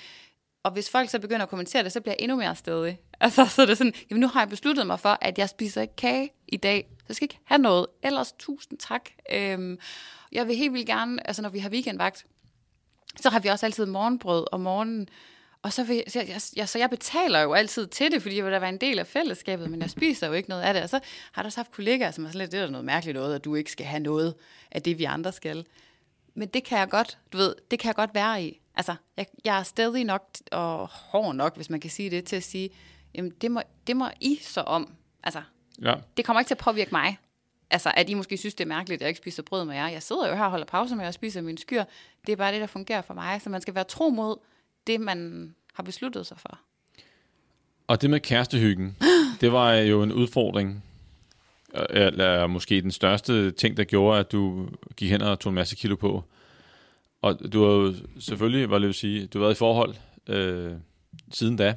og 0.62 0.70
hvis 0.70 0.90
folk 0.90 1.10
så 1.10 1.18
begynder 1.18 1.42
at 1.42 1.48
kommentere 1.48 1.84
det, 1.84 1.92
så 1.92 2.00
bliver 2.00 2.14
jeg 2.18 2.22
endnu 2.22 2.36
mere 2.36 2.56
stedig. 2.56 2.98
Altså, 3.20 3.46
så 3.46 3.62
er 3.62 3.66
det 3.66 3.78
sådan, 3.78 3.92
jamen 4.10 4.20
nu 4.20 4.28
har 4.28 4.40
jeg 4.40 4.48
besluttet 4.48 4.86
mig 4.86 5.00
for, 5.00 5.18
at 5.20 5.38
jeg 5.38 5.48
spiser 5.48 5.82
ikke 5.82 5.96
kage 5.96 6.30
i 6.48 6.56
dag. 6.56 6.86
Så 6.98 7.04
jeg 7.08 7.16
skal 7.16 7.24
ikke 7.24 7.38
have 7.44 7.58
noget. 7.58 7.86
Ellers 8.02 8.32
tusind 8.38 8.78
tak. 8.78 9.10
Øhm, 9.32 9.78
jeg 10.32 10.48
vil 10.48 10.56
helt 10.56 10.72
vildt 10.72 10.86
gerne, 10.86 11.26
altså 11.26 11.42
når 11.42 11.48
vi 11.48 11.58
har 11.58 11.70
weekendvagt, 11.70 12.26
så 13.20 13.30
har 13.30 13.40
vi 13.40 13.48
også 13.48 13.66
altid 13.66 13.86
morgenbrød 13.86 14.46
om 14.52 14.60
morgenen. 14.60 15.08
Og 15.62 15.72
så, 15.72 15.84
vil, 15.84 16.04
så, 16.08 16.18
jeg, 16.18 16.40
jeg, 16.56 16.68
så 16.68 16.78
jeg 16.78 16.90
betaler 16.90 17.40
jo 17.40 17.52
altid 17.52 17.86
til 17.86 18.12
det, 18.12 18.22
fordi 18.22 18.36
jeg 18.36 18.44
vil 18.44 18.52
da 18.52 18.58
være 18.58 18.68
en 18.68 18.80
del 18.80 18.98
af 18.98 19.06
fællesskabet, 19.06 19.70
men 19.70 19.80
jeg 19.80 19.90
spiser 20.00 20.26
jo 20.26 20.32
ikke 20.32 20.48
noget 20.48 20.62
af 20.62 20.74
det. 20.74 20.82
Og 20.82 20.88
så 20.88 21.00
har 21.32 21.42
der 21.42 21.46
også 21.46 21.58
haft 21.58 21.72
kollegaer, 21.72 22.10
som 22.10 22.24
er 22.24 22.28
sådan 22.28 22.38
lidt, 22.38 22.52
det 22.52 22.60
er 22.60 22.70
noget 22.70 22.84
mærkeligt 22.84 23.14
noget, 23.14 23.34
at 23.34 23.44
du 23.44 23.54
ikke 23.54 23.72
skal 23.72 23.86
have 23.86 24.02
noget 24.02 24.34
af 24.70 24.82
det, 24.82 24.98
vi 24.98 25.04
andre 25.04 25.32
skal. 25.32 25.66
Men 26.34 26.48
det 26.48 26.64
kan 26.64 26.78
jeg 26.78 26.88
godt, 26.88 27.18
du 27.32 27.38
ved, 27.38 27.54
det 27.70 27.78
kan 27.78 27.86
jeg 27.86 27.94
godt 27.94 28.14
være 28.14 28.44
i. 28.44 28.60
Altså, 28.74 28.94
jeg, 29.16 29.26
jeg 29.44 29.58
er 29.58 29.62
stadig 29.62 30.04
nok 30.04 30.28
og 30.52 30.88
hård 30.88 31.34
nok, 31.34 31.56
hvis 31.56 31.70
man 31.70 31.80
kan 31.80 31.90
sige 31.90 32.10
det, 32.10 32.24
til 32.24 32.36
at 32.36 32.42
sige, 32.42 32.70
jamen 33.14 33.30
det 33.30 33.50
må, 33.50 33.60
det 33.86 33.96
må 33.96 34.08
I 34.20 34.38
så 34.42 34.60
om. 34.60 34.94
Altså, 35.22 35.42
ja. 35.82 35.94
det 36.16 36.24
kommer 36.24 36.40
ikke 36.40 36.48
til 36.48 36.54
at 36.54 36.58
påvirke 36.58 36.90
mig. 36.92 37.18
Altså, 37.72 37.92
at 37.96 38.10
I 38.10 38.14
måske 38.14 38.36
synes, 38.36 38.54
det 38.54 38.64
er 38.64 38.68
mærkeligt, 38.68 38.96
at 38.96 39.00
jeg 39.00 39.08
ikke 39.08 39.18
spiser 39.18 39.42
brød 39.42 39.64
med 39.64 39.74
jer. 39.74 39.88
Jeg 39.88 40.02
sidder 40.02 40.28
jo 40.28 40.34
her 40.34 40.44
og 40.44 40.50
holder 40.50 40.66
pause 40.66 40.96
med 40.96 41.06
og 41.06 41.14
spiser 41.14 41.40
min 41.40 41.56
skyr. 41.56 41.84
Det 42.26 42.32
er 42.32 42.36
bare 42.36 42.52
det, 42.52 42.60
der 42.60 42.66
fungerer 42.66 43.02
for 43.02 43.14
mig. 43.14 43.40
Så 43.42 43.50
man 43.50 43.60
skal 43.60 43.74
være 43.74 43.84
tro 43.84 44.10
mod 44.10 44.36
det, 44.86 45.00
man 45.00 45.54
har 45.74 45.82
besluttet 45.82 46.26
sig 46.26 46.38
for. 46.40 46.58
Og 47.86 48.02
det 48.02 48.10
med 48.10 48.20
kærestehyggen, 48.20 48.96
det 49.40 49.52
var 49.52 49.74
jo 49.74 50.02
en 50.02 50.12
udfordring. 50.12 50.84
Øh, 51.74 51.86
Eller 51.90 52.46
måske 52.46 52.80
den 52.80 52.90
største 52.90 53.50
ting, 53.50 53.76
der 53.76 53.84
gjorde, 53.84 54.20
at 54.20 54.32
du 54.32 54.68
gik 54.96 55.10
hen 55.10 55.22
og 55.22 55.40
tog 55.40 55.50
en 55.50 55.54
masse 55.54 55.76
kilo 55.76 55.96
på. 55.96 56.24
Og 57.22 57.52
du 57.52 57.64
har 57.64 57.72
jo 57.72 57.94
selvfølgelig, 58.20 58.66
hvad 58.66 58.78
vil 58.78 58.86
jeg 58.86 58.94
sige, 58.94 59.26
du 59.26 59.38
har 59.38 59.44
været 59.44 59.54
i 59.54 59.58
forhold 59.58 59.94
øh, 60.26 60.72
siden 61.32 61.56
da. 61.56 61.74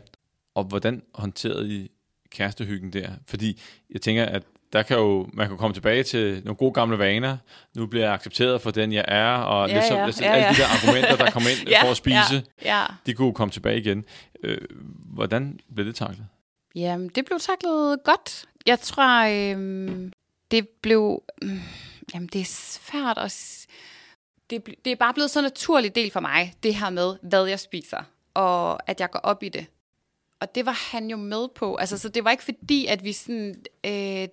Og 0.56 0.64
hvordan 0.64 1.04
håndterede 1.14 1.76
I 1.76 1.92
kærestehyggen 2.30 2.94
der? 2.94 3.10
Fordi 3.28 3.62
jeg 3.90 4.02
tænker, 4.02 4.26
at 4.26 4.44
der 4.76 4.84
kan 4.84 4.98
jo, 4.98 5.30
man 5.34 5.48
kan 5.48 5.58
komme 5.58 5.74
tilbage 5.74 6.04
til 6.04 6.42
nogle 6.46 6.56
gode 6.56 6.74
gamle 6.74 7.00
vaner. 7.00 7.38
Nu 7.76 7.86
bliver 7.86 8.06
jeg 8.06 8.14
accepteret 8.14 8.62
for 8.62 8.72
den, 8.72 8.94
jeg 8.94 9.06
er, 9.08 9.36
og 9.36 9.70
Ja, 9.70 9.76
lidt 9.76 9.86
som, 9.86 9.98
ja, 9.98 10.06
altså, 10.06 10.24
ja, 10.24 10.32
alle 10.32 10.46
ja. 10.46 10.52
de 10.52 10.58
der 10.58 10.68
argumenter, 10.68 11.26
der 11.26 11.32
kommer 11.32 11.50
ind 11.50 11.68
for 11.82 11.92
at 11.92 11.98
spise, 11.98 12.44
Ja, 12.62 12.80
ja. 12.80 12.86
de 13.06 13.14
kunne 13.14 13.34
komme 13.34 13.52
tilbage 13.52 13.80
igen. 13.80 14.06
Øh, 14.44 14.58
hvordan 15.14 15.60
blev 15.76 15.86
det 15.86 15.96
taklet? 15.96 16.28
Jamen, 16.76 17.10
det 17.10 17.26
blev 17.26 17.40
taklet 17.40 18.00
godt. 18.04 18.46
Jeg 18.66 18.80
tror, 18.80 19.52
øhm, 19.52 20.14
det 20.52 20.68
blev... 20.68 21.24
Mm, 21.42 21.60
jamen, 22.14 22.30
det 22.34 22.42
er 22.42 22.46
svært 22.46 23.18
at... 23.18 23.66
Det, 24.50 24.66
det 24.86 24.92
er 24.92 24.96
bare 24.96 25.14
blevet 25.14 25.32
så 25.32 25.42
naturlig 25.42 25.96
del 25.96 26.12
for 26.12 26.20
mig, 26.20 26.54
det 26.64 26.76
her 26.76 26.90
med, 26.90 27.16
hvad 27.22 27.46
jeg 27.46 27.60
spiser, 27.60 28.04
og 28.34 28.90
at 28.90 29.00
jeg 29.00 29.12
går 29.12 29.20
op 29.20 29.44
i 29.44 29.50
det. 29.50 29.66
Og 30.40 30.56
det 30.56 30.66
var 30.66 30.92
han 30.92 31.10
jo 31.10 31.18
med 31.18 31.48
på. 31.56 31.76
Altså, 31.76 31.98
så 31.98 32.10
det 32.10 32.24
var 32.24 32.32
ikke 32.32 32.44
fordi, 32.44 32.86
at 32.86 33.04
vi 33.04 33.14
sådan... 33.14 33.56
Øh, 33.86 34.28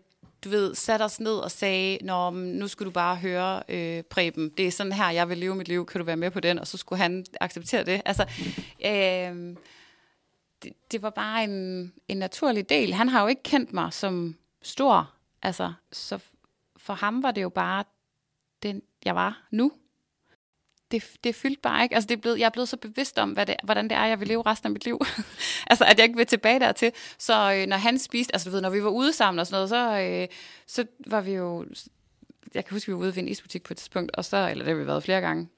du 0.44 0.48
ved, 0.48 0.74
satte 0.74 1.02
os 1.02 1.20
ned 1.20 1.34
og 1.34 1.50
sagde, 1.50 1.98
Nå, 2.02 2.30
nu 2.30 2.68
skal 2.68 2.86
du 2.86 2.90
bare 2.90 3.16
høre, 3.16 3.62
øh, 3.68 4.02
Preben, 4.02 4.48
det 4.48 4.66
er 4.66 4.70
sådan 4.70 4.92
her, 4.92 5.10
jeg 5.10 5.28
vil 5.28 5.38
leve 5.38 5.54
mit 5.54 5.68
liv, 5.68 5.86
kan 5.86 5.98
du 5.98 6.04
være 6.04 6.16
med 6.16 6.30
på 6.30 6.40
den? 6.40 6.58
Og 6.58 6.66
så 6.66 6.76
skulle 6.76 7.02
han 7.02 7.26
acceptere 7.40 7.84
det. 7.84 8.02
Altså, 8.04 8.22
øh, 8.86 9.56
det, 10.62 10.72
det 10.92 11.02
var 11.02 11.10
bare 11.10 11.44
en, 11.44 11.92
en 12.08 12.16
naturlig 12.16 12.68
del. 12.68 12.94
Han 12.94 13.08
har 13.08 13.22
jo 13.22 13.26
ikke 13.26 13.42
kendt 13.42 13.72
mig 13.72 13.92
som 13.92 14.36
stor, 14.62 15.10
altså, 15.42 15.72
så 15.92 16.18
for 16.76 16.94
ham 16.94 17.22
var 17.22 17.30
det 17.30 17.42
jo 17.42 17.48
bare 17.48 17.84
den, 18.62 18.82
jeg 19.04 19.14
var 19.14 19.42
nu. 19.50 19.72
Det, 20.92 21.04
det 21.24 21.34
fyldte 21.34 21.60
bare 21.60 21.82
ikke. 21.82 21.94
Altså, 21.94 22.08
det 22.08 22.16
er 22.16 22.20
blevet, 22.20 22.38
jeg 22.38 22.46
er 22.46 22.50
blevet 22.50 22.68
så 22.68 22.76
bevidst 22.76 23.18
om, 23.18 23.30
hvad 23.30 23.46
det, 23.46 23.56
hvordan 23.64 23.84
det 23.84 23.92
er, 23.92 24.04
jeg 24.04 24.20
vil 24.20 24.28
leve 24.28 24.42
resten 24.46 24.66
af 24.66 24.70
mit 24.70 24.84
liv. 24.84 25.00
altså, 25.70 25.84
at 25.84 25.98
jeg 25.98 26.04
ikke 26.04 26.16
vil 26.16 26.26
tilbage 26.26 26.60
dertil. 26.60 26.92
Så 27.18 27.52
øh, 27.52 27.66
når 27.66 27.76
han 27.76 27.98
spiste, 27.98 28.34
altså 28.34 28.48
du 28.48 28.52
ved, 28.52 28.60
når 28.60 28.70
vi 28.70 28.84
var 28.84 28.90
ude 28.90 29.12
sammen 29.12 29.38
og 29.38 29.46
sådan 29.46 29.56
noget, 29.56 29.68
så, 29.68 30.00
øh, 30.00 30.28
så 30.66 30.86
var 31.06 31.20
vi 31.20 31.32
jo, 31.32 31.66
jeg 32.54 32.64
kan 32.64 32.74
huske, 32.74 32.86
vi 32.86 32.92
var 32.92 33.00
ude 33.00 33.16
ved 33.16 33.22
en 33.22 33.28
isbutik 33.28 33.62
på 33.62 33.72
et 33.72 33.76
tidspunkt, 33.76 34.16
og 34.16 34.24
så, 34.24 34.48
eller 34.50 34.64
det 34.64 34.74
har 34.74 34.80
vi 34.80 34.86
været 34.86 35.04
flere 35.04 35.20
gange, 35.20 35.48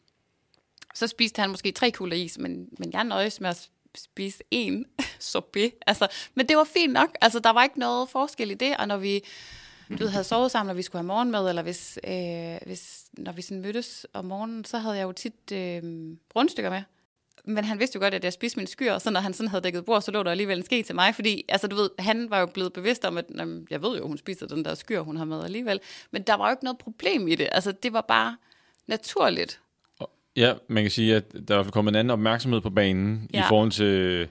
så 0.95 1.07
spiste 1.07 1.41
han 1.41 1.51
måske 1.51 1.73
tre 1.73 1.91
kugler 1.91 2.17
is, 2.17 2.39
men, 2.39 2.69
men 2.79 2.93
jeg 2.93 3.05
nøjes 3.05 3.41
med 3.41 3.51
at 3.51 3.69
spise 3.95 4.43
en 4.51 4.87
sorbet. 5.19 5.73
Altså, 5.87 6.09
men 6.35 6.49
det 6.49 6.57
var 6.57 6.65
fint 6.65 6.93
nok. 6.93 7.09
Altså, 7.21 7.39
der 7.39 7.51
var 7.51 7.63
ikke 7.63 7.79
noget 7.79 8.09
forskel 8.09 8.51
i 8.51 8.55
det, 8.55 8.77
og 8.77 8.89
når 8.89 8.97
vi 8.97 9.25
du 9.99 10.07
havde 10.07 10.25
sovet 10.25 10.51
sammen, 10.51 10.71
og 10.71 10.77
vi 10.77 10.83
skulle 10.83 11.01
have 11.01 11.07
morgenmad, 11.07 11.49
eller 11.49 11.63
hvis, 11.63 11.99
øh, 12.09 12.57
hvis, 12.67 13.05
når 13.13 13.33
vi 13.33 13.43
sådan 13.43 13.63
mødtes 13.63 14.07
om 14.13 14.25
morgenen, 14.25 14.65
så 14.65 14.79
havde 14.79 14.97
jeg 14.97 15.05
jo 15.05 15.13
tit 15.13 15.53
øh, 15.53 15.83
rundstykker 16.37 16.71
med. 16.71 16.83
Men 17.45 17.65
han 17.65 17.79
vidste 17.79 17.97
jo 17.97 18.01
godt, 18.01 18.15
at 18.15 18.25
jeg 18.25 18.33
spiste 18.33 18.59
min 18.59 18.67
skyr, 18.67 18.93
og 18.93 19.01
så 19.01 19.11
når 19.11 19.21
han 19.21 19.35
sådan 19.35 19.49
havde 19.49 19.63
dækket 19.63 19.85
bord, 19.85 20.03
så 20.03 20.11
lå 20.11 20.23
der 20.23 20.31
alligevel 20.31 20.59
en 20.59 20.65
ske 20.65 20.83
til 20.83 20.95
mig, 20.95 21.15
fordi 21.15 21.45
altså, 21.49 21.67
du 21.67 21.77
ved, 21.77 21.91
han 21.99 22.31
var 22.31 22.41
jo 22.41 22.47
blevet 22.47 22.73
bevidst 22.73 23.05
om, 23.05 23.19
at 23.19 23.25
jamen, 23.39 23.67
jeg 23.71 23.83
ved 23.83 23.99
jo, 23.99 24.07
hun 24.07 24.19
spiser 24.19 24.47
den 24.47 24.65
der 24.65 24.75
skyr, 24.75 25.01
hun 25.01 25.17
har 25.17 25.25
med 25.25 25.45
alligevel. 25.45 25.81
Men 26.11 26.23
der 26.23 26.35
var 26.35 26.47
jo 26.49 26.51
ikke 26.51 26.65
noget 26.65 26.79
problem 26.79 27.29
i 27.29 27.35
det. 27.35 27.49
Altså, 27.53 27.73
det 27.73 27.93
var 27.93 28.01
bare 28.01 28.37
naturligt. 28.87 29.61
Ja, 30.37 30.55
man 30.69 30.85
kan 30.85 30.91
sige, 30.91 31.17
at 31.17 31.25
der 31.49 31.59
er 31.59 31.65
kommet 31.65 31.93
en 31.93 31.97
anden 31.97 32.11
opmærksomhed 32.11 32.61
på 32.61 32.71
banen 32.71 33.31
ja. 33.35 33.41
i 33.41 33.43
forhold 33.49 33.71
til, 33.71 34.29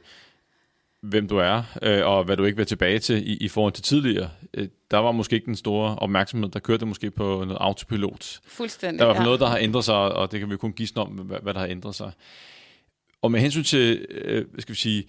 hvem 1.03 1.27
du 1.27 1.37
er, 1.37 1.63
øh, 1.81 2.05
og 2.05 2.23
hvad 2.23 2.37
du 2.37 2.43
ikke 2.43 2.57
vil 2.57 2.65
tilbage 2.65 2.99
til 2.99 3.31
i, 3.31 3.37
i 3.37 3.47
forhold 3.47 3.73
til 3.73 3.83
tidligere. 3.83 4.29
Øh, 4.53 4.67
der 4.91 4.97
var 4.97 5.11
måske 5.11 5.35
ikke 5.35 5.45
den 5.45 5.55
store 5.55 5.95
opmærksomhed, 5.95 6.49
der 6.49 6.59
kørte 6.59 6.85
måske 6.85 7.11
på 7.11 7.23
noget 7.23 7.57
autopilot. 7.59 8.39
Fuldstændig, 8.47 8.99
Der 8.99 9.05
er 9.05 9.07
i 9.07 9.11
hvert 9.11 9.17
fald 9.17 9.23
ja. 9.23 9.27
noget, 9.27 9.39
der 9.39 9.47
har 9.47 9.57
ændret 9.57 9.85
sig, 9.85 9.95
og 9.95 10.31
det 10.31 10.39
kan 10.39 10.49
vi 10.49 10.57
kun 10.57 10.73
gisne 10.73 11.01
om, 11.01 11.07
hvad, 11.07 11.39
hvad 11.41 11.53
der 11.53 11.59
har 11.59 11.67
ændret 11.67 11.95
sig. 11.95 12.11
Og 13.21 13.31
med 13.31 13.39
hensyn 13.39 13.63
til, 13.63 14.05
øh, 14.09 14.45
skal 14.59 14.73
vi 14.73 14.79
sige, 14.79 15.03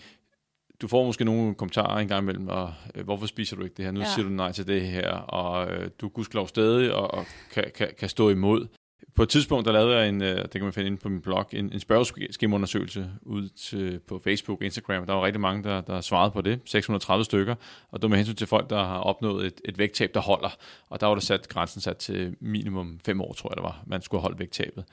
du 0.82 0.88
får 0.88 1.04
måske 1.04 1.24
nogle 1.24 1.54
kommentarer 1.54 1.98
en 1.98 2.08
gang 2.08 2.22
imellem, 2.22 2.48
og 2.48 2.74
øh, 2.94 3.04
hvorfor 3.04 3.26
spiser 3.26 3.56
du 3.56 3.62
ikke 3.62 3.74
det 3.76 3.84
her? 3.84 3.92
Nu 3.92 4.00
ja. 4.00 4.06
siger 4.14 4.26
du 4.26 4.32
nej 4.32 4.52
til 4.52 4.66
det 4.66 4.82
her, 4.82 5.10
og 5.10 5.70
øh, 5.70 5.90
du 6.00 6.06
er 6.06 6.10
gudskelov 6.10 6.48
stadig, 6.48 6.92
og, 6.92 7.14
og 7.14 7.26
kan, 7.52 7.64
kan, 7.74 7.88
kan 7.98 8.08
stå 8.08 8.30
imod. 8.30 8.66
På 9.14 9.22
et 9.22 9.28
tidspunkt, 9.28 9.66
der 9.66 9.72
lavede 9.72 9.96
jeg 9.96 10.08
en, 10.08 10.22
øh, 10.22 10.42
det 10.42 10.50
kan 10.50 10.62
man 10.62 10.72
finde 10.72 10.86
inde 10.86 10.98
på 10.98 11.08
min 11.08 11.20
blog, 11.20 11.46
en, 11.52 11.72
en 11.72 11.80
spørgeskemaundersøgelse 11.80 13.10
ud 13.22 13.48
til, 13.48 14.00
på 14.00 14.18
Facebook 14.24 14.60
og 14.60 14.64
Instagram. 14.64 15.06
Der 15.06 15.12
var 15.12 15.24
rigtig 15.24 15.40
mange, 15.40 15.62
der, 15.62 15.80
der 15.80 16.00
svarede 16.00 16.30
på 16.30 16.40
det. 16.40 16.60
630 16.64 17.24
stykker. 17.24 17.54
Og 17.90 17.98
det 17.98 18.02
var 18.02 18.08
med 18.08 18.16
hensyn 18.16 18.34
til 18.34 18.46
folk, 18.46 18.70
der 18.70 18.84
har 18.84 18.98
opnået 18.98 19.46
et, 19.46 19.60
et 19.64 19.78
vægttab, 19.78 20.14
der 20.14 20.20
holder. 20.20 20.56
Og 20.88 21.00
der 21.00 21.06
var 21.06 21.14
der 21.14 21.20
sat 21.20 21.48
grænsen 21.48 21.80
sat 21.80 21.96
til 21.96 22.36
minimum 22.40 23.00
5 23.04 23.20
år, 23.20 23.32
tror 23.32 23.50
jeg 23.50 23.56
det 23.56 23.64
var, 23.64 23.82
man 23.86 24.02
skulle 24.02 24.20
holde 24.20 24.38
vægttabet. 24.38 24.84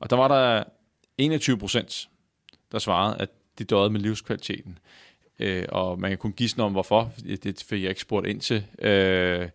Og 0.00 0.10
der 0.10 0.16
var 0.16 0.28
der 0.28 0.64
21 1.18 1.58
procent, 1.58 2.08
der 2.72 2.78
svarede, 2.78 3.16
at 3.20 3.28
de 3.58 3.64
døde 3.64 3.90
med 3.90 4.00
livskvaliteten. 4.00 4.78
Øh, 5.38 5.64
og 5.68 6.00
man 6.00 6.10
kan 6.10 6.18
kun 6.18 6.32
gisne 6.32 6.64
om, 6.64 6.72
hvorfor. 6.72 7.12
Det 7.42 7.64
fik 7.68 7.82
jeg 7.82 7.88
ikke 7.88 8.00
spurgt 8.00 8.26
ind 8.26 8.40
til. 8.40 8.66
Øh, 8.78 9.48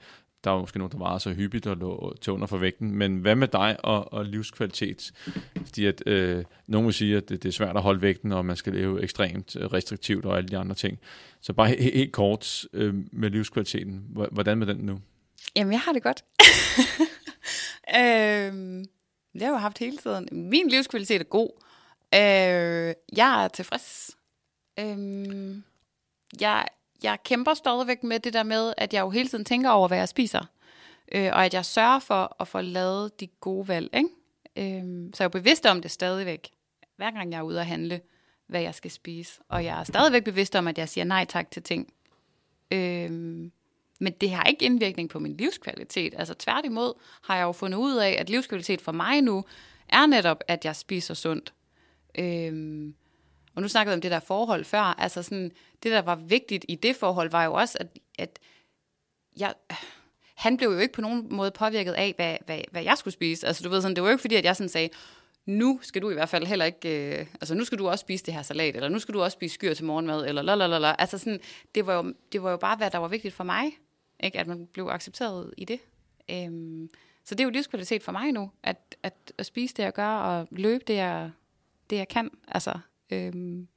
der 0.44 0.52
var 0.52 0.60
måske 0.60 0.78
nogen, 0.78 0.92
der 0.92 0.98
var 0.98 1.18
så 1.18 1.34
hyppigt 1.34 1.68
og 1.68 1.78
lå 1.78 2.16
til 2.22 2.34
under 2.34 2.48
for 2.48 2.58
vægten. 2.58 2.96
Men 2.96 3.18
hvad 3.18 3.36
med 3.36 3.48
dig 3.48 3.78
og, 3.86 4.14
og 4.14 4.26
livskvalitet? 4.26 5.12
Fordi 5.66 5.86
at, 5.86 6.04
øh, 6.06 6.44
nogen 6.68 6.86
vil 6.86 6.94
sige, 6.94 7.18
at 7.18 7.30
det, 7.30 7.44
det 7.44 7.50
er 7.50 7.54
svært 7.54 7.76
at 7.76 7.82
holde 7.82 8.02
vægten, 8.02 8.32
og 8.32 8.46
man 8.46 8.56
skal 8.56 8.74
leve 8.74 9.04
ekstremt 9.04 9.56
øh, 9.56 9.66
restriktivt 9.66 10.26
og 10.26 10.38
alle 10.38 10.50
de 10.50 10.58
andre 10.58 10.76
ting. 10.76 11.00
Så 11.42 11.54
bare 11.54 11.68
helt, 11.68 11.82
helt 11.82 12.12
kort 12.12 12.66
øh, 12.74 12.94
med 13.12 13.30
livskvaliteten. 13.30 14.06
Hvordan 14.32 14.58
med 14.58 14.68
den 14.68 14.78
nu? 14.78 15.00
Jamen, 15.56 15.74
jeg 15.74 15.82
har 15.82 15.94
det 15.94 16.04
godt. 16.04 16.24
øh, 18.00 18.54
det 19.34 19.42
har 19.42 19.48
jeg 19.48 19.50
jo 19.50 19.56
haft 19.56 19.78
hele 19.78 19.98
tiden. 19.98 20.28
Min 20.32 20.68
livskvalitet 20.70 21.22
er 21.22 21.26
god. 21.26 21.50
Øh, 22.14 22.94
jeg 23.18 23.44
er 23.44 23.48
tilfreds. 23.48 24.18
Øh, 24.80 25.56
jeg, 26.42 26.68
jeg 27.04 27.18
kæmper 27.24 27.54
stadigvæk 27.54 28.04
med 28.04 28.20
det 28.20 28.34
der 28.34 28.44
med, 28.44 28.74
at 28.78 28.94
jeg 28.94 29.02
jo 29.02 29.10
hele 29.10 29.30
tiden 29.30 29.46
tænker 29.46 29.70
over, 29.70 29.88
hvad 29.88 29.98
jeg 29.98 30.10
spiser. 30.10 30.46
Øh, 31.12 31.30
og 31.34 31.46
at 31.46 31.54
jeg 31.54 31.66
sørger 31.66 32.00
for 32.00 32.36
at 32.40 32.48
få 32.48 32.62
lavet 32.62 33.20
de 33.20 33.28
gode 33.28 33.68
valg. 33.68 33.90
Ikke? 33.96 34.10
Øh, 34.56 35.10
så 35.14 35.24
jeg 35.24 35.26
er 35.26 35.26
jo 35.26 35.30
bevidst 35.30 35.66
om 35.66 35.82
det 35.82 35.92
stadigvæk, 35.92 36.50
hver 36.98 37.12
gang 37.12 37.32
jeg 37.32 37.38
er 37.38 37.44
ude 37.44 37.60
at 37.60 37.66
handle, 37.66 38.02
hvad 38.48 38.62
jeg 38.62 38.76
skal 38.76 38.92
spise. 38.92 39.42
Og 39.50 39.66
jeg 39.66 39.80
er 39.80 39.84
stadigvæk 39.84 40.24
bevidst 40.24 40.56
om, 40.56 40.68
at 40.68 40.78
jeg 40.78 40.90
siger 40.90 41.06
nej 41.06 41.26
tak 41.26 41.52
til 41.52 41.64
ting. 41.64 41.94
Øh, 42.72 43.12
men 44.00 44.14
det 44.22 44.32
har 44.32 44.44
ikke 44.44 44.66
indvirkning 44.66 45.10
på 45.10 45.20
min 45.20 45.38
livskvalitet. 45.38 46.14
Altså 46.18 46.34
tværtimod 46.34 46.94
har 47.24 47.36
jeg 47.36 47.44
jo 47.44 47.52
fundet 47.52 47.78
ud 47.78 47.96
af, 47.96 48.16
at 48.20 48.30
livskvalitet 48.30 48.82
for 48.82 48.92
mig 48.92 49.22
nu 49.22 49.44
er 49.90 50.06
netop, 50.06 50.44
at 50.48 50.66
jeg 50.66 50.76
spiser 50.76 51.14
sundt. 51.14 51.54
Øh, 52.20 52.94
og 53.56 53.62
nu 53.62 53.68
snakkede 53.68 53.94
vi 53.94 53.98
om 53.98 54.02
det 54.02 54.12
der 54.12 54.20
forhold 54.20 54.66
før. 54.66 54.80
Altså 54.80 55.24
sådan, 55.24 55.52
det, 55.84 55.92
der 55.92 56.02
var 56.02 56.16
vigtigt 56.16 56.66
i 56.68 56.76
det 56.76 56.96
forhold, 56.96 57.32
var 57.32 57.44
jo 57.44 57.54
også, 57.54 57.78
at, 57.80 58.00
at 58.20 58.40
jeg, 59.38 59.54
han 60.36 60.58
blev 60.58 60.70
jo 60.70 60.78
ikke 60.78 60.94
på 60.94 61.02
nogen 61.02 61.28
måde 61.30 61.52
påvirket 61.52 61.94
af, 61.94 62.14
hvad, 62.16 62.38
hvad, 62.46 62.60
hvad 62.72 62.84
jeg 62.84 62.98
skulle 62.98 63.14
spise. 63.14 63.48
Altså 63.48 63.64
du 63.64 63.70
ved 63.70 63.82
sådan, 63.82 63.96
det 63.96 64.04
var 64.04 64.10
jo 64.10 64.14
ikke 64.14 64.22
fordi, 64.22 64.36
at 64.36 64.46
jeg 64.46 64.56
sådan 64.56 64.70
sagde, 64.70 64.90
nu 65.46 65.80
skal 65.82 66.02
du 66.02 66.10
i 66.10 66.14
hvert 66.14 66.30
fald 66.30 66.46
heller 66.46 66.66
ikke, 66.66 67.20
øh, 67.20 67.26
altså 67.34 67.56
nu 67.56 67.64
skal 67.64 67.78
du 67.78 67.90
også 67.90 68.02
spise 68.02 68.26
det 68.26 68.34
her 68.34 68.42
salat, 68.42 68.76
eller 68.76 68.90
nu 68.90 69.00
skal 69.00 69.14
du 69.14 69.22
også 69.22 69.36
spise 69.36 69.54
skyr 69.54 69.74
til 69.74 69.86
morgenmad, 69.86 70.28
eller 70.28 70.42
lalalala. 70.42 70.96
Altså 71.00 71.18
sådan, 71.18 71.40
det 71.76 71.86
var, 71.86 71.94
jo, 71.94 72.14
det 72.32 72.44
var 72.44 72.52
jo 72.52 72.58
bare, 72.58 72.78
hvad 72.78 72.92
der 72.92 72.98
var 72.98 73.08
vigtigt 73.08 73.34
for 73.34 73.44
mig, 73.44 73.72
ikke? 74.24 74.40
at 74.40 74.48
man 74.48 74.68
blev 74.68 74.88
accepteret 74.88 75.54
i 75.58 75.66
det. 75.66 75.80
Øhm, 76.32 76.90
så 77.24 77.36
det 77.36 77.40
er 77.40 77.44
jo 77.44 77.50
livskvalitet 77.50 78.04
for 78.04 78.12
mig 78.12 78.32
nu, 78.32 78.52
at, 78.64 78.96
at, 79.04 79.34
at 79.38 79.46
spise 79.46 79.74
det, 79.78 79.84
jeg 79.84 79.94
gør, 79.94 80.08
og 80.08 80.48
løbe 80.52 80.84
det, 80.88 80.96
jeg, 80.96 81.32
det, 81.90 81.96
jeg 81.96 82.08
kan. 82.08 82.30
Altså, 82.48 82.80
øhm, 83.12 83.68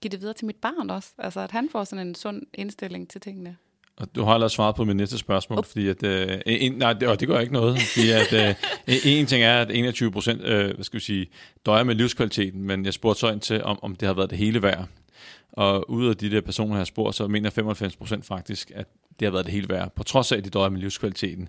give 0.00 0.10
det 0.10 0.20
videre 0.20 0.34
til 0.34 0.46
mit 0.46 0.56
barn 0.56 0.90
også. 0.90 1.08
Altså, 1.18 1.40
at 1.40 1.50
han 1.50 1.68
får 1.72 1.84
sådan 1.84 2.06
en 2.06 2.14
sund 2.14 2.42
indstilling 2.54 3.08
til 3.08 3.20
tingene. 3.20 3.56
Og 3.96 4.14
du 4.14 4.24
har 4.24 4.32
allerede 4.34 4.52
svaret 4.52 4.76
på 4.76 4.84
mit 4.84 4.96
næste 4.96 5.18
spørgsmål, 5.18 5.58
oh. 5.58 5.64
fordi 5.64 5.88
at, 5.88 6.02
øh, 6.02 6.40
en, 6.46 6.72
nej, 6.72 6.92
det, 6.92 7.08
og 7.08 7.20
det 7.20 7.28
gør 7.28 7.40
ikke 7.40 7.52
noget, 7.52 7.78
fordi 7.80 8.10
at, 8.10 8.32
øh, 8.32 8.54
en 9.20 9.26
ting 9.26 9.42
er, 9.42 9.60
at 9.60 9.70
21 9.70 10.12
procent, 10.12 10.42
øh, 10.42 10.74
hvad 10.74 10.84
skal 10.84 11.00
vi 11.00 11.04
sige, 11.04 11.26
døjer 11.66 11.84
med 11.84 11.94
livskvaliteten, 11.94 12.62
men 12.62 12.84
jeg 12.84 12.94
spurgte 12.94 13.20
så 13.20 13.30
ind 13.30 13.40
til, 13.40 13.64
om, 13.64 13.78
om 13.82 13.96
det 13.96 14.06
har 14.06 14.14
været 14.14 14.30
det 14.30 14.38
hele 14.38 14.62
værd. 14.62 14.88
Og 15.52 15.90
ud 15.90 16.08
af 16.08 16.16
de 16.16 16.30
der 16.30 16.40
personer, 16.40 16.74
jeg 16.74 16.80
har 16.80 16.84
spurgt, 16.84 17.16
så 17.16 17.28
mener 17.28 17.50
95 17.50 17.96
procent 17.96 18.26
faktisk, 18.26 18.72
at 18.74 18.86
det 19.20 19.26
har 19.26 19.32
været 19.32 19.44
det 19.44 19.54
hele 19.54 19.68
værd, 19.68 19.94
på 19.96 20.02
trods 20.02 20.32
af, 20.32 20.36
at 20.36 20.44
de 20.44 20.50
døjer 20.50 20.70
med 20.70 20.80
livskvaliteten. 20.80 21.48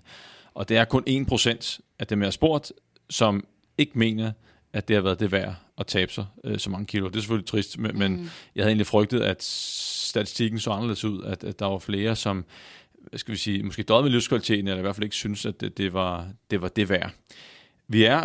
Og 0.54 0.68
det 0.68 0.76
er 0.76 0.84
kun 0.84 1.02
1 1.06 1.26
procent 1.26 1.80
af 1.98 2.06
dem, 2.06 2.20
jeg 2.20 2.26
har 2.26 2.30
spurgt, 2.30 2.72
som 3.10 3.44
ikke 3.78 3.98
mener, 3.98 4.32
at 4.74 4.88
det 4.88 4.96
har 4.96 5.02
været 5.02 5.20
det 5.20 5.32
værd 5.32 5.54
at 5.78 5.86
tabe 5.86 6.12
sig 6.12 6.26
øh, 6.44 6.58
så 6.58 6.70
mange 6.70 6.86
kilo. 6.86 7.08
Det 7.08 7.16
er 7.16 7.20
selvfølgelig 7.20 7.48
trist, 7.48 7.78
men, 7.78 7.90
mm. 7.90 7.98
men 7.98 8.30
jeg 8.54 8.62
havde 8.62 8.70
egentlig 8.70 8.86
frygtet, 8.86 9.20
at 9.20 9.42
statistikken 9.42 10.60
så 10.60 10.70
anderledes 10.70 11.04
ud, 11.04 11.22
at, 11.22 11.44
at 11.44 11.58
der 11.58 11.66
var 11.66 11.78
flere, 11.78 12.16
som 12.16 12.44
skal 13.16 13.32
vi 13.32 13.38
sige, 13.38 13.62
måske 13.62 13.82
døde 13.82 14.02
med 14.02 14.10
livskvaliteten, 14.10 14.68
eller 14.68 14.78
i 14.78 14.82
hvert 14.82 14.96
fald 14.96 15.04
ikke 15.04 15.16
synes, 15.16 15.46
at 15.46 15.60
det, 15.60 15.78
det, 15.78 15.92
var, 15.92 16.28
det 16.50 16.62
var 16.62 16.68
det 16.68 16.88
værd. 16.88 17.10
Vi 17.88 18.04
er 18.04 18.22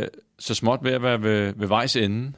øh, 0.00 0.08
så 0.38 0.54
småt 0.54 0.80
ved 0.82 0.92
at 0.92 1.02
være 1.02 1.22
ved, 1.22 1.52
ved 1.56 1.68
vejs 1.68 1.96
ende. 1.96 2.32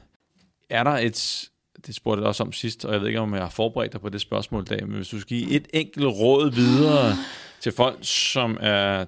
Er 0.69 0.83
der 0.83 0.91
et, 0.91 1.49
det 1.85 1.95
spurgte 1.95 2.21
jeg 2.21 2.27
også 2.27 2.43
om 2.43 2.53
sidst, 2.53 2.85
og 2.85 2.93
jeg 2.93 3.01
ved 3.01 3.07
ikke, 3.07 3.19
om 3.19 3.33
jeg 3.33 3.41
har 3.41 3.49
forberedt 3.49 3.93
dig 3.93 4.01
på 4.01 4.09
det 4.09 4.21
spørgsmål 4.21 4.61
i 4.61 4.65
dag, 4.65 4.87
men 4.87 4.95
hvis 4.95 5.09
du 5.09 5.19
skal 5.19 5.37
give 5.37 5.49
et 5.49 5.67
enkelt 5.73 6.05
råd 6.05 6.51
videre 6.51 7.15
til 7.61 7.71
folk, 7.71 7.97
som 8.01 8.57
er 8.61 9.05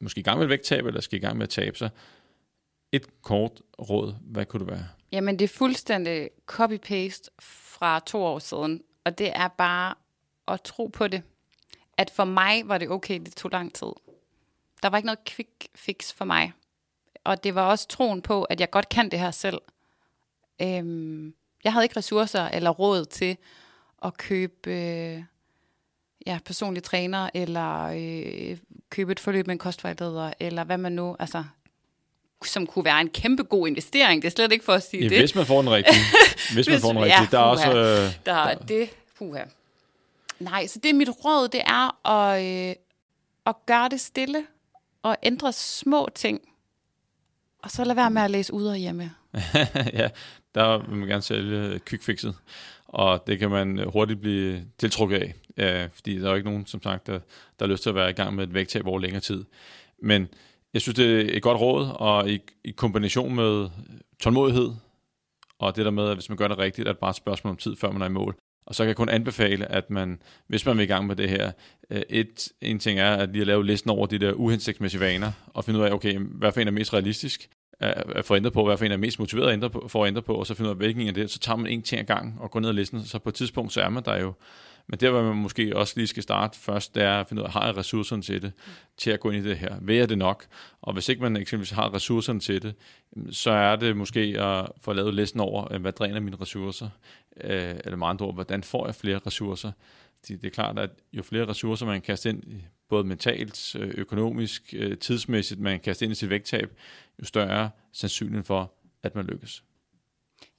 måske 0.00 0.20
i 0.20 0.22
gang 0.22 0.38
med 0.38 0.46
vægttab, 0.46 0.86
eller 0.86 1.00
skal 1.00 1.18
i 1.18 1.22
gang 1.22 1.36
med 1.36 1.42
at 1.42 1.50
tabe 1.50 1.78
sig, 1.78 1.90
et 2.96 3.22
kort 3.22 3.62
råd, 3.78 4.14
hvad 4.20 4.46
kunne 4.46 4.66
det 4.66 4.72
være? 4.72 4.86
Jamen, 5.12 5.38
det 5.38 5.44
er 5.44 5.48
fuldstændig 5.48 6.30
copy-paste 6.52 7.28
fra 7.40 8.00
to 8.00 8.24
år 8.24 8.38
siden, 8.38 8.82
og 9.04 9.18
det 9.18 9.32
er 9.34 9.48
bare 9.48 9.94
at 10.48 10.60
tro 10.62 10.86
på 10.86 11.08
det. 11.08 11.22
At 11.98 12.10
for 12.10 12.24
mig 12.24 12.68
var 12.68 12.78
det 12.78 12.90
okay, 12.90 13.20
det 13.20 13.36
tog 13.36 13.50
lang 13.50 13.74
tid. 13.74 13.86
Der 14.82 14.88
var 14.88 14.96
ikke 14.96 15.06
noget 15.06 15.24
quick 15.26 15.68
fix 15.74 16.12
for 16.12 16.24
mig. 16.24 16.52
Og 17.24 17.44
det 17.44 17.54
var 17.54 17.62
også 17.62 17.88
troen 17.88 18.22
på, 18.22 18.42
at 18.42 18.60
jeg 18.60 18.70
godt 18.70 18.88
kan 18.88 19.10
det 19.10 19.18
her 19.18 19.30
selv. 19.30 19.60
Øhm, 20.62 21.34
jeg 21.64 21.72
havde 21.72 21.84
ikke 21.84 21.96
ressourcer 21.96 22.44
eller 22.44 22.70
råd 22.70 23.04
til 23.04 23.36
at 24.04 24.16
købe 24.16 24.70
øh, 24.70 25.24
ja, 26.26 26.38
personlig 26.44 26.82
træner, 26.82 27.30
eller 27.34 27.82
øh, 27.84 28.58
købe 28.90 29.12
et 29.12 29.20
forløb 29.20 29.46
med 29.46 29.54
en 29.54 29.58
kostvejleder, 29.58 30.32
eller 30.40 30.64
hvad 30.64 30.78
man 30.78 30.92
nu, 30.92 31.16
altså 31.18 31.44
som 32.48 32.66
kunne 32.66 32.84
være 32.84 33.00
en 33.00 33.08
kæmpe 33.08 33.42
god 33.42 33.68
investering. 33.68 34.22
Det 34.22 34.28
er 34.28 34.32
slet 34.32 34.52
ikke 34.52 34.64
for 34.64 34.72
at 34.72 34.82
sige 34.82 35.02
ja, 35.02 35.08
det. 35.08 35.18
Hvis 35.18 35.34
man 35.34 35.46
får 35.46 35.62
den 35.62 35.70
rigtige. 35.70 35.96
Hvis, 36.54 36.68
man 36.68 36.80
får 36.80 36.88
den 36.88 36.98
rigtige. 36.98 37.20
Ja, 37.20 37.28
der 37.30 37.38
er 37.38 37.42
også... 37.42 37.68
Øh, 37.68 38.26
der 38.26 38.34
er 38.34 38.54
det. 38.54 38.88
Puha. 39.18 39.42
Nej, 40.38 40.66
så 40.66 40.78
det 40.82 40.90
er 40.90 40.94
mit 40.94 41.08
råd, 41.24 41.48
det 41.48 41.60
er 41.66 42.08
at, 42.08 42.44
øh, 42.44 42.74
at 43.46 43.54
gøre 43.66 43.88
det 43.88 44.00
stille 44.00 44.46
og 45.02 45.16
ændre 45.22 45.52
små 45.52 46.08
ting. 46.14 46.40
Og 47.62 47.70
så 47.70 47.84
lade 47.84 47.96
være 47.96 48.10
med 48.10 48.22
at 48.22 48.30
læse 48.30 48.54
ud 48.54 48.66
og 48.66 48.76
hjemme. 48.76 49.10
ja, 50.00 50.08
der 50.54 50.88
vil 50.88 50.96
man 50.96 51.08
gerne 51.08 51.22
sælge 51.22 51.80
quickfixet. 51.86 52.34
Og 52.86 53.24
det 53.26 53.38
kan 53.38 53.50
man 53.50 53.90
hurtigt 53.92 54.20
blive 54.20 54.64
tiltrukket 54.78 55.16
af. 55.16 55.34
Ja, 55.56 55.86
fordi 55.94 56.18
der 56.18 56.24
er 56.24 56.30
jo 56.30 56.36
ikke 56.36 56.48
nogen, 56.48 56.66
som 56.66 56.82
sagt, 56.82 57.06
der, 57.06 57.12
der 57.58 57.66
har 57.66 57.66
lyst 57.66 57.82
til 57.82 57.90
at 57.90 57.94
være 57.94 58.10
i 58.10 58.12
gang 58.12 58.34
med 58.34 58.44
et 58.44 58.54
vægttab 58.54 58.86
over 58.86 58.98
længere 58.98 59.20
tid. 59.20 59.44
Men 59.98 60.28
jeg 60.74 60.82
synes, 60.82 60.96
det 60.96 61.20
er 61.20 61.36
et 61.36 61.42
godt 61.42 61.60
råd, 61.60 61.88
og 61.94 62.30
i, 62.30 62.40
i 62.64 62.70
kombination 62.70 63.34
med 63.34 63.68
tålmodighed, 64.20 64.70
og 65.58 65.76
det 65.76 65.84
der 65.84 65.90
med, 65.90 66.08
at 66.08 66.16
hvis 66.16 66.28
man 66.28 66.38
gør 66.38 66.48
det 66.48 66.58
rigtigt, 66.58 66.88
er 66.88 66.92
det 66.92 67.00
bare 67.00 67.10
et 67.10 67.16
spørgsmål 67.16 67.50
om 67.50 67.56
tid, 67.56 67.76
før 67.76 67.90
man 67.90 68.02
er 68.02 68.06
i 68.06 68.10
mål. 68.10 68.36
Og 68.66 68.74
så 68.74 68.82
kan 68.82 68.88
jeg 68.88 68.96
kun 68.96 69.08
anbefale, 69.08 69.72
at 69.72 69.90
man, 69.90 70.22
hvis 70.46 70.66
man 70.66 70.76
vil 70.76 70.82
i 70.82 70.86
gang 70.86 71.06
med 71.06 71.16
det 71.16 71.28
her, 71.30 71.52
øh, 71.90 72.02
et, 72.10 72.48
en 72.60 72.78
ting 72.78 72.98
er 72.98 73.14
at 73.14 73.28
lige 73.28 73.40
at 73.40 73.46
lave 73.46 73.66
listen 73.66 73.90
over 73.90 74.06
de 74.06 74.18
der 74.18 74.32
uhensigtsmæssige 74.32 75.00
vaner, 75.00 75.32
og 75.46 75.64
finde 75.64 75.80
ud 75.80 75.84
af, 75.84 75.92
okay, 75.92 76.18
hvad 76.18 76.52
for 76.52 76.60
en 76.60 76.66
er 76.66 76.72
mest 76.72 76.94
realistisk 76.94 77.48
at 77.80 78.24
få 78.24 78.36
ændret 78.36 78.52
på, 78.52 78.64
hvad 78.64 78.76
for 78.76 78.84
en 78.84 78.92
er 78.92 78.96
mest 78.96 79.18
motiveret 79.18 79.48
at 79.48 79.52
ændre 79.52 79.70
på, 79.70 79.88
for 79.88 80.04
at 80.04 80.08
ændre 80.08 80.22
på, 80.22 80.34
og 80.34 80.46
så 80.46 80.54
finde 80.54 80.68
ud 80.68 80.74
af, 80.74 80.76
hvilken 80.76 81.08
af 81.08 81.14
det, 81.14 81.30
så 81.30 81.38
tager 81.38 81.56
man 81.56 81.66
en 81.66 81.82
ting 81.82 82.00
ad 82.00 82.04
gang 82.04 82.36
og 82.40 82.50
går 82.50 82.60
ned 82.60 82.68
ad 82.68 82.74
listen, 82.74 83.04
så 83.04 83.18
på 83.18 83.28
et 83.28 83.34
tidspunkt, 83.34 83.72
så 83.72 83.80
er 83.80 83.88
man 83.88 84.04
der 84.04 84.20
jo 84.20 84.32
men 84.86 85.00
der, 85.00 85.10
hvor 85.10 85.22
man 85.22 85.36
måske 85.36 85.76
også 85.76 85.94
lige 85.96 86.06
skal 86.06 86.22
starte 86.22 86.58
først, 86.58 86.94
det 86.94 87.02
er 87.02 87.20
at 87.20 87.28
finde 87.28 87.42
ud 87.42 87.46
af, 87.46 87.52
har 87.52 87.66
jeg 87.66 87.76
ressourcerne 87.76 88.22
til 88.22 88.42
det, 88.42 88.52
til 88.96 89.10
at 89.10 89.20
gå 89.20 89.30
ind 89.30 89.46
i 89.46 89.48
det 89.48 89.58
her? 89.58 89.76
Vil 89.80 89.96
jeg 89.96 90.08
det 90.08 90.18
nok? 90.18 90.46
Og 90.82 90.92
hvis 90.92 91.08
ikke 91.08 91.22
man 91.22 91.36
eksempelvis 91.36 91.70
har 91.70 91.94
ressourcerne 91.94 92.40
til 92.40 92.62
det, 92.62 92.74
så 93.30 93.50
er 93.50 93.76
det 93.76 93.96
måske 93.96 94.20
at 94.20 94.68
få 94.80 94.92
lavet 94.92 95.14
listen 95.14 95.40
over, 95.40 95.72
øh, 95.72 95.80
hvad 95.80 95.92
dræner 95.92 96.20
mine 96.20 96.36
ressourcer? 96.40 96.88
Øh, 97.44 97.74
eller 97.84 97.96
med 97.96 98.06
andre 98.06 98.26
ord, 98.26 98.34
hvordan 98.34 98.62
får 98.62 98.86
jeg 98.86 98.94
flere 98.94 99.20
ressourcer 99.26 99.70
det 100.28 100.44
er 100.44 100.50
klart, 100.50 100.78
at 100.78 100.90
jo 101.12 101.22
flere 101.22 101.48
ressourcer 101.48 101.86
man 101.86 102.00
kaster 102.00 102.30
ind, 102.30 102.42
både 102.88 103.04
mentalt, 103.04 103.76
øh, 103.76 103.94
økonomisk, 103.96 104.74
tidsmæssigt, 105.00 105.60
man 105.60 105.80
kaster 105.80 106.06
ind 106.06 106.12
i 106.12 106.14
sit 106.14 106.30
vægttab, 106.30 106.70
jo 107.20 107.24
større 107.24 107.70
sandsynligheden 107.92 108.44
for, 108.44 108.72
at 109.02 109.14
man 109.14 109.26
lykkes. 109.26 109.64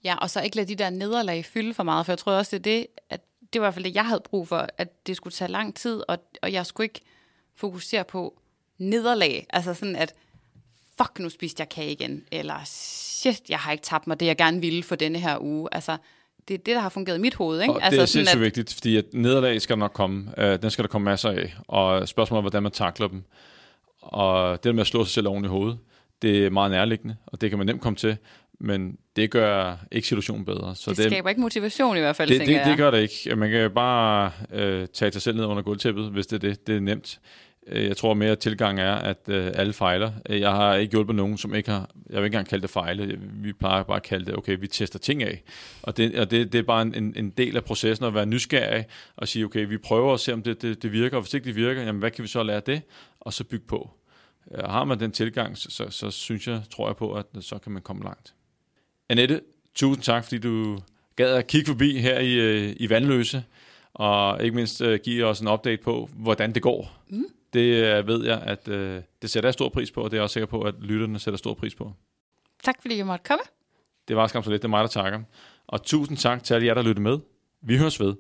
Ja, 0.04 0.16
og 0.16 0.30
så 0.30 0.42
ikke 0.42 0.56
lade 0.56 0.68
de 0.68 0.76
der 0.76 0.90
nederlag 0.90 1.46
fylde 1.46 1.74
for 1.74 1.84
meget, 1.84 2.06
for 2.06 2.12
jeg 2.12 2.20
tror 2.20 2.32
også, 2.32 2.58
det 2.58 2.68
er 2.68 2.78
det, 2.78 2.88
at 3.10 3.22
det 3.54 3.62
var 3.62 3.66
i 3.66 3.68
hvert 3.68 3.74
fald 3.74 3.86
det, 3.86 3.96
jeg 3.96 4.06
havde 4.06 4.22
brug 4.26 4.48
for, 4.48 4.68
at 4.78 5.08
det 5.08 5.16
skulle 5.16 5.34
tage 5.34 5.52
lang 5.52 5.76
tid, 5.76 6.04
og, 6.08 6.18
og 6.42 6.54
jeg 6.54 6.66
skulle 6.66 6.86
ikke 6.86 7.02
fokusere 7.56 8.04
på 8.04 8.40
nederlag. 8.78 9.48
Altså 9.50 9.74
sådan, 9.74 9.96
at 9.96 10.14
fuck, 10.98 11.20
nu 11.20 11.30
spiste 11.30 11.62
jeg 11.62 11.70
kage 11.70 11.92
igen, 11.92 12.24
eller 12.32 12.56
shit, 12.66 13.50
jeg 13.50 13.60
har 13.60 13.72
ikke 13.72 13.84
tabt 13.84 14.08
mig 14.08 14.20
det, 14.20 14.26
jeg 14.26 14.38
gerne 14.38 14.62
ville 14.62 14.84
for 14.84 14.96
denne 14.96 15.20
her 15.20 15.38
uge. 15.42 15.70
Altså, 15.72 15.98
det 16.48 16.54
er 16.54 16.58
det, 16.58 16.76
der 16.76 16.80
har 16.80 16.90
fungeret 16.90 17.18
i 17.18 17.22
mit 17.22 17.36
hoved. 17.36 17.62
Ikke? 17.62 17.74
Og 17.74 17.84
altså, 17.84 17.96
det 17.96 18.02
er 18.02 18.06
sindssygt 18.06 18.40
at... 18.40 18.42
vigtigt, 18.42 18.74
fordi 18.74 18.98
at 18.98 19.06
nederlag 19.14 19.62
skal 19.62 19.78
nok 19.78 19.92
komme. 19.94 20.32
Uh, 20.38 20.44
den 20.44 20.72
skal 20.72 20.84
der 20.84 20.90
komme 20.90 21.06
masser 21.06 21.30
af. 21.30 21.56
Og 21.68 22.08
spørgsmålet 22.08 22.40
er, 22.40 22.42
hvordan 22.42 22.64
man 22.64 22.72
takler 22.72 23.08
dem. 23.08 23.24
Og 24.02 24.64
det 24.64 24.76
med 24.76 24.82
at 24.82 24.88
slå 24.88 25.04
sig 25.06 25.14
selv 25.14 25.28
oven 25.28 25.46
i 25.46 25.48
hovedet, 25.48 25.78
det 26.22 26.46
er 26.46 26.50
meget 26.50 26.72
nærliggende, 26.72 27.16
og 27.26 27.42
det 27.42 27.50
kan 27.50 27.58
man 27.58 27.68
nemt 27.68 27.82
komme 27.82 27.96
til 27.96 28.18
men 28.60 28.98
det 29.16 29.32
gør 29.32 29.78
ikke 29.92 30.08
situationen 30.08 30.46
bedre. 30.46 30.76
Så 30.76 30.90
det, 30.90 30.98
det 30.98 31.06
skaber 31.06 31.30
ikke 31.30 31.42
motivation 31.42 31.98
i 31.98 32.00
hvert 32.00 32.16
fald, 32.16 32.30
det, 32.30 32.48
det, 32.48 32.62
det 32.66 32.78
gør 32.78 32.92
det 32.92 33.02
ikke. 33.02 33.36
Man 33.36 33.52
kan 33.52 33.72
bare 33.72 34.32
øh, 34.54 34.88
tage 34.94 35.12
sig 35.12 35.22
selv 35.22 35.38
ned 35.38 35.46
under 35.46 35.64
gulvtæppet, 35.64 36.10
hvis 36.12 36.28
det 36.28 36.44
er 36.44 36.50
det. 36.50 36.68
Det 36.68 36.76
er 36.76 36.80
nemt. 36.80 37.20
Øh, 37.68 37.86
jeg 37.86 37.98
tror 37.98 38.14
mere, 38.14 38.32
at 38.32 38.40
tilgang 38.40 38.80
er, 38.80 38.94
at 38.94 39.18
øh, 39.28 39.52
alle 39.56 39.74
fejler. 39.74 40.12
Øh, 40.30 40.40
jeg 40.40 40.52
har 40.52 40.76
ikke 40.76 40.92
hjulpet 40.92 41.16
nogen, 41.16 41.38
som 41.38 41.56
ikke 41.56 41.70
har... 41.70 41.90
Jeg 42.10 42.18
vil 42.18 42.26
ikke 42.26 42.26
engang 42.26 42.48
kalde 42.48 42.62
det 42.62 42.70
fejle. 42.70 43.20
Vi 43.34 43.54
plejer 43.54 43.84
bare 43.84 43.98
at 43.98 44.04
kalde 44.04 44.26
det, 44.26 44.38
okay, 44.38 44.58
vi 44.60 44.68
tester 44.68 45.00
ting 45.00 45.24
af. 45.24 45.44
Og 45.82 45.98
det, 45.98 46.20
og 46.20 46.32
det, 46.32 46.54
det 46.54 46.60
er 46.60 46.64
bare 46.64 46.82
en, 46.82 47.14
en 47.16 47.30
del 47.30 47.58
af 47.58 47.64
processen 47.64 48.06
at 48.06 48.14
være 48.14 48.26
nysgerrig 48.26 48.86
og 49.16 49.28
sige, 49.28 49.46
okay, 49.46 49.68
vi 49.68 49.78
prøver 49.78 50.14
at 50.14 50.20
se, 50.20 50.34
om 50.34 50.44
det, 50.44 50.62
det, 50.62 50.84
det 50.84 50.92
virker. 50.92 51.18
Og 51.18 51.24
hvis 51.24 51.34
ikke 51.34 51.46
det 51.46 51.56
virker, 51.56 51.82
jamen 51.82 52.00
hvad 52.00 52.12
kan 52.12 52.24
vi 52.24 52.28
så 52.28 52.44
lære 52.44 52.62
det? 52.66 52.82
Og 53.20 53.34
så 53.34 53.44
bygge 53.44 53.66
på. 53.68 53.92
Og 54.52 54.72
har 54.72 54.84
man 54.84 55.00
den 55.00 55.12
tilgang, 55.12 55.58
så, 55.58 55.70
så, 55.70 55.90
så 55.90 56.12
synes 56.12 56.48
jeg, 56.48 56.62
tror 56.72 56.88
jeg 56.88 56.96
på, 56.96 57.14
at 57.14 57.26
så 57.40 57.58
kan 57.58 57.72
man 57.72 57.82
komme 57.82 58.04
langt. 58.04 58.34
Annette, 59.10 59.42
tusind 59.76 60.04
tak, 60.04 60.24
fordi 60.24 60.38
du 60.38 60.80
gad 61.16 61.36
at 61.36 61.48
kigge 61.48 61.68
forbi 61.68 62.00
her 62.00 62.20
i, 62.20 62.34
øh, 62.34 62.76
i 62.80 62.90
Vandløse, 62.90 63.44
og 63.94 64.44
ikke 64.44 64.56
mindst 64.56 64.82
uh, 64.82 64.96
give 64.96 65.26
os 65.26 65.40
en 65.40 65.48
update 65.48 65.84
på, 65.84 66.10
hvordan 66.14 66.54
det 66.54 66.62
går. 66.62 67.04
Mm. 67.08 67.26
Det 67.54 68.00
uh, 68.00 68.08
ved 68.08 68.26
jeg, 68.26 68.42
at 68.42 68.68
uh, 68.68 69.02
det 69.22 69.30
sætter 69.30 69.48
jeg 69.48 69.54
stor 69.54 69.70
pris 69.70 69.92
på, 69.92 70.02
og 70.02 70.12
det 70.12 70.18
er 70.18 70.20
jeg 70.20 70.24
også 70.24 70.34
sikker 70.34 70.48
på, 70.48 70.62
at 70.62 70.76
lytterne 70.80 71.20
sætter 71.20 71.38
stor 71.38 71.54
pris 71.54 71.76
på. 71.76 71.94
Tak 72.64 72.76
fordi 72.82 72.98
jeg 72.98 73.06
måtte 73.06 73.24
komme. 73.28 73.44
Det 74.08 74.16
var 74.16 74.28
skam 74.28 74.44
så 74.44 74.50
lidt, 74.50 74.62
det 74.62 74.68
er 74.68 74.70
mig, 74.70 74.82
der 74.82 74.88
takker. 74.88 75.22
Og 75.68 75.84
tusind 75.84 76.18
tak 76.18 76.44
til 76.44 76.54
alle 76.54 76.68
jer, 76.68 76.74
der 76.74 76.82
lyttede 76.82 77.02
med. 77.02 77.20
Vi 77.62 77.78
høres 77.78 78.00
ved. 78.00 78.16